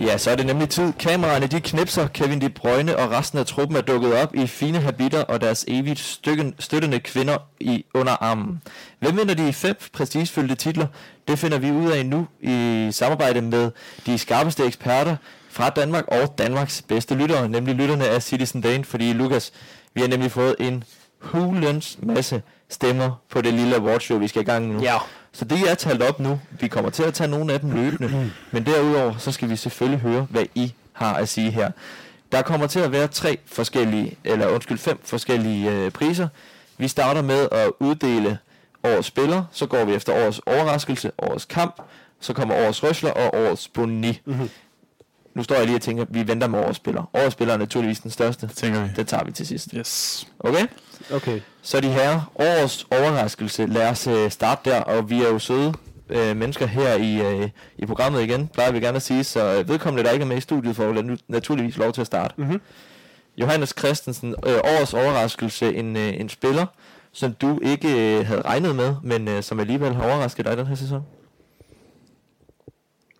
Ja, 0.00 0.18
så 0.18 0.30
er 0.30 0.34
det 0.36 0.46
nemlig 0.46 0.68
tid. 0.68 0.92
Kameraerne 0.92 1.46
de 1.46 1.60
knipser, 1.60 2.06
Kevin 2.06 2.40
De 2.40 2.48
Bruyne 2.48 2.96
og 2.96 3.10
resten 3.10 3.38
af 3.38 3.46
truppen 3.46 3.76
er 3.76 3.80
dukket 3.80 4.14
op 4.14 4.34
i 4.34 4.46
fine 4.46 4.78
habiter 4.78 5.22
og 5.22 5.40
deres 5.40 5.64
evigt 5.68 5.98
stykken, 5.98 6.54
støttende 6.58 7.00
kvinder 7.00 7.36
i 7.60 7.84
under 7.94 8.12
armen. 8.20 8.62
Hvem 8.98 9.16
vinder 9.16 9.34
de 9.34 9.52
fem 9.52 9.76
prestigefyldte 9.92 10.54
titler? 10.54 10.86
Det 11.28 11.38
finder 11.38 11.58
vi 11.58 11.70
ud 11.70 11.90
af 11.90 12.06
nu 12.06 12.26
i 12.40 12.88
samarbejde 12.92 13.40
med 13.40 13.70
de 14.06 14.18
skarpeste 14.18 14.64
eksperter 14.64 15.16
fra 15.58 15.70
Danmark 15.70 16.04
og 16.08 16.38
Danmarks 16.38 16.82
bedste 16.82 17.14
lyttere, 17.14 17.48
nemlig 17.48 17.74
lytterne 17.74 18.08
af 18.08 18.22
Citizen 18.22 18.60
Dane, 18.60 18.84
fordi 18.84 19.12
Lukas, 19.12 19.52
vi 19.94 20.00
har 20.00 20.08
nemlig 20.08 20.30
fået 20.30 20.56
en 20.58 20.84
hulens 21.18 21.98
masse 22.02 22.42
stemmer 22.68 23.22
på 23.30 23.40
det 23.40 23.54
lille 23.54 23.76
awardshow, 23.76 24.18
vi 24.18 24.28
skal 24.28 24.42
i 24.42 24.44
gang 24.44 24.66
nu. 24.66 24.82
Ja. 24.82 24.96
Så 25.32 25.44
det 25.44 25.70
er 25.70 25.74
talt 25.74 26.02
op 26.02 26.20
nu. 26.20 26.40
Vi 26.60 26.68
kommer 26.68 26.90
til 26.90 27.02
at 27.02 27.14
tage 27.14 27.30
nogle 27.30 27.52
af 27.52 27.60
dem 27.60 27.70
løbende. 27.70 28.30
Men 28.52 28.66
derudover, 28.66 29.14
så 29.18 29.32
skal 29.32 29.50
vi 29.50 29.56
selvfølgelig 29.56 30.00
høre, 30.00 30.26
hvad 30.30 30.44
I 30.54 30.74
har 30.92 31.14
at 31.14 31.28
sige 31.28 31.50
her. 31.50 31.70
Der 32.32 32.42
kommer 32.42 32.66
til 32.66 32.80
at 32.80 32.92
være 32.92 33.08
tre 33.08 33.38
forskellige, 33.46 34.16
eller 34.24 34.48
undskyld, 34.48 34.78
fem 34.78 35.00
forskellige 35.04 35.70
øh, 35.70 35.90
priser. 35.90 36.28
Vi 36.78 36.88
starter 36.88 37.22
med 37.22 37.48
at 37.52 37.70
uddele 37.80 38.38
årets 38.84 39.08
spiller, 39.08 39.44
så 39.52 39.66
går 39.66 39.84
vi 39.84 39.94
efter 39.94 40.12
årets 40.12 40.40
overraskelse, 40.46 41.10
årets 41.18 41.44
kamp, 41.44 41.82
så 42.20 42.32
kommer 42.32 42.54
årets 42.54 42.82
røsler 42.82 43.10
og 43.10 43.34
årets 43.34 43.68
boni. 43.68 44.20
Mm-hmm. 44.24 44.50
Nu 45.38 45.44
står 45.44 45.56
jeg 45.56 45.66
lige 45.66 45.76
og 45.76 45.82
tænker, 45.82 46.02
at 46.02 46.08
vi 46.14 46.28
venter 46.28 46.46
med 46.48 46.58
årets 46.58 46.76
spiller. 46.76 47.10
Årets 47.14 47.32
spiller 47.32 47.54
er 47.54 47.58
naturligvis 47.58 48.00
den 48.00 48.10
største. 48.10 48.46
Det 48.46 48.56
tænker 48.56 48.82
vi. 48.82 48.88
Det 48.96 49.08
tager 49.08 49.24
vi 49.24 49.32
til 49.32 49.46
sidst. 49.46 49.68
Yes. 49.76 50.26
Okay? 50.40 50.66
Okay. 51.12 51.40
Så 51.62 51.80
de 51.80 51.88
her 51.88 52.32
årets 52.34 52.86
overraskelse, 52.90 53.66
lad 53.66 53.88
os 53.90 54.06
øh, 54.06 54.30
starte 54.30 54.70
der, 54.70 54.80
og 54.80 55.10
vi 55.10 55.22
er 55.22 55.28
jo 55.28 55.38
søde 55.38 55.74
øh, 56.08 56.36
mennesker 56.36 56.66
her 56.66 56.94
i, 56.94 57.20
øh, 57.42 57.48
i 57.78 57.86
programmet 57.86 58.22
igen, 58.22 58.48
plejer 58.48 58.72
vi 58.72 58.80
gerne 58.80 58.96
at 58.96 59.02
sige, 59.02 59.24
så 59.24 59.58
øh, 59.58 59.68
vedkommende, 59.68 60.04
der 60.04 60.10
ikke 60.10 60.22
er 60.22 60.26
med 60.26 60.36
i 60.36 60.40
studiet, 60.40 60.76
får 60.76 60.92
nu- 61.02 61.16
naturligvis 61.28 61.76
lov 61.76 61.92
til 61.92 62.00
at 62.00 62.06
starte. 62.06 62.34
Mhm. 62.38 62.60
Johannes 63.36 63.74
Christensen, 63.78 64.34
øh, 64.46 64.58
årets 64.64 64.94
overraskelse, 64.94 65.74
en, 65.74 65.96
øh, 65.96 66.20
en 66.20 66.28
spiller, 66.28 66.66
som 67.12 67.32
du 67.34 67.60
ikke 67.62 68.18
øh, 68.18 68.26
havde 68.26 68.42
regnet 68.42 68.76
med, 68.76 68.94
men 69.02 69.28
øh, 69.28 69.42
som 69.42 69.60
alligevel 69.60 69.94
har 69.94 70.02
overrasket 70.04 70.46
dig 70.46 70.56
den 70.56 70.66
her 70.66 70.74
sæson. 70.74 71.02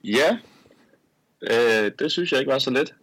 Ja, 0.05 0.37
øh, 1.43 1.93
det 1.99 2.13
synes 2.13 2.33
jeg 2.33 2.41
ikke 2.41 2.53
var 2.53 2.59
så 2.59 2.71
let. 2.71 2.95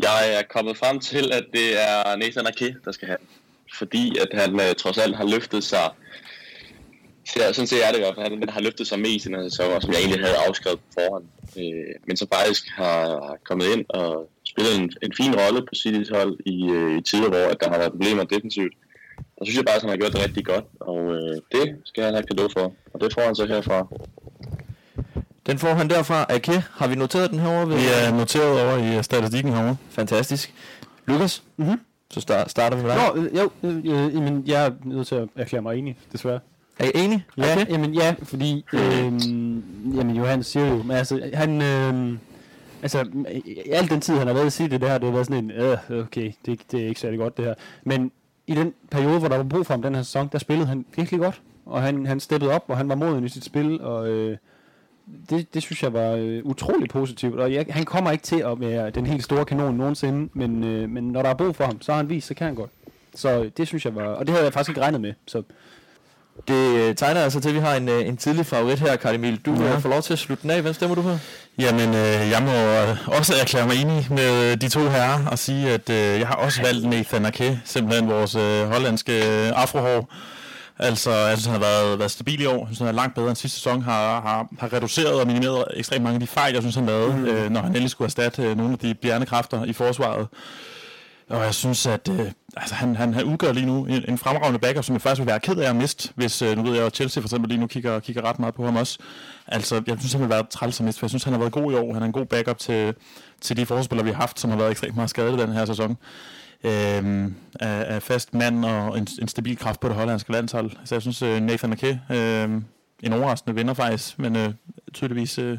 Jeg 0.00 0.34
er 0.38 0.42
kommet 0.50 0.76
frem 0.76 1.00
til, 1.00 1.32
at 1.32 1.46
det 1.52 1.82
er 1.82 2.16
Nathan 2.16 2.46
Ake, 2.46 2.76
der 2.84 2.92
skal 2.92 3.08
have. 3.08 3.18
Fordi 3.74 4.18
at 4.18 4.40
han 4.40 4.60
øh, 4.60 4.74
trods 4.74 4.98
alt 4.98 5.16
har 5.16 5.24
løftet 5.24 5.64
sig, 5.64 5.90
Ja, 7.36 7.52
sådan 7.52 7.66
ser 7.66 7.84
jeg 7.84 7.92
det 7.92 7.98
i 7.98 8.02
hvert 8.02 8.14
fald, 8.14 8.38
han 8.38 8.48
har 8.48 8.60
løftet 8.60 8.86
sig 8.86 8.98
mest 9.00 9.24
i 9.24 9.28
den 9.28 9.36
her 9.36 9.48
sæson, 9.48 9.72
og 9.72 9.82
som 9.82 9.92
jeg 9.92 10.00
egentlig 10.00 10.20
havde 10.20 10.36
afskrevet 10.48 10.78
på 10.78 10.86
forhånd. 10.98 11.24
Øh, 11.58 11.94
men 12.06 12.16
så 12.16 12.26
faktisk 12.34 12.68
har, 12.68 13.00
har 13.28 13.38
kommet 13.44 13.66
ind 13.74 13.84
og 13.88 14.30
spillet 14.44 14.74
en, 14.80 14.92
en 15.02 15.12
fin 15.16 15.34
rolle 15.40 15.60
på 15.60 15.74
Citys 15.74 16.08
hold 16.08 16.38
i, 16.46 16.70
øh, 16.70 16.98
i 16.98 17.00
tider, 17.00 17.28
hvor 17.28 17.46
at 17.52 17.60
der 17.60 17.70
har 17.70 17.78
været 17.78 17.92
problemer 17.92 18.24
defensivt. 18.24 18.74
Der 19.38 19.44
synes 19.44 19.56
jeg 19.56 19.64
bare, 19.64 19.76
at 19.76 19.82
han 19.82 19.90
har 19.90 19.96
gjort 19.96 20.12
det 20.12 20.24
rigtig 20.24 20.44
godt, 20.44 20.64
og 20.80 21.02
øh, 21.16 21.36
det 21.52 21.76
skal 21.84 22.04
han 22.04 22.14
have 22.14 22.26
kado 22.30 22.48
for. 22.56 22.74
Og 22.92 23.00
det 23.00 23.14
får 23.14 23.22
han 23.22 23.36
så 23.36 23.46
herfra. 23.46 23.78
Den 25.46 25.58
får 25.58 25.68
han 25.68 25.90
derfra. 25.90 26.26
Ake, 26.28 26.64
har 26.70 26.86
vi 26.86 26.94
noteret 26.94 27.30
den 27.30 27.38
herovre? 27.38 27.68
Ved? 27.68 27.76
Vi 27.76 27.82
er 28.06 28.16
noteret 28.16 28.62
over 28.62 28.76
i 28.76 28.96
øh, 28.96 29.04
statistikken 29.04 29.52
herovre. 29.52 29.76
Fantastisk. 29.90 30.54
Lukas, 31.06 31.42
Mhm. 31.56 31.80
så 32.10 32.20
start, 32.20 32.50
starter 32.50 32.76
vi 32.76 32.82
med 32.82 32.90
dig. 32.90 33.00
Nå, 33.14 33.22
øh, 33.22 33.36
jo, 33.38 33.50
øh, 33.62 33.76
øh, 33.76 34.14
jamen, 34.14 34.42
jeg 34.46 34.66
er 34.66 34.70
nødt 34.84 35.06
til 35.06 35.14
at 35.14 35.28
erklære 35.36 35.62
mig 35.62 35.76
enig, 35.78 35.98
desværre. 36.12 36.40
Er 36.78 36.84
I 36.84 36.90
enige? 36.94 37.24
Ja, 37.36 37.52
Okay. 37.52 37.72
jamen 37.72 37.94
ja, 37.94 38.14
fordi, 38.22 38.64
øh, 38.72 38.80
jamen 39.96 40.16
Johannes 40.16 40.46
siger 40.46 40.66
jo, 40.66 40.82
men 40.82 40.90
altså, 40.90 41.30
han, 41.34 41.62
øh, 41.62 42.18
altså, 42.82 43.06
i 43.44 43.70
al 43.72 43.88
den 43.90 44.00
tid, 44.00 44.14
han 44.18 44.26
har 44.26 44.34
været 44.34 44.46
i 44.46 44.50
City, 44.50 44.74
det 44.74 44.88
her, 44.88 44.98
det 44.98 45.04
har 45.08 45.12
været 45.12 45.26
sådan 45.26 45.44
en, 45.44 45.50
øh, 45.50 45.78
okay, 45.90 46.32
det, 46.46 46.60
det 46.72 46.82
er 46.82 46.86
ikke 46.88 47.00
særlig 47.00 47.18
godt 47.18 47.36
det 47.36 47.44
her. 47.44 47.54
Men 47.84 48.10
i 48.46 48.54
den 48.54 48.72
periode, 48.90 49.18
hvor 49.18 49.28
der 49.28 49.36
var 49.36 49.44
brug 49.44 49.66
for 49.66 49.74
ham 49.74 49.82
den 49.82 49.94
her 49.94 50.02
sæson, 50.02 50.28
der 50.32 50.38
spillede 50.38 50.66
han 50.68 50.84
virkelig 50.96 51.20
godt, 51.20 51.40
og 51.66 51.82
han, 51.82 52.06
han 52.06 52.20
steppede 52.20 52.50
op, 52.52 52.64
og 52.68 52.76
han 52.76 52.88
var 52.88 52.94
moden 52.94 53.24
i 53.24 53.28
sit 53.28 53.44
spil, 53.44 53.80
og 53.80 54.08
øh, 54.08 54.36
det, 55.30 55.54
det 55.54 55.62
synes 55.62 55.82
jeg 55.82 55.92
var 55.92 56.10
øh, 56.10 56.40
utrolig 56.44 56.88
positivt, 56.88 57.40
og 57.40 57.52
jeg, 57.52 57.66
han 57.70 57.84
kommer 57.84 58.10
ikke 58.10 58.24
til 58.24 58.40
at 58.40 58.60
være 58.60 58.90
den 58.90 59.06
helt 59.06 59.24
store 59.24 59.44
kanon 59.44 59.74
nogensinde, 59.74 60.28
men, 60.34 60.64
øh, 60.64 60.88
men 60.90 61.04
når 61.04 61.22
der 61.22 61.28
er 61.30 61.34
brug 61.34 61.56
for 61.56 61.64
ham, 61.64 61.80
så 61.82 61.92
har 61.92 61.96
han 61.96 62.08
vist, 62.08 62.26
så 62.26 62.34
kan 62.34 62.46
han 62.46 62.54
godt. 62.54 62.70
Så 63.14 63.50
det 63.56 63.66
synes 63.68 63.84
jeg 63.84 63.94
var, 63.94 64.04
og 64.04 64.26
det 64.26 64.30
havde 64.34 64.44
jeg 64.44 64.52
faktisk 64.52 64.68
ikke 64.70 64.80
regnet 64.80 65.00
med, 65.00 65.12
så 65.26 65.42
Det 66.48 66.76
øh, 66.76 66.94
tegner 66.94 67.20
altså 67.20 67.40
til, 67.40 67.48
at 67.48 67.54
vi 67.54 67.60
har 67.60 67.74
en, 67.74 67.88
øh, 67.88 68.08
en 68.08 68.16
tidlig 68.16 68.46
favorit 68.46 68.78
her, 68.78 68.96
Karl 68.96 69.14
Emil. 69.14 69.36
Du 69.46 69.54
Ja. 69.62 69.76
får 69.78 69.88
lov 69.88 70.02
til 70.02 70.12
at 70.12 70.18
slutte 70.18 70.42
den 70.42 70.50
af. 70.50 70.62
Hvem 70.62 70.74
stemmer 70.74 70.94
du 70.94 71.02
på? 71.02 71.10
Jamen, 71.58 71.88
øh, 71.88 72.30
jeg 72.30 72.42
må 72.42 72.52
øh, 72.52 73.18
også 73.18 73.32
erklære 73.42 73.66
mig 73.66 73.76
enig 73.82 74.06
med 74.10 74.56
de 74.56 74.68
to 74.68 74.80
herrer 74.80 75.26
og 75.30 75.38
sige, 75.38 75.70
at 75.70 75.90
øh, 75.90 75.96
jeg 76.20 76.26
har 76.28 76.34
også 76.34 76.62
valgt 76.62 76.88
Nathan 76.88 77.26
Ake, 77.26 77.60
simpelthen 77.64 78.08
vores 78.08 78.34
øh, 78.34 78.68
hollandske 78.68 79.12
øh, 79.18 79.52
afrohår. 79.62 80.08
Altså, 80.78 81.10
jeg 81.10 81.38
synes, 81.38 81.46
han 81.46 81.54
har 81.54 81.60
været, 81.60 81.98
været 81.98 82.10
stabil 82.10 82.40
i 82.40 82.46
år. 82.46 82.58
Jeg 82.58 82.66
synes, 82.66 82.78
han 82.78 82.88
er 82.88 82.92
langt 82.92 83.14
bedre 83.14 83.28
end 83.28 83.36
sidste 83.36 83.58
sæson. 83.58 83.82
Har, 83.82 84.20
har, 84.20 84.48
har 84.58 84.72
reduceret 84.72 85.20
og 85.20 85.26
minimeret 85.26 85.64
ekstremt 85.74 86.02
mange 86.02 86.14
af 86.14 86.20
de 86.20 86.26
fejl, 86.26 86.54
jeg 86.54 86.62
synes, 86.62 86.74
han 86.74 86.86
lavede, 86.86 87.16
mm. 87.16 87.24
øh, 87.24 87.50
når 87.50 87.60
han 87.60 87.70
endelig 87.70 87.90
skulle 87.90 88.06
erstatte 88.06 88.42
øh, 88.42 88.56
nogle 88.56 88.72
af 88.72 88.78
de 88.78 88.94
bjerne 88.94 89.26
kræfter 89.26 89.64
i 89.64 89.72
forsvaret. 89.72 90.28
Og 91.28 91.44
jeg 91.44 91.54
synes, 91.54 91.86
at 91.86 92.08
øh, 92.08 92.30
altså, 92.56 92.74
han, 92.74 92.96
han, 92.96 93.14
han 93.14 93.24
udgør 93.24 93.52
lige 93.52 93.66
nu 93.66 93.84
en, 93.84 94.04
en 94.08 94.18
fremragende 94.18 94.58
backup, 94.58 94.84
som 94.84 94.92
jeg 94.92 95.02
faktisk 95.02 95.20
vil 95.20 95.26
være 95.26 95.40
ked 95.40 95.56
af 95.56 95.70
at 95.70 95.76
miste, 95.76 96.12
hvis 96.14 96.42
øh, 96.42 96.56
nu 96.56 96.62
ved 96.62 96.74
jeg, 96.74 96.86
at 96.86 96.94
Chelsea 96.94 97.20
for 97.20 97.26
eksempel 97.26 97.48
lige 97.48 97.60
nu 97.60 97.66
kigger, 97.66 98.00
kigger 98.00 98.22
ret 98.22 98.38
meget 98.38 98.54
på 98.54 98.64
ham 98.64 98.76
også. 98.76 98.98
Altså, 99.46 99.82
jeg 99.86 99.96
synes, 99.98 100.12
han 100.12 100.22
vil 100.22 100.30
være 100.30 100.46
træls 100.50 100.80
at 100.80 100.86
miste, 100.86 100.98
for 100.98 101.06
jeg 101.06 101.10
synes, 101.10 101.24
han 101.24 101.32
har 101.32 101.40
været 101.40 101.52
god 101.52 101.72
i 101.72 101.74
år. 101.74 101.92
Han 101.92 102.02
er 102.02 102.06
en 102.06 102.12
god 102.12 102.26
backup 102.26 102.58
til, 102.58 102.94
til 103.40 103.56
de 103.56 103.66
forspillere, 103.66 104.04
vi 104.04 104.10
har 104.10 104.20
haft, 104.20 104.40
som 104.40 104.50
har 104.50 104.56
været 104.58 104.70
ekstremt 104.70 104.96
meget 104.96 105.10
skadet 105.10 105.38
i 105.38 105.42
den 105.42 105.52
her 105.52 105.64
sæson. 105.64 105.96
Øhm, 106.64 107.34
er, 107.60 107.68
er 107.68 108.00
fast 108.00 108.34
mand 108.34 108.64
og 108.64 108.98
en, 108.98 109.06
en 109.20 109.28
stabil 109.28 109.58
kraft 109.58 109.80
på 109.80 109.88
det 109.88 109.96
hollandske 109.96 110.32
landshold. 110.32 110.70
Så 110.84 110.94
jeg 110.94 111.02
synes, 111.02 111.22
øh, 111.22 111.40
Nathan 111.40 111.72
Ake, 111.72 112.00
øh, 112.10 112.50
en 113.02 113.12
overraskende 113.12 113.54
vinder 113.54 113.74
faktisk, 113.74 114.18
men 114.18 114.36
øh, 114.36 114.48
tydeligvis 114.92 115.38
øh, 115.38 115.58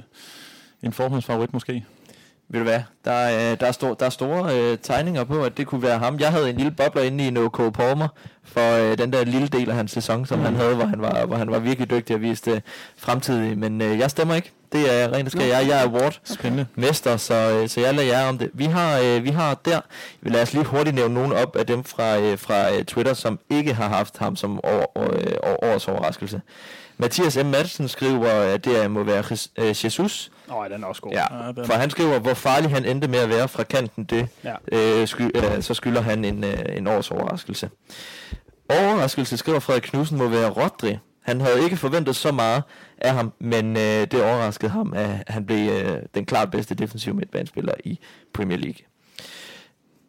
en 0.83 0.93
forhåndsfavorit 0.93 1.53
måske. 1.53 1.85
Ved 2.49 2.59
du 2.59 2.63
hvad? 2.63 2.79
Der 3.05 3.11
er, 3.11 3.55
der 3.55 3.67
er, 3.67 3.71
stor, 3.71 3.93
der 3.93 4.05
er 4.05 4.09
store 4.09 4.59
øh, 4.59 4.77
tegninger 4.77 5.23
på, 5.23 5.43
at 5.43 5.57
det 5.57 5.67
kunne 5.67 5.81
være 5.81 5.99
ham. 5.99 6.19
Jeg 6.19 6.31
havde 6.31 6.49
en 6.49 6.55
lille 6.55 6.71
bobler 6.71 7.01
inde 7.01 7.27
i 7.27 7.29
No 7.29 7.47
Cole 7.49 7.71
Palmer 7.71 8.07
for 8.43 8.91
øh, 8.91 8.97
den 8.97 9.13
der 9.13 9.23
lille 9.25 9.47
del 9.47 9.69
af 9.69 9.75
hans 9.75 9.91
sæson, 9.91 10.25
som 10.25 10.39
mm. 10.39 10.45
han 10.45 10.55
havde, 10.55 10.75
hvor 10.75 10.85
han 10.85 11.01
var, 11.01 11.25
hvor 11.25 11.35
han 11.35 11.51
var 11.51 11.59
virkelig 11.59 11.89
dygtig 11.89 12.15
og 12.15 12.21
viste 12.21 12.51
øh, 12.51 12.61
fremtidig. 12.97 13.57
Men 13.57 13.81
øh, 13.81 13.99
jeg 13.99 14.09
stemmer 14.11 14.35
ikke. 14.35 14.51
Det 14.73 15.01
er 15.01 15.13
rent 15.13 15.31
skær. 15.31 15.45
Jeg, 15.45 15.67
jeg 15.67 15.79
er 15.83 15.83
award 15.89 16.19
Spændende. 16.23 16.65
mester, 16.75 17.17
så, 17.17 17.33
øh, 17.33 17.69
så 17.69 17.81
jeg 17.81 17.93
lader 17.93 18.07
jer 18.07 18.27
om 18.29 18.37
det. 18.37 18.49
Vi 18.53 18.65
har, 18.65 18.99
øh, 18.99 19.23
vi 19.23 19.29
har 19.29 19.53
der, 19.65 19.79
lad 20.21 20.41
os 20.41 20.53
lige 20.53 20.65
hurtigt 20.65 20.95
nævne 20.95 21.13
nogen 21.13 21.31
op 21.33 21.55
af 21.55 21.65
dem 21.65 21.83
fra, 21.83 22.17
øh, 22.19 22.37
fra 22.39 22.83
Twitter, 22.83 23.13
som 23.13 23.39
ikke 23.49 23.73
har 23.73 23.87
haft 23.89 24.17
ham 24.17 24.35
som 24.35 24.59
år, 24.63 24.91
år, 24.95 25.63
årets 25.65 25.87
overraskelse. 25.87 26.41
Mathias 26.97 27.37
M. 27.37 27.45
Madsen 27.45 27.87
skriver, 27.87 28.29
at 28.29 28.65
det 28.65 28.91
må 28.91 29.03
være 29.03 29.23
Jesus. 29.83 30.31
Åh, 30.55 30.65
den 30.69 30.83
er 30.83 30.87
også 30.87 31.01
god. 31.01 31.11
Ja, 31.11 31.25
for 31.65 31.73
han 31.73 31.89
skriver, 31.89 32.19
hvor 32.19 32.33
farlig 32.33 32.69
han 32.69 32.85
endte 32.85 33.07
med 33.07 33.19
at 33.19 33.29
være 33.29 33.47
fra 33.47 33.63
kanten, 33.63 34.03
det, 34.03 34.27
Ja. 34.43 34.53
øh, 34.71 35.07
sky, 35.07 35.21
øh, 35.35 35.61
så 35.63 35.73
skylder 35.73 36.01
han 36.01 36.25
en, 36.25 36.43
øh, 36.43 36.57
en 36.77 36.87
års 36.87 37.11
overraskelse. 37.11 37.69
Overraskelse, 38.69 39.37
skriver 39.37 39.59
Frederik 39.59 39.81
Knudsen, 39.83 40.17
må 40.17 40.27
være 40.27 40.49
Rodri. 40.49 40.97
Han 41.25 41.41
havde 41.41 41.63
ikke 41.63 41.77
forventet 41.77 42.15
så 42.15 42.31
meget 42.31 42.63
af 43.03 43.13
ham, 43.13 43.33
men 43.39 43.77
øh, 43.77 44.07
det 44.11 44.23
overraskede 44.23 44.71
ham, 44.71 44.93
at 44.95 45.23
han 45.27 45.45
blev 45.45 45.71
øh, 45.71 46.01
den 46.15 46.25
klart 46.25 46.51
bedste 46.51 46.75
defensive 46.75 47.15
midtbanespiller 47.15 47.73
i 47.83 47.99
Premier 48.33 48.57
League. 48.57 48.85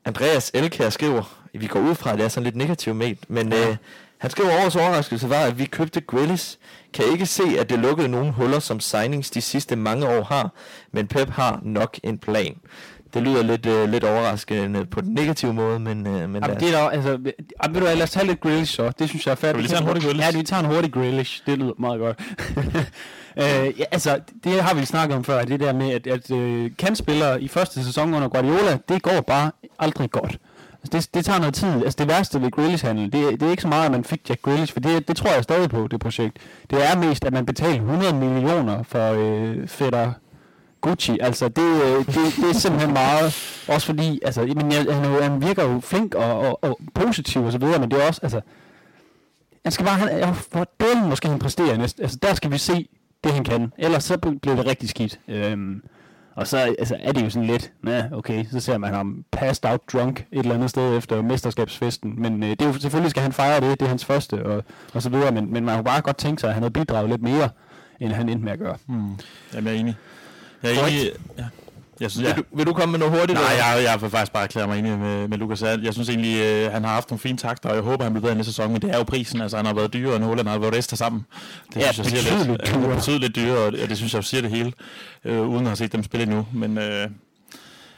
Andreas 0.05 0.51
Elkær 0.55 0.91
skriver, 0.91 1.39
vi 1.53 1.67
går 1.67 1.81
ud 1.81 1.95
fra, 1.95 2.13
at 2.13 2.19
det 2.19 2.25
er 2.25 2.29
sådan 2.29 2.45
lidt 2.45 2.57
negativt 2.57 2.97
med, 2.97 3.15
men 3.29 3.53
øh, 3.53 3.77
han 4.19 4.31
skriver, 4.31 4.51
årets 4.63 4.77
overraskelse 4.77 5.31
var, 5.31 5.45
at 5.45 5.59
vi 5.59 5.65
købte 5.65 6.01
Grealish. 6.01 6.57
Kan 6.93 7.05
ikke 7.13 7.27
se, 7.27 7.43
at 7.59 7.71
det 7.71 7.79
lukkede 7.79 8.09
nogle 8.09 8.33
huller, 8.33 8.59
som 8.59 8.81
signings 8.81 9.31
de 9.31 9.41
sidste 9.41 9.77
mange 9.77 10.09
år 10.09 10.23
har, 10.23 10.51
men 10.93 11.07
Pep 11.07 11.31
har 11.31 11.61
nok 11.63 11.99
en 12.03 12.19
plan. 12.19 12.57
Det 13.15 13.23
lyder 13.23 13.43
lidt, 13.43 13.67
øh, 13.67 13.89
lidt 13.89 14.05
overraskende 14.05 14.85
på 14.87 15.01
den 15.01 15.15
negative 15.15 15.53
måde, 15.53 15.79
men, 15.79 16.07
øh, 16.07 16.31
men 16.31 16.43
Jamen, 16.43 16.61
det 16.61 16.75
er 16.75 16.83
da, 16.83 16.89
altså, 16.89 17.11
jamen, 17.11 17.75
ved 17.75 17.75
du 17.75 17.81
hvad, 17.81 17.97
lad 17.97 18.03
os 18.03 18.11
tage 18.11 18.27
lidt 18.27 18.41
Grealish 18.41 18.75
så. 18.77 18.93
Det 18.99 19.09
synes 19.09 19.27
jeg 19.27 19.33
er 19.33 19.37
færdigt. 19.37 19.57
Vi 19.57 19.63
lige 19.63 19.71
tage 19.71 19.81
en 19.81 19.87
hurtig 19.87 20.03
Grealish? 20.03 20.33
Ja, 20.33 20.39
vi 20.39 20.45
tager 20.45 20.61
en 20.61 20.67
hurtig 20.67 20.93
Grealish. 20.93 21.43
Det 21.47 21.59
lyder 21.59 21.73
meget 21.79 22.01
godt. 22.01 22.21
øh, 23.43 23.81
ja, 23.81 23.85
altså, 23.91 24.21
det 24.45 24.63
har 24.63 24.75
vi 24.75 24.85
snakket 24.85 25.17
om 25.17 25.25
før, 25.25 25.43
det 25.43 25.61
der 25.61 25.73
med, 25.73 25.91
at, 25.91 26.07
at 26.07 26.31
øh, 26.31 26.71
kantspillere 26.79 27.43
i 27.43 27.49
første 27.49 27.85
sæson 27.85 28.15
under 28.15 28.29
Guardiola, 28.29 28.79
det 28.89 29.03
går 29.03 29.21
bare 29.21 29.51
aldrig 29.79 30.11
godt. 30.11 30.39
Altså, 30.83 30.99
det, 30.99 31.15
det 31.15 31.25
tager 31.25 31.39
noget 31.39 31.55
tid. 31.55 31.85
Altså, 31.85 31.97
det 31.99 32.09
værste 32.09 32.43
ved 32.43 32.51
Grealish-handel, 32.51 33.13
det, 33.13 33.41
det 33.41 33.43
er 33.43 33.51
ikke 33.51 33.63
så 33.63 33.69
meget, 33.69 33.85
at 33.85 33.91
man 33.91 34.05
fik 34.05 34.31
Jack 34.31 34.43
Grealish, 34.43 34.73
for 34.73 34.81
det, 34.81 35.09
det 35.09 35.17
tror 35.17 35.31
jeg 35.31 35.43
stadig 35.43 35.71
på, 35.71 35.89
det 35.91 36.01
projekt. 36.01 36.37
Det 36.71 36.91
er 36.91 36.97
mest, 36.99 37.25
at 37.25 37.33
man 37.33 37.47
betalte 37.47 37.77
100 37.77 38.15
millioner 38.15 38.83
for 38.83 39.13
øh, 39.13 39.69
fætter 39.69 40.13
Gucci, 40.85 41.19
altså 41.21 41.49
det, 41.49 41.83
øh, 41.83 42.07
det, 42.07 42.37
det 42.37 42.51
er 42.51 42.53
simpelthen 42.53 42.93
meget, 42.93 43.25
også 43.69 43.87
fordi, 43.87 44.21
altså, 44.25 44.41
men 44.41 44.73
jeg, 44.73 44.95
han, 44.95 45.23
han 45.23 45.43
virker 45.43 45.65
jo 45.65 45.81
flink 45.81 46.15
og, 46.15 46.39
og, 46.39 46.65
og 46.65 46.79
positiv 46.95 47.45
og 47.45 47.53
så 47.53 47.59
videre, 47.59 47.79
men 47.79 47.91
det 47.91 48.03
er 48.03 48.07
også, 48.07 48.21
altså, 48.23 48.41
han 49.65 49.73
skal 49.73 49.87
bare, 49.87 49.99
han, 49.99 50.09
ja, 50.09 50.31
for 50.31 50.69
delen 50.81 51.09
måske 51.09 51.29
han 51.29 51.39
præsterer 51.39 51.77
næste, 51.77 52.03
altså 52.03 52.19
der 52.23 52.35
skal 52.35 52.51
vi 52.51 52.59
se 52.59 52.89
det 53.25 53.33
han 53.33 53.45
kan, 53.45 53.73
ellers 53.79 54.05
så 54.05 54.19
bliver 54.43 54.57
det 54.57 54.67
rigtig 54.67 54.89
skidt. 54.89 55.21
Øhm, 55.29 55.83
og 56.35 56.47
så 56.47 56.57
altså, 56.79 56.97
er 57.01 57.13
det 57.13 57.25
jo 57.25 57.31
sådan 57.31 57.47
lidt, 57.47 57.73
ja, 57.87 58.05
okay, 58.13 58.45
så 58.53 58.61
ser 58.61 58.79
man 58.79 58.95
ham 58.95 59.25
passed 59.33 59.71
out 59.71 59.81
drunk 59.93 60.27
et 60.33 60.39
eller 60.39 60.55
andet 60.55 60.71
sted 60.71 60.97
efter 60.97 61.23
mesterskabsfesten, 61.23 62.23
men 62.23 62.43
øh, 62.43 62.51
det 62.51 62.63
er 62.63 62.67
jo 62.67 62.73
selvfølgelig 62.73 63.11
skal 63.11 63.23
han 63.23 63.33
fejre 63.33 63.61
det, 63.61 63.81
det 63.81 63.83
er 63.83 63.89
hans 63.89 64.05
første 64.05 64.47
og, 64.47 64.65
og 64.95 65.03
så 65.03 65.11
videre, 65.11 65.33
men, 65.33 65.53
men 65.53 65.65
man 65.65 65.75
kunne 65.75 65.85
bare 65.85 66.01
godt 66.01 66.17
tænke 66.17 66.41
sig, 66.41 66.49
at 66.49 66.55
han 66.55 66.63
havde 66.63 66.73
bidraget 66.73 67.11
lidt 67.11 67.23
mere, 67.23 67.49
end 68.01 68.13
han 68.13 68.29
endte 68.29 68.45
med 68.45 68.53
at 68.53 68.59
gøre. 68.59 68.77
Hmm. 68.87 69.11
Jamen, 69.55 69.67
jeg 69.67 69.75
er 69.75 69.81
enig. 69.81 69.97
Jeg 70.71 70.77
er 70.83 70.87
enig. 70.87 71.11
Ja. 71.39 71.45
Jeg 72.01 72.11
synes, 72.11 72.29
ja. 72.29 72.35
vil, 72.35 72.45
du, 72.45 72.57
vil 72.57 72.67
du 72.67 72.73
komme 72.73 72.93
med 72.93 72.99
noget 72.99 73.19
hurtigt? 73.19 73.39
Nej, 73.41 73.53
eller? 73.53 73.65
jeg, 73.67 73.85
jeg 73.85 74.03
vil 74.03 74.11
faktisk 74.11 74.33
bare 74.33 74.43
erklære 74.43 74.67
mig 74.67 74.79
enig 74.79 74.99
med, 74.99 75.29
med 75.29 75.39
Lukas. 75.39 75.63
Jeg, 75.63 75.79
jeg 75.83 75.93
synes 75.93 76.09
egentlig, 76.09 76.41
øh, 76.43 76.73
han 76.73 76.85
har 76.85 76.91
haft 76.95 77.11
nogle 77.11 77.19
fine 77.21 77.39
takter, 77.39 77.69
og 77.69 77.75
jeg 77.75 77.85
håber, 77.85 78.05
han 78.05 78.13
bliver 78.13 78.23
bedre 78.23 78.35
næste 78.35 78.53
sæson, 78.53 78.73
men 78.73 78.83
det 78.83 78.91
er 78.91 78.97
jo 78.99 79.03
prisen. 79.05 79.41
Altså, 79.41 79.57
han 79.57 79.67
har 79.67 79.75
været 79.75 79.93
dyrere 79.93 80.17
end 80.17 80.25
Holland, 80.25 80.49
og 80.49 80.55
Alvarez 80.55 80.85
sammen. 80.85 81.27
Det 81.75 81.81
Ja, 81.81 81.93
synes 81.93 82.13
jeg 82.13 82.19
siger 82.23 82.45
lidt. 82.47 82.59
betydeligt 82.59 82.69
Ja, 82.69 82.81
dyrere. 82.81 82.97
betydeligt 82.97 83.37
dyrere, 83.37 83.59
og 83.67 83.73
det, 83.73 83.83
og 83.83 83.89
det 83.89 83.97
synes 83.97 84.15
jeg 84.15 84.25
siger 84.25 84.41
det 84.41 84.51
hele, 84.51 84.73
øh, 85.25 85.41
uden 85.49 85.61
at 85.61 85.67
have 85.67 85.77
set 85.77 85.93
dem 85.93 86.03
spille 86.03 86.23
endnu. 86.27 86.47
Men 86.53 86.79
øh, 86.79 87.09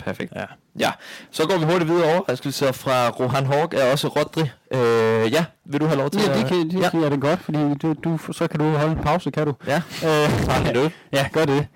Perfekt. 0.07 0.33
ja, 0.37 0.45
Ja, 0.79 0.91
så 1.31 1.47
går 1.49 1.59
vi 1.59 1.65
hurtigt 1.65 1.91
videre 1.91 2.15
overraskelser 2.15 2.73
fra 2.73 3.09
Rohan 3.09 3.47
Hawk 3.47 3.75
er 3.75 3.93
også 3.93 4.09
Rodri. 4.09 4.41
Øh, 4.75 5.33
ja, 5.33 5.45
vil 5.65 5.81
du 5.81 5.87
have 5.87 5.99
lov 5.99 6.11
til 6.11 6.21
Ja, 6.23 6.31
at... 6.33 6.39
det 6.39 6.47
kan, 6.47 6.57
det 6.71 6.95
ja. 6.95 7.07
er 7.07 7.09
det 7.09 7.21
godt, 7.21 7.41
fordi 7.41 7.59
du, 7.83 7.93
du, 8.05 8.19
så 8.33 8.49
kan 8.49 8.61
du 8.61 8.65
holde 8.71 8.93
en 8.93 9.03
pause, 9.03 9.31
kan 9.31 9.47
du? 9.47 9.55
Ja, 9.67 9.83
Øh, 10.05 10.75
det. 10.75 10.93
ja, 11.13 11.29
gør 11.33 11.45
det. 11.45 11.67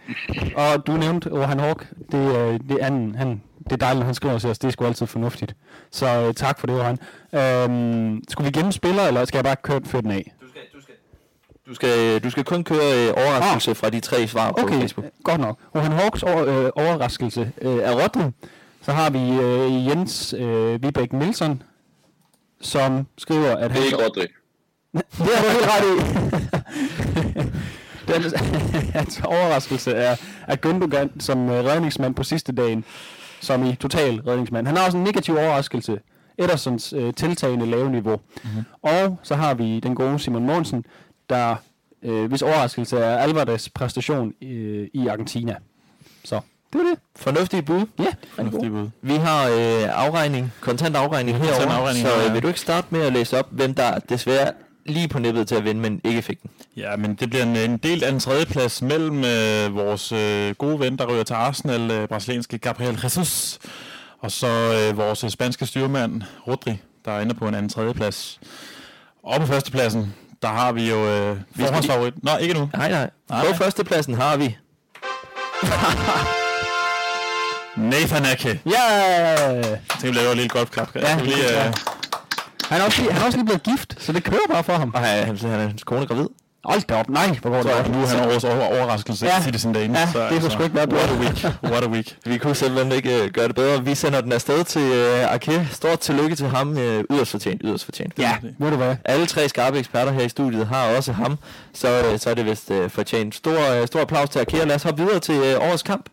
Og 0.57 0.87
du 0.87 0.93
nævnte 0.97 1.31
Rohan 1.31 1.61
Hawk, 1.61 1.87
det, 2.13 2.37
øh, 2.37 2.61
det, 2.69 2.79
han, 2.85 3.15
han, 3.19 3.43
det 3.65 3.73
er 3.73 3.77
dejligt, 3.77 3.99
når 3.99 4.05
han 4.07 4.15
skriver 4.15 4.39
til 4.39 4.51
os, 4.51 4.59
det 4.59 4.69
er 4.69 4.73
sgu 4.73 4.85
altid 4.87 5.07
fornuftigt. 5.07 5.55
Så 5.91 6.07
øh, 6.07 6.35
tak 6.35 6.59
for 6.61 6.67
det, 6.67 6.77
Rohan. 6.77 6.99
Øhm, 7.35 8.21
skulle 8.29 8.47
vi 8.53 8.59
gemme 8.59 8.73
spiller, 8.73 9.03
eller 9.03 9.25
skal 9.25 9.39
jeg 9.39 9.45
bare 9.45 9.57
køre, 9.57 9.81
den 10.01 10.11
af? 10.11 10.33
Du 10.43 10.49
skal, 10.49 10.63
du 10.75 10.83
skal, 10.83 10.95
du 11.71 11.75
skal, 11.75 12.19
du 12.23 12.31
skal 12.31 12.45
kun 12.45 12.65
køre 12.65 13.09
øh, 13.09 13.15
overraskelse 13.17 13.75
fra 13.75 13.91
de 13.91 14.01
tre 14.01 14.27
svar 14.29 14.53
på 14.53 14.63
Okay, 14.63 14.81
Facebook. 14.81 15.07
godt 15.25 15.41
nok. 15.41 15.59
Rohan 15.75 15.93
Hawks 15.93 16.23
over, 16.23 16.47
øh, 16.47 16.71
overraskelse 16.77 17.53
øh, 17.63 17.77
er 17.77 17.93
Rodri. 17.93 18.31
Så 18.83 18.93
har 18.93 19.11
vi 19.11 19.19
øh, 19.19 19.87
Jens 19.87 20.35
øh, 20.39 20.83
Vibæk 20.83 21.13
Nielsen, 21.13 21.63
som 22.61 23.07
skriver, 23.19 23.57
at 23.57 23.71
Det 23.71 23.73
han... 23.73 23.81
er 23.83 23.85
ikke 23.85 23.97
Rodri. 24.07 24.27
Det 24.93 25.03
har 25.35 25.43
du 25.43 25.49
helt 25.51 25.67
ret 25.67 25.85
i. 25.87 27.51
Den, 28.13 28.23
hans 28.93 29.21
overraskelse 29.25 29.93
er, 29.93 30.17
er 30.49 30.57
Gündogan 30.67 31.21
som 31.21 31.49
øh, 31.51 31.65
redningsmand 31.65 32.15
på 32.15 32.23
sidste 32.23 32.53
dagen, 32.53 32.85
som 33.41 33.65
i 33.67 33.75
total 33.75 34.21
redningsmand. 34.21 34.67
Han 34.67 34.77
har 34.77 34.87
også 34.87 34.99
en 34.99 35.05
negativ 35.05 35.35
overraskelse. 35.35 35.99
Edersons 36.39 36.93
øh, 36.93 37.15
tiltagende 37.15 37.67
lave 37.67 37.91
niveau. 37.91 38.21
Mm-hmm. 38.45 38.65
Og 38.83 39.19
så 39.23 39.35
har 39.35 39.55
vi 39.55 39.81
den 39.81 39.95
gode 39.95 40.19
Simon 40.19 40.47
Mogensen, 40.47 40.85
der 41.31 41.57
øh, 42.03 42.29
hvis 42.29 42.43
overraskelse 42.43 42.99
er 42.99 43.19
Alvarez 43.19 43.69
præstation 43.69 44.33
øh, 44.43 44.89
i 44.95 45.07
Argentina. 45.07 45.57
Så 46.25 46.41
det 46.73 46.79
var 46.81 46.85
det. 46.85 46.99
Fornuftige 47.17 47.63
bud. 47.63 47.87
Ja, 47.99 48.05
er 48.05 48.13
fornuftigt 48.35 48.73
bud. 48.73 48.89
Vi 49.03 49.15
har 49.15 49.49
øh, 49.49 50.05
afregning, 50.05 50.53
kontant 50.61 50.97
afregning 50.97 51.39
Kontant 51.39 51.59
herovre, 51.59 51.77
afregning, 51.77 52.07
så 52.07 52.13
ja. 52.13 52.29
øh, 52.29 52.35
vil 52.35 52.43
du 52.43 52.49
ikke 52.49 52.61
starte 52.61 52.87
med 52.91 53.01
at 53.01 53.13
læse 53.13 53.39
op, 53.39 53.47
hvem 53.51 53.75
der 53.75 53.99
desværre 53.99 54.53
lige 54.87 55.09
på 55.09 55.19
nippet 55.19 55.49
til 55.49 55.55
at 55.55 55.65
vinde, 55.65 55.81
men 55.81 56.01
ikke 56.05 56.23
fik 56.23 56.43
den. 56.43 56.51
Ja, 56.77 56.97
men 56.97 57.15
det 57.15 57.31
bliver 57.31 57.43
en, 57.43 57.57
en 57.57 57.77
del 57.77 58.05
af 58.05 58.13
en 58.13 58.21
tredjeplads 58.21 58.83
mellem 58.83 59.25
øh, 59.25 59.77
vores 59.77 60.13
øh, 60.13 60.55
gode 60.55 60.81
ven, 60.81 60.99
der 60.99 61.07
ryger 61.07 61.23
til 61.23 61.35
Arsenal, 61.35 61.91
øh, 61.91 62.09
brasilianske 62.09 62.59
Gabriel 62.59 63.01
Jesus, 63.05 63.59
og 64.19 64.31
så 64.31 64.47
øh, 64.47 64.97
vores 64.97 65.25
øh, 65.25 65.31
spanske 65.31 65.67
styrmand, 65.67 66.23
Rodri, 66.47 66.79
der 67.05 67.13
er 67.13 67.21
inde 67.21 67.35
på 67.35 67.49
en 67.49 67.55
anden 67.55 67.69
tredjeplads. 67.69 68.41
Og 69.23 69.41
på 69.41 69.47
førstepladsen, 69.47 70.15
der 70.43 70.49
har 70.49 70.73
vi 70.73 70.91
jo 70.91 71.07
øh, 71.09 71.37
forhåndsfavorit. 71.61 72.15
Nå, 72.25 72.37
ikke 72.37 72.55
nu. 72.55 72.71
Nej, 72.77 72.91
nej. 72.91 73.11
Nej. 73.31 73.47
På 73.47 73.55
førstepladsen 73.57 74.15
har 74.15 74.37
vi 74.37 74.57
Nathan 77.77 78.25
Ake. 78.27 78.61
Ja! 78.67 78.83
Jeg 78.93 79.79
tænker, 80.01 80.09
vi 80.09 80.19
laver 80.19 80.31
et 80.31 80.37
lille 80.37 80.49
golfklap. 80.49 80.97
Ja, 80.97 81.19
lige, 81.23 81.67
øh, 81.67 81.75
Han 82.69 82.81
er, 82.81 82.85
også 82.85 83.03
lige, 83.03 83.13
han 83.13 83.23
er 83.23 83.27
også 83.27 83.39
lige 83.39 83.47
blevet 83.47 83.63
gift, 83.63 83.97
så 84.03 84.13
det 84.13 84.25
kører 84.25 84.41
bare 84.51 84.65
for 84.65 84.73
ham. 84.73 84.91
Og 84.95 85.01
han, 85.01 85.27
han, 85.27 85.37
han 85.39 85.51
er 85.61 85.67
hans 85.67 85.85
kone 85.85 86.01
er 86.03 86.07
gravid. 86.07 86.27
Hold 86.65 86.83
da 86.89 86.95
op, 86.95 87.09
nej, 87.09 87.27
hvor 87.43 87.51
går 87.51 87.57
det 87.57 87.67
så 87.67 87.73
godt. 87.77 87.89
nu 87.97 88.03
er 88.03 88.07
han 88.07 88.29
årets 88.31 88.45
over, 88.45 88.67
overraskelse 88.79 89.27
Ja. 89.27 89.35
ja. 89.35 89.43
Citizen 89.43 89.73
Dane. 89.73 89.99
Ja, 89.99 90.09
så, 90.13 90.29
det 90.31 90.41
kunne 90.41 90.51
sgu 90.51 90.63
ikke 90.63 90.77
være 90.77 90.87
bedre. 90.87 91.01
What 91.03 91.11
a 91.11 91.21
week. 91.21 91.55
What 91.73 91.85
a 91.85 91.89
week. 91.89 92.17
Vi 92.27 92.39
kunne 92.39 92.55
simpelthen 92.55 92.93
ikke 92.93 93.23
øh, 93.25 93.31
gøre 93.31 93.49
det 93.49 93.55
bedre. 93.55 93.85
Vi 93.85 93.95
sender 93.95 94.21
den 94.21 94.33
afsted 94.33 94.65
til 94.65 94.83
øh, 94.83 95.33
Arke. 95.33 95.69
Stort 95.73 95.99
tillykke 96.01 96.37
til 96.37 96.47
ham. 96.49 96.79
Øh, 96.79 97.05
yderst 97.11 97.31
fortjent, 97.31 97.61
yderst 97.65 97.85
fortjent. 97.85 98.13
Ja, 98.19 98.37
ved 98.59 98.71
du 98.71 98.77
hvad? 98.77 98.97
Alle 99.05 99.27
tre 99.27 99.49
skarpe 99.49 99.79
eksperter 99.79 100.13
her 100.13 100.23
i 100.23 100.29
studiet 100.29 100.67
har 100.67 100.97
også 100.97 101.13
ham, 101.13 101.39
så, 101.75 101.89
øh, 102.13 102.19
så 102.19 102.31
er 102.31 102.35
det 102.35 102.47
vist 102.47 102.71
øh, 102.71 102.91
fortjent. 102.91 103.35
Stor, 103.35 103.73
øh, 103.81 103.87
stor 103.87 104.01
applaus 104.01 104.29
til 104.29 104.39
Arke. 104.39 104.65
Lad 104.65 104.75
os 104.77 104.83
hoppe 104.83 105.03
videre 105.03 105.21
til 105.21 105.35
øh, 105.35 105.61
årets 105.69 105.83
kamp. 105.83 106.07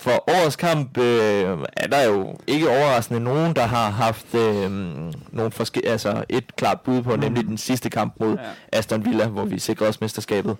For 0.00 0.30
årets 0.30 0.56
kamp 0.56 0.98
øh, 0.98 1.58
er 1.76 1.86
der 1.86 2.02
jo 2.04 2.36
ikke 2.46 2.70
overraskende 2.70 3.20
nogen, 3.20 3.56
der 3.56 3.66
har 3.66 3.90
haft 3.90 4.34
øh, 4.34 4.70
nogle 5.32 5.50
forske- 5.50 5.88
altså 5.88 6.24
et 6.28 6.56
klart 6.56 6.80
bud 6.80 7.02
på, 7.02 7.16
nemlig 7.16 7.44
den 7.44 7.58
sidste 7.58 7.90
kamp 7.90 8.14
mod 8.20 8.36
ja. 8.36 8.78
Aston 8.78 9.04
Villa, 9.04 9.26
hvor 9.26 9.44
vi 9.44 9.58
sikrede 9.58 9.88
os 9.88 10.00
mesterskabet. 10.00 10.56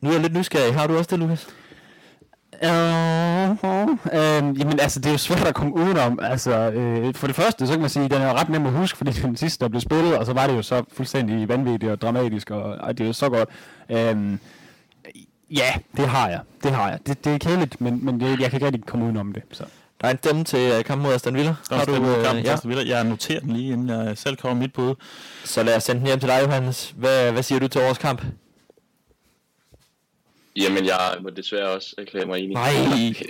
Nu 0.00 0.08
er 0.08 0.12
jeg 0.12 0.22
lidt 0.22 0.36
nysgerrig. 0.36 0.74
Har 0.74 0.86
du 0.86 0.98
også 0.98 1.08
det, 1.10 1.18
Lukas? 1.18 1.46
Uh, 2.62 3.50
uh, 3.50 4.58
jamen 4.58 4.80
altså, 4.80 5.00
det 5.00 5.06
er 5.06 5.12
jo 5.12 5.18
svært 5.18 5.46
at 5.46 5.54
komme 5.54 5.74
udenom. 5.74 6.18
Altså, 6.22 6.70
øh, 6.70 7.14
for 7.14 7.26
det 7.26 7.36
første, 7.36 7.66
så 7.66 7.72
kan 7.72 7.80
man 7.80 7.90
sige, 7.90 8.04
at 8.04 8.10
den 8.10 8.22
er 8.22 8.28
jo 8.28 8.32
ret 8.34 8.48
nem 8.48 8.66
at 8.66 8.72
huske, 8.72 8.98
fordi 8.98 9.10
det 9.10 9.22
er 9.24 9.26
den 9.26 9.36
sidste, 9.36 9.64
der 9.64 9.68
blev 9.68 9.80
spillet, 9.80 10.18
og 10.18 10.26
så 10.26 10.32
var 10.32 10.46
det 10.46 10.56
jo 10.56 10.62
så 10.62 10.82
fuldstændig 10.92 11.48
vanvittigt 11.48 11.92
og 11.92 12.00
dramatisk, 12.00 12.50
og, 12.50 12.62
og 12.62 12.98
det 12.98 13.04
er 13.04 13.08
jo 13.08 13.12
så 13.12 13.28
godt. 13.28 13.48
Um, 14.12 14.40
ja, 15.50 15.74
det 15.96 16.08
har 16.08 16.28
jeg. 16.28 16.40
Det 16.62 16.72
har 16.72 16.90
jeg. 16.90 16.98
Det, 17.06 17.24
det 17.24 17.34
er 17.34 17.38
kedeligt, 17.38 17.80
men, 17.80 18.04
men 18.04 18.20
det, 18.20 18.40
jeg 18.40 18.50
kan 18.50 18.56
ikke 18.56 18.66
rigtig 18.66 18.86
komme 18.86 19.04
udenom 19.04 19.32
det. 19.32 19.42
Så. 19.52 19.64
Der 20.00 20.06
er 20.06 20.12
en 20.12 20.18
stemme 20.18 20.44
til 20.44 20.72
øh, 20.72 20.84
kampen 20.84 21.06
mod 21.06 21.14
Aston 21.14 21.34
Villa. 21.34 21.54
Har 21.70 21.84
du, 21.84 21.92
øh, 21.92 22.24
kampen, 22.24 22.44
ja. 22.44 22.56
ja. 22.64 22.96
Jeg 22.96 23.04
noterer 23.04 23.40
den 23.40 23.50
lige, 23.50 23.72
inden 23.72 23.88
jeg 23.88 24.18
selv 24.18 24.36
kommer 24.36 24.60
mit 24.60 24.72
bud. 24.72 24.94
Så 25.44 25.62
lad 25.62 25.76
os 25.76 25.82
sende 25.82 26.00
den 26.00 26.06
hjem 26.06 26.20
til 26.20 26.28
dig, 26.28 26.40
Johannes. 26.42 26.94
Hvad, 26.96 27.32
hvad 27.32 27.42
siger 27.42 27.58
du 27.58 27.68
til 27.68 27.80
årets 27.80 27.98
kamp? 27.98 28.22
Jamen, 30.56 30.84
jeg 30.86 30.98
må 31.22 31.30
desværre 31.30 31.68
også 31.68 31.94
erklære 31.98 32.26
mig 32.26 32.38
enig. 32.38 32.54
Nej. 32.54 32.72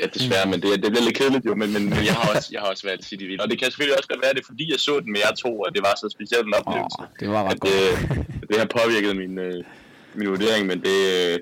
Ja, 0.00 0.06
desværre, 0.14 0.46
men 0.46 0.62
det, 0.62 0.82
det 0.82 0.90
bliver 0.92 1.04
lidt 1.04 1.16
kedeligt 1.16 1.46
jo, 1.46 1.54
men, 1.54 1.72
men, 1.72 1.84
men 1.90 2.04
jeg, 2.04 2.14
har 2.14 2.34
også, 2.34 2.48
jeg 2.52 2.60
har 2.60 2.68
også 2.68 2.86
valgt 2.86 3.04
City 3.04 3.24
Villa. 3.24 3.42
Og 3.42 3.50
det 3.50 3.58
kan 3.58 3.70
selvfølgelig 3.70 3.98
også 3.98 4.08
godt 4.08 4.22
være, 4.22 4.34
det 4.34 4.40
er, 4.40 4.46
fordi 4.46 4.70
jeg 4.72 4.80
så 4.80 5.00
den 5.00 5.12
med 5.12 5.20
jer 5.24 5.34
to, 5.34 5.60
og 5.60 5.74
det 5.74 5.82
var 5.82 5.94
så 6.02 6.08
speciel 6.16 6.46
en 6.46 6.54
oplevelse. 6.54 7.02
det 7.20 7.28
var 7.28 7.42
ret 7.44 7.52
at 7.52 7.62
det, 7.62 7.78
det 8.48 8.56
har 8.58 8.68
påvirket 8.78 9.16
min, 9.16 9.38
øh, 9.38 9.64
min 10.14 10.28
vurdering, 10.28 10.66
men 10.66 10.78
det, 10.82 10.98
øh, 11.14 11.38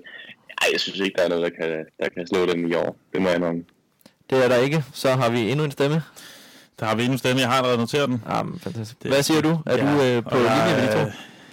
Ej, 0.63 0.69
jeg 0.73 0.81
synes 0.81 0.99
ikke, 1.01 1.15
der 1.19 1.25
er 1.25 1.29
noget, 1.29 1.43
der 1.43 1.51
kan, 1.67 1.85
der 2.03 2.09
kan 2.17 2.27
slå 2.27 2.47
dem 2.47 2.71
i 2.71 2.75
år. 2.75 2.97
Det 3.13 3.23
må 3.23 3.29
jeg 3.29 3.39
nok. 3.39 3.57
Det 4.31 4.45
er 4.45 4.49
der 4.49 4.57
ikke. 4.57 4.85
Så 4.93 5.11
har 5.11 5.31
vi 5.31 5.51
endnu 5.51 5.65
en 5.65 5.71
stemme. 5.71 6.03
Der 6.81 6.87
har 6.87 6.95
vi 6.95 7.03
endnu 7.03 7.13
en 7.13 7.19
stemme. 7.19 7.41
Jeg 7.41 7.49
har 7.49 7.57
allerede 7.57 7.79
noteret 7.79 8.09
den. 8.09 8.23
Jamen, 8.31 8.61
fantastisk. 8.61 9.05
Hvad 9.05 9.23
siger 9.23 9.41
du? 9.41 9.59
Er 9.67 9.77
Ja, 9.77 9.83
du 9.95 10.03
øh, 10.03 10.23
på 10.23 10.37
linje 10.37 10.77
med 10.77 10.89
de 10.89 11.05
to? 11.05 11.11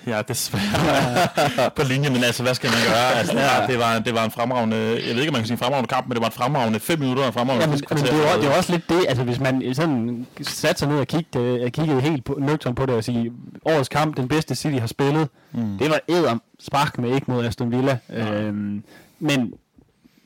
Øh, 0.10 0.16
Ja, 0.16 0.22
desværre 0.22 1.70
på 1.78 1.84
linje, 1.84 2.10
men 2.10 2.24
altså, 2.24 2.43
hvad 2.43 2.53
skal 2.53 2.70
man 2.70 2.80
gøre? 2.88 3.12
Altså, 3.20 3.39
ja. 3.39 3.68
det, 3.68 3.80
var, 3.80 3.99
det 3.99 4.14
var 4.14 4.26
en 4.26 4.32
fremragende, 4.32 4.78
jeg 4.78 5.16
ved 5.16 5.22
ikke, 5.22 5.30
om 5.30 5.34
man 5.34 5.41
kan 5.41 5.47
sige 5.47 5.53
en 5.53 5.60
fremragende 5.60 5.88
kamp, 5.88 6.07
men 6.07 6.14
det 6.16 6.22
var 6.22 6.28
en 6.28 6.34
fremragende 6.34 6.80
fem 6.80 6.99
minutter 6.99 7.24
og 7.24 7.28
en 7.28 7.34
fremragende 7.34 7.66
Ja, 7.66 7.72
men, 7.72 7.82
men 7.89 7.97
det, 7.97 8.14
er 8.14 8.18
jo, 8.18 8.41
det 8.41 8.47
er 8.47 8.51
jo 8.51 8.57
også 8.57 8.72
lidt 8.72 8.89
det, 8.89 9.05
altså 9.07 9.24
hvis 9.24 9.39
man 9.39 9.76
sådan 9.76 10.28
satte 10.41 10.80
sig 10.80 10.88
ned 10.88 10.99
og 10.99 11.07
kiggede, 11.07 11.64
uh, 11.66 11.70
kiggede 11.70 12.01
helt 12.01 12.26
på, 12.26 12.38
nøgtern 12.39 12.76
på 12.76 12.86
det 12.86 12.95
og 12.95 13.03
sige, 13.03 13.32
årets 13.66 13.89
kamp, 13.89 14.18
den 14.18 14.28
bedste 14.28 14.55
City 14.55 14.80
har 14.80 14.88
spillet, 14.88 15.28
mm. 15.51 15.78
det 15.78 15.89
var 15.89 15.99
æder 16.10 16.38
spark 16.60 16.97
med 16.97 17.16
ikke 17.16 17.32
mod 17.32 17.45
Aston 17.45 17.72
Villa. 17.72 17.97
Øhm, 18.14 18.84
men 19.20 19.53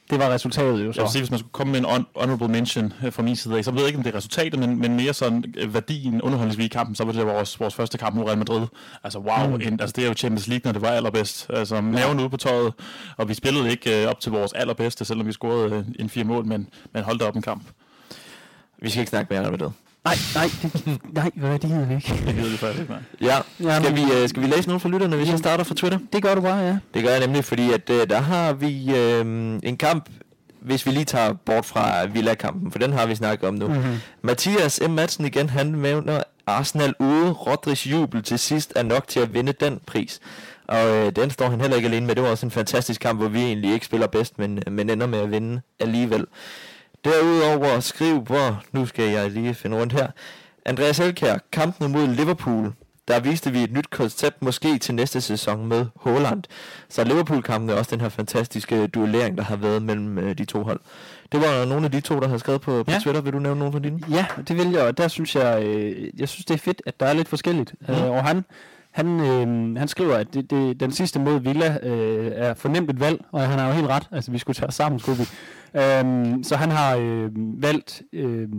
det 0.10 0.20
var 0.20 0.30
resultatet 0.30 0.80
jo 0.80 0.86
Jeg 0.86 0.94
så. 0.94 1.02
vil 1.02 1.10
sige, 1.10 1.22
hvis 1.22 1.32
man 1.32 1.40
skulle 1.40 1.52
komme 1.52 1.72
med 1.72 1.80
en 1.80 1.86
hon- 1.86 2.06
honorable 2.16 2.48
mention 2.48 2.94
øh, 3.06 3.14
fra 3.14 3.24
min 3.24 3.36
side 3.36 3.58
af, 3.58 3.64
så 3.66 3.72
ved 3.72 3.80
jeg 3.80 3.88
ikke, 3.88 3.98
om 3.98 4.04
det 4.04 4.14
er 4.14 4.18
resultatet, 4.18 4.60
men, 4.60 4.80
men 4.80 4.96
mere 4.96 5.14
sådan 5.14 5.54
øh, 5.58 5.74
værdien 5.74 6.22
underholdningsvis 6.22 6.66
i 6.66 6.70
kampen, 6.70 6.96
så 6.96 7.04
var 7.04 7.12
det 7.12 7.26
vores, 7.26 7.60
vores 7.60 7.74
første 7.76 7.98
kamp 7.98 8.16
mod 8.16 8.26
Real 8.26 8.38
Madrid. 8.38 8.68
Altså 9.04 9.20
wow, 9.20 9.48
mm. 9.48 9.62
en, 9.62 9.80
altså 9.82 9.94
det 9.96 10.04
er 10.04 10.08
jo 10.08 10.14
Champions 10.14 10.48
League, 10.48 10.62
når 10.66 10.72
det 10.72 10.82
var 10.82 10.90
allerbedst. 10.90 11.46
Altså 11.50 11.82
maven 11.82 12.20
ude 12.20 12.30
på 12.30 12.38
tøjet, 12.38 12.74
og 13.18 13.30
vi 13.30 13.34
spillede 13.34 13.72
ikke 13.72 14.04
øh, 14.04 14.10
op 14.10 14.20
til 14.20 14.32
vores 14.32 14.54
allerbedste, 14.54 15.06
selvom 15.06 15.28
vi 15.28 15.32
scorede 15.32 15.76
øh, 15.76 15.86
en 16.00 16.10
fire 16.10 16.24
mål, 16.24 16.46
men, 16.46 16.68
men 16.94 17.04
holdt 17.04 17.22
op 17.22 17.36
en 17.36 17.42
kamp. 17.42 17.64
Vi 18.82 18.90
skal 18.90 19.00
ikke 19.00 19.10
snakke 19.10 19.34
mere 19.34 19.48
om 19.48 19.58
det. 19.58 19.72
Nej, 20.06 20.16
nej, 20.36 20.50
det, 20.62 21.00
nej, 21.14 21.32
hvad 21.36 21.60
det 21.60 21.90
vi 21.90 21.96
ikke. 21.96 22.24
Det 22.28 22.38
ved 22.38 22.50
vi 22.50 22.58
faktisk 22.58 22.90
nej. 22.90 23.00
Ja, 23.22 23.38
skal 23.80 23.96
vi, 23.96 24.02
øh, 24.02 24.30
skal 24.30 24.42
vi 24.44 24.48
læse 24.48 24.68
nogle 24.68 24.80
fra 24.80 24.90
lytterne, 24.90 25.16
hvis 25.16 25.30
jeg 25.30 25.38
starter 25.38 25.64
fra 25.64 25.76
Twitter? 25.76 26.00
Det 26.14 26.24
gør 26.24 26.36
du 26.36 26.42
bare, 26.42 26.58
ja. 26.58 26.78
Det 26.94 27.04
gør 27.04 27.10
jeg 27.10 27.20
nemlig, 27.20 27.46
fordi 27.46 27.72
at 27.72 27.90
øh, 27.90 28.10
der 28.10 28.20
har 28.20 28.54
vi 28.54 28.96
øh, 28.96 29.20
en 29.64 29.78
kamp, 29.78 30.10
hvis 30.62 30.86
vi 30.86 30.92
lige 30.92 31.06
tager 31.06 31.34
bort 31.34 31.66
fra 31.66 32.06
Villa-kampen, 32.06 32.72
for 32.72 32.80
den 32.80 32.94
har 32.94 33.06
vi 33.06 33.16
snakket 33.16 33.48
om 33.48 33.54
nu. 33.54 33.68
Mm-hmm. 33.68 33.98
Mathias 34.22 34.82
M. 34.88 34.92
Madsen 34.92 35.26
igen, 35.26 35.50
han 35.50 35.68
nævner 35.68 36.24
Arsenal 36.48 36.94
ude. 37.00 37.32
Rodrigs 37.32 37.88
jubel 37.88 38.24
til 38.24 38.40
sidst 38.40 38.74
er 38.76 38.84
nok 38.84 39.08
til 39.08 39.20
at 39.20 39.34
vinde 39.34 39.54
den 39.60 39.80
pris. 39.86 40.20
Og 40.68 40.88
øh, 40.96 41.12
den 41.16 41.30
står 41.30 41.50
han 41.50 41.62
heller 41.62 41.76
ikke 41.76 41.88
alene 41.88 42.06
med. 42.06 42.16
Det 42.16 42.24
var 42.24 42.30
også 42.30 42.46
en 42.46 42.52
fantastisk 42.52 43.02
kamp, 43.02 43.20
hvor 43.20 43.28
vi 43.30 43.40
egentlig 43.42 43.74
ikke 43.74 43.86
spiller 43.86 44.08
bedst, 44.08 44.40
men, 44.40 44.60
men 44.72 44.90
ender 44.90 45.08
med 45.08 45.20
at 45.20 45.32
vinde 45.32 45.62
alligevel. 45.80 46.26
Derudover 47.06 47.80
skriv, 47.80 48.20
hvor, 48.22 48.64
nu 48.72 48.86
skal 48.86 49.06
jeg 49.10 49.32
lige 49.32 49.54
finde 49.54 49.78
rundt 49.78 49.94
her. 49.94 50.08
Andreas 50.66 51.00
Elkær, 51.00 51.38
kampen 51.52 51.92
mod 51.92 52.08
Liverpool. 52.08 52.72
Der 53.08 53.20
viste 53.20 53.52
vi 53.52 53.64
et 53.64 53.72
nyt 53.72 53.90
koncept 53.90 54.42
måske 54.42 54.78
til 54.78 54.96
næste 54.96 55.22
sæson 55.22 55.66
med 55.68 55.86
Haaland. 56.04 56.44
Så 56.90 57.04
Liverpool-kampen 57.04 57.70
er 57.70 57.74
også 57.74 57.92
den 57.92 58.02
her 58.02 58.10
fantastiske 58.10 58.88
duellering, 58.88 59.38
der 59.38 59.44
har 59.44 59.56
været 59.56 59.82
mellem 59.84 60.18
øh, 60.18 60.38
de 60.38 60.46
to 60.46 60.64
hold. 60.64 60.80
Det 61.32 61.42
var 61.42 61.66
nogle 61.66 61.86
af 61.86 61.92
de 61.92 62.02
to, 62.02 62.20
der 62.20 62.28
har 62.28 62.38
skrevet 62.38 62.62
på, 62.62 62.84
på 62.84 62.92
Ja. 62.92 63.00
Twitter. 63.00 63.22
Vil 63.22 63.34
du 63.34 63.40
nævne 63.40 63.60
nogle 63.60 63.72
fra 63.72 63.80
dine? 63.80 64.00
Ja, 64.10 64.26
det 64.48 64.58
vil 64.58 64.72
jeg, 64.72 64.82
og 64.82 64.98
der 64.98 65.08
synes 65.08 65.36
jeg, 65.36 65.64
øh, 65.64 66.10
jeg 66.20 66.30
synes 66.30 66.46
det 66.46 66.54
er 66.54 66.58
fedt, 66.58 66.82
at 66.86 67.00
der 67.00 67.06
er 67.06 67.14
lidt 67.14 67.28
forskelligt. 67.28 67.74
Mm. 67.88 67.94
Øh, 67.94 68.10
og 68.12 68.24
han, 68.24 68.46
han, 68.92 69.20
øh, 69.20 69.76
han 69.78 69.88
skriver, 69.88 70.16
at 70.16 70.34
det, 70.34 70.50
det, 70.52 70.80
den 70.80 70.92
sidste 70.92 71.20
mod 71.20 71.40
Villa 71.40 71.78
øh, 71.84 72.32
er 72.36 72.54
fornemt 72.54 72.90
et 72.90 73.00
valg, 73.00 73.22
og 73.32 73.42
han 73.42 73.60
har 73.60 73.68
jo 73.68 73.74
helt 73.74 73.88
ret. 73.88 74.08
Altså, 74.12 74.32
vi 74.32 74.38
skulle 74.38 74.56
tage 74.56 74.72
sammen, 74.72 75.00
skulle 75.00 75.18
vi. 75.18 75.28
Øhm, 75.76 76.44
så 76.44 76.56
han 76.56 76.72
har 76.72 76.96
øh, 76.96 77.32
valgt 77.36 78.02
øh, 78.14 78.50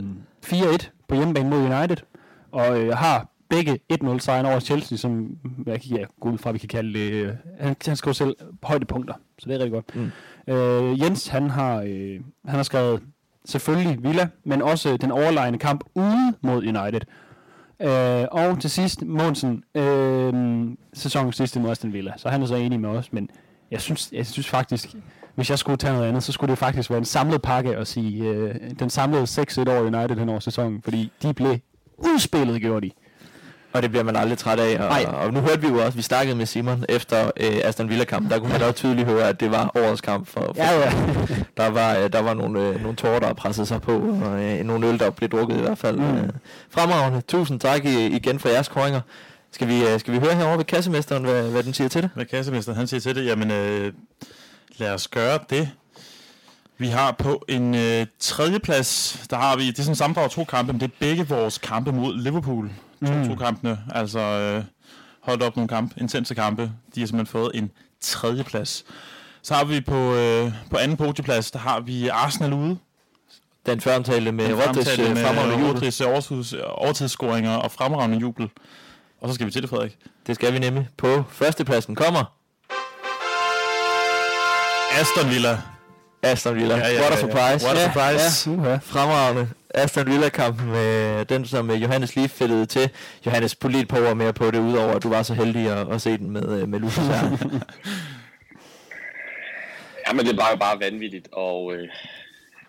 4-1 0.46 0.88
på 1.08 1.14
hjemmebane 1.14 1.50
mod 1.50 1.58
United, 1.58 1.96
og 2.52 2.80
øh, 2.80 2.96
har 2.96 3.28
begge 3.48 3.78
1-0 3.92 4.18
sejren 4.18 4.46
over 4.46 4.60
Chelsea, 4.60 4.98
som 4.98 5.38
jeg 5.66 5.80
kan 5.80 5.96
ja, 5.96 6.04
gå 6.20 6.30
ud 6.30 6.38
fra, 6.38 6.52
vi 6.52 6.58
kan 6.58 6.68
kalde 6.68 6.98
det. 6.98 7.12
Øh, 7.12 7.32
han, 7.60 7.76
han 7.86 7.96
skriver 7.96 8.12
selv 8.12 8.36
højdepunkter, 8.62 9.14
så 9.38 9.48
det 9.48 9.54
er 9.54 9.58
rigtig 9.58 9.72
godt. 9.72 9.96
Mm. 9.96 10.10
Øh, 10.54 11.00
Jens, 11.00 11.28
han 11.28 11.50
har, 11.50 11.82
øh, 11.86 12.20
han 12.44 12.56
har 12.56 12.62
skrevet 12.62 13.02
selvfølgelig 13.44 14.02
Villa, 14.02 14.28
men 14.44 14.62
også 14.62 14.96
den 14.96 15.10
overlegne 15.10 15.58
kamp 15.58 15.84
ude 15.94 16.34
mod 16.42 16.56
United. 16.56 17.00
Øh, 17.80 18.26
og 18.30 18.60
til 18.60 18.70
sidst, 18.70 19.02
Monsen, 19.02 19.64
øh, 19.74 20.34
sæsonens 20.94 21.36
sidste 21.36 21.60
mod 21.60 21.70
Aston 21.70 21.92
Villa. 21.92 22.12
Så 22.16 22.28
han 22.28 22.42
er 22.42 22.46
så 22.46 22.54
enig 22.54 22.80
med 22.80 22.88
os, 22.88 23.12
men 23.12 23.30
jeg 23.70 23.80
synes, 23.80 24.12
jeg 24.12 24.26
synes 24.26 24.48
faktisk, 24.48 24.96
hvis 25.34 25.50
jeg 25.50 25.58
skulle 25.58 25.76
tage 25.76 25.92
noget 25.94 26.08
andet, 26.08 26.22
så 26.22 26.32
skulle 26.32 26.50
det 26.50 26.58
faktisk 26.58 26.90
være 26.90 26.98
en 26.98 27.04
samlet 27.04 27.42
pakke 27.42 27.78
og 27.78 27.86
sige, 27.86 28.24
øh, 28.24 28.54
den 28.78 28.90
samlede 28.90 29.22
6-1 29.22 29.70
over 29.70 29.80
United 29.80 30.18
hen 30.18 30.28
over 30.28 30.40
sæsonen, 30.40 30.82
fordi 30.84 31.12
de 31.22 31.34
blev 31.34 31.58
udspillet, 31.98 32.60
gjorde 32.60 32.86
de. 32.86 32.92
Og 33.72 33.82
det 33.82 33.90
bliver 33.90 34.04
man 34.04 34.16
aldrig 34.16 34.38
træt 34.38 34.58
af. 34.58 34.78
Og, 34.80 34.88
Nej. 34.88 35.04
og 35.04 35.32
nu 35.32 35.40
hørte 35.40 35.60
vi 35.60 35.68
jo 35.68 35.84
også, 35.84 35.96
vi 35.96 36.02
snakkede 36.02 36.36
med 36.36 36.46
Simon 36.46 36.84
efter 36.88 37.30
øh, 37.36 37.60
Aston 37.64 37.88
Villa-kampen. 37.88 38.30
Der 38.30 38.38
kunne 38.38 38.52
man 38.52 38.62
også 38.62 38.74
tydeligt 38.74 39.08
høre, 39.08 39.28
at 39.28 39.40
det 39.40 39.50
var 39.50 39.70
årets 39.76 40.00
kamp 40.00 40.28
for, 40.28 40.40
for 40.40 40.54
Ja, 40.56 40.80
ja. 40.80 40.92
Der 41.56 41.70
var, 41.70 41.96
øh, 41.96 42.12
der 42.12 42.22
var 42.22 42.34
nogle, 42.34 42.68
øh, 42.68 42.82
nogle 42.82 42.96
tårer, 42.96 43.18
der 43.20 43.32
pressede 43.32 43.66
sig 43.66 43.82
på, 43.82 43.92
og 44.24 44.42
øh, 44.42 44.64
nogle 44.64 44.86
øl, 44.88 44.98
der 44.98 45.10
blev 45.10 45.28
drukket 45.30 45.56
i 45.56 45.60
hvert 45.60 45.78
fald. 45.78 45.96
Mm. 45.96 46.16
Øh, 46.16 46.28
fremragende. 46.70 47.20
Tusind 47.20 47.60
tak 47.60 47.84
i, 47.84 48.06
igen 48.06 48.38
for 48.38 48.48
jeres 48.48 48.68
koringer. 48.68 49.00
Skal 49.52 49.68
vi, 49.68 49.84
øh, 49.84 50.00
skal 50.00 50.14
vi 50.14 50.18
høre 50.18 50.34
herovre 50.34 50.58
ved 50.58 50.64
kassemesteren, 50.64 51.24
hvad, 51.24 51.50
hvad 51.50 51.62
den 51.62 51.74
siger 51.74 51.88
til 51.88 52.02
det? 52.02 52.10
Hvad 52.14 52.24
kassemester, 52.24 52.74
han 52.74 52.86
siger 52.86 53.00
til 53.00 53.14
det, 53.14 53.26
jamen 53.26 53.50
øh, 53.50 53.92
lad 54.78 54.94
os 54.94 55.08
gøre 55.08 55.38
det. 55.50 55.70
Vi 56.78 56.88
har 56.88 57.12
på 57.12 57.44
en 57.48 57.74
øh, 57.74 58.06
tredjeplads, 58.18 59.18
der 59.30 59.36
har 59.36 59.56
vi, 59.56 59.66
det 59.66 59.78
er 59.78 59.82
sådan 59.82 59.96
sammendrag 59.96 60.30
to 60.30 60.44
kampe, 60.44 60.72
men 60.72 60.80
det 60.80 60.86
er 60.86 60.94
begge 61.00 61.28
vores 61.28 61.58
kampe 61.58 61.92
mod 61.92 62.16
Liverpool. 62.16 62.70
To, 63.06 63.12
mm. 63.12 63.28
to 63.28 63.34
kampene, 63.34 63.78
altså 63.94 64.20
øh, 64.20 64.64
holdt 65.20 65.42
op 65.42 65.56
nogle 65.56 65.68
kampe, 65.68 66.00
intense 66.00 66.34
kampe. 66.34 66.62
De 66.94 67.00
har 67.00 67.06
simpelthen 67.06 67.26
fået 67.26 67.50
en 67.54 67.70
tredjeplads. 68.00 68.84
Så 69.42 69.54
har 69.54 69.64
vi 69.64 69.80
på, 69.80 70.14
øh, 70.14 70.52
på 70.70 70.76
anden 70.76 70.96
podieplads, 70.96 71.50
der 71.50 71.58
har 71.58 71.80
vi 71.80 72.08
Arsenal 72.08 72.52
ude. 72.52 72.78
Den 73.66 73.80
føromtalte 73.80 74.32
med 74.32 74.56
fremtalte 74.56 75.02
øh, 75.02 75.14
med 75.14 75.24
fremragende 75.24 75.58
jubel. 75.58 75.72
Rodrigs 75.72 76.00
overtids, 76.00 76.52
overtidsscoringer 76.52 77.56
og 77.56 77.72
fremragende 77.72 78.18
jubel. 78.18 78.48
Og 79.20 79.28
så 79.28 79.34
skal 79.34 79.46
vi 79.46 79.52
til 79.52 79.62
det, 79.62 79.70
Frederik. 79.70 79.98
Det 80.26 80.34
skal 80.34 80.52
vi 80.52 80.58
nemlig. 80.58 80.88
På 80.96 81.24
førstepladsen 81.30 81.94
kommer 81.94 82.24
Aston 85.00 85.30
Villa. 85.30 85.58
Aston 86.22 86.54
Villa. 86.54 86.76
Ja, 86.76 86.88
ja, 86.88 87.00
What 87.00 87.12
a 87.12 87.14
ja, 87.14 87.14
ja. 87.14 87.20
surprise. 87.20 87.66
What 87.66 87.76
a 87.76 87.80
Ja, 87.80 87.92
surprise. 87.92 88.50
Ja, 88.50 88.70
ja. 88.70 88.78
Fremragende. 88.82 89.48
Aston 89.74 90.06
Villa-kampen 90.06 90.66
med 90.70 91.24
den, 91.24 91.44
som 91.46 91.70
øh, 91.70 91.82
Johannes 91.82 92.16
lige 92.16 92.28
fældede 92.28 92.66
til. 92.66 92.90
Johannes, 93.26 93.54
put 93.54 93.72
lige 93.72 93.82
et 93.82 93.88
par 93.88 94.08
ord 94.08 94.16
mere 94.16 94.32
på 94.32 94.50
det, 94.50 94.58
udover 94.58 94.92
at 94.94 95.02
du 95.02 95.08
var 95.08 95.22
så 95.22 95.34
heldig 95.34 95.68
at, 95.68 95.92
at 95.92 96.02
se 96.02 96.18
den 96.18 96.30
med, 96.30 96.60
øh, 96.60 96.68
med 96.68 96.80
Lucius 96.80 97.06
her. 97.14 97.30
Jamen, 100.08 100.26
det 100.26 100.36
var 100.36 100.48
jo 100.50 100.56
bare 100.56 100.80
vanvittigt, 100.80 101.28
og 101.32 101.74
øh, 101.74 101.88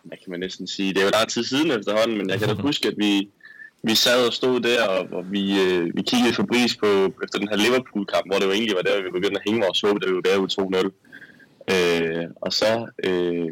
hvad 0.04 0.18
kan 0.24 0.32
man 0.32 0.40
næsten 0.40 0.68
sige? 0.68 0.94
Det 0.94 1.00
er 1.02 1.06
jo 1.06 1.12
lang 1.14 1.30
tid 1.30 1.44
siden 1.44 1.72
efterhånden, 1.72 2.18
men 2.18 2.30
jeg 2.30 2.40
kan 2.40 2.48
da 2.48 2.54
huske, 2.70 2.88
at 2.88 2.94
vi, 2.98 3.30
vi 3.84 3.96
sad 3.96 4.28
og 4.28 4.34
stod 4.34 4.60
der, 4.60 4.84
og, 4.88 5.08
og 5.12 5.32
vi, 5.32 5.62
øh, 5.62 5.86
vi 5.96 6.02
kiggede 6.02 6.34
fabris 6.34 6.76
på 6.76 7.14
efter 7.24 7.40
den 7.40 7.48
her 7.48 7.58
Liverpool-kamp, 7.58 8.26
hvor 8.26 8.40
det 8.40 8.46
jo 8.46 8.52
egentlig 8.52 8.76
var 8.76 8.82
der, 8.82 9.04
vi 9.04 9.12
begyndte 9.12 9.40
at 9.40 9.46
hænge 9.48 9.62
vores 9.66 9.82
håb, 9.82 10.02
da 10.02 10.08
vi 10.10 10.16
var 10.16 10.22
derude 10.22 10.80
2-0. 10.82 11.15
Øh, 11.74 12.26
og 12.42 12.54
så 12.54 12.88
øh, 13.04 13.48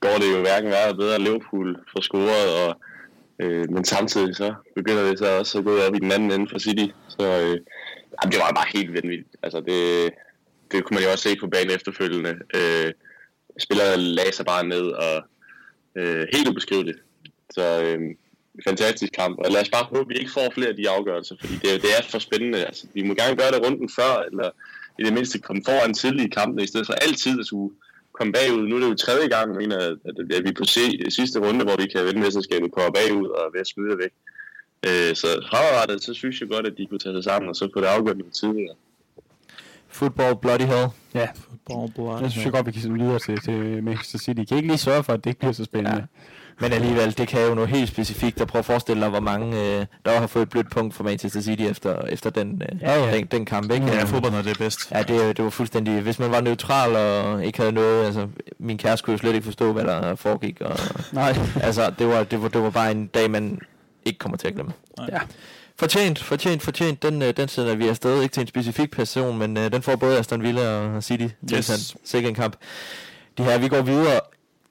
går 0.00 0.16
det 0.20 0.32
jo 0.32 0.40
hverken 0.40 0.70
værre 0.70 0.88
eller 0.88 0.98
bedre, 0.98 1.14
at 1.14 1.22
Liverpool 1.22 1.76
får 1.92 2.00
scoret, 2.00 2.46
og, 2.64 2.80
øh, 3.38 3.70
men 3.70 3.84
samtidig 3.84 4.36
så 4.36 4.54
begynder 4.76 5.08
det 5.08 5.18
så 5.18 5.38
også 5.38 5.58
at 5.58 5.64
gå 5.64 5.78
op 5.80 5.94
i 5.94 5.98
den 5.98 6.12
anden 6.12 6.32
ende 6.32 6.50
for 6.50 6.58
City. 6.58 6.86
Så 7.08 7.22
øh, 7.22 7.58
jamen, 8.16 8.32
det 8.32 8.40
var 8.40 8.52
bare 8.52 8.72
helt 8.74 8.94
vanvittigt. 8.94 9.36
Altså, 9.42 9.60
det, 9.60 10.10
det 10.72 10.84
kunne 10.84 10.94
man 10.94 11.04
jo 11.04 11.10
også 11.10 11.28
se 11.28 11.36
på 11.40 11.46
banen 11.46 11.70
efterfølgende. 11.70 12.38
Øh, 12.54 12.92
spillere 13.58 13.96
lagde 13.96 14.34
sig 14.34 14.46
bare 14.46 14.64
ned 14.66 14.86
og 14.86 15.22
øh, 15.96 16.26
helt 16.32 16.48
ubeskriveligt. 16.48 16.98
Så 17.50 17.82
øh, 17.82 17.98
fantastisk 18.68 19.12
kamp. 19.12 19.38
Og 19.38 19.50
lad 19.50 19.60
os 19.60 19.68
bare 19.68 19.84
håbe, 19.84 20.00
at 20.00 20.08
vi 20.08 20.14
ikke 20.14 20.32
får 20.32 20.50
flere 20.54 20.68
af 20.68 20.76
de 20.76 20.90
afgørelser, 20.90 21.34
fordi 21.40 21.54
det, 21.54 21.82
det 21.82 21.90
er 21.98 22.02
for 22.10 22.18
spændende. 22.18 22.64
Altså, 22.64 22.86
vi 22.94 23.02
må 23.02 23.14
gerne 23.14 23.36
gøre 23.36 23.50
det 23.50 23.66
runden 23.66 23.90
før, 23.98 24.22
eller 24.30 24.50
i 24.98 25.02
det 25.02 25.12
mindste 25.12 25.38
komme 25.38 25.62
foran 25.64 25.94
tidligt 25.94 26.26
i 26.26 26.30
kampen, 26.38 26.64
i 26.64 26.66
stedet 26.66 26.86
for 26.86 26.92
altid 26.92 27.40
at 27.40 27.46
skulle 27.46 27.74
komme 28.12 28.32
bagud. 28.32 28.68
Nu 28.68 28.76
er 28.76 28.80
det 28.80 28.88
jo 28.88 28.94
tredje 28.94 29.28
gang, 29.28 29.56
mener 29.56 29.76
at, 29.76 29.96
at 30.36 30.44
vi 30.44 30.52
på 30.52 30.64
se 30.64 31.10
sidste 31.10 31.38
runde, 31.40 31.64
hvor 31.64 31.76
vi 31.82 31.86
kan 31.86 32.04
vinde 32.06 32.20
mesterskabet, 32.20 32.72
kommer 32.72 32.90
bagud 32.90 33.28
og 33.28 33.44
ved 33.52 33.60
at 33.60 33.66
smide 33.66 33.98
væk. 33.98 34.12
Øh, 34.88 35.16
så 35.16 35.28
fremadrettet, 35.50 36.02
så 36.04 36.14
synes 36.14 36.40
jeg 36.40 36.48
godt, 36.48 36.66
at 36.66 36.74
de 36.78 36.86
kunne 36.86 36.98
tage 36.98 37.14
sig 37.14 37.24
sammen, 37.24 37.48
og 37.48 37.56
så 37.56 37.68
få 37.74 37.80
det 37.80 37.86
afgjort 37.86 38.16
lidt 38.16 38.34
tidligere. 38.34 38.74
Football 39.88 40.36
bloody 40.42 40.66
hell. 40.72 40.88
Ja, 41.14 41.28
Ball, 41.66 41.92
ball, 41.96 42.22
jeg 42.22 42.30
synes 42.30 42.44
jeg 42.44 42.52
godt, 42.52 42.66
vi 42.66 42.72
kan 42.72 42.82
sende 42.82 42.98
videre 43.04 43.18
til, 43.18 43.40
til 43.40 43.84
Manchester 43.84 44.18
City. 44.18 44.44
Kan 44.44 44.56
I 44.56 44.58
ikke 44.58 44.68
lige 44.68 44.78
sørge 44.78 45.04
for, 45.04 45.12
at 45.12 45.24
det 45.24 45.30
ikke 45.30 45.38
bliver 45.38 45.52
så 45.52 45.64
spændende? 45.64 45.96
Ja. 45.96 46.04
Men 46.60 46.72
alligevel, 46.72 47.18
det 47.18 47.28
kan 47.28 47.48
jo 47.48 47.54
noget 47.54 47.70
helt 47.70 47.88
specifikt. 47.88 48.40
Og 48.40 48.48
prøv 48.48 48.58
at 48.58 48.64
forestille 48.64 49.00
dig, 49.02 49.08
hvor 49.10 49.20
mange, 49.20 49.56
øh, 49.80 49.86
der 50.04 50.20
har 50.20 50.26
fået 50.26 50.42
et 50.42 50.48
blødt 50.50 50.70
punkt 50.70 50.94
for 50.94 51.04
Manchester 51.04 51.40
City 51.40 51.62
efter, 51.62 52.00
efter 52.02 52.30
den, 52.30 52.62
øh, 52.72 52.80
Ja, 52.82 53.04
ja. 53.04 53.16
den, 53.16 53.26
den 53.26 53.44
kamp. 53.44 53.72
Ikke? 53.72 53.86
Ja, 53.86 54.00
Øh, 54.00 54.06
fodbold, 54.06 54.32
når 54.32 54.42
det 54.42 54.50
er 54.50 54.58
bedst. 54.58 54.90
Ja, 54.90 55.02
det, 55.02 55.36
det 55.36 55.44
var 55.44 55.50
fuldstændig... 55.50 56.00
Hvis 56.00 56.18
man 56.18 56.30
var 56.30 56.40
neutral 56.40 56.96
og 56.96 57.44
ikke 57.44 57.58
havde 57.58 57.72
noget... 57.72 58.04
Altså, 58.06 58.26
min 58.58 58.78
kæreste 58.78 59.04
kunne 59.04 59.12
jo 59.12 59.18
slet 59.18 59.34
ikke 59.34 59.44
forstå, 59.44 59.72
hvad 59.72 59.84
der 59.84 60.14
foregik. 60.14 60.60
Og, 60.60 60.78
Nej. 61.12 61.36
altså, 61.62 61.92
det 61.98 62.06
var, 62.08 62.22
det, 62.24 62.42
var, 62.42 62.48
det 62.48 62.62
var 62.62 62.70
bare 62.70 62.90
en 62.90 63.06
dag, 63.06 63.30
man 63.30 63.58
ikke 64.04 64.18
kommer 64.18 64.36
til 64.38 64.48
at 64.48 64.54
glemme. 64.54 64.72
Ja. 65.12 65.18
Fortjent, 65.78 66.18
fortjent, 66.18 66.62
fortjent. 66.62 67.02
Den, 67.02 67.22
øh, 67.22 67.36
den 67.36 67.48
sender 67.48 67.74
vi 67.74 67.88
afsted. 67.88 68.22
Ikke 68.22 68.32
til 68.32 68.40
en 68.40 68.46
specifik 68.46 68.90
person, 68.90 69.38
men 69.38 69.56
øh, 69.56 69.72
den 69.72 69.82
får 69.82 69.96
både 69.96 70.18
Aston 70.18 70.42
Villa 70.42 70.68
og 70.68 71.02
City 71.04 71.26
til 71.48 71.58
Yes. 71.58 71.96
Sikke 72.04 72.28
en 72.28 72.34
kamp. 72.34 72.56
de 73.38 73.42
her, 73.44 73.58
vi 73.58 73.68
går 73.68 73.80
videre. 73.82 74.20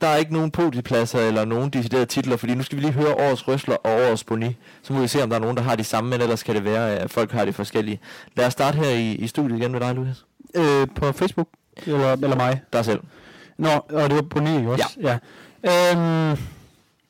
Der 0.02 0.08
er 0.08 0.16
ikke 0.16 0.34
nogen 0.34 0.52
podiepladser 0.52 1.20
eller 1.20 1.46
nogen 1.46 1.70
deciderede 1.70 2.06
titler, 2.06 2.38
fordi 2.38 2.56
nu 2.56 2.64
skal 2.64 2.76
vi 2.78 2.82
lige 2.82 2.94
høre 2.94 3.14
årets 3.16 3.48
røsler 3.48 3.76
og 3.76 3.92
årets 3.92 4.24
boni. 4.24 4.56
Så 4.84 4.94
må 4.94 5.02
vi 5.02 5.08
se, 5.08 5.24
om 5.24 5.30
der 5.30 5.36
er 5.36 5.42
nogen, 5.42 5.58
der 5.58 5.64
har 5.64 5.76
de 5.76 5.84
samme, 5.84 6.10
men 6.10 6.22
ellers 6.22 6.44
kan 6.44 6.56
det 6.56 6.64
være, 6.64 6.96
at 6.96 7.12
folk 7.12 7.32
har 7.32 7.46
de 7.46 7.54
forskellige. 7.54 8.00
Lad 8.36 8.46
os 8.46 8.54
starte 8.54 8.78
her 8.78 8.90
i, 8.90 9.12
i 9.12 9.28
studiet 9.28 9.58
igen 9.60 9.72
med 9.72 9.80
dig, 9.80 9.96
Lukas. 9.96 10.26
Øh, 10.56 10.88
på 10.96 11.12
Facebook? 11.12 11.48
Eller, 11.86 12.14
eller 12.14 12.36
mig? 12.36 12.62
Dig 12.74 12.86
selv. 12.86 13.00
Nå, 13.58 13.70
og 13.70 14.10
det 14.10 14.16
var 14.36 14.40
9 14.60 14.68
også? 14.68 14.86
Ja. 15.04 15.18
ja. 15.64 15.92
Øhm, 15.92 16.38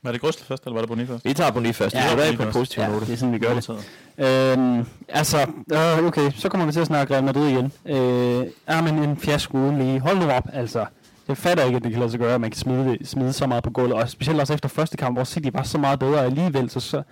Var 0.04 0.12
det 0.12 0.22
Grøsle 0.22 0.46
først, 0.46 0.64
eller 0.64 0.74
var 0.74 0.82
det 0.82 0.90
Boni 0.90 1.06
først? 1.06 1.26
Vi 1.26 1.34
tager 1.34 1.52
boni 1.52 1.74
først. 1.74 1.96
Ja, 1.96 2.00
det 2.02 2.12
er 2.12 2.16
Boni 2.26 2.38
på 2.38 2.44
en 2.44 2.52
positiv 2.52 2.82
ja, 2.84 2.88
note. 2.90 3.06
det 3.06 3.14
er 3.14 3.18
sådan, 3.18 3.34
vi 3.34 3.40
gør 3.40 3.54
det. 3.54 3.70
Øhm, 4.18 4.86
altså, 5.10 5.38
øh, 5.74 6.06
okay, 6.06 6.32
så 6.36 6.50
kommer 6.50 6.66
vi 6.66 6.72
til 6.72 6.80
at 6.80 6.88
snakke 6.88 7.14
Real 7.14 7.24
Madrid 7.24 7.48
igen. 7.48 7.72
Øh, 7.86 8.48
ja, 8.70 8.82
men 8.82 9.04
en 9.04 9.18
fiasko 9.18 9.58
uden 9.58 9.78
lige. 9.78 10.00
Hold 10.00 10.18
nu 10.18 10.32
op, 10.32 10.48
altså. 10.54 10.86
Jeg 11.28 11.38
fatter 11.38 11.66
ikke, 11.66 11.78
at 11.78 11.84
det 11.84 11.92
kan 11.92 12.00
lade 12.00 12.12
sig 12.12 12.20
gøre, 12.20 12.34
at 12.34 12.42
man 12.42 12.52
kan 12.52 12.60
smide, 12.60 12.90
det, 12.90 13.08
smide 13.08 13.34
så 13.34 13.48
meget 13.48 13.64
på 13.64 13.70
gulvet. 13.70 13.94
Og 13.94 14.10
specielt 14.10 14.40
også 14.40 14.54
efter 14.54 14.70
første 14.70 14.98
kamp, 14.98 15.18
hvor 15.18 15.24
City 15.24 15.50
var 15.54 15.64
så 15.64 15.78
meget 15.78 16.00
bedre 16.00 16.26
alligevel. 16.26 16.70
Så, 16.70 16.80
så 16.80 17.04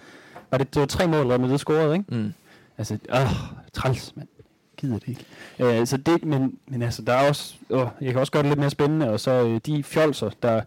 var 0.51 0.57
det, 0.57 0.73
det 0.73 0.79
var 0.79 0.85
tre 0.85 1.07
mål, 1.07 1.27
Real 1.27 1.39
Madrid 1.39 1.57
scorede, 1.57 1.93
ikke? 1.93 2.15
Mm. 2.15 2.33
Altså, 2.77 2.93
øh, 2.93 3.29
træls, 3.73 4.15
mand. 4.15 4.27
Gider 4.77 4.99
det 4.99 5.07
ikke. 5.07 5.25
Øh, 5.59 5.87
så 5.87 5.97
det, 5.97 6.25
men, 6.25 6.57
men 6.67 6.81
altså, 6.81 7.01
der 7.01 7.13
er 7.13 7.27
også, 7.27 7.55
åh, 7.69 7.87
jeg 8.01 8.11
kan 8.11 8.19
også 8.19 8.31
gøre 8.31 8.43
det 8.43 8.49
lidt 8.49 8.59
mere 8.59 8.69
spændende, 8.69 9.09
og 9.09 9.19
så 9.19 9.31
øh, 9.31 9.61
de 9.65 9.83
fjolser, 9.83 10.29
der 10.43 10.61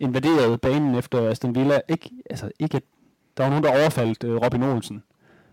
invaderede 0.00 0.58
banen 0.58 0.94
efter 0.94 1.30
Aston 1.30 1.54
Villa, 1.54 1.80
ikke, 1.88 2.10
altså, 2.30 2.50
ikke 2.58 2.76
at, 2.76 2.82
der 3.36 3.42
var 3.42 3.50
nogen, 3.50 3.64
der 3.64 3.70
overfaldt 3.70 4.24
øh, 4.24 4.36
Robin 4.36 4.62
Olsen. 4.62 5.02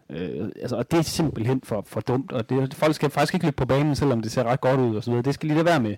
Øh, 0.10 0.50
altså, 0.62 0.76
og 0.76 0.92
det 0.92 1.00
er 1.00 1.04
simpelthen 1.04 1.62
for, 1.64 1.84
for 1.88 2.02
dumt, 2.02 2.32
og 2.32 2.50
det, 2.50 2.74
folk 2.74 2.96
skal 2.96 3.10
faktisk 3.10 3.34
ikke 3.34 3.46
løbe 3.46 3.56
på 3.56 3.66
banen, 3.66 3.96
selvom 3.96 4.22
det 4.22 4.32
ser 4.32 4.44
ret 4.44 4.62
godt 4.62 4.80
ud 4.80 4.96
og 4.96 5.04
så 5.04 5.12
videre. 5.12 5.24
Det 5.24 5.34
skal 5.34 5.48
lige 5.48 5.56
lade 5.56 5.66
være 5.66 5.80
med. 5.80 5.96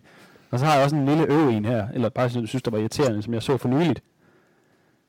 Og 0.52 0.60
så 0.60 0.66
har 0.66 0.74
jeg 0.76 0.84
også 0.84 0.96
en 0.96 1.06
lille 1.06 1.26
øve 1.26 1.54
en 1.54 1.66
her, 1.66 1.88
eller 1.94 2.10
bare 2.10 2.24
jeg 2.36 2.48
synes, 2.48 2.64
der 2.64 2.72
var 2.72 2.78
irriterende, 2.78 3.24
som 3.24 3.34
jeg 3.34 3.44
så 3.44 3.58
for 3.58 3.70
nyligt. 3.70 4.04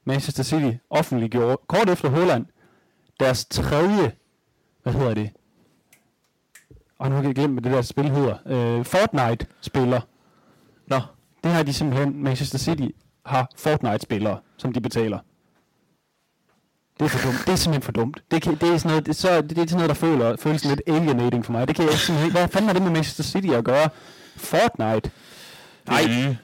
Manchester 0.04 0.42
City 0.42 0.76
offentliggjorde 0.90 1.56
kort 1.66 1.88
efter 1.90 2.08
Holland 2.08 2.46
deres 3.20 3.44
tredje, 3.44 4.12
hvad 4.82 4.92
hedder 4.92 5.14
det? 5.14 5.30
Og 6.98 7.10
nu 7.10 7.16
kan 7.16 7.24
jeg 7.24 7.34
glemme, 7.34 7.60
hvad 7.60 7.70
det 7.70 7.76
der 7.76 7.82
spil 7.82 8.10
hedder. 8.10 8.36
Øh, 8.46 8.84
Fortnite-spiller. 8.84 10.00
Nå, 10.86 11.00
Det 11.44 11.52
har 11.52 11.62
de 11.62 11.72
simpelthen, 11.72 12.22
Manchester 12.22 12.58
City 12.58 12.88
har 13.26 13.50
Fortnite-spillere, 13.56 14.38
som 14.56 14.72
de 14.72 14.80
betaler. 14.80 15.18
Det 17.00 17.04
er 17.04 17.08
for 17.08 17.26
dumt. 17.28 17.38
Det 17.46 17.52
er 17.52 17.56
simpelthen 17.56 17.82
for 17.82 17.92
dumt. 17.92 18.22
Det, 18.30 18.42
kan, 18.42 18.54
det 18.54 18.68
er 18.68 18.78
sådan 18.78 18.88
noget, 18.88 19.06
det, 19.06 19.16
så, 19.16 19.40
det, 19.40 19.50
det 19.50 19.58
er 19.58 19.66
sådan 19.66 19.76
noget, 19.76 19.88
der 19.88 19.94
føler, 19.94 20.36
føles 20.36 20.64
lidt 20.64 20.82
alienating 20.86 21.44
for 21.44 21.52
mig. 21.52 21.68
Det 21.68 21.76
kan 21.76 21.84
jeg 21.84 21.94
simpelthen. 21.94 22.32
Hvad 22.32 22.48
fanden 22.48 22.66
har 22.66 22.72
det 22.72 22.82
med 22.82 22.90
Manchester 22.90 23.22
City 23.24 23.48
at 23.48 23.64
gøre? 23.64 23.88
Fortnite? 24.36 25.10
Nej, 25.88 26.02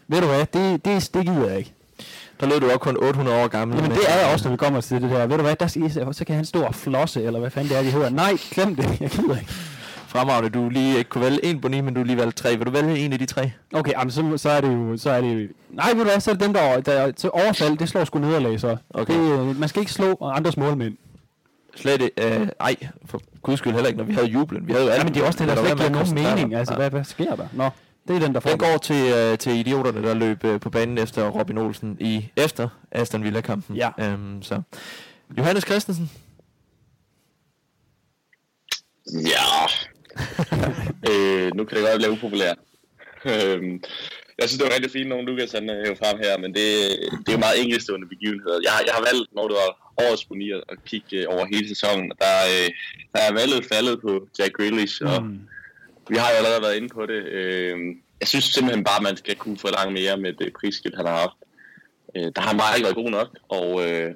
ved 0.09 0.21
du 0.21 0.27
hvad? 0.27 0.39
Det, 0.53 0.85
det, 0.85 1.11
det 1.15 1.27
gider 1.27 1.49
jeg 1.49 1.59
ikke. 1.59 1.73
der 2.41 2.47
lød 2.47 2.61
du 2.61 2.67
også 2.67 2.79
kun 2.79 2.97
800 3.03 3.43
år 3.45 3.49
gammel. 3.49 3.77
Jamen 3.77 3.91
men- 3.91 3.99
det 4.01 4.11
er 4.11 4.19
jeg 4.25 4.33
også, 4.33 4.45
når 4.45 4.51
vi 4.51 4.57
kommer 4.57 4.81
til 4.81 5.03
det 5.03 5.11
der. 5.11 5.27
Ved 5.27 5.37
du 5.37 5.43
hvad? 5.43 5.57
Der 5.57 5.67
skal, 5.67 6.15
så 6.15 6.25
kan 6.25 6.37
han 6.37 6.45
stå 6.45 6.63
og 6.63 6.75
flosse, 6.75 7.23
eller 7.23 7.41
hvad 7.41 7.51
fanden 7.51 7.71
det 7.71 7.79
er, 7.79 7.83
de 7.83 7.91
hedder. 7.91 8.11
Nej, 8.11 8.33
glem 8.51 8.77
det. 8.77 9.01
Jeg 9.01 9.11
gider 9.11 9.39
ikke. 9.39 9.51
Fremragende, 10.07 10.51
du 10.51 10.69
lige 10.69 10.99
ikke 10.99 11.11
kunne 11.11 11.25
vælge 11.25 11.45
en 11.45 11.61
boni, 11.61 11.81
men 11.81 11.95
du 11.95 12.03
lige 12.03 12.17
valgte 12.19 12.43
tre. 12.43 12.57
Vil 12.57 12.67
du 12.67 12.71
vælge 12.71 12.99
en 12.99 13.13
af 13.13 13.19
de 13.19 13.27
tre? 13.27 13.51
Okay, 13.75 13.93
jamen, 13.93 14.11
så, 14.11 14.33
så 14.37 14.51
er 14.51 14.61
det 14.61 14.69
jo... 14.73 14.97
Så 14.97 15.11
er 15.11 15.21
det 15.21 15.35
jo 15.43 15.49
nej, 15.71 15.89
ved 15.93 16.05
du 16.05 16.11
hvad? 16.11 16.21
Så 16.21 16.31
er 16.31 16.35
det 16.35 16.45
dem, 16.45 16.53
der, 16.53 16.81
der 16.81 17.11
til 17.11 17.31
overfald, 17.33 17.79
det 17.79 17.89
slår 17.89 18.05
sgu 18.05 18.19
nederlag, 18.19 18.61
så. 18.61 18.77
Okay. 18.95 19.15
Det, 19.15 19.41
øh, 19.41 19.61
man 19.61 19.69
skal 19.69 19.81
ikke 19.81 19.93
slå 19.93 20.17
andres 20.21 20.57
målmænd. 20.57 20.97
Slet 21.77 22.03
ikke. 22.03 22.41
Øh, 22.41 22.49
ej, 22.61 22.77
for 23.07 23.21
guds 23.43 23.59
skyld 23.59 23.73
heller 23.73 23.89
ikke, 23.89 23.99
når 23.99 24.05
vi 24.05 24.13
havde 24.15 24.27
jublen. 24.27 24.67
Vi 24.67 24.73
havde 24.73 24.85
jo 24.85 24.89
Ja, 24.91 24.95
alle 24.95 25.05
men 25.05 25.15
det 25.15 25.23
er 25.23 25.27
også 25.27 25.39
det, 25.39 25.49
der 25.49 25.55
Lad 25.55 25.63
slet 25.65 25.71
ikke 25.73 25.83
giver 25.95 26.05
nogen 26.05 26.15
mening. 26.37 26.55
Altså, 26.55 26.75
Ja. 26.75 26.79
hvad, 26.79 26.91
hvad 26.91 27.05
sker 27.05 27.37
der? 27.37 27.47
Nå, 27.53 27.69
det 28.09 28.17
er 28.17 28.21
den, 28.21 28.35
der 28.35 28.41
får 28.41 28.51
Den 28.51 28.59
går 28.59 28.77
til, 28.79 29.13
øh, 29.13 29.39
til 29.39 29.53
idioterne, 29.53 30.03
der 30.03 30.15
løb 30.15 30.45
øh, 30.45 30.61
på 30.61 30.71
banen 30.71 30.99
efter 30.99 31.29
Robin 31.29 31.59
Olsen 31.59 31.97
i 32.01 32.29
efter 32.37 32.69
Aston 32.91 33.25
Villa-kampen. 33.25 33.77
Ja. 33.77 33.91
Øhm, 34.01 34.43
så. 34.43 34.63
Johannes 35.39 35.65
Christensen. 35.65 36.11
Ja. 39.07 39.49
øh, 41.11 41.51
nu 41.57 41.65
kan 41.65 41.79
det 41.79 41.87
godt 41.87 41.97
blive 42.01 42.13
upopulær. 42.13 42.55
Øhm, 43.25 43.83
jeg 44.39 44.49
synes, 44.49 44.59
det 44.61 44.67
var 44.69 44.75
rigtig 44.75 44.93
fint, 44.93 45.09
nogle 45.09 45.27
Lukas 45.27 45.53
han 45.53 45.71
øh, 45.71 45.77
hæver 45.85 45.97
frem 46.03 46.19
her, 46.25 46.39
men 46.39 46.51
det, 46.55 46.67
det 47.23 47.29
er 47.29 47.33
jo 47.33 47.39
meget 47.47 47.61
enkeltstående 47.63 48.09
begivenheder. 48.09 48.59
Jeg, 48.65 48.73
har- 48.73 48.85
jeg 48.87 48.95
har 48.95 49.05
valgt, 49.13 49.35
når 49.35 49.49
det 49.49 49.57
var 49.63 49.71
årets 50.05 50.25
at 50.73 50.85
kigge 50.85 51.17
øh, 51.17 51.25
over 51.35 51.45
hele 51.53 51.69
sæsonen. 51.69 52.13
Der, 52.23 52.35
øh, 52.55 52.69
der 53.15 53.21
er 53.29 53.33
valget 53.41 53.67
faldet 53.73 54.01
på 54.01 54.13
Jack 54.39 54.53
Grealish, 54.53 55.03
og 55.05 55.23
Mm 55.23 55.41
vi 56.09 56.17
har 56.17 56.31
jo 56.31 56.37
allerede 56.37 56.63
været 56.63 56.77
inde 56.77 56.89
på 56.89 57.07
det. 57.07 57.25
Øh, 57.25 57.79
jeg 58.21 58.29
synes 58.29 58.45
simpelthen 58.45 58.85
bare, 58.85 58.97
at 58.97 59.03
man 59.03 59.17
skal 59.17 59.37
kunne 59.37 59.59
forlange 59.59 59.93
mere 59.93 60.17
med 60.17 60.33
det 60.33 60.53
prisskilt, 60.61 60.97
han 60.97 61.07
har 61.07 61.19
haft. 61.19 61.39
Øh, 62.17 62.29
der 62.35 62.41
har 62.41 62.49
han 62.49 62.59
bare 62.59 62.77
ikke 62.77 62.87
været 62.89 63.03
god 63.03 63.11
nok, 63.11 63.29
og, 63.49 63.69
øh, 63.87 64.15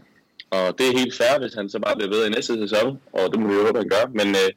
og 0.51 0.79
det 0.79 0.89
er 0.89 0.99
helt 0.99 1.17
fair, 1.17 1.39
hvis 1.41 1.55
han 1.55 1.69
så 1.71 1.79
bare 1.79 1.97
bliver 1.97 2.11
ved 2.11 2.27
i 2.27 2.31
næste 2.31 2.69
sæson, 2.69 3.01
og 3.13 3.33
det 3.33 3.41
må 3.41 3.49
vi 3.49 3.55
jo 3.55 3.67
håbe, 3.67 3.79
han 3.79 3.89
gør. 3.89 4.05
Men 4.19 4.29
øh, 4.29 4.51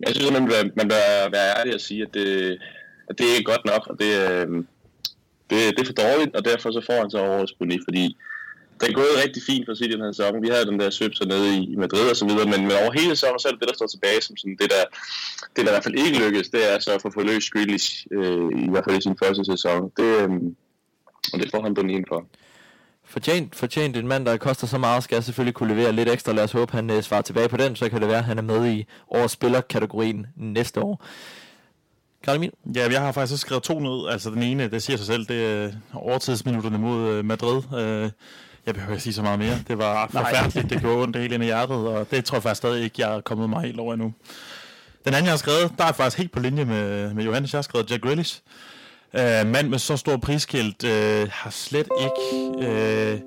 jeg 0.00 0.14
synes, 0.14 0.30
at 0.30 0.36
man 0.38 0.48
bør, 0.48 0.62
man 0.76 0.88
bør 0.88 1.30
være 1.36 1.58
ærlig 1.58 1.74
og 1.74 1.80
sige, 1.80 2.02
at 2.02 2.14
det, 2.14 2.58
at 3.08 3.18
det 3.18 3.26
er 3.26 3.34
ikke 3.36 3.52
godt 3.52 3.64
nok, 3.64 3.86
og 3.86 3.98
det, 3.98 4.10
øh, 4.28 4.48
det, 5.50 5.58
det 5.74 5.80
er 5.80 5.90
for 5.90 6.00
dårligt, 6.04 6.36
og 6.36 6.44
derfor 6.44 6.70
så 6.70 6.82
får 6.86 6.98
han 7.00 7.10
så 7.10 7.18
årets 7.18 7.52
boni, 7.52 7.78
fordi 7.88 8.16
det 8.82 8.90
er 8.90 9.00
gået 9.02 9.22
rigtig 9.24 9.42
fint 9.42 9.66
for 9.66 9.74
City 9.74 9.92
den 9.92 10.04
her 10.04 10.12
sæson. 10.12 10.42
Vi 10.42 10.48
havde 10.48 10.66
den 10.66 10.80
der 10.80 10.90
svøb 10.90 11.14
så 11.14 11.24
nede 11.24 11.48
i 11.58 11.76
Madrid 11.76 12.10
og 12.10 12.16
så 12.16 12.26
videre, 12.26 12.46
men, 12.52 12.60
men 12.68 12.72
over 12.82 12.92
hele 13.00 13.16
sæsonen, 13.16 13.38
så 13.38 13.48
er 13.48 13.52
det 13.52 13.60
det, 13.60 13.68
der 13.68 13.74
står 13.74 13.86
tilbage 13.86 14.20
som 14.22 14.36
sådan 14.36 14.56
det, 14.60 14.70
der, 14.74 14.84
det, 15.54 15.62
der 15.64 15.70
i 15.72 15.74
hvert 15.74 15.84
fald 15.84 15.98
ikke 15.98 16.18
lykkes, 16.24 16.48
det 16.48 16.74
er 16.74 16.78
så 16.78 16.90
at 16.94 17.02
få 17.02 17.10
forløst 17.10 17.52
Grealish, 17.52 18.06
øh, 18.16 18.50
i 18.66 18.70
hvert 18.70 18.84
fald 18.86 18.98
i 18.98 19.06
sin 19.06 19.16
første 19.22 19.44
sæson. 19.44 19.90
Det, 19.96 20.10
øh, 20.22 20.30
og 21.32 21.36
det 21.40 21.50
får 21.50 21.62
han 21.62 21.74
bonien 21.74 22.04
for. 22.08 22.20
Fortjent, 23.04 23.56
fortjent 23.56 23.96
en 23.96 24.08
mand, 24.08 24.26
der 24.26 24.36
koster 24.36 24.66
så 24.66 24.78
meget, 24.78 25.04
skal 25.04 25.22
selvfølgelig 25.22 25.54
kunne 25.54 25.74
levere 25.74 25.92
lidt 25.92 26.08
ekstra. 26.08 26.32
Lad 26.32 26.44
os 26.44 26.52
håbe, 26.52 26.72
han 26.72 26.90
øh, 26.90 27.02
svarer 27.02 27.22
tilbage 27.22 27.48
på 27.48 27.56
den, 27.56 27.76
så 27.76 27.88
kan 27.88 28.00
det 28.00 28.08
være, 28.08 28.18
at 28.18 28.24
han 28.24 28.38
er 28.38 28.42
med 28.42 28.72
i 28.72 28.86
årets 29.10 29.32
spillerkategorien 29.32 30.26
næste 30.36 30.80
år. 30.80 31.04
Karl 32.24 32.36
Emil? 32.36 32.52
Ja, 32.76 32.90
jeg 32.90 33.00
har 33.00 33.12
faktisk 33.12 33.32
også 33.32 33.46
skrevet 33.46 33.62
to 33.62 33.78
ned. 33.78 34.08
Altså 34.08 34.30
den 34.30 34.42
ene, 34.42 34.68
det 34.68 34.82
siger 34.82 34.96
sig 34.96 35.06
selv, 35.06 35.26
det 35.26 35.44
er 35.46 35.72
overtidsminutterne 35.94 36.78
mod 36.78 37.08
øh, 37.08 37.24
Madrid. 37.24 37.62
Øh, 37.78 38.10
jeg 38.66 38.74
behøver 38.74 38.92
ikke 38.92 39.02
sige 39.02 39.12
så 39.12 39.22
meget 39.22 39.38
mere. 39.38 39.58
Det 39.68 39.78
var 39.78 40.08
forfærdeligt, 40.12 40.70
det 40.70 40.80
gjorde 40.80 41.02
ondt 41.02 41.16
helt 41.16 41.32
ind 41.32 41.42
i 41.42 41.46
hjertet, 41.46 41.76
og 41.76 42.10
det 42.10 42.24
tror 42.24 42.36
jeg 42.36 42.42
faktisk 42.42 42.58
stadig 42.58 42.84
ikke, 42.84 43.06
jeg 43.06 43.16
er 43.16 43.20
kommet 43.20 43.50
mig 43.50 43.62
helt 43.62 43.80
over 43.80 43.94
endnu. 43.94 44.12
Den 45.04 45.14
anden, 45.14 45.24
jeg 45.24 45.32
har 45.32 45.38
skrevet, 45.38 45.72
der 45.78 45.84
er 45.84 45.92
faktisk 45.92 46.18
helt 46.18 46.32
på 46.32 46.40
linje 46.40 46.64
med, 46.64 47.14
med 47.14 47.24
Johannes. 47.24 47.52
Jeg 47.52 47.58
har 47.58 47.62
skrevet 47.62 47.90
Jack 47.90 48.02
Grealish. 48.02 48.40
Øh, 49.14 49.46
mand 49.46 49.68
med 49.68 49.78
så 49.78 49.96
stor 49.96 50.16
priskilt 50.16 50.84
øh, 50.84 51.28
har 51.32 51.50
slet 51.50 51.88
ikke 52.00 52.68
øh, 52.68 53.20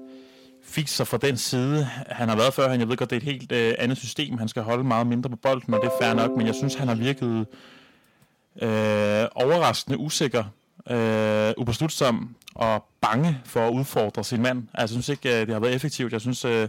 fik 0.63 0.87
sig 0.87 1.07
fra 1.07 1.17
den 1.17 1.37
side, 1.37 1.89
han 2.09 2.29
har 2.29 2.35
været 2.35 2.53
før. 2.53 2.71
Jeg 2.71 2.89
ved 2.89 2.97
godt, 2.97 3.09
det 3.09 3.15
er 3.15 3.19
et 3.19 3.23
helt 3.23 3.51
øh, 3.51 3.75
andet 3.79 3.97
system. 3.97 4.37
Han 4.37 4.47
skal 4.47 4.61
holde 4.63 4.83
meget 4.83 5.07
mindre 5.07 5.29
på 5.29 5.35
bolden, 5.35 5.73
og 5.73 5.81
det 5.81 5.87
er 5.87 6.05
fair 6.05 6.13
nok, 6.13 6.37
men 6.37 6.47
jeg 6.47 6.55
synes, 6.55 6.75
han 6.75 6.87
har 6.87 6.95
virket 6.95 7.45
øh, 8.61 9.25
overraskende 9.35 9.97
usikker, 9.97 10.43
øh, 10.89 11.53
ubeslutsom 11.57 12.35
og 12.55 12.85
bange 13.01 13.41
for 13.45 13.67
at 13.67 13.73
udfordre 13.73 14.23
sin 14.23 14.41
mand. 14.41 14.63
Altså, 14.73 14.95
jeg 14.95 15.03
synes 15.03 15.09
ikke, 15.09 15.41
øh, 15.41 15.47
det 15.47 15.53
har 15.53 15.59
været 15.59 15.75
effektivt. 15.75 16.13
Jeg 16.13 16.21
synes, 16.21 16.45
øh, 16.45 16.67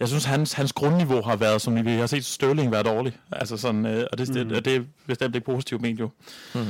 jeg 0.00 0.08
synes 0.08 0.24
hans, 0.24 0.52
hans 0.52 0.72
grundniveau 0.72 1.22
har 1.22 1.36
været, 1.36 1.60
som 1.60 1.84
vi 1.84 1.92
har 1.92 2.06
set 2.06 2.24
Størling 2.24 2.72
være 2.72 2.82
dårlig. 2.82 3.16
Altså 3.32 3.56
sådan, 3.56 3.86
øh, 3.86 4.06
og, 4.12 4.18
det, 4.18 4.28
mm. 4.28 4.34
det, 4.34 4.56
og 4.56 4.64
det 4.64 4.76
er 4.76 4.80
bestemt 5.06 5.34
ikke 5.34 5.44
positivt 5.44 5.82
ment 5.82 6.00
jo. 6.00 6.10
Mm. 6.54 6.60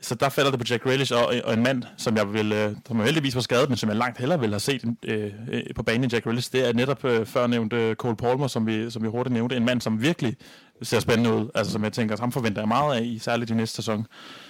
Så 0.00 0.14
der 0.14 0.28
falder 0.28 0.50
det 0.50 0.60
på 0.60 0.66
Jack 0.70 0.82
Grealish 0.82 1.12
og, 1.14 1.32
og 1.44 1.54
en 1.54 1.62
mand, 1.62 1.82
som 1.96 2.16
jeg 2.16 2.32
vil, 2.32 2.52
øh, 2.52 2.76
som 2.86 2.96
jeg 2.96 3.04
heldigvis 3.04 3.34
var 3.34 3.40
skadet, 3.40 3.68
men 3.68 3.78
som 3.78 3.88
jeg 3.88 3.96
langt 3.96 4.18
hellere 4.18 4.40
ville 4.40 4.52
have 4.52 4.60
set 4.60 4.84
øh, 5.02 5.32
øh, 5.50 5.62
på 5.76 5.82
banen 5.82 6.04
i 6.04 6.08
Jack 6.12 6.24
Grealish. 6.24 6.52
Det 6.52 6.68
er 6.68 6.72
netop 6.72 7.04
øh, 7.04 7.26
før 7.26 7.46
nævnte 7.46 7.94
Cole 7.94 8.16
Palmer, 8.16 8.46
som 8.46 8.66
vi, 8.66 8.90
som 8.90 9.02
vi 9.02 9.08
hurtigt 9.08 9.34
nævnte. 9.34 9.56
En 9.56 9.64
mand, 9.64 9.80
som 9.80 10.02
virkelig 10.02 10.36
ser 10.82 11.00
spændende 11.00 11.34
ud. 11.34 11.48
Altså 11.54 11.72
som 11.72 11.84
jeg 11.84 11.92
tænker, 11.92 12.16
ham 12.20 12.32
forventer 12.32 12.60
jeg 12.60 12.68
meget 12.68 12.96
af, 12.96 13.02
i 13.02 13.18
særligt 13.18 13.50
i 13.50 13.54
næste 13.54 13.76
sæson. 13.76 14.06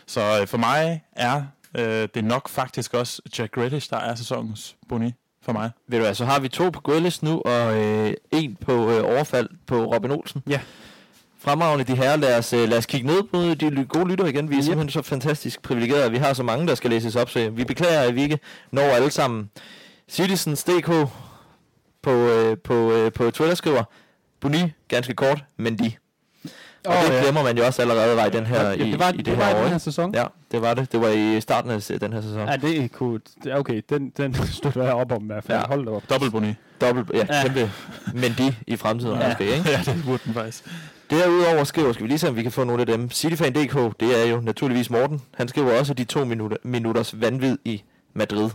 Så 0.06 0.20
øh, 0.40 0.46
for 0.46 0.58
mig 0.58 1.02
er 1.12 1.42
øh, 1.78 2.08
det 2.14 2.24
nok 2.24 2.48
faktisk 2.48 2.94
også 2.94 3.22
Jack 3.38 3.54
Grealish, 3.54 3.90
der 3.90 3.96
er 3.96 4.14
sæsonens 4.14 4.76
boni 4.88 5.12
for 5.42 5.52
mig. 5.52 5.70
Ved 5.88 5.98
du 5.98 6.04
hvad, 6.04 6.14
så 6.14 6.24
har 6.24 6.40
vi 6.40 6.48
to 6.48 6.70
på 6.70 6.80
Gødlist 6.80 7.22
nu, 7.22 7.42
og 7.44 7.82
øh, 7.82 8.14
en 8.30 8.56
på 8.60 8.90
øh, 8.90 9.04
overfald 9.04 9.48
på 9.66 9.84
Robin 9.84 10.10
Olsen. 10.10 10.42
Ja. 10.48 10.60
Fremragende 11.38 11.84
de 11.84 11.96
her. 11.96 12.16
Lad 12.16 12.38
os, 12.38 12.52
øh, 12.52 12.68
lad 12.68 12.78
os 12.78 12.86
kigge 12.86 13.06
ned 13.06 13.22
på 13.22 13.38
de 13.54 13.84
gode 13.84 14.08
lytter 14.08 14.26
igen. 14.26 14.50
Vi 14.50 14.56
er 14.56 14.62
simpelthen 14.62 14.90
så 14.90 15.02
fantastisk 15.02 15.62
privilegerede, 15.62 16.10
vi 16.10 16.16
har 16.16 16.32
så 16.32 16.42
mange, 16.42 16.66
der 16.66 16.74
skal 16.74 16.90
læses 16.90 17.16
op. 17.16 17.30
Så 17.30 17.50
vi 17.50 17.64
beklager, 17.64 18.00
at 18.00 18.14
vi 18.14 18.22
ikke 18.22 18.38
når 18.70 18.82
alle 18.82 19.10
sammen. 19.10 19.50
Citizens.dk 20.08 21.08
på, 22.02 22.10
øh, 22.10 22.56
på, 22.64 22.92
øh, 22.92 23.12
på 23.12 23.30
Twitter 23.30 23.54
skriver, 23.54 23.84
Boni, 24.40 24.72
ganske 24.88 25.14
kort, 25.14 25.44
men 25.56 25.78
de. 25.78 25.92
Og 26.84 26.94
Åh, 26.96 27.02
det 27.08 27.14
ja. 27.14 27.22
glemmer 27.22 27.42
man 27.42 27.58
jo 27.58 27.66
også 27.66 27.82
allerede 27.82 28.16
var 28.16 28.26
i 28.26 28.30
den 28.30 28.46
her, 28.46 28.62
Ja, 28.66 28.70
i, 28.72 28.90
det 28.90 28.98
var, 28.98 29.08
i 29.12 29.16
det, 29.16 29.26
det 29.26 29.38
var 29.38 29.44
her 29.44 29.50
i 29.50 29.58
år. 29.58 29.62
den 29.62 29.70
her 29.70 29.78
sæson. 29.78 30.14
Ja, 30.14 30.24
det 30.52 30.62
var 30.62 30.74
det. 30.74 30.92
Det 30.92 31.00
var 31.00 31.08
i 31.08 31.40
starten 31.40 31.70
af 31.70 31.82
den 32.00 32.12
her 32.12 32.20
sæson. 32.20 32.48
Ja, 32.48 32.56
det 32.56 32.76
er 32.76 33.18
er 33.46 33.56
Okay, 33.58 33.82
den, 33.90 34.12
den 34.16 34.34
støtter 34.58 34.82
jeg 34.84 34.92
op 34.92 35.12
om 35.12 35.22
i 35.22 35.26
hvert 35.26 35.44
fald. 35.44 35.58
Ja. 35.58 35.66
Hold 35.66 35.86
da 35.86 35.90
op. 35.90 36.02
Dobbelt 36.10 36.32
boni. 36.32 36.54
Dobbelt, 36.80 37.10
ja, 37.14 37.26
Ja. 37.30 37.42
kæmpe. 37.42 37.70
Men 38.14 38.34
de 38.38 38.54
i 38.66 38.76
fremtiden 38.76 39.18
Ja. 39.18 39.28
måske, 39.28 39.44
ikke? 39.56 39.70
ja, 39.70 39.80
det 39.84 40.02
burde 40.06 40.22
den 40.24 40.34
faktisk. 40.34 40.64
Derudover 41.10 41.64
skriver, 41.64 41.92
skal 41.92 42.02
vi 42.02 42.08
lige 42.08 42.18
se, 42.18 42.28
om 42.28 42.36
vi 42.36 42.42
kan 42.42 42.52
få 42.52 42.64
nogle 42.64 42.80
af 42.80 42.86
dem. 42.86 43.10
Cityfan.dk, 43.10 44.00
det 44.00 44.22
er 44.24 44.30
jo 44.30 44.40
naturligvis 44.40 44.90
Morten. 44.90 45.22
Han 45.34 45.48
skriver 45.48 45.78
også 45.78 45.94
de 45.94 46.04
to 46.04 46.24
minutter, 46.24 46.56
minutters 46.62 47.20
vanvid 47.20 47.58
i 47.64 47.82
Madrid. 48.14 48.50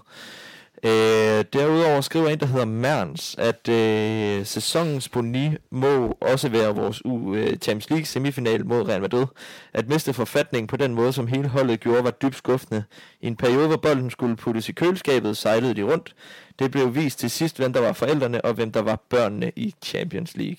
Øh, 0.84 1.46
derudover 1.54 2.02
skriver 2.02 2.28
en, 2.30 2.40
der 2.40 2.46
hedder 2.46 2.66
Merns, 2.66 3.36
at 3.40 3.70
øh, 3.70 4.46
sæsonens 4.46 5.10
boni 5.10 5.50
må 5.72 6.18
også 6.22 6.50
være 6.50 6.76
vores 6.76 7.06
U 7.06 7.34
øh, 7.34 7.58
Champions 7.58 7.90
League 7.90 8.06
semifinal 8.06 8.66
mod 8.66 8.88
Real 8.90 9.02
Madrid. 9.02 9.26
At 9.74 9.90
miste 9.90 10.14
forfatningen 10.14 10.68
på 10.68 10.78
den 10.78 10.94
måde, 10.94 11.14
som 11.14 11.28
hele 11.28 11.48
holdet 11.48 11.80
gjorde, 11.80 12.04
var 12.04 12.12
dybt 12.12 12.36
skuffende. 12.36 12.84
I 13.22 13.28
en 13.28 13.36
periode, 13.36 13.68
hvor 13.68 13.78
bolden 13.78 14.10
skulle 14.10 14.36
puttes 14.36 14.70
i 14.70 14.72
køleskabet, 14.72 15.38
sejlede 15.38 15.74
de 15.74 15.84
rundt. 15.84 16.16
Det 16.60 16.72
blev 16.72 16.96
vist 16.96 17.20
til 17.20 17.30
sidst, 17.30 17.58
hvem 17.58 17.74
der 17.74 17.82
var 17.82 17.94
forældrene 17.94 18.46
og 18.46 18.54
hvem 18.54 18.72
der 18.72 18.82
var 18.82 19.04
børnene 19.10 19.52
i 19.56 19.76
Champions 19.82 20.38
League. 20.38 20.58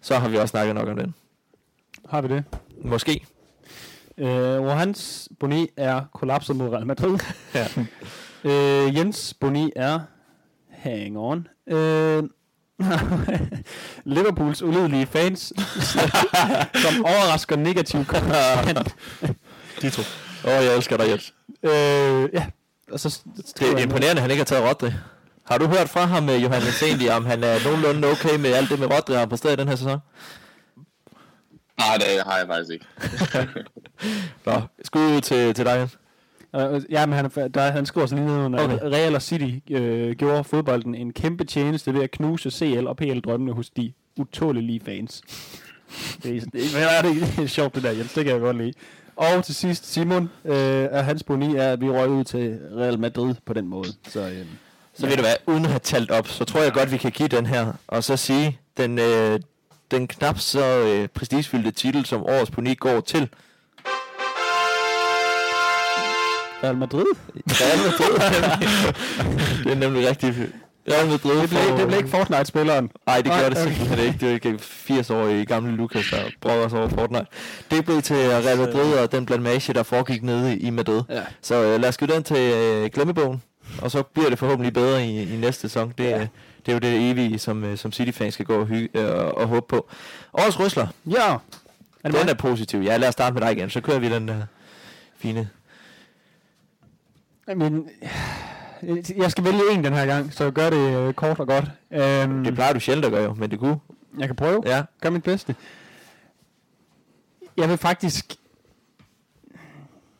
Så 0.00 0.18
har 0.18 0.28
vi 0.28 0.36
også 0.36 0.50
snakket 0.50 0.74
nok 0.74 0.88
om 0.88 0.96
den. 0.96 1.14
Har 2.08 2.20
vi 2.20 2.28
det? 2.28 2.44
Måske. 2.82 3.26
Øh, 4.18 4.60
hvor 4.60 4.72
hans 4.72 5.28
boni 5.40 5.68
er 5.76 6.02
kollapset 6.14 6.56
mod 6.56 6.68
Real 6.68 6.86
Madrid. 6.86 7.18
Ja. 7.54 7.66
øh, 8.44 8.96
Jens 8.96 9.34
boni 9.40 9.72
er 9.76 10.00
hang 10.70 11.18
on. 11.18 11.48
Øh, 11.68 12.22
Liverpools 14.14 14.62
ulydelige 14.62 15.06
fans, 15.06 15.52
som 16.84 17.04
overrasker 17.04 17.56
negativt. 17.56 18.08
De 19.82 19.90
to. 19.90 20.02
Åh, 20.44 20.58
oh, 20.58 20.64
jeg 20.64 20.76
elsker 20.76 20.96
dig, 20.96 21.08
Jens. 21.08 21.34
øh, 21.62 22.28
ja, 22.32 22.46
og 22.92 23.00
så 23.00 23.20
Det 23.58 23.72
er 23.72 23.78
imponerende, 23.78 24.08
at 24.08 24.20
han 24.20 24.30
ikke 24.30 24.40
har 24.40 24.44
taget 24.44 24.68
Rodri. 24.68 24.90
Har 25.44 25.58
du 25.58 25.66
hørt 25.66 25.88
fra 25.88 26.04
ham, 26.04 26.28
øh, 26.28 26.42
Johannes, 26.42 26.82
egentlig, 26.82 27.12
om 27.12 27.26
han 27.26 27.44
er 27.44 27.64
nogenlunde 27.64 28.10
okay 28.10 28.36
med 28.36 28.52
alt 28.52 28.70
det 28.70 28.78
med 28.78 28.86
Rodri, 28.86 29.12
han 29.14 29.18
har 29.18 29.26
præsteret 29.26 29.52
i 29.52 29.56
den 29.56 29.68
her 29.68 29.76
sæson? 29.76 29.98
Nej, 31.78 31.96
det 31.96 32.22
har 32.26 32.38
jeg 32.38 32.46
faktisk 32.46 32.70
ikke. 32.70 32.86
Nå, 34.46 34.62
skud 34.84 35.00
ud 35.00 35.20
til, 35.20 35.54
til 35.54 35.64
dig, 35.64 35.78
Jens. 35.78 35.98
Øh, 36.56 36.82
ja, 36.90 37.06
men 37.06 37.14
han, 37.16 37.24
er- 37.36 37.48
der, 37.48 37.70
han 37.70 37.86
skriver 37.86 38.06
sådan 38.06 38.24
lige 38.24 38.36
nedenunder, 38.36 38.64
Okay. 38.64 38.78
Real 38.82 39.14
og 39.14 39.22
City 39.22 39.72
øh, 39.72 40.16
gjorde 40.16 40.44
fodbolden 40.44 40.94
en 40.94 41.12
kæmpe 41.12 41.44
tjeneste 41.44 41.94
ved 41.94 42.02
at 42.02 42.10
knuse 42.10 42.50
CL 42.50 42.86
og 42.86 42.96
PL-drømmene 42.96 43.52
hos 43.52 43.70
de 43.70 43.92
utålelige 44.16 44.80
fans. 44.84 45.22
Det 46.22 46.36
er, 46.36 46.40
det, 46.40 46.54
er, 46.76 47.02
det, 47.02 47.22
er, 47.22 47.26
det 47.36 47.44
er 47.44 47.46
sjovt 47.46 47.74
det 47.74 47.82
der, 47.82 47.90
Jens, 47.90 48.12
det 48.12 48.24
kan 48.24 48.32
jeg 48.32 48.40
godt 48.40 48.56
lide. 48.56 48.72
Og 49.16 49.44
til 49.44 49.54
sidst, 49.54 49.92
Simon, 49.92 50.22
øh, 50.44 50.54
er 50.90 51.02
hans 51.02 51.22
boni 51.22 51.56
er, 51.56 51.72
at 51.72 51.80
vi 51.80 51.90
røg 51.90 52.08
ud 52.08 52.24
til 52.24 52.58
Real 52.76 52.98
Madrid 52.98 53.34
på 53.46 53.52
den 53.52 53.68
måde. 53.68 53.88
Så 54.08 54.20
øh, 54.20 54.44
Så 54.94 55.06
ved 55.06 55.16
du 55.16 55.22
hvad, 55.22 55.34
uden 55.46 55.64
at 55.64 55.70
have 55.70 55.78
talt 55.78 56.10
op, 56.10 56.28
så 56.28 56.44
tror 56.44 56.62
jeg 56.62 56.72
godt, 56.72 56.92
vi 56.92 56.96
kan 56.96 57.10
give 57.10 57.28
den 57.28 57.46
her, 57.46 57.72
og 57.86 58.04
så 58.04 58.16
sige, 58.16 58.58
den, 58.76 58.98
øh, 58.98 59.40
den 59.90 60.06
knap 60.06 60.38
så 60.38 60.78
øh, 60.78 61.08
prestigefyldte 61.08 61.70
titel, 61.70 62.04
som 62.06 62.22
årets 62.22 62.50
poni 62.50 62.74
går 62.74 63.00
til 63.00 63.28
Real 66.62 66.76
Madrid? 66.76 67.04
Real 67.48 67.78
Madrid. 67.78 68.18
det 69.64 69.72
er 69.72 69.76
nemlig 69.76 70.08
rigtig 70.08 70.34
Real 70.92 71.06
Madrid. 71.08 71.40
Det 71.42 71.48
blev, 71.50 71.78
det 71.78 71.86
blev 71.86 71.98
ikke 71.98 72.10
Fortnite-spilleren. 72.10 72.90
Nej, 73.06 73.16
det 73.16 73.24
gjorde 73.24 73.50
det 73.50 73.58
simpelthen 73.58 73.98
ikke. 73.98 74.18
Det 74.20 74.28
var 74.28 74.34
ikke 74.34 74.58
80-årige 74.60 75.44
gamle 75.46 75.76
Lucas, 75.76 76.04
der 76.10 76.22
brød 76.40 76.64
os 76.64 76.72
over 76.72 76.88
Fortnite. 76.88 77.26
Det 77.70 77.84
blev 77.84 78.02
til 78.02 78.16
Real 78.16 78.58
Madrid 78.58 78.92
og 78.94 79.12
den 79.12 79.26
blamage, 79.26 79.72
der 79.74 79.82
foregik 79.82 80.22
nede 80.22 80.58
i 80.58 80.70
Madrid. 80.70 81.02
Ja. 81.08 81.22
Så 81.42 81.54
øh, 81.64 81.80
lad 81.80 81.88
os 81.88 81.94
skyde 81.94 82.12
den 82.12 82.22
til 82.22 82.36
øh, 82.54 82.90
glemmebogen, 82.90 83.42
og 83.82 83.90
så 83.90 84.02
bliver 84.02 84.28
det 84.28 84.38
forhåbentlig 84.38 84.72
bedre 84.74 85.06
i, 85.06 85.34
i 85.34 85.36
næste 85.36 85.60
sæson. 85.60 85.92
Det, 85.98 86.04
Ja. 86.04 86.10
ja. 86.18 86.26
det 86.66 86.68
er 86.68 86.72
jo 86.72 86.78
det 86.78 87.10
evige, 87.10 87.38
som, 87.38 87.64
øh, 87.64 87.78
som 87.78 87.92
City-fans 87.92 88.34
skal 88.34 88.46
gå 88.46 88.56
og, 88.60 88.66
hygge, 88.66 89.00
øh, 89.00 89.16
og, 89.16 89.46
håbe 89.48 89.66
på. 89.68 89.88
Årets 90.34 90.60
Røsler, 90.60 90.86
Ja. 91.06 91.32
Er 91.32 92.08
det 92.08 92.14
den 92.18 92.26
mig? 92.26 92.30
er 92.30 92.34
positiv. 92.34 92.80
Ja, 92.80 92.96
lad 92.96 93.08
os 93.08 93.12
starte 93.12 93.34
med 93.34 93.42
dig 93.42 93.52
igen, 93.56 93.70
så 93.70 93.80
kører 93.80 93.98
vi 93.98 94.08
den 94.08 94.28
der 94.28 94.36
fine. 95.18 95.48
Men, 97.56 97.88
jeg 99.16 99.30
skal 99.30 99.44
vælge 99.44 99.60
en 99.72 99.84
den 99.84 99.92
her 99.92 100.06
gang, 100.06 100.32
så 100.32 100.50
gør 100.50 100.70
det 100.70 100.96
øh, 101.08 101.14
kort 101.14 101.40
og 101.40 101.46
godt. 101.46 101.64
Um, 101.90 102.44
Det 102.44 102.54
plejer 102.54 102.72
du 102.72 102.80
sjældent 102.80 103.06
at 103.06 103.12
gøre 103.12 103.22
jo, 103.22 103.34
men 103.34 103.50
det 103.50 103.58
kunne. 103.58 103.76
jeg 104.18 104.28
kan 104.28 104.36
prøve. 104.36 104.62
Ja. 104.66 104.82
Gør 105.00 105.10
mit 105.10 105.22
bedste. 105.22 105.54
Jeg 107.56 107.68
vil 107.68 107.76
faktisk... 107.78 108.37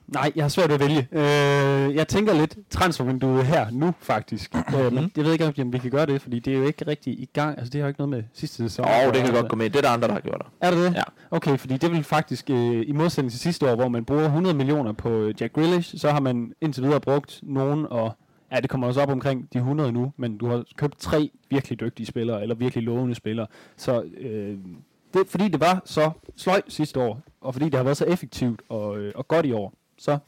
Nej, 0.08 0.32
jeg 0.36 0.44
har 0.44 0.48
svært 0.48 0.68
ved 0.68 0.74
at 0.74 0.80
vælge. 0.80 1.08
Øh, 1.12 1.94
jeg 1.94 2.08
tænker 2.08 2.34
lidt 2.34 2.56
transfervinduet 2.70 3.46
her 3.46 3.66
nu, 3.70 3.94
faktisk. 4.00 4.54
øh, 4.54 4.92
men 4.92 5.12
jeg 5.16 5.24
ved 5.24 5.32
ikke, 5.32 5.62
om 5.62 5.72
vi 5.72 5.78
kan 5.78 5.90
gøre 5.90 6.06
det, 6.06 6.22
fordi 6.22 6.38
det 6.38 6.54
er 6.54 6.58
jo 6.58 6.64
ikke 6.64 6.86
rigtig 6.86 7.12
i 7.12 7.28
gang. 7.32 7.58
Altså, 7.58 7.70
det 7.70 7.80
har 7.80 7.86
jo 7.86 7.88
ikke 7.88 8.00
noget 8.00 8.10
med 8.10 8.22
sidste 8.32 8.56
sæson. 8.56 8.84
Åh, 8.84 9.06
oh, 9.06 9.14
det 9.14 9.24
kan 9.24 9.34
godt 9.34 9.48
gå 9.48 9.56
med. 9.56 9.70
Det 9.70 9.76
er 9.76 9.80
der 9.80 9.88
andre, 9.88 10.08
der 10.08 10.14
har 10.14 10.20
gjort 10.20 10.38
det. 10.38 10.46
Er 10.60 10.70
det 10.70 10.78
det? 10.78 10.94
Ja. 10.94 11.02
Okay, 11.30 11.58
fordi 11.58 11.76
det 11.76 11.90
vil 11.90 12.04
faktisk, 12.04 12.50
øh, 12.50 12.84
i 12.86 12.92
modsætning 12.92 13.30
til 13.30 13.40
sidste 13.40 13.70
år, 13.70 13.74
hvor 13.74 13.88
man 13.88 14.04
bruger 14.04 14.24
100 14.24 14.56
millioner 14.56 14.92
på 14.92 15.10
øh, 15.10 15.34
Jack 15.40 15.52
Grealish, 15.52 15.98
så 15.98 16.10
har 16.10 16.20
man 16.20 16.52
indtil 16.60 16.82
videre 16.82 17.00
brugt 17.00 17.40
nogen, 17.42 17.86
og 17.90 18.16
ja, 18.52 18.60
det 18.60 18.70
kommer 18.70 18.86
også 18.86 19.00
op 19.02 19.10
omkring 19.10 19.48
de 19.52 19.58
100 19.58 19.92
nu, 19.92 20.12
men 20.16 20.38
du 20.38 20.48
har 20.48 20.64
købt 20.76 20.98
tre 20.98 21.30
virkelig 21.50 21.80
dygtige 21.80 22.06
spillere, 22.06 22.42
eller 22.42 22.54
virkelig 22.54 22.84
lovende 22.84 23.14
spillere. 23.14 23.46
Så 23.76 24.02
øh, 24.18 24.58
det, 25.14 25.26
fordi 25.28 25.48
det 25.48 25.60
var 25.60 25.82
så 25.84 26.10
sløjt 26.36 26.64
sidste 26.68 27.00
år, 27.00 27.20
og 27.40 27.52
fordi 27.52 27.64
det 27.66 27.74
har 27.74 27.82
været 27.82 27.96
så 27.96 28.04
effektivt 28.04 28.62
og, 28.68 28.98
øh, 28.98 29.12
og 29.14 29.28
godt 29.28 29.46
i 29.46 29.52
år, 29.52 29.74
så 29.98 30.18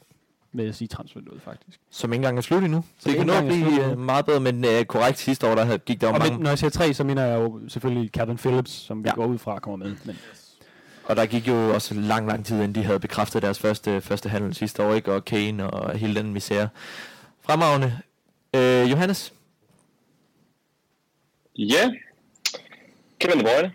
vil 0.53 0.65
jeg 0.65 0.75
sige 0.75 0.87
transfervinduet 0.87 1.41
faktisk. 1.41 1.79
Som 1.89 2.13
ikke 2.13 2.19
engang 2.19 2.37
er 2.37 2.41
slut 2.41 2.63
endnu. 2.63 2.83
Som 2.99 3.09
det 3.11 3.17
kan 3.17 3.27
nå 3.27 3.33
er 3.33 3.41
blive 3.41 3.75
slut 3.75 3.91
øh, 3.91 3.97
meget 3.97 4.25
bedre, 4.25 4.39
men 4.39 4.65
øh, 4.65 4.85
korrekt 4.85 5.19
sidste 5.19 5.47
år, 5.47 5.55
der 5.55 5.63
havde- 5.65 5.77
gik 5.79 6.01
der 6.01 6.07
jo 6.07 6.13
Og 6.13 6.19
mange... 6.19 6.33
men, 6.33 6.43
når 6.43 6.49
jeg 6.49 6.59
siger 6.59 6.69
tre, 6.71 6.93
så 6.93 7.03
mener 7.03 7.25
jeg 7.25 7.39
jo 7.39 7.61
selvfølgelig 7.69 8.09
Calvin 8.11 8.37
Phillips, 8.37 8.71
som 8.71 9.03
vi 9.03 9.09
Ja. 9.09 9.15
går 9.15 9.25
ud 9.25 9.37
fra 9.37 9.59
kommer 9.59 9.85
med. 9.85 9.95
Men, 10.05 10.17
Og 11.05 11.15
der 11.15 11.25
gik 11.25 11.47
jo 11.47 11.73
også 11.73 11.93
lang, 11.93 12.27
lang 12.27 12.45
tid, 12.45 12.55
inden 12.55 12.75
de 12.75 12.83
havde 12.83 12.99
bekræftet 12.99 13.41
deres 13.41 13.59
første, 13.59 14.01
første 14.01 14.29
handel 14.29 14.53
sidste 14.55 14.83
år, 14.83 14.93
ikke? 14.93 15.13
Og 15.13 15.25
Kane 15.25 15.69
og 15.69 15.97
hele 15.97 16.15
den 16.15 16.33
misære. 16.33 16.69
Fremragende. 17.41 17.99
Øh, 18.55 18.91
Johannes? 18.91 19.33
Ja. 21.57 21.91
Kevin 23.19 23.37
De 23.39 23.43
Bruyne. 23.43 23.71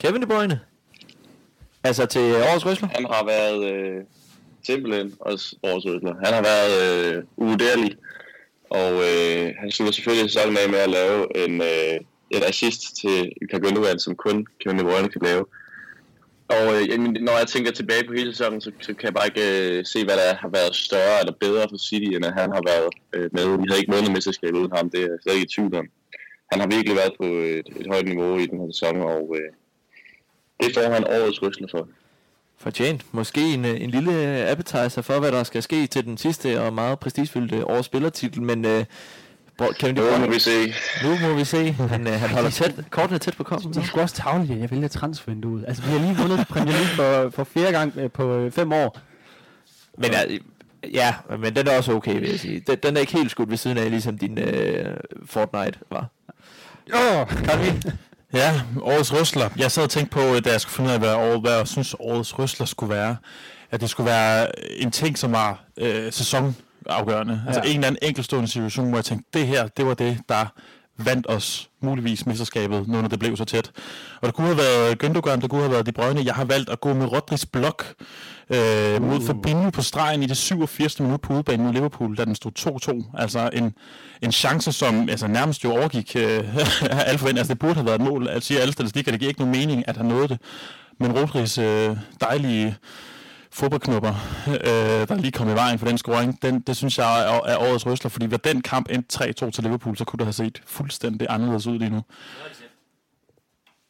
Kevin 0.00 0.22
De 0.22 0.26
Bruyne? 0.26 0.60
Altså 1.84 2.06
til 2.06 2.34
årets 2.36 2.66
røsler? 2.66 2.88
Han 2.88 3.04
har 3.04 3.24
været 3.26 3.64
øh, 3.72 4.04
simpelthen 4.66 5.14
også 5.20 5.56
vores 5.62 5.84
røsler. 5.86 6.14
Han 6.24 6.34
har 6.34 6.42
været 6.42 6.74
øh, 7.16 7.22
uvurderlig. 7.36 7.96
Og 8.70 8.92
øh, 8.92 9.54
han 9.60 9.70
slutter 9.70 9.92
selvfølgelig 9.92 10.30
sæsonen 10.30 10.56
af 10.56 10.68
med 10.70 10.78
at 10.78 10.90
lave 10.90 11.18
en, 11.44 11.54
øh, 11.62 11.96
en 12.30 12.42
assist 12.42 12.96
til 13.00 13.32
Ilkay 13.42 13.58
som 13.98 14.16
kun 14.16 14.46
Kevin 14.60 14.78
De 14.78 14.84
Bruyne 14.84 15.08
kan 15.08 15.22
lave. 15.22 15.44
Og 16.56 16.64
øh, 16.76 16.98
når 16.98 17.38
jeg 17.38 17.46
tænker 17.48 17.72
tilbage 17.72 18.04
på 18.06 18.12
hele 18.12 18.34
sæsonen, 18.34 18.60
så, 18.60 18.70
så 18.80 18.94
kan 18.94 19.04
jeg 19.04 19.14
bare 19.14 19.26
ikke 19.26 19.78
øh, 19.78 19.84
se, 19.84 20.04
hvad 20.04 20.16
der 20.16 20.34
har 20.34 20.48
været 20.48 20.74
større 20.74 21.20
eller 21.20 21.34
bedre 21.40 21.66
for 21.70 21.78
City, 21.88 22.10
end 22.16 22.24
at 22.24 22.34
han 22.40 22.50
har 22.52 22.62
været 22.70 22.88
øh, 23.14 23.28
med. 23.32 23.44
Vi 23.62 23.66
havde 23.68 23.80
ikke 23.80 23.92
vundet 23.92 24.12
mesterskabet 24.12 24.58
uden 24.58 24.72
ham, 24.76 24.90
det 24.90 25.00
er 25.00 25.08
jeg 25.10 25.18
slet 25.22 25.34
ikke 25.34 25.48
i 25.50 25.54
tvivl 25.54 25.74
om. 25.74 25.86
Han 26.52 26.60
har 26.60 26.66
virkelig 26.66 26.96
været 26.96 27.14
på 27.20 27.26
et, 27.26 27.68
et 27.80 27.86
højt 27.92 28.08
niveau 28.08 28.38
i 28.38 28.46
den 28.46 28.60
her 28.60 28.70
sæson, 28.72 28.96
og 29.00 29.36
øh, 29.38 29.50
det 30.60 30.74
får 30.74 30.92
han 30.94 31.04
årets 31.04 31.42
rysler 31.42 31.68
for. 31.70 31.88
Fortjent. 32.60 33.04
Måske 33.12 33.40
en, 33.40 33.64
øh, 33.64 33.80
en 33.80 33.90
lille 33.90 34.12
appetizer 34.48 35.02
for, 35.02 35.18
hvad 35.20 35.32
der 35.32 35.42
skal 35.42 35.62
ske 35.62 35.86
til 35.86 36.04
den 36.04 36.18
sidste 36.18 36.60
og 36.62 36.72
meget 36.72 36.98
prestigefyldte 36.98 37.66
årets 37.66 37.86
spillertitel, 37.86 38.42
men 38.42 38.64
øh, 38.64 38.84
Kevin 39.78 39.96
De 39.96 40.00
Nu 40.00 40.18
må 40.18 40.32
vi 40.32 40.38
se. 40.38 40.74
nu 41.04 41.28
må 41.28 41.34
vi 41.34 41.44
se. 41.44 41.72
Han, 41.72 42.06
øh, 42.06 42.12
han 42.12 42.30
holder 42.30 42.50
tæt, 42.60 42.74
kortene 42.90 43.18
tæt 43.18 43.36
på 43.36 43.44
koppen. 43.44 43.72
Det 43.72 43.80
er 43.80 43.84
sgu 43.84 44.00
også 44.00 44.14
tavligt, 44.14 44.52
at 44.52 44.60
jeg 44.60 44.70
vælger 44.70 44.88
transfervinduet. 44.88 45.64
Altså, 45.68 45.82
vi 45.82 45.88
har 45.90 45.98
lige 45.98 46.16
vundet 46.16 46.46
Premier 46.48 46.72
League 46.72 46.86
for, 46.96 47.30
for 47.30 47.44
fjerde 47.44 47.72
gang 47.72 47.92
øh, 47.96 48.10
på 48.10 48.34
øh, 48.34 48.52
fem 48.52 48.72
år. 48.72 48.98
Men 49.98 50.10
ja, 50.10 50.20
ja, 50.92 51.14
men 51.38 51.56
den 51.56 51.68
er 51.68 51.76
også 51.76 51.92
okay, 51.92 52.20
vil 52.20 52.30
jeg 52.30 52.40
sige. 52.40 52.60
Den, 52.66 52.76
den 52.82 52.96
er 52.96 53.00
ikke 53.00 53.12
helt 53.12 53.30
skudt 53.30 53.50
ved 53.50 53.56
siden 53.56 53.78
af, 53.78 53.90
ligesom 53.90 54.18
din 54.18 54.38
øh, 54.38 54.96
Fortnite 55.26 55.78
var. 55.90 56.06
Åh, 56.94 57.26
Ja, 58.32 58.60
årets 58.82 59.12
røsler. 59.14 59.48
Jeg 59.56 59.70
sad 59.70 59.82
og 59.82 59.90
tænkte 59.90 60.10
på, 60.14 60.40
da 60.40 60.50
jeg 60.50 60.60
skulle 60.60 60.74
finde 60.76 60.88
ud 60.88 60.94
af, 60.94 61.00
hvad, 61.00 61.14
år, 61.14 61.40
hvad 61.40 61.56
jeg 61.56 61.68
synes, 61.68 61.94
årets 62.00 62.38
røsler 62.38 62.66
skulle 62.66 62.94
være. 62.94 63.16
At 63.70 63.80
det 63.80 63.90
skulle 63.90 64.10
være 64.10 64.48
en 64.80 64.90
ting, 64.90 65.18
som 65.18 65.32
var 65.32 65.64
øh, 65.76 66.12
sæsonafgørende. 66.12 67.42
Altså 67.46 67.60
Ja. 67.64 67.68
en 67.70 67.74
eller 67.76 67.86
anden 67.86 67.98
enkeltstående 68.08 68.48
situation, 68.48 68.88
hvor 68.88 68.98
jeg 68.98 69.04
tænkte, 69.04 69.38
det 69.38 69.46
her, 69.46 69.66
det 69.68 69.86
var 69.86 69.94
det, 69.94 70.18
der 70.28 70.46
vandt 70.98 71.26
os 71.28 71.70
muligvis 71.80 72.26
mesterskabet, 72.26 72.88
nu 72.88 73.00
når 73.00 73.08
det 73.08 73.18
blev 73.18 73.36
så 73.36 73.44
tæt. 73.44 73.70
Og 74.20 74.26
der 74.26 74.32
kunne 74.32 74.46
have 74.46 74.58
været 74.58 75.02
Gündogan, 75.04 75.40
der 75.40 75.48
kunne 75.48 75.60
have 75.60 75.72
været 75.72 75.86
De 75.86 75.92
Bruyne. 75.92 76.22
Jeg 76.24 76.34
har 76.34 76.44
valgt 76.44 76.70
at 76.70 76.80
gå 76.80 76.92
med 76.92 77.06
Rodri's 77.06 77.44
blok 77.52 77.94
øh, 78.50 79.02
mod 79.02 79.26
Fabinho 79.26 79.70
på 79.70 79.82
stregen 79.82 80.22
i 80.22 80.26
det 80.26 80.36
87. 80.36 81.00
minut 81.00 81.20
på 81.20 81.32
udbanen 81.32 81.66
mod 81.66 81.72
Liverpool, 81.72 82.16
da 82.16 82.24
den 82.24 82.34
stod 82.34 82.52
2-2. 83.14 83.20
Altså 83.20 83.50
en, 83.52 83.74
en 84.22 84.32
chance, 84.32 84.72
som 84.72 85.08
altså, 85.08 85.26
nærmest 85.26 85.64
jo 85.64 85.72
overgik 85.72 86.16
øh, 86.16 86.22
alle 87.08 87.18
forventninger. 87.18 87.40
Altså 87.40 87.54
det 87.54 87.58
burde 87.58 87.74
have 87.74 87.86
været 87.86 88.00
et 88.00 88.06
mål. 88.06 88.28
Altså 88.28 88.46
siger 88.46 88.60
alle 88.60 88.72
statistikker, 88.72 89.12
det 89.12 89.20
giver 89.20 89.28
ikke 89.28 89.40
nogen 89.40 89.58
mening, 89.58 89.88
at 89.88 89.96
han 89.96 90.06
nåede 90.06 90.28
det. 90.28 90.38
Men 91.00 91.10
Rodri's 91.10 91.60
øh, 91.60 91.96
dejlige 92.20 92.76
fodboldknupper, 93.58 94.14
øh, 94.48 95.08
der 95.08 95.14
lige 95.14 95.32
kom 95.32 95.48
i 95.48 95.52
vejen 95.52 95.78
for 95.78 95.86
den 95.86 95.98
scoring, 95.98 96.42
den, 96.42 96.60
det 96.60 96.76
synes 96.76 96.98
jeg 96.98 97.20
er, 97.20 97.40
er 97.46 97.56
årets 97.56 97.86
røsler, 97.86 98.10
fordi 98.10 98.30
var 98.30 98.36
den 98.36 98.62
kamp 98.62 98.86
endte 98.90 99.24
3-2 99.46 99.50
til 99.50 99.64
Liverpool, 99.64 99.96
så 99.96 100.04
kunne 100.04 100.18
det 100.18 100.26
have 100.26 100.32
set 100.32 100.62
fuldstændig 100.66 101.26
anderledes 101.30 101.66
ud 101.66 101.78
lige 101.78 101.90
nu. 101.90 102.02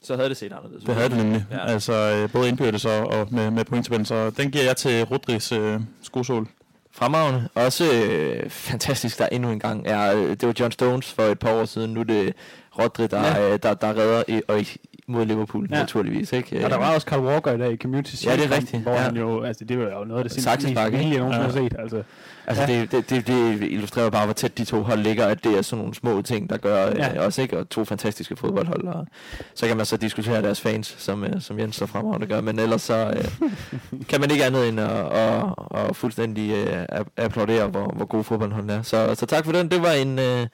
Så 0.03 0.17
havde 0.17 0.29
det 0.29 0.37
set 0.37 0.53
anderledes 0.53 0.85
Det 0.85 0.95
havde 0.95 1.09
det 1.09 1.17
nemlig. 1.19 1.47
Ja. 1.51 1.67
Altså 1.67 1.93
øh, 1.93 2.33
både 2.33 2.49
indbyrdes 2.49 2.85
og, 2.85 3.07
og 3.07 3.29
med, 3.31 3.51
med 3.51 3.65
pointtabellen, 3.65 4.05
så 4.07 4.31
den 4.31 4.51
giver 4.51 4.65
jeg 4.65 4.77
til 4.77 5.03
Rodri's 5.03 5.55
øh, 5.55 5.81
skosål. 6.03 6.49
Fremragende. 6.93 7.49
Også 7.55 7.85
øh, 7.93 8.51
fantastisk, 8.51 9.19
der 9.19 9.29
endnu 9.33 9.51
en 9.51 9.59
gang 9.61 9.87
er... 9.87 10.17
Øh, 10.17 10.31
det 10.31 10.47
var 10.47 10.55
John 10.61 10.73
Stones 10.73 11.13
for 11.13 11.23
et 11.23 11.39
par 11.39 11.53
år 11.53 11.65
siden. 11.65 11.95
Nu 11.95 12.01
er 12.01 12.05
det 12.05 12.35
Rodri, 12.79 13.07
der, 13.07 13.21
Ja. 13.27 13.53
øh, 13.53 13.59
der, 13.63 13.75
der 13.75 13.89
redder 13.89 14.23
i, 14.29 14.41
og 14.49 14.61
i, 14.61 14.69
mod 15.09 15.25
Liverpool, 15.27 15.67
Ja. 15.71 15.77
ja. 15.77 15.83
naturligvis. 15.83 16.33
Ikke? 16.33 16.65
Og 16.65 16.71
der 16.71 16.77
var 16.77 16.95
også 16.95 17.05
Carl 17.11 17.21
Walker 17.25 17.53
i 17.53 17.59
dag 17.59 17.73
i 17.73 17.77
Community 17.77 18.25
Ja, 18.27 18.37
det 18.37 18.45
er 18.45 18.57
rigtigt. 18.57 18.83
Hvor 18.83 18.93
Ja. 18.93 18.99
han 18.99 19.17
jo, 19.17 19.43
altså 19.43 19.65
det 19.65 19.79
var 19.79 19.85
jo 19.85 20.05
noget 20.05 20.25
af 20.25 20.31
det 20.31 20.33
sindssygt 20.43 20.77
vilje, 20.93 21.09
jeg 21.09 21.19
nogensinde 21.19 21.45
har 21.45 21.53
set. 21.53 21.77
Altså, 21.79 22.03
Altså, 22.47 22.63
Ja. 22.63 22.73
ja. 22.73 22.81
det, 22.81 22.93
det, 22.93 23.11
det, 23.11 23.27
det 23.27 23.59
illustrerer 23.71 24.11
bare, 24.11 24.25
hvor 24.25 24.33
tæt 24.33 24.59
de 24.59 24.65
to 24.65 24.83
hold 24.83 25.01
ligger, 25.01 25.27
at 25.27 25.45
det 25.45 25.59
er 25.59 25.63
sådan 25.63 25.79
nogle 25.81 25.95
små 25.95 26.23
ting, 26.23 26.51
der 26.51 26.57
gør 26.57 26.77
Ja. 26.87 26.95
ja. 26.97 27.15
øh, 27.21 27.25
også, 27.27 27.43
ikke? 27.43 27.59
Og 27.59 27.69
to 27.69 27.85
fantastiske 27.85 28.37
fodboldhold. 28.37 28.85
Og 28.89 29.07
så 29.55 29.67
kan 29.67 29.77
man 29.77 29.87
så 29.87 29.97
diskutere 29.97 30.43
deres 30.43 30.61
fans, 30.61 30.95
som, 30.99 31.25
øh, 31.25 31.41
som 31.41 31.59
Jens 31.59 31.77
så 31.77 31.87
fremragende 31.87 32.27
gør, 32.27 32.41
men 32.41 32.59
ellers 32.59 32.83
så 32.83 33.15
øh, 33.17 33.51
kan 34.11 34.21
man 34.21 34.31
ikke 34.31 34.45
andet 34.45 34.69
end 34.69 34.81
at, 34.81 34.91
at, 35.13 35.43
at 35.75 35.97
fuldstændig 35.97 36.51
øh, 36.53 36.83
ap- 36.93 37.13
applaudere, 37.17 37.67
hvor, 37.67 37.93
hvor 37.97 38.07
god 38.07 38.25
fodboldholden 38.25 38.71
er. 38.71 38.83
Så, 38.83 39.15
så 39.15 39.27
tak 39.27 39.45
for 39.45 39.53
den. 39.53 39.71
Det 39.71 39.83
var 39.83 39.93
en 39.93 40.19
øh, 40.19 40.47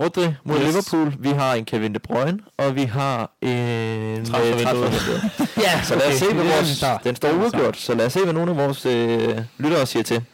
Rodri 0.00 0.34
mod 0.44 0.56
Yes. 0.58 0.66
Liverpool. 0.66 1.14
Vi 1.18 1.28
har 1.28 1.54
en 1.54 1.64
Kevin 1.64 1.94
De 1.94 1.98
Bruyne, 1.98 2.38
og 2.56 2.74
vi 2.74 2.82
har 2.82 3.30
en 3.42 3.48
øh, 4.20 4.26
Transfervindue. 4.26 5.30
ja, 5.66 5.82
så 5.82 5.94
lad 5.96 6.08
os 6.12 6.14
se, 6.14 6.34
hvad 6.34 6.44
vores, 6.44 6.84
den 7.04 7.16
står 7.16 7.32
uafgjort, 7.32 7.76
så 7.76 7.94
lad 7.94 8.06
os 8.06 8.12
se, 8.12 8.20
hvad 8.24 8.32
nogle 8.32 8.50
af 8.50 8.56
vores 8.56 8.86
øh, 8.86 9.38
lyttere 9.58 9.86
siger 9.86 10.02
til. 10.02 10.24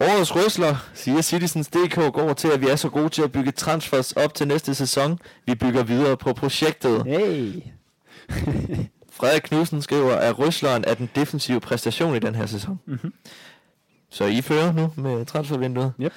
Årets 0.00 0.36
røsler, 0.36 0.76
siger 0.94 1.20
Citizens.dk, 1.22 2.12
går 2.12 2.32
til, 2.32 2.48
at 2.48 2.60
vi 2.60 2.66
er 2.68 2.76
så 2.76 2.88
gode 2.88 3.08
til 3.08 3.22
at 3.22 3.32
bygge 3.32 3.50
transfers 3.52 4.12
op 4.12 4.34
til 4.34 4.48
næste 4.48 4.74
sæson. 4.74 5.18
Vi 5.46 5.54
bygger 5.54 5.82
videre 5.82 6.16
på 6.16 6.32
projektet. 6.32 7.04
hey. 7.06 7.52
Frederik 9.16 9.42
Knudsen 9.42 9.82
skriver, 9.82 10.14
at 10.14 10.38
røsleren 10.38 10.84
er 10.86 10.94
den 10.94 11.10
defensive 11.14 11.60
præstation 11.60 12.16
i 12.16 12.18
den 12.18 12.34
her 12.34 12.46
sæson. 12.46 12.80
Mhm. 12.86 13.12
Så 14.10 14.24
I 14.24 14.40
fører 14.42 14.72
nu 14.72 14.92
med 14.96 15.26
transfervinduet. 15.26 15.92
Yep. 16.00 16.12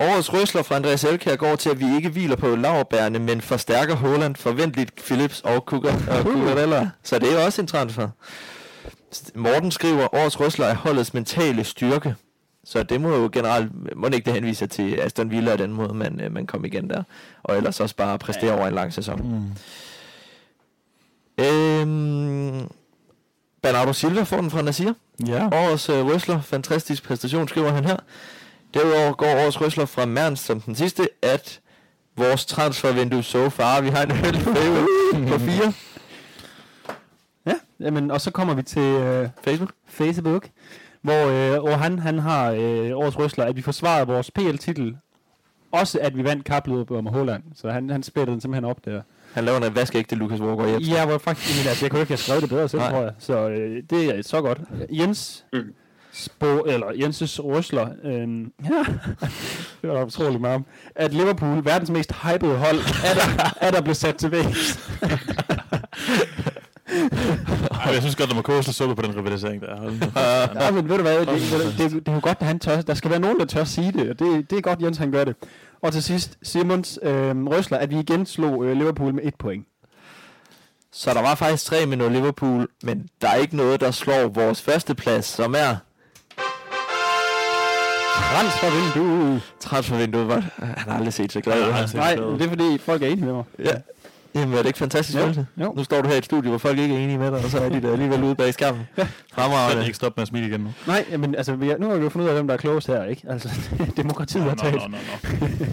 Årets 0.00 0.32
røsler 0.32 0.62
fra 0.62 0.76
Andreas 0.76 1.04
Elkær 1.04 1.36
går 1.36 1.56
til, 1.56 1.70
at 1.70 1.80
vi 1.80 1.96
ikke 1.96 2.08
hviler 2.08 2.36
på 2.36 2.56
laverbærene, 2.56 3.18
men 3.18 3.40
forstærker 3.40 3.94
Holland, 3.94 4.36
forventeligt 4.36 4.94
Philips 4.94 5.40
og 5.40 5.52
og 5.52 5.62
Cucurella. 6.22 6.90
Så 7.02 7.18
det 7.18 7.32
er 7.32 7.44
også 7.44 7.60
en 7.60 7.66
transfer. 7.66 8.08
Morten 9.34 9.70
skriver, 9.70 10.14
årets 10.14 10.40
røsler 10.40 10.66
er 10.66 10.74
holdets 10.74 11.14
mentale 11.14 11.64
styrke. 11.64 12.14
Så 12.64 12.82
det 12.82 13.00
må 13.00 13.16
jo 13.16 13.30
generelt, 13.32 13.96
må 13.96 14.06
ikke 14.06 14.24
det 14.24 14.32
henviser 14.32 14.66
til 14.66 15.00
Aston 15.00 15.30
Villa 15.30 15.52
og 15.52 15.58
den 15.58 15.72
måde, 15.72 15.94
man, 15.94 16.20
øh, 16.20 16.32
man 16.32 16.46
kom 16.46 16.64
igen 16.64 16.90
der. 16.90 17.02
Og 17.42 17.56
ellers 17.56 17.80
også 17.80 17.96
bare 17.96 18.18
præstere 18.18 18.52
over 18.52 18.66
en 18.66 18.74
lang 18.74 18.92
sæson. 18.92 19.20
Mm. 19.22 19.44
Øhm, 21.44 22.68
Bernardo 23.62 23.92
Silva 23.92 24.22
får 24.22 24.40
den 24.40 24.50
fra 24.50 24.62
Nasir. 24.62 24.92
Ja. 25.26 25.48
Årets 25.52 25.88
øh, 25.88 26.06
røsler, 26.06 26.40
fantastisk 26.40 27.02
præstation, 27.04 27.48
skriver 27.48 27.70
han 27.70 27.84
her. 27.84 27.96
Derudover 28.74 29.12
går 29.12 29.26
årets 29.26 29.60
røsler 29.60 29.84
fra 29.86 30.06
Merns 30.06 30.40
som 30.40 30.60
den 30.60 30.74
sidste, 30.74 31.08
at 31.22 31.60
vores 32.16 32.46
transfervindue 32.46 33.22
so 33.22 33.48
far, 33.48 33.80
vi 33.80 33.88
har 33.88 34.02
en 34.02 34.10
heldig 34.10 34.40
favorite 34.42 35.28
på 35.32 35.38
fire. 35.50 35.72
Ja, 37.46 37.54
jamen, 37.80 38.10
og 38.10 38.20
så 38.20 38.30
kommer 38.30 38.54
vi 38.54 38.62
til 38.62 38.82
øh, 38.82 39.28
Facebook. 39.44 39.70
Facebook, 39.86 40.48
hvor, 41.02 41.26
øh, 41.26 41.60
hvor 41.60 41.76
han, 41.76 41.98
han 41.98 42.18
har 42.18 42.50
øh, 42.50 42.90
årets 42.94 43.18
røsler, 43.18 43.44
at 43.44 43.56
vi 43.56 43.62
forsvarede 43.62 44.06
vores 44.06 44.30
PL-titel, 44.30 44.96
også 45.72 45.98
at 46.02 46.16
vi 46.16 46.24
vandt 46.24 46.44
kapløbet 46.44 47.04
med 47.04 47.12
Holland. 47.12 47.42
Så 47.54 47.70
han, 47.70 47.90
han 47.90 48.02
spættede 48.02 48.32
den 48.32 48.40
simpelthen 48.40 48.64
op 48.64 48.84
der. 48.84 49.02
Han 49.32 49.44
laver 49.44 49.58
en 49.60 49.74
vaskeægte 49.74 50.16
Lukas 50.16 50.40
Walker 50.40 50.64
Jebsen. 50.64 50.94
Ja, 50.94 51.06
hvor 51.06 51.18
faktisk, 51.18 51.66
altså, 51.68 51.84
jeg 51.84 51.90
kunne 51.90 52.00
ikke 52.00 52.10
have 52.10 52.18
skrevet 52.18 52.42
det 52.42 52.50
bedre 52.50 52.68
selv, 52.68 52.80
Nej. 52.82 52.90
tror 52.90 53.02
jeg. 53.02 53.12
Så 53.18 53.48
øh, 53.48 53.82
det 53.90 54.18
er 54.18 54.22
så 54.22 54.42
godt. 54.42 54.60
Jens 54.90 55.44
Mm. 55.52 55.74
Spo, 56.18 56.60
eller 56.60 56.86
Jenses 57.00 57.44
røsler, 57.44 57.88
øh, 58.04 58.28
ja, 58.64 58.84
det 59.82 59.90
var 59.90 59.94
da 59.94 60.04
utroligt 60.04 60.40
meget 60.40 60.54
om, 60.54 60.64
at 60.94 61.14
Liverpool, 61.14 61.64
verdens 61.64 61.90
mest 61.90 62.12
hypede 62.12 62.56
hold, 62.56 62.78
er 62.78 63.14
der, 63.14 63.52
er 63.60 63.70
der 63.70 63.80
blevet 63.80 63.96
sat 63.96 64.16
til 64.16 64.30
vægs. 64.30 64.78
Ej, 67.70 67.92
jeg 67.92 68.00
synes 68.00 68.16
godt, 68.16 68.30
der 68.30 68.34
må 68.36 68.42
lidt 68.48 68.74
suppe 68.74 68.94
på 68.94 69.02
den 69.02 69.16
rivalisering 69.16 69.62
der. 69.62 69.92
Ja, 70.62 70.70
men 70.76 70.88
ved 70.88 70.96
du 70.96 71.02
hvad, 71.02 71.20
det, 71.20 71.28
det, 71.28 71.78
det, 71.78 72.06
det 72.06 72.08
er 72.08 72.14
jo 72.14 72.20
godt, 72.22 72.38
at 72.40 72.46
han 72.46 72.58
tør, 72.58 72.80
der 72.80 72.94
skal 72.94 73.10
være 73.10 73.20
nogen, 73.20 73.38
der 73.40 73.44
tør 73.44 73.64
sige 73.64 73.92
det, 73.92 74.10
og 74.10 74.18
det, 74.18 74.50
det 74.50 74.58
er 74.58 74.62
godt, 74.62 74.82
Jens 74.82 74.98
han 74.98 75.12
gør 75.12 75.24
det. 75.24 75.36
Og 75.82 75.92
til 75.92 76.02
sidst, 76.02 76.38
Simons 76.42 76.98
øh, 77.02 77.46
røsler, 77.46 77.78
at 77.78 77.90
vi 77.90 77.98
igen 77.98 78.26
slog 78.26 78.64
øh, 78.64 78.76
Liverpool 78.76 79.14
med 79.14 79.22
et 79.24 79.34
point. 79.34 79.66
Så 80.92 81.14
der 81.14 81.22
var 81.22 81.34
faktisk 81.34 81.64
tre 81.64 81.86
med 81.86 81.96
noget 81.96 82.12
Liverpool, 82.12 82.68
men 82.82 83.08
der 83.20 83.28
er 83.28 83.34
ikke 83.34 83.56
noget, 83.56 83.80
der 83.80 83.90
slår 83.90 84.28
vores 84.28 84.62
første 84.62 84.94
plads, 84.94 85.24
som 85.24 85.54
er 85.58 85.76
Transfervindue. 88.32 89.40
transfervinduet. 89.60 90.24
Hvor, 90.24 90.34
han 90.58 90.74
har 90.88 90.96
aldrig 90.96 91.12
set 91.12 91.32
så 91.32 91.40
glad 91.40 91.66
ud. 91.66 91.70
Nej. 91.72 91.86
Nej, 91.94 92.14
det 92.38 92.42
er 92.44 92.48
fordi, 92.48 92.78
folk 92.78 93.02
er 93.02 93.06
enige 93.06 93.24
med 93.24 93.32
mig. 93.34 93.44
Ja. 93.64 93.70
Jamen, 94.34 94.54
er 94.54 94.58
det 94.58 94.66
ikke 94.66 94.78
fantastisk 94.78 95.18
Jo, 95.18 95.22
følelse? 95.22 95.46
jo. 95.60 95.72
Nu 95.76 95.84
står 95.84 96.00
du 96.02 96.08
her 96.08 96.14
i 96.14 96.18
et 96.18 96.24
studie, 96.24 96.48
hvor 96.48 96.58
folk 96.58 96.78
ikke 96.78 96.94
er 96.94 96.98
enige 96.98 97.18
med 97.18 97.26
dig, 97.30 97.44
og 97.44 97.50
så 97.50 97.58
er 97.58 97.68
de 97.68 97.82
der 97.82 97.92
alligevel 97.92 98.22
ude 98.24 98.34
bag 98.34 98.54
skærmen. 98.54 98.82
Jeg 98.96 99.08
Fremragende. 99.32 99.84
ikke 99.84 99.96
stoppe 99.96 100.18
med 100.18 100.22
at 100.22 100.28
smile 100.28 100.46
igen 100.46 100.60
nu. 100.60 100.72
Nej, 100.86 101.04
men 101.18 101.34
altså, 101.34 101.54
vi 101.54 101.70
er, 101.70 101.78
nu 101.78 101.88
har 101.88 101.96
vi 101.96 102.02
jo 102.02 102.08
fundet 102.08 102.24
ud 102.26 102.28
af, 102.30 102.36
hvem 102.36 102.46
der 102.46 102.54
er 102.54 102.58
klogest 102.58 102.86
her, 102.86 103.04
ikke? 103.04 103.22
Altså, 103.28 103.48
demokratiet 103.96 104.42
har 104.44 104.50
Nå, 104.50 104.56
talt. 104.62 104.82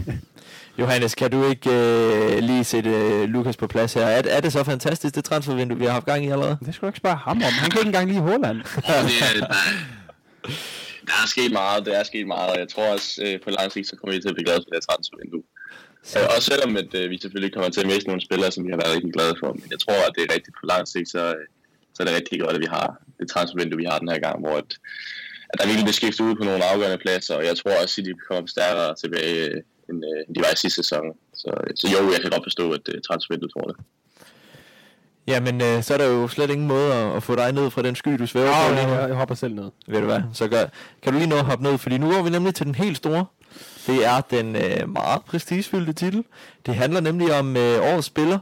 Johannes, 0.79 1.15
kan 1.15 1.31
du 1.31 1.45
ikke 1.49 1.69
øh, 1.71 2.39
lige 2.39 2.63
sætte 2.63 2.89
øh, 2.89 3.29
Lukas 3.29 3.57
på 3.57 3.67
plads 3.67 3.93
her? 3.93 4.01
Er, 4.05 4.21
er 4.29 4.41
det 4.41 4.51
så 4.53 4.63
fantastisk, 4.63 5.15
det 5.15 5.23
transfervindue, 5.23 5.77
vi 5.77 5.85
har 5.85 5.91
haft 5.91 6.05
gang 6.05 6.25
i 6.25 6.29
allerede? 6.29 6.57
Det 6.65 6.75
skal 6.75 6.85
du 6.85 6.89
ikke 6.89 6.97
spørge 6.97 7.15
ham 7.17 7.37
om. 7.37 7.43
Han 7.43 7.69
kan 7.69 7.79
ikke 7.79 7.87
engang 7.87 8.07
lide 8.09 8.19
Holland. 8.21 8.61
Og 8.75 8.83
det 8.83 9.41
er, 9.41 9.45
der, 9.47 9.53
der 11.09 11.17
er 11.23 11.27
sket 11.35 11.51
meget, 11.61 11.85
det 11.85 11.93
er 11.99 12.03
sket 12.03 12.27
meget, 12.35 12.49
og 12.53 12.59
jeg 12.63 12.69
tror 12.73 12.87
også 12.95 13.09
øh, 13.25 13.35
på 13.43 13.49
lang 13.57 13.67
sigt, 13.71 13.87
så 13.87 13.95
kommer 13.95 14.11
vi 14.13 14.21
til 14.21 14.31
at 14.31 14.35
blive 14.35 14.47
glade 14.47 14.61
for 14.61 14.69
det 14.69 14.77
her 14.77 14.87
transfervindue. 14.89 15.45
Øh, 16.15 16.27
også 16.35 16.47
selvom 16.51 16.71
at, 16.81 16.91
øh, 16.99 17.05
vi 17.11 17.17
selvfølgelig 17.23 17.53
kommer 17.53 17.69
til 17.71 17.83
at 17.83 17.91
miste 17.91 18.09
nogle 18.09 18.25
spillere, 18.27 18.51
som 18.51 18.65
vi 18.65 18.71
har 18.73 18.81
været 18.81 18.95
rigtig 18.95 19.13
glade 19.17 19.35
for, 19.41 19.49
men 19.59 19.67
jeg 19.73 19.79
tror, 19.83 19.99
at 20.07 20.13
det 20.15 20.23
er 20.23 20.33
rigtigt 20.35 20.55
på 20.59 20.65
lang 20.73 20.83
sigt, 20.93 21.09
så, 21.15 21.23
øh, 21.35 21.45
så 21.93 21.97
er 22.01 22.05
det 22.07 22.17
rigtig 22.19 22.37
godt, 22.43 22.55
at 22.57 22.63
vi 22.65 22.71
har 22.77 22.87
det 23.19 23.27
transfervindue, 23.33 23.81
vi 23.83 23.89
har 23.91 23.99
den 23.99 24.11
her 24.13 24.21
gang, 24.27 24.37
hvor 24.43 24.55
at, 24.63 24.71
at 25.51 25.57
der 25.59 25.69
virkelig 25.69 25.85
bliver 25.87 26.01
skiftet 26.01 26.23
ud 26.27 26.35
på 26.35 26.43
nogle 26.49 26.67
afgørende 26.71 27.03
pladser, 27.05 27.35
og 27.39 27.45
jeg 27.49 27.55
tror 27.57 27.71
også, 27.71 27.89
at 27.89 27.95
City 27.95 28.11
kommer 28.27 28.47
stærkere 28.55 28.95
tilbage, 29.03 29.39
øh, 29.49 29.61
end, 29.89 29.99
øh, 30.09 30.19
end 30.25 30.31
de 30.35 30.43
var 30.45 30.51
i 30.53 30.61
sidste 30.63 30.79
sæson. 30.81 31.05
Så, 31.41 31.49
så 31.79 31.85
jo, 31.93 31.99
jeg 32.13 32.19
kan 32.21 32.33
godt 32.35 32.47
forstå, 32.49 32.65
at 32.77 32.85
øh, 32.93 32.97
transfervinduet 33.07 33.55
får 33.57 33.67
det. 33.69 33.77
Jamen, 35.27 35.61
øh, 35.61 35.83
så 35.83 35.93
er 35.93 35.97
der 35.97 36.05
jo 36.05 36.27
slet 36.27 36.49
ingen 36.49 36.67
måde 36.67 36.93
at, 36.93 37.15
at 37.15 37.23
få 37.23 37.35
dig 37.35 37.51
ned 37.51 37.69
fra 37.69 37.81
den 37.81 37.95
sky, 37.95 38.09
du 38.09 38.27
svæver 38.27 38.51
på 38.67 38.73
lige 38.73 38.87
nu. 38.87 38.93
jeg, 38.93 39.07
jeg 39.07 39.15
hopper 39.17 39.35
selv 39.35 39.55
ned. 39.55 39.71
Ved 39.87 39.99
du 39.99 40.05
hvad, 40.05 40.21
så 40.33 40.47
gør, 40.47 40.63
kan 41.01 41.13
du 41.13 41.19
lige 41.19 41.29
nå 41.29 41.35
at 41.35 41.45
hoppe 41.45 41.63
ned, 41.63 41.77
fordi 41.77 41.97
nu 41.97 42.11
går 42.11 42.21
vi 42.21 42.29
nemlig 42.29 42.55
til 42.55 42.65
den 42.65 42.75
helt 42.75 42.97
store. 42.97 43.25
Det 43.87 44.05
er 44.05 44.21
den 44.21 44.55
øh, 44.55 44.89
meget 44.89 45.21
prestigefyldte 45.25 45.93
titel. 45.93 46.23
Det 46.65 46.75
handler 46.75 46.99
nemlig 46.99 47.39
om 47.39 47.57
øh, 47.57 47.93
årets 47.93 48.07
spiller. 48.07 48.39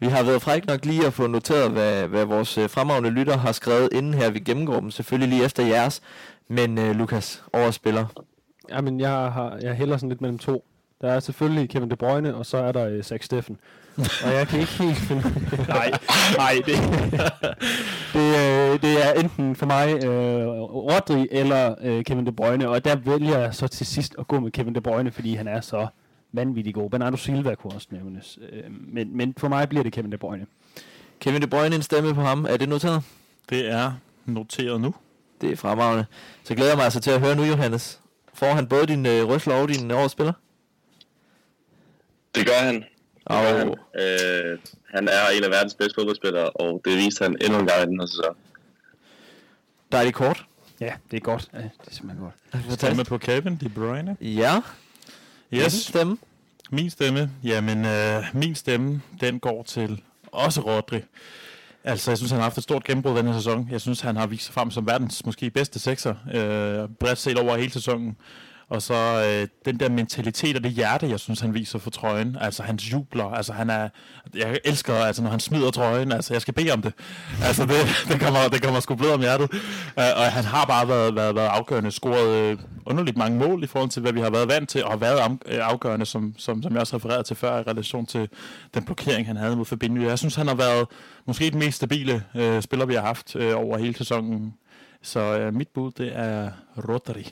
Vi 0.00 0.06
har 0.06 0.22
været 0.22 0.42
fræk 0.42 0.66
nok 0.66 0.84
lige 0.84 1.06
at 1.06 1.12
få 1.12 1.26
noteret, 1.26 1.70
hvad, 1.70 2.08
hvad 2.08 2.24
vores 2.24 2.58
øh, 2.58 2.70
fremragende 2.70 3.10
lytter 3.10 3.36
har 3.36 3.52
skrevet 3.52 3.88
inden 3.92 4.14
her. 4.14 4.30
Vi 4.30 4.38
gennemgår 4.38 4.80
dem 4.80 4.90
selvfølgelig 4.90 5.28
lige 5.28 5.44
efter 5.44 5.66
jeres. 5.66 6.02
Men 6.48 6.78
øh, 6.78 6.96
Lukas, 6.96 7.42
årets 7.52 7.76
spiller. 7.76 8.06
Jamen, 8.70 9.00
jeg, 9.00 9.10
har, 9.10 9.58
jeg 9.62 9.74
hælder 9.74 9.96
sådan 9.96 10.08
lidt 10.08 10.20
mellem 10.20 10.38
to. 10.38 10.64
Der 11.00 11.12
er 11.12 11.20
selvfølgelig 11.20 11.68
Kevin 11.70 11.90
De 11.90 11.96
Bruyne, 11.96 12.34
og 12.34 12.46
så 12.46 12.56
er 12.56 12.72
der 12.72 12.88
øh, 12.88 13.02
Zach 13.02 13.24
Steffen. 13.24 13.58
Og 14.24 14.34
jeg 14.34 14.48
kan 14.48 14.60
ikke 14.60 14.72
helt 14.72 14.98
finde... 14.98 15.22
nej, 15.68 15.90
nej, 16.36 16.54
det, 16.66 16.76
det, 18.14 18.28
øh, 18.38 18.82
det 18.82 19.06
er 19.06 19.12
enten 19.12 19.56
for 19.56 19.66
mig 19.66 20.04
øh, 20.04 20.46
Rodri 20.58 21.28
eller 21.30 21.74
øh, 21.80 22.04
Kevin 22.04 22.26
De 22.26 22.32
Bruyne, 22.32 22.68
og 22.68 22.84
der 22.84 22.96
vælger 22.96 23.38
jeg 23.38 23.54
så 23.54 23.68
til 23.68 23.86
sidst 23.86 24.14
at 24.18 24.28
gå 24.28 24.40
med 24.40 24.50
Kevin 24.50 24.74
De 24.74 24.80
Bruyne, 24.80 25.10
fordi 25.10 25.34
han 25.34 25.48
er 25.48 25.60
så 25.60 25.86
vanvittig 26.32 26.74
god. 26.74 26.90
Bernardo 26.90 27.16
Silva 27.16 27.54
kunne 27.54 27.72
også 27.74 27.88
nævnes. 27.90 28.38
Øh, 28.52 28.64
men, 28.70 29.16
men 29.16 29.34
for 29.36 29.48
mig 29.48 29.68
bliver 29.68 29.82
det 29.82 29.92
Kevin 29.92 30.12
De 30.12 30.18
Bruyne. 30.18 30.46
Kevin 31.20 31.42
De 31.42 31.46
Bruyne, 31.46 31.76
en 31.76 31.82
stemme 31.82 32.14
på 32.14 32.20
ham. 32.20 32.46
Er 32.48 32.56
det 32.56 32.68
noteret? 32.68 33.02
Det 33.50 33.70
er 33.70 33.92
noteret 34.26 34.80
nu. 34.80 34.94
Det 35.40 35.52
er 35.52 35.56
fremragende. 35.56 36.06
Så 36.44 36.54
glæder 36.54 36.70
jeg 36.70 36.76
mig 36.76 36.84
altså 36.84 37.00
til 37.00 37.10
at 37.10 37.20
høre 37.20 37.36
nu, 37.36 37.42
Johannes. 37.42 38.00
Får 38.34 38.46
han 38.46 38.66
både 38.66 38.86
din 38.86 39.06
øh, 39.06 39.28
røsler 39.28 39.54
og 39.54 39.68
din 39.68 39.90
årets 39.90 40.12
spiller? 40.12 40.32
Det 42.34 42.46
gør 42.46 42.64
han. 42.64 42.84
Det 43.28 43.36
Og- 43.36 43.58
han. 43.58 43.68
Øh, 43.68 44.58
han 44.94 45.08
er 45.08 45.28
en 45.36 45.44
af 45.44 45.50
verdens 45.50 45.74
bedste 45.74 45.94
fodboldspillere, 45.94 46.50
og 46.50 46.80
det 46.84 46.96
viste 46.96 47.22
han 47.24 47.36
endnu 47.44 47.58
en 47.58 47.66
gang 47.66 47.82
i 47.82 47.86
den 47.86 48.00
her 48.00 48.06
sæson. 48.06 48.34
Dejligt 49.92 50.16
kort. 50.16 50.44
Ja, 50.80 50.92
det 51.10 51.16
er 51.16 51.20
godt. 51.20 51.48
Ja, 51.52 51.58
det 51.58 51.70
er 51.86 51.94
simpelthen 51.94 52.24
godt. 52.52 52.72
Stemme 52.78 53.04
på 53.04 53.18
Kevin 53.18 53.56
De 53.56 53.68
Bruyne. 53.68 54.16
Ja, 54.20 54.56
yes. 55.54 55.62
Yes, 55.64 55.72
stemme. 55.72 56.18
min 56.70 56.90
stemme. 56.90 57.30
Jamen, 57.44 57.84
øh, 57.84 58.24
min 58.34 58.54
stemme, 58.54 59.02
den 59.20 59.40
går 59.40 59.62
til 59.62 60.02
også 60.32 60.60
Rodri. 60.60 61.00
Altså, 61.84 62.10
jeg 62.10 62.18
synes, 62.18 62.30
han 62.30 62.38
har 62.40 62.44
haft 62.44 62.56
et 62.58 62.62
stort 62.62 62.84
gennembrud 62.84 63.16
den 63.18 63.26
her 63.26 63.34
sæson. 63.34 63.68
Jeg 63.70 63.80
synes, 63.80 64.00
han 64.00 64.16
har 64.16 64.26
vist 64.26 64.44
sig 64.44 64.54
frem 64.54 64.70
som 64.70 64.86
verdens 64.86 65.24
måske 65.26 65.50
bedste 65.50 65.78
sekser, 65.78 66.14
øh, 66.34 66.88
bredt 67.00 67.18
set 67.18 67.38
over 67.38 67.56
hele 67.56 67.72
sæsonen. 67.72 68.16
Og 68.70 68.82
så 68.82 68.94
øh, 68.94 69.48
den 69.64 69.80
der 69.80 69.88
mentalitet 69.88 70.56
og 70.56 70.64
det 70.64 70.72
hjerte, 70.72 71.08
jeg 71.08 71.20
synes, 71.20 71.40
han 71.40 71.54
viser 71.54 71.78
for 71.78 71.90
trøjen. 71.90 72.36
Altså, 72.40 72.62
hans 72.62 72.92
jubler. 72.92 73.24
Altså, 73.24 73.52
han 73.52 73.70
er... 73.70 73.88
Jeg 74.34 74.58
elsker, 74.64 74.94
altså, 74.94 75.22
når 75.22 75.30
han 75.30 75.40
smider 75.40 75.70
trøjen. 75.70 76.12
Altså, 76.12 76.34
jeg 76.34 76.42
skal 76.42 76.54
bede 76.54 76.70
om 76.70 76.82
det. 76.82 76.92
Altså, 77.42 77.62
det, 77.62 77.76
det, 78.12 78.20
kommer, 78.20 78.48
det 78.48 78.62
kommer 78.62 78.80
sgu 78.80 78.94
blød 78.94 79.10
om 79.10 79.20
hjertet. 79.20 79.52
Uh, 79.52 80.02
og 80.16 80.32
han 80.32 80.44
har 80.44 80.64
bare 80.64 80.88
været, 80.88 81.14
været, 81.14 81.34
været 81.34 81.48
afgørende. 81.48 81.90
Scoret 81.90 82.28
øh, 82.28 82.58
underligt 82.86 83.16
mange 83.16 83.38
mål 83.38 83.64
i 83.64 83.66
forhold 83.66 83.90
til, 83.90 84.02
hvad 84.02 84.12
vi 84.12 84.20
har 84.20 84.30
været 84.30 84.48
vant 84.48 84.68
til. 84.68 84.84
Og 84.84 84.90
har 84.90 84.98
været 84.98 85.38
øh, 85.46 85.58
afgørende, 85.62 86.06
som, 86.06 86.34
som, 86.38 86.62
som 86.62 86.72
jeg 86.72 86.80
også 86.80 86.96
refererede 86.96 87.22
til 87.22 87.36
før, 87.36 87.58
i 87.58 87.62
relation 87.62 88.06
til 88.06 88.28
den 88.74 88.84
blokering, 88.84 89.26
han 89.26 89.36
havde 89.36 89.56
mod 89.56 89.64
Fabinho. 89.64 90.08
Jeg 90.08 90.18
synes, 90.18 90.34
han 90.34 90.46
har 90.48 90.54
været 90.54 90.86
måske 91.26 91.50
den 91.50 91.58
mest 91.58 91.76
stabile 91.76 92.24
øh, 92.36 92.62
spiller, 92.62 92.86
vi 92.86 92.94
har 92.94 93.02
haft 93.02 93.36
øh, 93.36 93.56
over 93.56 93.78
hele 93.78 93.94
sæsonen. 93.94 94.54
Så 95.02 95.20
øh, 95.20 95.54
mit 95.54 95.68
bud, 95.68 95.90
det 95.90 96.10
er 96.14 96.50
Rotary. 96.88 97.24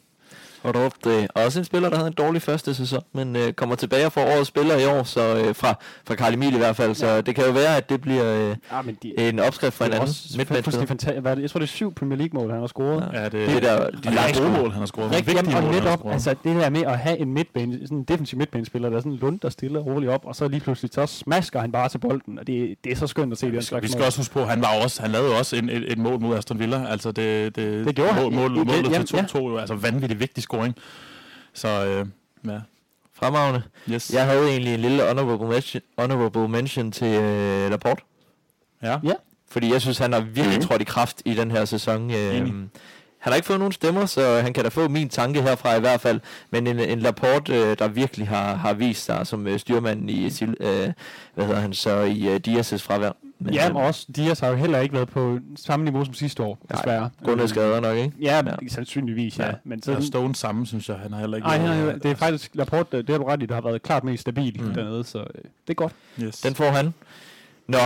Og 0.63 0.75
Rodri, 0.75 1.27
også 1.35 1.59
en 1.59 1.65
spiller, 1.65 1.89
der 1.89 1.97
havde 1.97 2.07
en 2.09 2.13
dårlig 2.15 2.43
første 2.43 2.75
sæson, 2.75 3.03
men 3.13 3.37
øh, 3.37 3.53
kommer 3.53 3.75
tilbage 3.75 4.07
og 4.07 4.13
får 4.13 4.21
årets 4.23 4.49
spiller 4.49 4.77
i 4.77 4.87
år, 4.87 5.03
så 5.03 5.37
øh, 5.37 5.55
fra, 5.55 5.75
fra 6.07 6.15
Karl 6.15 6.35
Emil 6.35 6.55
i 6.55 6.59
hvert 6.59 6.77
fald. 6.77 6.95
Så 6.95 7.07
Ja. 7.07 7.21
det 7.21 7.35
kan 7.35 7.45
jo 7.45 7.51
være, 7.53 7.77
at 7.77 7.89
det 7.91 8.01
bliver 8.01 8.25
øh, 8.51 8.57
Ja, 8.73 8.83
men 8.83 8.99
de, 9.03 9.29
en 9.29 9.39
opskrift 9.41 9.75
for 9.75 9.85
en 9.85 9.91
det 9.93 9.99
anden 9.99 10.15
midtbanespiller. 10.37 11.23
er 11.31 11.35
det? 11.35 11.43
Jeg 11.43 11.51
tror, 11.51 11.59
det 11.59 11.67
er 11.67 11.69
syv 11.69 11.95
Premier 11.95 12.19
League-mål, 12.19 12.51
han 12.51 12.61
har 12.61 12.67
scoret. 12.67 13.09
Ja. 13.13 13.19
Ja, 13.19 13.25
det, 13.25 13.33
Det 13.33 13.49
er 13.57 13.61
der, 13.61 13.91
de 13.91 13.99
der 14.03 14.41
gode 14.41 14.51
mål, 14.63 14.71
han 14.71 14.79
har 14.79 14.87
scoret. 14.87 15.13
Rigtig, 15.13 15.35
jamen, 15.35 15.55
og 15.55 15.63
mål, 15.63 15.63
han 15.63 15.75
har 15.75 15.81
netop, 15.85 15.99
scoret. 15.99 16.13
altså 16.13 16.31
det 16.45 16.57
der 16.57 16.71
med 16.71 16.83
at 16.83 16.99
have 16.99 17.19
en 17.19 17.33
midtbane, 17.35 17.79
sådan 17.83 17.99
en 17.99 18.05
defensiv 18.05 18.39
midtbanespiller, 18.39 18.89
der 18.89 18.97
er 18.97 19.01
sådan 19.01 19.13
en 19.13 19.19
lund, 19.19 19.41
der 19.41 19.49
stiller 19.49 19.81
roligt 19.81 20.13
op, 20.13 20.21
og 20.25 20.37
så 20.37 20.49
lige 20.49 20.61
pludselig 20.61 20.91
så 20.95 21.07
smasker 21.07 21.61
han 21.61 21.73
bare 21.73 21.89
til 21.89 21.99
bolden, 21.99 22.39
og 22.39 22.47
det, 22.47 22.75
det 22.85 22.93
er 22.93 22.97
så 22.97 23.07
skønt 23.07 23.33
at 23.33 23.39
se 23.39 23.47
den 23.47 23.53
vi, 23.53 23.57
skal, 23.57 23.67
slags 23.67 23.83
vi 23.83 23.89
skal 23.89 23.99
mål. 23.99 24.07
også 24.07 24.19
huske 24.19 24.33
på, 24.35 24.45
han, 24.45 24.61
var 24.63 24.69
også, 24.85 25.03
han 25.03 25.11
lavede 25.11 25.39
også 25.39 25.57
en, 25.57 25.69
et, 25.69 25.93
et 25.93 25.99
mål 25.99 26.21
mod 26.21 26.37
Aston 26.39 26.59
Villa. 26.59 26.87
Altså 26.91 27.13
det, 27.13 27.57
det, 27.57 27.87
Det 27.87 27.95
gjorde 27.97 28.13
han. 28.13 28.23
mål, 28.23 28.33
mål, 28.33 28.57
I- 28.57 28.61
i- 28.61 28.65
målet 28.65 29.07
til 29.09 29.17
2-2, 29.17 29.39
jo, 29.39 29.57
altså 29.59 29.75
vanvittigt 29.75 30.21
vigtig 30.21 30.43
scoring. 30.47 30.75
Så 31.55 31.69
øh, 31.87 32.07
ja, 32.53 32.59
Fremragende. 33.15 33.63
yes. 33.91 34.11
Jeg 34.15 34.25
havde 34.27 34.49
egentlig 34.49 34.75
en 34.75 34.81
lille 34.81 35.09
honorable 35.09 35.49
mention, 35.49 35.83
honorable 35.99 36.49
mention 36.49 36.93
til 36.93 37.07
øh, 37.23 37.71
Laporte. 37.71 38.03
ja. 38.83 38.99
Ja, 39.05 39.13
Fordi 39.51 39.73
jeg 39.73 39.81
synes, 39.81 39.99
han 39.99 40.13
har 40.13 40.21
virkelig 40.21 40.63
trådt 40.63 40.81
i 40.81 40.85
kraft 40.85 41.23
i 41.25 41.35
den 41.35 41.51
her 41.51 41.65
sæson. 41.65 42.11
Øh, 42.11 42.37
Enig. 42.37 42.53
han 43.19 43.33
har 43.33 43.35
ikke 43.35 43.47
fået 43.47 43.59
nogen 43.59 43.73
stemmer, 43.73 44.07
så 44.07 44.41
han 44.41 44.53
kan 44.53 44.63
da 44.65 44.69
få 44.69 44.89
min 44.89 45.09
tanke 45.09 45.43
herfra 45.43 45.75
i 45.77 45.81
hvert 45.81 46.01
fald. 46.01 46.21
Men 46.51 46.67
en, 46.67 46.79
en 46.81 46.99
Laporte, 47.01 47.55
øh, 47.55 47.79
der 47.79 47.89
virkelig 47.89 48.29
har, 48.29 48.55
har 48.55 48.73
vist 48.73 49.05
sig 49.05 49.27
som 49.27 49.47
øh, 49.47 49.59
styrmanden 49.59 50.09
i, 50.09 50.25
øh, 50.61 50.93
hvad 51.35 51.45
hedder 51.47 51.61
han 51.61 51.73
så, 51.73 52.01
i 52.01 52.29
øh, 52.29 52.41
Dias' 52.49 52.77
fravær. 52.77 53.13
Men, 53.39 53.55
ja 53.55 53.71
og 53.75 53.83
også 53.83 54.07
Dias 54.17 54.41
har 54.41 54.49
jo 54.49 54.55
heller 54.55 54.79
ikke 54.81 54.95
været 54.95 55.09
på 55.09 55.39
samme 55.57 55.85
niveau 55.85 56.05
som 56.05 56.15
sidste 56.15 56.43
år, 56.43 56.59
Nej, 56.71 56.77
desværre. 56.81 57.11
Grundet 57.25 57.43
Øh, 57.43 57.49
skader 57.49 57.81
nok, 57.81 57.97
ikke? 57.97 58.13
Ja, 58.21 58.37
Ja. 58.47 58.51
ja. 58.63 58.69
sandsynligvis, 58.69 59.39
ja. 59.39 59.47
Ja. 59.47 59.53
Men 59.65 59.83
Så 59.83 59.97
så, 60.01 60.07
Stone 60.07 60.35
samme, 60.35 60.67
synes 60.67 60.89
jeg. 60.89 60.97
Han 60.97 61.13
har 61.13 61.21
heller 61.21 61.37
ikke... 61.37 61.47
Ej, 61.49 61.59
han 61.59 62.01
det 62.01 62.11
er 62.11 62.15
faktisk 62.15 62.51
Laporte, 62.55 62.97
det 63.03 63.11
har 63.11 63.19
du 63.19 63.25
ret 63.25 63.43
i, 63.43 63.47
der 63.47 63.55
har 63.55 63.63
været 63.63 63.83
klart 63.83 64.05
mest 64.05 64.21
stabil 64.21 64.63
Mm. 64.63 64.75
dernede, 64.75 65.05
så 65.05 65.19
øh, 65.19 65.25
det 65.35 65.71
er 65.71 65.75
godt. 65.75 65.93
Yes. 66.23 66.41
Den 66.41 66.55
får 66.55 66.71
han. 66.71 66.95
Nå, 67.69 67.79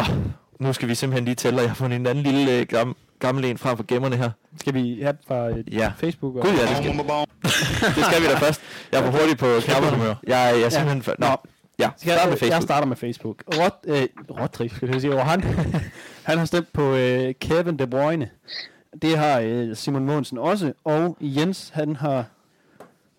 nu 0.59 0.73
skal 0.73 0.89
vi 0.89 0.95
simpelthen 0.95 1.25
lige 1.25 1.35
tælle, 1.35 1.57
og 1.59 1.63
jeg 1.63 1.71
har 1.71 1.75
fundet 1.75 1.97
en 1.97 2.07
anden 2.07 2.25
lille 2.25 2.59
øh, 2.59 2.67
gam, 2.67 2.97
gammel 3.19 3.45
en 3.45 3.59
frem 3.59 3.77
for 3.77 3.85
gemmerne 3.89 4.17
her. 4.17 4.31
Skal 4.61 4.75
vi 4.75 4.99
have 5.03 5.13
det 5.13 5.21
fra 5.29 5.49
øh, 5.49 5.75
Ja. 5.75 5.93
Facebook? 5.99 6.37
Og, 6.37 6.43
Gud 6.43 6.51
ja, 6.53 6.61
det 6.69 6.77
skal, 6.77 6.93
det 7.97 8.05
skal 8.05 8.23
vi 8.23 8.27
da 8.27 8.35
først. 8.39 8.61
Jeg 8.93 9.01
er 9.01 9.11
for 9.11 9.19
hurtig 9.19 9.39
på 9.39 9.47
knapperne. 9.61 10.05
Jeg, 10.05 10.17
jeg 10.57 10.63
er 10.63 10.69
simpelthen... 10.69 11.03
For, 11.03 11.15
nå, 11.19 11.27
Nå. 11.27 11.37
Ja, 11.81 11.91
Skal 11.97 12.13
start 12.13 12.17
med 12.17 12.19
jeg, 12.25 12.31
jeg 12.31 12.39
Facebook. 12.39 12.63
starter 12.63 12.87
med 12.87 12.97
Facebook. 12.97 13.43
Rod, 13.47 13.71
øh, 13.87 14.09
Rodri, 14.41 14.69
skal 14.69 14.89
jeg 14.91 15.01
sige. 15.01 15.15
Og 15.15 15.27
han, 15.27 15.43
han 16.29 16.39
har 16.39 16.45
stemt 16.45 16.73
på 16.73 16.95
øh, 16.95 17.35
Kevin 17.41 17.79
De 17.79 17.87
Bruyne. 17.87 18.31
Det 19.03 19.19
har 19.19 19.41
øh, 19.41 19.77
Simon 19.77 20.05
Mogensen 20.05 20.39
også. 20.39 20.73
Og 20.85 21.17
Jens, 21.21 21.69
han 21.75 21.97
har 21.97 22.25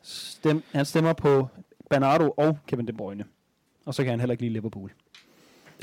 stemt, 0.03 0.65
han 0.75 0.85
stemmer 0.85 1.13
på 1.13 1.47
Bernardo 1.89 2.29
og 2.38 2.57
Kevin 2.67 2.88
De 2.88 2.93
Bruyne. 2.93 3.23
Og 3.85 3.93
så 3.93 4.03
kan 4.03 4.09
han 4.09 4.19
heller 4.19 4.31
ikke 4.31 4.43
lide 4.43 4.53
Liverpool. 4.53 4.91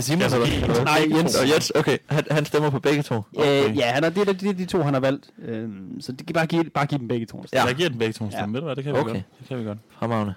Simon, 0.01 0.23
Altså, 0.23 0.39
hvad? 0.39 0.85
Nej, 0.85 1.19
Jens. 1.19 1.35
Og 1.37 1.49
Jens, 1.49 1.73
okay. 1.75 1.99
Han, 2.07 2.25
han 2.31 2.45
stemmer 2.45 2.71
på 2.71 2.79
begge 2.79 3.03
to. 3.03 3.23
Okay. 3.37 3.69
Øh, 3.71 3.77
ja, 3.79 3.87
han 3.87 4.05
er, 4.05 4.09
det 4.11 4.29
er 4.29 4.33
de, 4.33 4.53
de 4.53 4.65
to, 4.67 4.83
han 4.83 4.95
har 4.95 5.01
valgt. 5.01 5.31
Øh, 5.43 5.69
så 6.01 6.13
det 6.13 6.27
kan 6.27 6.35
bare 6.35 6.47
give, 6.47 6.65
bare 6.65 6.87
give 6.87 6.99
dem 6.99 7.09
begge 7.09 7.27
to. 7.27 7.45
Ja. 7.53 7.65
Jeg 7.65 7.75
giver 7.75 7.89
den 7.89 7.99
begge 7.99 8.13
to 8.13 8.25
en 8.25 8.31
stemme. 8.33 8.47
Ja. 8.47 8.53
Ved 8.53 8.61
du 8.61 8.65
hvad, 8.67 8.77
det 8.77 8.85
kan 8.85 8.93
vi 8.95 8.99
Okay. 8.99 9.13
godt. 9.13 9.23
Det 9.41 9.49
kan 9.49 9.59
vi 9.59 9.65
godt. 9.65 9.79
Fremragende. 9.99 10.35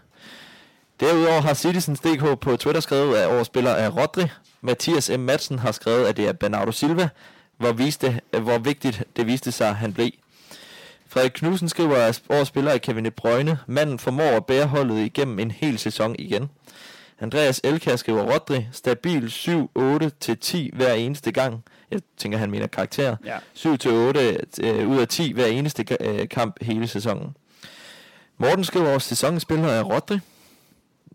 Derudover 1.02 1.42
har 1.42 1.54
Citizens.dk 1.54 2.40
på 2.40 2.58
Twitter 2.58 2.82
skrevet, 2.82 3.18
at 3.18 3.28
årets 3.28 3.48
spiller 3.48 3.72
er 3.72 3.90
Rodri. 3.90 4.24
Mathias 4.62 5.10
M. 5.10 5.20
Madsen 5.20 5.60
har 5.60 5.72
skrevet, 5.72 6.06
at 6.06 6.18
det 6.18 6.28
er 6.28 6.34
Bernardo 6.34 6.72
Silva. 6.72 7.10
Hvor, 7.58 7.72
viste, 7.72 8.22
hvor 8.42 8.58
vigtigt 8.58 9.04
det 9.16 9.28
viste 9.28 9.52
sig, 9.52 9.76
han 9.76 9.94
blev. 9.94 10.10
Frederik 11.08 11.32
Knudsen 11.32 11.70
skriver, 11.70 11.96
at 11.96 12.22
årets 12.30 12.48
spiller 12.48 12.72
er 12.72 12.78
Kevin 12.78 13.06
De 13.06 13.12
Bruyne. 13.12 13.60
Manden 13.68 14.00
formår 14.00 14.24
at 14.24 14.46
bære 14.46 14.66
holdet 14.66 15.06
igennem 15.06 15.40
en 15.40 15.52
hel 15.52 15.78
sæson 15.78 16.16
igen. 16.20 16.50
Andreas 17.20 17.62
Elkær 17.64 17.96
skriver 17.96 18.34
Rodri. 18.34 18.68
Stabil 18.72 19.26
7-8 19.26 20.10
til 20.20 20.38
10 20.38 20.70
hver 20.74 20.94
eneste 20.94 21.32
gang. 21.32 21.64
Jeg 21.92 22.02
tænker, 22.18 22.38
han 22.38 22.52
mener 22.52 22.68
karakter. 22.68 23.16
Ja. 23.26 23.38
7 23.54 23.78
til 23.78 23.92
8 23.92 24.38
øh, 24.64 24.90
ud 24.90 24.98
af 24.98 25.08
10 25.08 25.34
hver 25.34 25.46
eneste 25.46 25.86
øh, 26.00 26.30
kamp 26.30 26.58
hele 26.62 26.88
sæsonen. 26.88 27.36
Morten 28.38 28.64
skriver, 28.64 28.96
at 28.96 29.02
sæsonens 29.02 29.44
spiller 29.44 29.68
er 29.68 29.84
Rodri. 29.84 30.20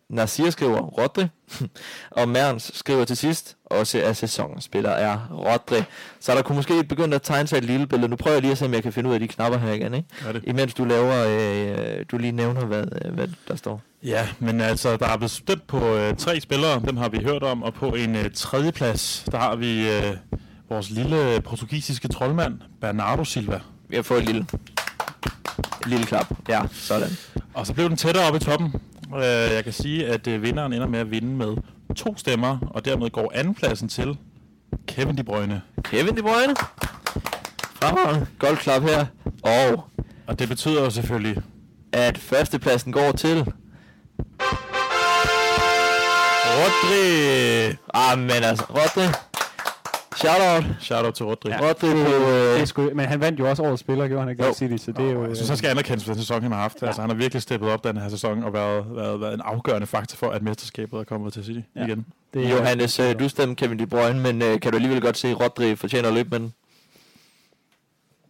Nasir 0.08 0.50
skriver 0.50 0.80
Rodri. 0.80 1.26
og 2.10 2.28
Merns 2.28 2.70
skriver 2.74 3.04
til 3.04 3.16
sidst, 3.16 3.56
også 3.64 4.02
at 4.02 4.16
sæsonens 4.16 4.64
spiller 4.64 4.90
er 4.90 5.18
Rodri. 5.30 5.82
Så 6.20 6.32
der 6.32 6.42
kunne 6.42 6.56
måske 6.56 6.84
begynde 6.84 7.14
at 7.14 7.22
tegne 7.22 7.48
sig 7.48 7.56
et 7.56 7.64
lille 7.64 7.86
billede. 7.86 8.08
Nu 8.08 8.16
prøver 8.16 8.34
jeg 8.34 8.42
lige 8.42 8.52
at 8.52 8.58
se, 8.58 8.64
om 8.64 8.74
jeg 8.74 8.82
kan 8.82 8.92
finde 8.92 9.08
ud 9.08 9.14
af 9.14 9.20
de 9.20 9.28
knapper 9.28 9.58
her 9.58 9.72
igen. 9.72 9.94
Ikke? 9.94 10.08
Gør 10.24 10.32
det. 10.32 10.42
Imens 10.46 10.74
du 10.74 10.84
laver, 10.84 11.26
øh, 11.28 12.04
du 12.10 12.18
lige 12.18 12.32
nævner, 12.32 12.64
hvad, 12.64 12.84
øh, 13.04 13.14
hvad 13.14 13.28
der 13.48 13.56
står. 13.56 13.82
Ja, 14.02 14.28
men 14.38 14.60
altså, 14.60 14.96
der 14.96 15.06
er 15.06 15.16
blevet 15.16 15.30
stemt 15.30 15.66
på 15.66 15.96
øh, 15.96 16.16
tre 16.16 16.40
spillere, 16.40 16.82
dem 16.86 16.96
har 16.96 17.08
vi 17.08 17.18
hørt 17.18 17.42
om, 17.42 17.62
og 17.62 17.74
på 17.74 17.88
en 17.88 18.16
øh, 18.16 18.30
tredje 18.34 18.72
plads, 18.72 19.24
der 19.30 19.38
har 19.38 19.56
vi 19.56 19.88
øh, 19.90 20.16
vores 20.68 20.90
lille 20.90 21.40
portugisiske 21.40 22.08
troldmand, 22.08 22.60
Bernardo 22.80 23.24
Silva. 23.24 23.60
Jeg 23.90 24.04
får 24.04 24.16
et 24.16 24.24
lille, 24.24 24.46
et 25.80 25.86
lille 25.86 26.06
klap. 26.06 26.26
Ja, 26.48 26.62
sådan. 26.72 27.10
Og 27.54 27.66
så 27.66 27.74
blev 27.74 27.88
den 27.88 27.96
tættere 27.96 28.28
op 28.28 28.36
i 28.36 28.38
toppen. 28.38 28.74
Øh, 29.14 29.22
jeg 29.54 29.64
kan 29.64 29.72
sige, 29.72 30.06
at 30.06 30.26
øh, 30.26 30.42
vinderen 30.42 30.72
ender 30.72 30.86
med 30.86 30.98
at 30.98 31.10
vinde 31.10 31.28
med 31.28 31.56
to 31.96 32.16
stemmer, 32.16 32.58
og 32.70 32.84
dermed 32.84 33.10
går 33.10 33.32
andenpladsen 33.34 33.88
til 33.88 34.16
Kevin 34.86 35.16
De 35.16 35.24
Bruyne. 35.24 35.62
Kevin 35.84 36.16
De 36.16 36.22
Bruyne. 36.22 36.54
Fremragende. 37.74 38.26
Godt 38.38 38.58
klap 38.58 38.82
her. 38.82 39.06
Og 39.42 39.84
Og 40.26 40.38
det 40.38 40.48
betyder 40.48 40.82
jo 40.84 40.90
selvfølgelig, 40.90 41.42
at 41.92 42.18
førstepladsen 42.18 42.92
går 42.92 43.12
til... 43.12 43.52
Rodri! 46.58 47.76
Ah, 47.94 48.18
men 48.18 48.30
altså, 48.30 48.64
Rodri. 48.70 49.12
Shout-out. 50.16 50.64
Shout 50.80 51.04
out 51.04 51.14
til 51.14 51.26
Rodri. 51.26 51.50
Ja. 51.50 51.64
Ja. 51.64 51.68
Rodri 51.68 51.88
Det, 51.88 52.06
på... 52.06 52.12
det 52.12 52.54
Øh, 52.54 52.60
er 52.60 52.64
sgu, 52.64 52.90
men 52.94 53.06
han 53.06 53.20
vandt 53.20 53.40
jo 53.40 53.50
også 53.50 53.62
årets 53.62 53.80
spiller, 53.80 54.08
gjorde 54.08 54.22
han 54.22 54.30
ikke? 54.30 54.44
Jo. 54.44 54.52
City, 54.54 54.84
så 54.84 54.92
det 54.92 55.04
er 55.08 55.12
jo... 55.12 55.26
Jeg 55.26 55.36
synes, 55.36 55.48
han 55.48 55.58
skal 55.58 55.70
anerkendes 55.70 56.04
for 56.04 56.12
den 56.12 56.20
sæson, 56.22 56.42
han 56.42 56.52
har 56.52 56.58
haft. 56.60 56.82
Altså, 56.82 57.00
han 57.00 57.10
har 57.10 57.16
virkelig 57.16 57.42
steppet 57.42 57.70
op 57.70 57.84
den 57.84 57.96
her 57.96 58.08
sæson 58.08 58.42
og 58.44 58.52
været, 58.52 58.84
været, 58.96 59.20
været 59.20 59.34
en 59.34 59.40
afgørende 59.44 59.86
faktor 59.86 60.16
for, 60.16 60.30
at 60.30 60.42
mesterskabet 60.42 60.98
er 61.00 61.04
kommet 61.04 61.32
til 61.32 61.44
City 61.44 61.60
Ja. 61.76 61.84
igen. 61.86 62.06
det 62.34 62.44
er, 62.46 62.50
Johannes, 62.50 62.98
øh, 63.00 63.18
du 63.18 63.28
stemte 63.28 63.54
Kevin 63.54 63.78
De 63.78 63.86
Bruyne, 63.86 64.20
men 64.20 64.42
øh, 64.42 64.60
kan 64.60 64.72
du 64.72 64.76
alligevel 64.76 65.00
godt 65.00 65.16
se, 65.18 65.28
at 65.28 65.40
Rodri 65.40 65.76
fortjener 65.76 66.08
at 66.08 66.14
løbe 66.14 66.28
med 66.30 66.40
den? 66.40 66.52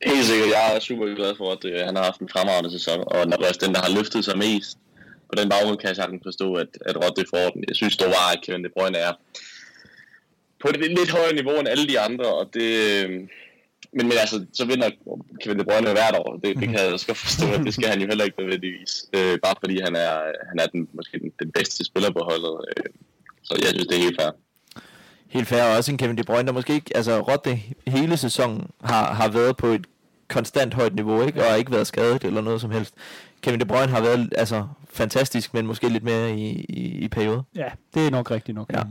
Helt 0.06 0.26
sikkert, 0.26 0.48
jeg 0.48 0.76
er 0.76 0.80
super 0.80 1.14
glad 1.14 1.34
for, 1.38 1.52
at 1.52 1.64
øh, 1.64 1.86
han 1.86 1.96
har 1.96 2.04
haft 2.04 2.20
en 2.20 2.28
fremragende 2.32 2.70
sæson, 2.70 2.98
og 3.06 3.18
han 3.18 3.32
er 3.32 3.36
også 3.36 3.60
den, 3.66 3.74
der 3.74 3.80
har 3.80 3.90
løftet 3.96 4.24
sig 4.24 4.38
mest. 4.38 4.78
På 5.28 5.34
den 5.40 5.48
baggrund 5.48 5.78
kan 5.78 5.88
jeg 5.88 5.96
sagtens 5.96 6.22
forstå, 6.24 6.54
at, 6.54 6.66
at 6.86 6.96
Rodri 6.96 7.24
får 7.34 7.50
den. 7.54 7.64
Jeg 7.68 7.76
synes 7.76 7.96
dog 7.96 8.08
bare, 8.08 8.32
at 8.32 8.40
Kevin 8.46 8.64
De 8.64 8.68
Bruyne 8.78 8.98
er 8.98 9.12
på 10.60 10.68
et 10.68 10.76
lidt 10.76 11.10
højere 11.10 11.34
niveau 11.34 11.58
end 11.58 11.68
alle 11.68 11.86
de 11.88 12.00
andre, 12.00 12.24
og 12.34 12.50
det... 12.54 12.68
Øh, 13.04 13.10
men, 13.92 14.08
men 14.08 14.18
altså, 14.20 14.46
så 14.52 14.64
vinder 14.64 14.90
Kevin 15.42 15.58
De 15.58 15.64
Bruyne 15.64 15.90
hvert 15.90 16.16
år. 16.18 16.40
Det, 16.44 16.56
det 16.56 16.68
kan 16.68 16.78
jeg 16.78 16.92
også 16.92 17.06
godt 17.06 17.18
forstå, 17.18 17.46
at 17.52 17.60
det 17.60 17.74
skal 17.74 17.88
han 17.88 18.00
jo 18.00 18.06
heller 18.06 18.24
ikke 18.24 18.40
nødvendigvis. 18.40 19.04
Øh, 19.12 19.38
bare 19.42 19.54
fordi 19.60 19.80
han 19.80 19.96
er, 19.96 20.12
han 20.48 20.58
er 20.58 20.66
den, 20.66 20.88
måske 20.92 21.18
den, 21.18 21.32
den 21.38 21.52
bedste 21.52 21.84
spiller 21.84 22.10
på 22.10 22.22
holdet. 22.30 22.54
Øh, 22.68 22.84
så 23.42 23.54
jeg 23.58 23.68
synes, 23.68 23.86
det 23.86 23.96
er 23.98 24.02
helt 24.02 24.20
fair. 24.20 24.30
Helt 25.28 25.48
fair, 25.48 25.62
og 25.62 25.76
også 25.76 25.92
en 25.92 25.98
Kevin 25.98 26.18
De 26.18 26.22
Bruyne, 26.22 26.46
der 26.46 26.52
måske 26.52 26.74
ikke, 26.74 26.96
altså 26.96 27.20
Rotte 27.20 27.60
hele 27.86 28.16
sæsonen 28.16 28.70
har, 28.84 29.14
har 29.14 29.28
været 29.28 29.56
på 29.56 29.66
et 29.66 29.86
konstant 30.28 30.74
højt 30.74 30.94
niveau, 30.94 31.26
ikke? 31.26 31.40
og 31.40 31.50
har 31.50 31.56
ikke 31.56 31.72
været 31.72 31.86
skadet 31.86 32.24
eller 32.24 32.40
noget 32.40 32.60
som 32.60 32.70
helst. 32.70 32.94
Kevin 33.40 33.60
De 33.60 33.64
Bruyne 33.64 33.92
har 33.92 34.00
været 34.00 34.32
altså, 34.36 34.64
fantastisk, 34.96 35.54
men 35.54 35.66
måske 35.66 35.88
lidt 35.88 36.04
mere 36.04 36.30
i, 36.34 36.50
i, 36.68 36.82
i 36.98 37.08
periode. 37.08 37.42
Ja, 37.54 37.68
det 37.94 38.06
er 38.06 38.10
nok 38.10 38.30
rigtigt 38.30 38.54
nok. 38.54 38.72
Ja. 38.72 38.82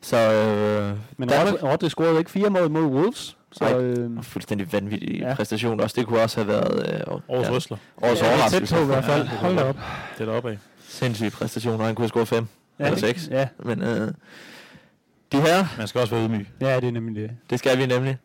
Så 0.00 0.16
øh, 0.32 0.96
Men 1.16 1.30
Rodri 1.62 1.88
scorede 1.88 2.18
ikke 2.18 2.30
fire 2.30 2.50
mål 2.50 2.70
mod 2.70 2.82
Wolves, 2.82 3.36
så... 3.52 3.64
Nej. 3.64 3.80
Øh, 3.82 4.22
fuldstændig 4.22 4.72
vanvittig 4.72 5.18
ja. 5.20 5.34
Præstation 5.34 5.80
også. 5.80 5.94
Det 6.00 6.06
kunne 6.06 6.20
også 6.20 6.36
have 6.36 6.48
været 6.48 6.94
øh, 7.10 7.20
Årets 7.28 7.48
ja, 7.48 7.54
røsler. 7.54 7.76
årets 8.02 8.20
ja, 8.22 8.26
tæt 8.26 8.34
overraskelse. 8.34 8.74
på 8.74 8.82
i 8.82 8.86
hvert 8.86 9.04
fald. 9.04 9.22
Ja, 9.22 9.28
Hold 9.36 9.56
da 9.56 9.62
op. 9.64 9.76
Det 10.18 10.20
er 10.20 10.30
deroppe 10.30 10.50
af. 10.50 10.58
Sindssyg 10.88 11.32
præstation, 11.32 11.80
og 11.80 11.86
han 11.86 11.94
kunne 11.94 12.02
have 12.02 12.08
scoret 12.08 12.28
fem 12.28 12.46
Ja, 12.78 12.84
eller 12.84 12.98
det- 12.98 13.04
seks. 13.08 13.28
Ja, 13.30 13.48
Men 13.58 13.82
øh, 13.82 14.12
de 15.32 15.40
her, 15.40 15.64
Man 15.78 15.88
skal 15.88 16.00
også 16.00 16.14
være 16.14 16.24
ydmyg. 16.24 16.46
ja, 16.60 16.76
det 16.80 16.84
er 16.88 16.90
nemlig 16.92 17.22
det. 17.22 17.30
det 17.50 17.58
skal 17.58 17.78
vi 17.78 17.86
nemlig. 17.86 18.16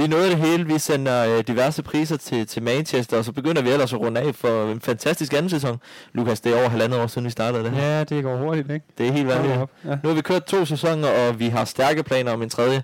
Vi 0.00 0.06
nåede 0.06 0.28
det 0.30 0.36
hele. 0.36 0.66
Vi 0.66 0.78
sender 0.78 1.36
øh, 1.36 1.44
diverse 1.46 1.82
priser 1.82 2.16
til, 2.16 2.46
til 2.46 2.62
Manchester, 2.62 3.18
og 3.18 3.24
så 3.24 3.32
begynder 3.32 3.62
vi 3.62 3.70
ellers 3.70 3.92
at 3.92 4.00
runde 4.00 4.20
af 4.20 4.34
for 4.34 4.72
en 4.72 4.80
fantastisk 4.80 5.32
anden 5.32 5.50
sæson. 5.50 5.80
Lukas, 6.12 6.40
det 6.40 6.52
er 6.52 6.60
over 6.60 6.68
halvandet 6.68 7.00
år 7.00 7.06
siden, 7.06 7.26
vi 7.26 7.30
startede 7.30 7.64
det 7.64 7.72
her. 7.72 7.82
Ja, 7.98 8.04
det 8.04 8.24
går 8.24 8.36
hurtigt, 8.36 8.70
ikke? 8.70 8.86
Det 8.98 9.08
er 9.08 9.12
helt 9.12 9.28
vanvittigt. 9.28 9.60
ja. 9.84 9.90
Nu 10.02 10.08
har 10.08 10.12
vi 10.14 10.20
kørt 10.20 10.44
to 10.44 10.64
sæsoner, 10.64 11.08
og 11.08 11.38
vi 11.38 11.48
har 11.48 11.64
stærke 11.64 12.02
planer 12.02 12.32
om 12.32 12.42
en 12.42 12.50
tredje. 12.50 12.82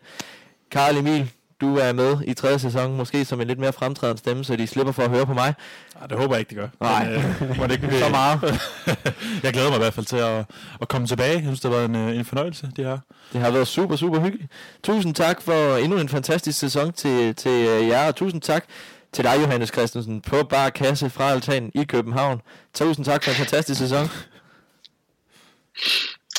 Karl 0.71 0.97
Emil, 0.97 1.31
du 1.61 1.77
er 1.77 1.93
med 1.93 2.17
i 2.27 2.35
tredje 2.35 2.59
sæson, 2.59 2.97
måske 2.97 3.25
som 3.25 3.41
en 3.41 3.47
lidt 3.47 3.59
mere 3.59 3.73
fremtrædende 3.73 4.19
stemme, 4.19 4.45
så 4.45 4.57
de 4.57 4.67
slipper 4.67 4.93
for 4.93 5.03
at 5.03 5.11
høre 5.11 5.27
på 5.27 5.35
mig. 5.35 5.55
Ej, 6.01 6.07
det 6.07 6.19
håber 6.19 6.35
jeg 6.35 6.41
ikke, 6.41 6.49
det 6.49 6.57
gør. 6.57 6.69
Nej. 6.81 7.09
Men, 7.09 7.51
øh, 7.51 7.57
må 7.57 7.67
det 7.67 7.73
ikke 7.73 7.99
Så 8.05 8.09
meget. 8.09 8.61
jeg 9.45 9.53
glæder 9.53 9.69
mig 9.69 9.77
i 9.77 9.79
hvert 9.79 9.95
fald 9.95 10.07
til 10.07 10.17
at, 10.17 10.45
at 10.81 10.89
komme 10.89 11.07
tilbage. 11.07 11.33
Jeg 11.33 11.43
synes, 11.43 11.61
det 11.61 11.71
har 11.71 11.79
været 11.79 11.89
en, 11.89 11.97
øh, 11.97 12.17
en 12.17 12.25
fornøjelse, 12.25 12.71
det 12.77 12.85
her. 12.85 12.99
Det 13.33 13.41
har 13.41 13.51
været 13.51 13.69
super, 13.69 13.97
super 13.97 14.21
hyggeligt. 14.21 14.53
Tusind 14.83 15.15
tak 15.15 15.43
for 15.43 15.77
endnu 15.77 15.99
en 15.99 16.09
fantastisk 16.09 16.59
sæson 16.59 16.93
til, 16.93 17.35
til 17.35 17.69
øh, 17.69 17.89
jer, 17.89 18.07
og 18.07 18.17
tusind 18.17 18.41
tak 18.41 18.65
til 19.13 19.25
dig, 19.25 19.41
Johannes 19.41 19.69
Christensen, 19.69 20.21
på 20.21 20.43
Bar 20.43 20.71
Kasse 20.71 21.11
fra 21.11 21.31
Altan 21.31 21.71
i 21.75 21.85
København. 21.85 22.41
Tusind 22.75 23.05
tak 23.05 23.25
for 23.25 23.31
en 23.31 23.37
fantastisk 23.37 23.81
sæson. 23.81 24.09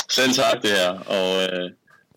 Selv 0.09 0.33
tak 0.33 0.61
det 0.61 0.69
her, 0.69 0.89
og, 0.89 1.43
øh, 1.43 1.71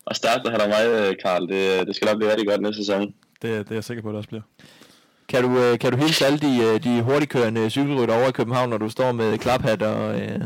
og 0.05 0.15
stærkt 0.15 0.47
at 0.47 0.61
have 0.61 0.71
dig 0.71 0.87
øh, 1.09 1.15
Karl. 1.23 1.47
Det, 1.47 1.87
det 1.87 1.95
skal 1.95 2.05
nok 2.05 2.17
blive 2.17 2.31
rigtig 2.31 2.47
godt 2.47 2.61
næste 2.61 2.85
sæson. 2.85 3.01
Det, 3.41 3.41
det 3.41 3.69
er 3.71 3.75
jeg 3.75 3.83
sikker 3.83 4.03
på, 4.03 4.09
at 4.09 4.13
det 4.13 4.17
også 4.17 4.29
bliver. 4.29 4.41
Kan 5.29 5.43
du, 5.43 5.59
øh, 5.59 5.79
kan 5.79 5.91
du 5.91 5.97
hilse 5.97 6.25
alle 6.25 6.39
de, 6.39 6.59
øh, 6.63 6.83
de 6.83 7.01
hurtigkørende 7.01 7.69
cykelrytter 7.69 8.15
over 8.15 8.27
i 8.27 8.31
København, 8.31 8.69
når 8.69 8.77
du 8.77 8.89
står 8.89 9.11
med 9.11 9.37
klaphat 9.37 9.81
og... 9.81 10.19
Øh, 10.21 10.39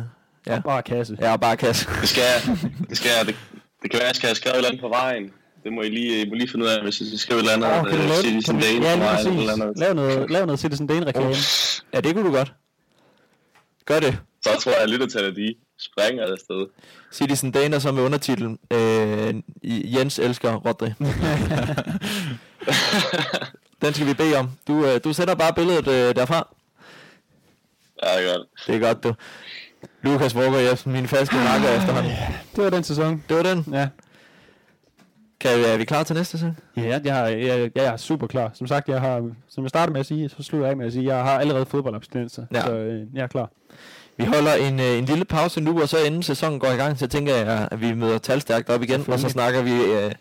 ja. 0.47 0.59
Bare 0.59 0.83
kasse. 0.83 1.17
Ja, 1.21 1.31
og 1.33 1.39
bare 1.39 1.57
kasse. 1.57 1.87
Det 2.01 2.09
skal 2.09 2.23
jeg. 2.23 2.57
Det, 2.89 2.97
skal 2.97 3.09
jeg. 3.17 3.27
det, 3.27 3.35
det 3.83 3.91
kan 3.91 3.97
være, 3.97 4.03
at 4.03 4.07
jeg 4.07 4.15
skal 4.15 4.27
have 4.27 4.35
skrevet 4.35 4.53
et 4.53 4.57
eller 4.57 4.69
andet 4.69 4.81
på 4.81 4.87
vejen. 4.89 5.31
Det 5.63 5.73
må 5.73 5.81
I 5.81 5.89
lige, 5.89 6.21
I 6.25 6.29
må 6.29 6.35
lige 6.35 6.51
finde 6.51 6.65
ud 6.65 6.69
af, 6.69 6.83
hvis 6.83 6.99
jeg 6.99 7.07
skal 7.07 7.19
skrive 7.19 7.39
et 7.39 7.43
eller 7.43 7.53
andet. 7.53 7.69
Åh, 7.79 7.89
kan 7.89 7.97
du 7.97 8.03
øh, 8.03 8.09
lave? 8.09 8.21
Citizen 8.21 8.59
Dane 8.59 8.87
Ja, 8.87 8.95
på 8.95 8.99
lige 8.99 9.05
vejen, 9.05 9.27
eller 9.27 9.45
præcis. 9.45 9.61
andet. 9.61 9.77
Lav 9.77 9.93
noget, 9.93 10.31
lav 10.31 10.45
noget 10.45 10.59
Citizen 10.59 10.87
Dane 10.87 11.05
reklame. 11.05 11.35
Ja, 11.93 12.01
det 12.01 12.13
kunne 12.15 12.27
du 12.29 12.35
godt. 12.35 12.53
Gør 13.85 13.99
det. 13.99 14.17
Så 14.43 14.49
tror 14.61 14.71
jeg, 14.71 14.81
at 14.81 14.89
lyttertallet 14.89 15.35
de 15.35 15.55
springer 15.79 16.23
afsted. 16.23 16.67
Citizen 17.11 17.51
Dane 17.51 17.79
så 17.79 17.91
med 17.91 18.03
undertitlen 18.03 18.59
øh, 18.71 19.35
Jens 19.63 20.19
elsker 20.19 20.55
Rodri. 20.55 20.89
Den 23.81 23.93
skal 23.93 24.07
vi 24.07 24.13
bede 24.13 24.35
om. 24.35 24.51
Du, 24.67 24.85
øh, 24.85 24.99
du 25.03 25.13
sætter 25.13 25.35
bare 25.35 25.53
billedet 25.53 25.87
øh, 25.87 26.15
derfra. 26.15 26.55
Ja, 28.03 28.17
det 28.17 28.29
er 28.29 28.37
godt. 28.37 28.47
Det 28.67 28.75
er 28.75 28.79
godt, 28.79 29.03
du. 29.03 29.13
Lukas 30.01 30.35
Våger 30.35 30.59
Jebsen, 30.59 30.91
min 30.91 31.07
faste 31.07 31.35
marker 31.35 31.69
efterhånden. 31.69 32.11
Det 32.55 32.63
var 32.63 32.69
den 32.69 32.83
sæson. 32.83 33.23
Det 33.29 33.37
var 33.37 33.43
den. 33.43 33.65
Ja. 33.73 33.89
Kan 35.39 35.59
vi, 35.59 35.63
er 35.63 35.77
vi 35.77 35.85
klar 35.85 36.03
til 36.03 36.15
næste 36.15 36.31
sæson? 36.31 36.57
Ja, 36.77 36.81
jeg, 36.81 37.01
jeg, 37.05 37.39
jeg, 37.39 37.71
jeg 37.75 37.85
er 37.85 37.97
super 37.97 38.27
klar. 38.27 38.51
Som 38.53 38.67
sagt, 38.67 38.89
jeg 38.89 39.01
har, 39.01 39.31
som 39.47 39.63
jeg 39.63 39.69
startede 39.69 39.93
med 39.93 39.99
at 39.99 40.05
sige, 40.05 40.29
så 40.29 40.43
slutter 40.43 40.65
jeg 40.65 40.71
af 40.71 40.77
med 40.77 40.85
at 40.85 40.93
sige, 40.93 41.05
jeg 41.05 41.23
har 41.23 41.39
allerede 41.39 41.65
fodboldabstinenser. 41.65 42.45
Ja. 42.53 42.61
Så 42.61 42.73
øh, 42.73 43.07
jeg 43.13 43.23
er 43.23 43.27
klar. 43.27 43.49
Vi 44.17 44.25
holder 44.25 44.53
en, 44.53 44.79
øh, 44.79 44.97
en 44.97 45.05
lille 45.05 45.25
pause 45.25 45.61
nu, 45.61 45.81
og 45.81 45.89
så 45.89 45.97
inden 45.97 46.23
sæsonen 46.23 46.59
går 46.59 46.67
i 46.67 46.75
gang, 46.75 46.99
så 46.99 47.07
tænker 47.07 47.35
jeg, 47.35 47.67
at 47.71 47.81
vi 47.81 47.93
møder 47.93 48.17
talstærkt 48.17 48.69
op 48.69 48.83
igen, 48.83 49.03
og 49.07 49.19
så 49.19 49.29
snakker 49.29 49.61
vi, 49.61 49.71
øh, 49.71 50.11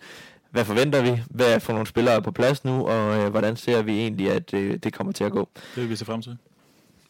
hvad 0.50 0.64
forventer 0.64 1.02
vi, 1.02 1.22
hvad 1.30 1.60
for 1.60 1.72
nogle 1.72 1.86
spillere 1.86 2.14
er 2.14 2.20
på 2.20 2.30
plads 2.30 2.64
nu, 2.64 2.86
og 2.86 3.16
øh, 3.16 3.28
hvordan 3.28 3.56
ser 3.56 3.82
vi 3.82 4.00
egentlig, 4.00 4.30
at 4.30 4.54
øh, 4.54 4.78
det 4.82 4.92
kommer 4.92 5.12
til 5.12 5.24
at 5.24 5.32
gå. 5.32 5.48
Det 5.74 5.82
vil 5.82 5.90
vi 5.90 5.96
se 5.96 6.04
frem 6.04 6.22
til. 6.22 6.36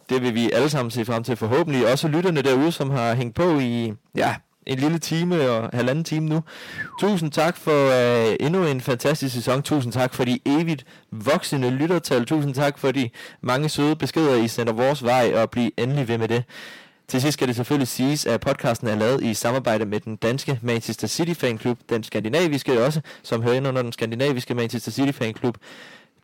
Det 0.08 0.22
vil 0.22 0.34
vi 0.34 0.50
alle 0.50 0.68
sammen 0.68 0.90
se 0.90 1.04
frem 1.04 1.24
til 1.24 1.36
forhåbentlig. 1.36 1.92
Også 1.92 2.08
lytterne 2.08 2.42
derude, 2.42 2.72
som 2.72 2.90
har 2.90 3.14
hængt 3.14 3.34
på 3.34 3.58
i 3.58 3.92
ja, 4.14 4.34
en 4.66 4.78
lille 4.78 4.98
time 4.98 5.50
og 5.50 5.70
halvanden 5.72 6.04
time 6.04 6.28
nu. 6.28 6.42
Tusind 7.00 7.30
tak 7.30 7.56
for 7.56 7.90
øh, 8.30 8.36
endnu 8.40 8.64
en 8.66 8.80
fantastisk 8.80 9.34
sæson. 9.34 9.62
Tusind 9.62 9.92
tak 9.92 10.14
for 10.14 10.24
de 10.24 10.38
evigt 10.46 10.86
voksende 11.10 11.70
lyttertal. 11.70 12.24
Tusind 12.24 12.54
tak 12.54 12.78
for 12.78 12.90
de 12.90 13.10
mange 13.40 13.68
søde 13.68 13.96
beskeder, 13.96 14.34
I 14.34 14.48
sender 14.48 14.72
vores 14.72 15.04
vej, 15.04 15.32
og 15.34 15.50
bliv 15.50 15.70
endelig 15.76 16.08
ved 16.08 16.18
med 16.18 16.28
det. 16.28 16.44
Til 17.08 17.20
sidst 17.20 17.32
skal 17.32 17.48
det 17.48 17.56
selvfølgelig 17.56 17.88
siges, 17.88 18.26
at 18.26 18.40
podcasten 18.40 18.88
er 18.88 18.94
lavet 18.94 19.22
i 19.22 19.34
samarbejde 19.34 19.84
med 19.84 20.00
den 20.00 20.16
danske 20.16 20.58
Manchester 20.62 21.06
City 21.06 21.32
Fanklub, 21.40 21.78
den 21.88 22.04
skandinaviske 22.04 22.84
også, 22.84 23.00
som 23.22 23.42
hører 23.42 23.54
ind 23.54 23.68
under 23.68 23.82
den 23.82 23.92
skandinaviske 23.92 24.54
Manchester 24.54 24.90
City 24.90 25.18
Fanklub. 25.18 25.56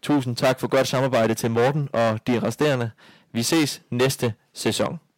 Tusind 0.02 0.36
tak 0.36 0.60
for 0.60 0.68
godt 0.68 0.88
samarbejde 0.88 1.34
til 1.34 1.50
Morten 1.50 1.88
og 1.92 2.20
de 2.26 2.42
resterende. 2.42 2.90
Vi 3.32 3.42
ses 3.42 3.82
næste 3.90 4.32
sæson. 4.54 5.09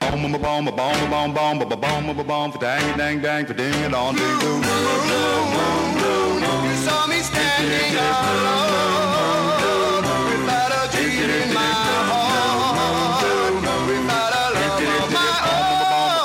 Boom, 0.00 0.22
boom, 0.22 0.32
boom, 0.32 0.64
boom, 0.64 0.76
boom, 0.76 1.10
boom, 1.10 1.34
boom, 1.34 1.58
boom, 1.58 1.80
boom, 1.80 2.16
boom, 2.16 2.26
boom, 2.26 2.52
for 2.52 2.58
dang, 2.58 2.96
dang, 2.96 3.20
dang, 3.20 3.46
for 3.46 3.54
ding 3.54 3.74
it 3.84 3.92
on, 3.94 4.14
ding, 4.14 4.38
boom, 4.38 4.62
boom, 4.62 4.84
boom, 5.10 5.46
boom, 5.54 6.40
boom. 6.40 6.64
You 6.64 6.76
saw 6.86 7.06
me 7.06 7.18
standing 7.20 7.96
alone 7.98 9.58
without 10.30 10.72
a 10.72 10.96
dream 10.96 11.30
in 11.30 11.52
my 11.52 11.60
heart, 12.10 13.24
without 13.88 14.32
a 14.32 14.44
love 14.56 14.82
of 14.82 15.10
my 15.12 15.34
own. 15.52 15.66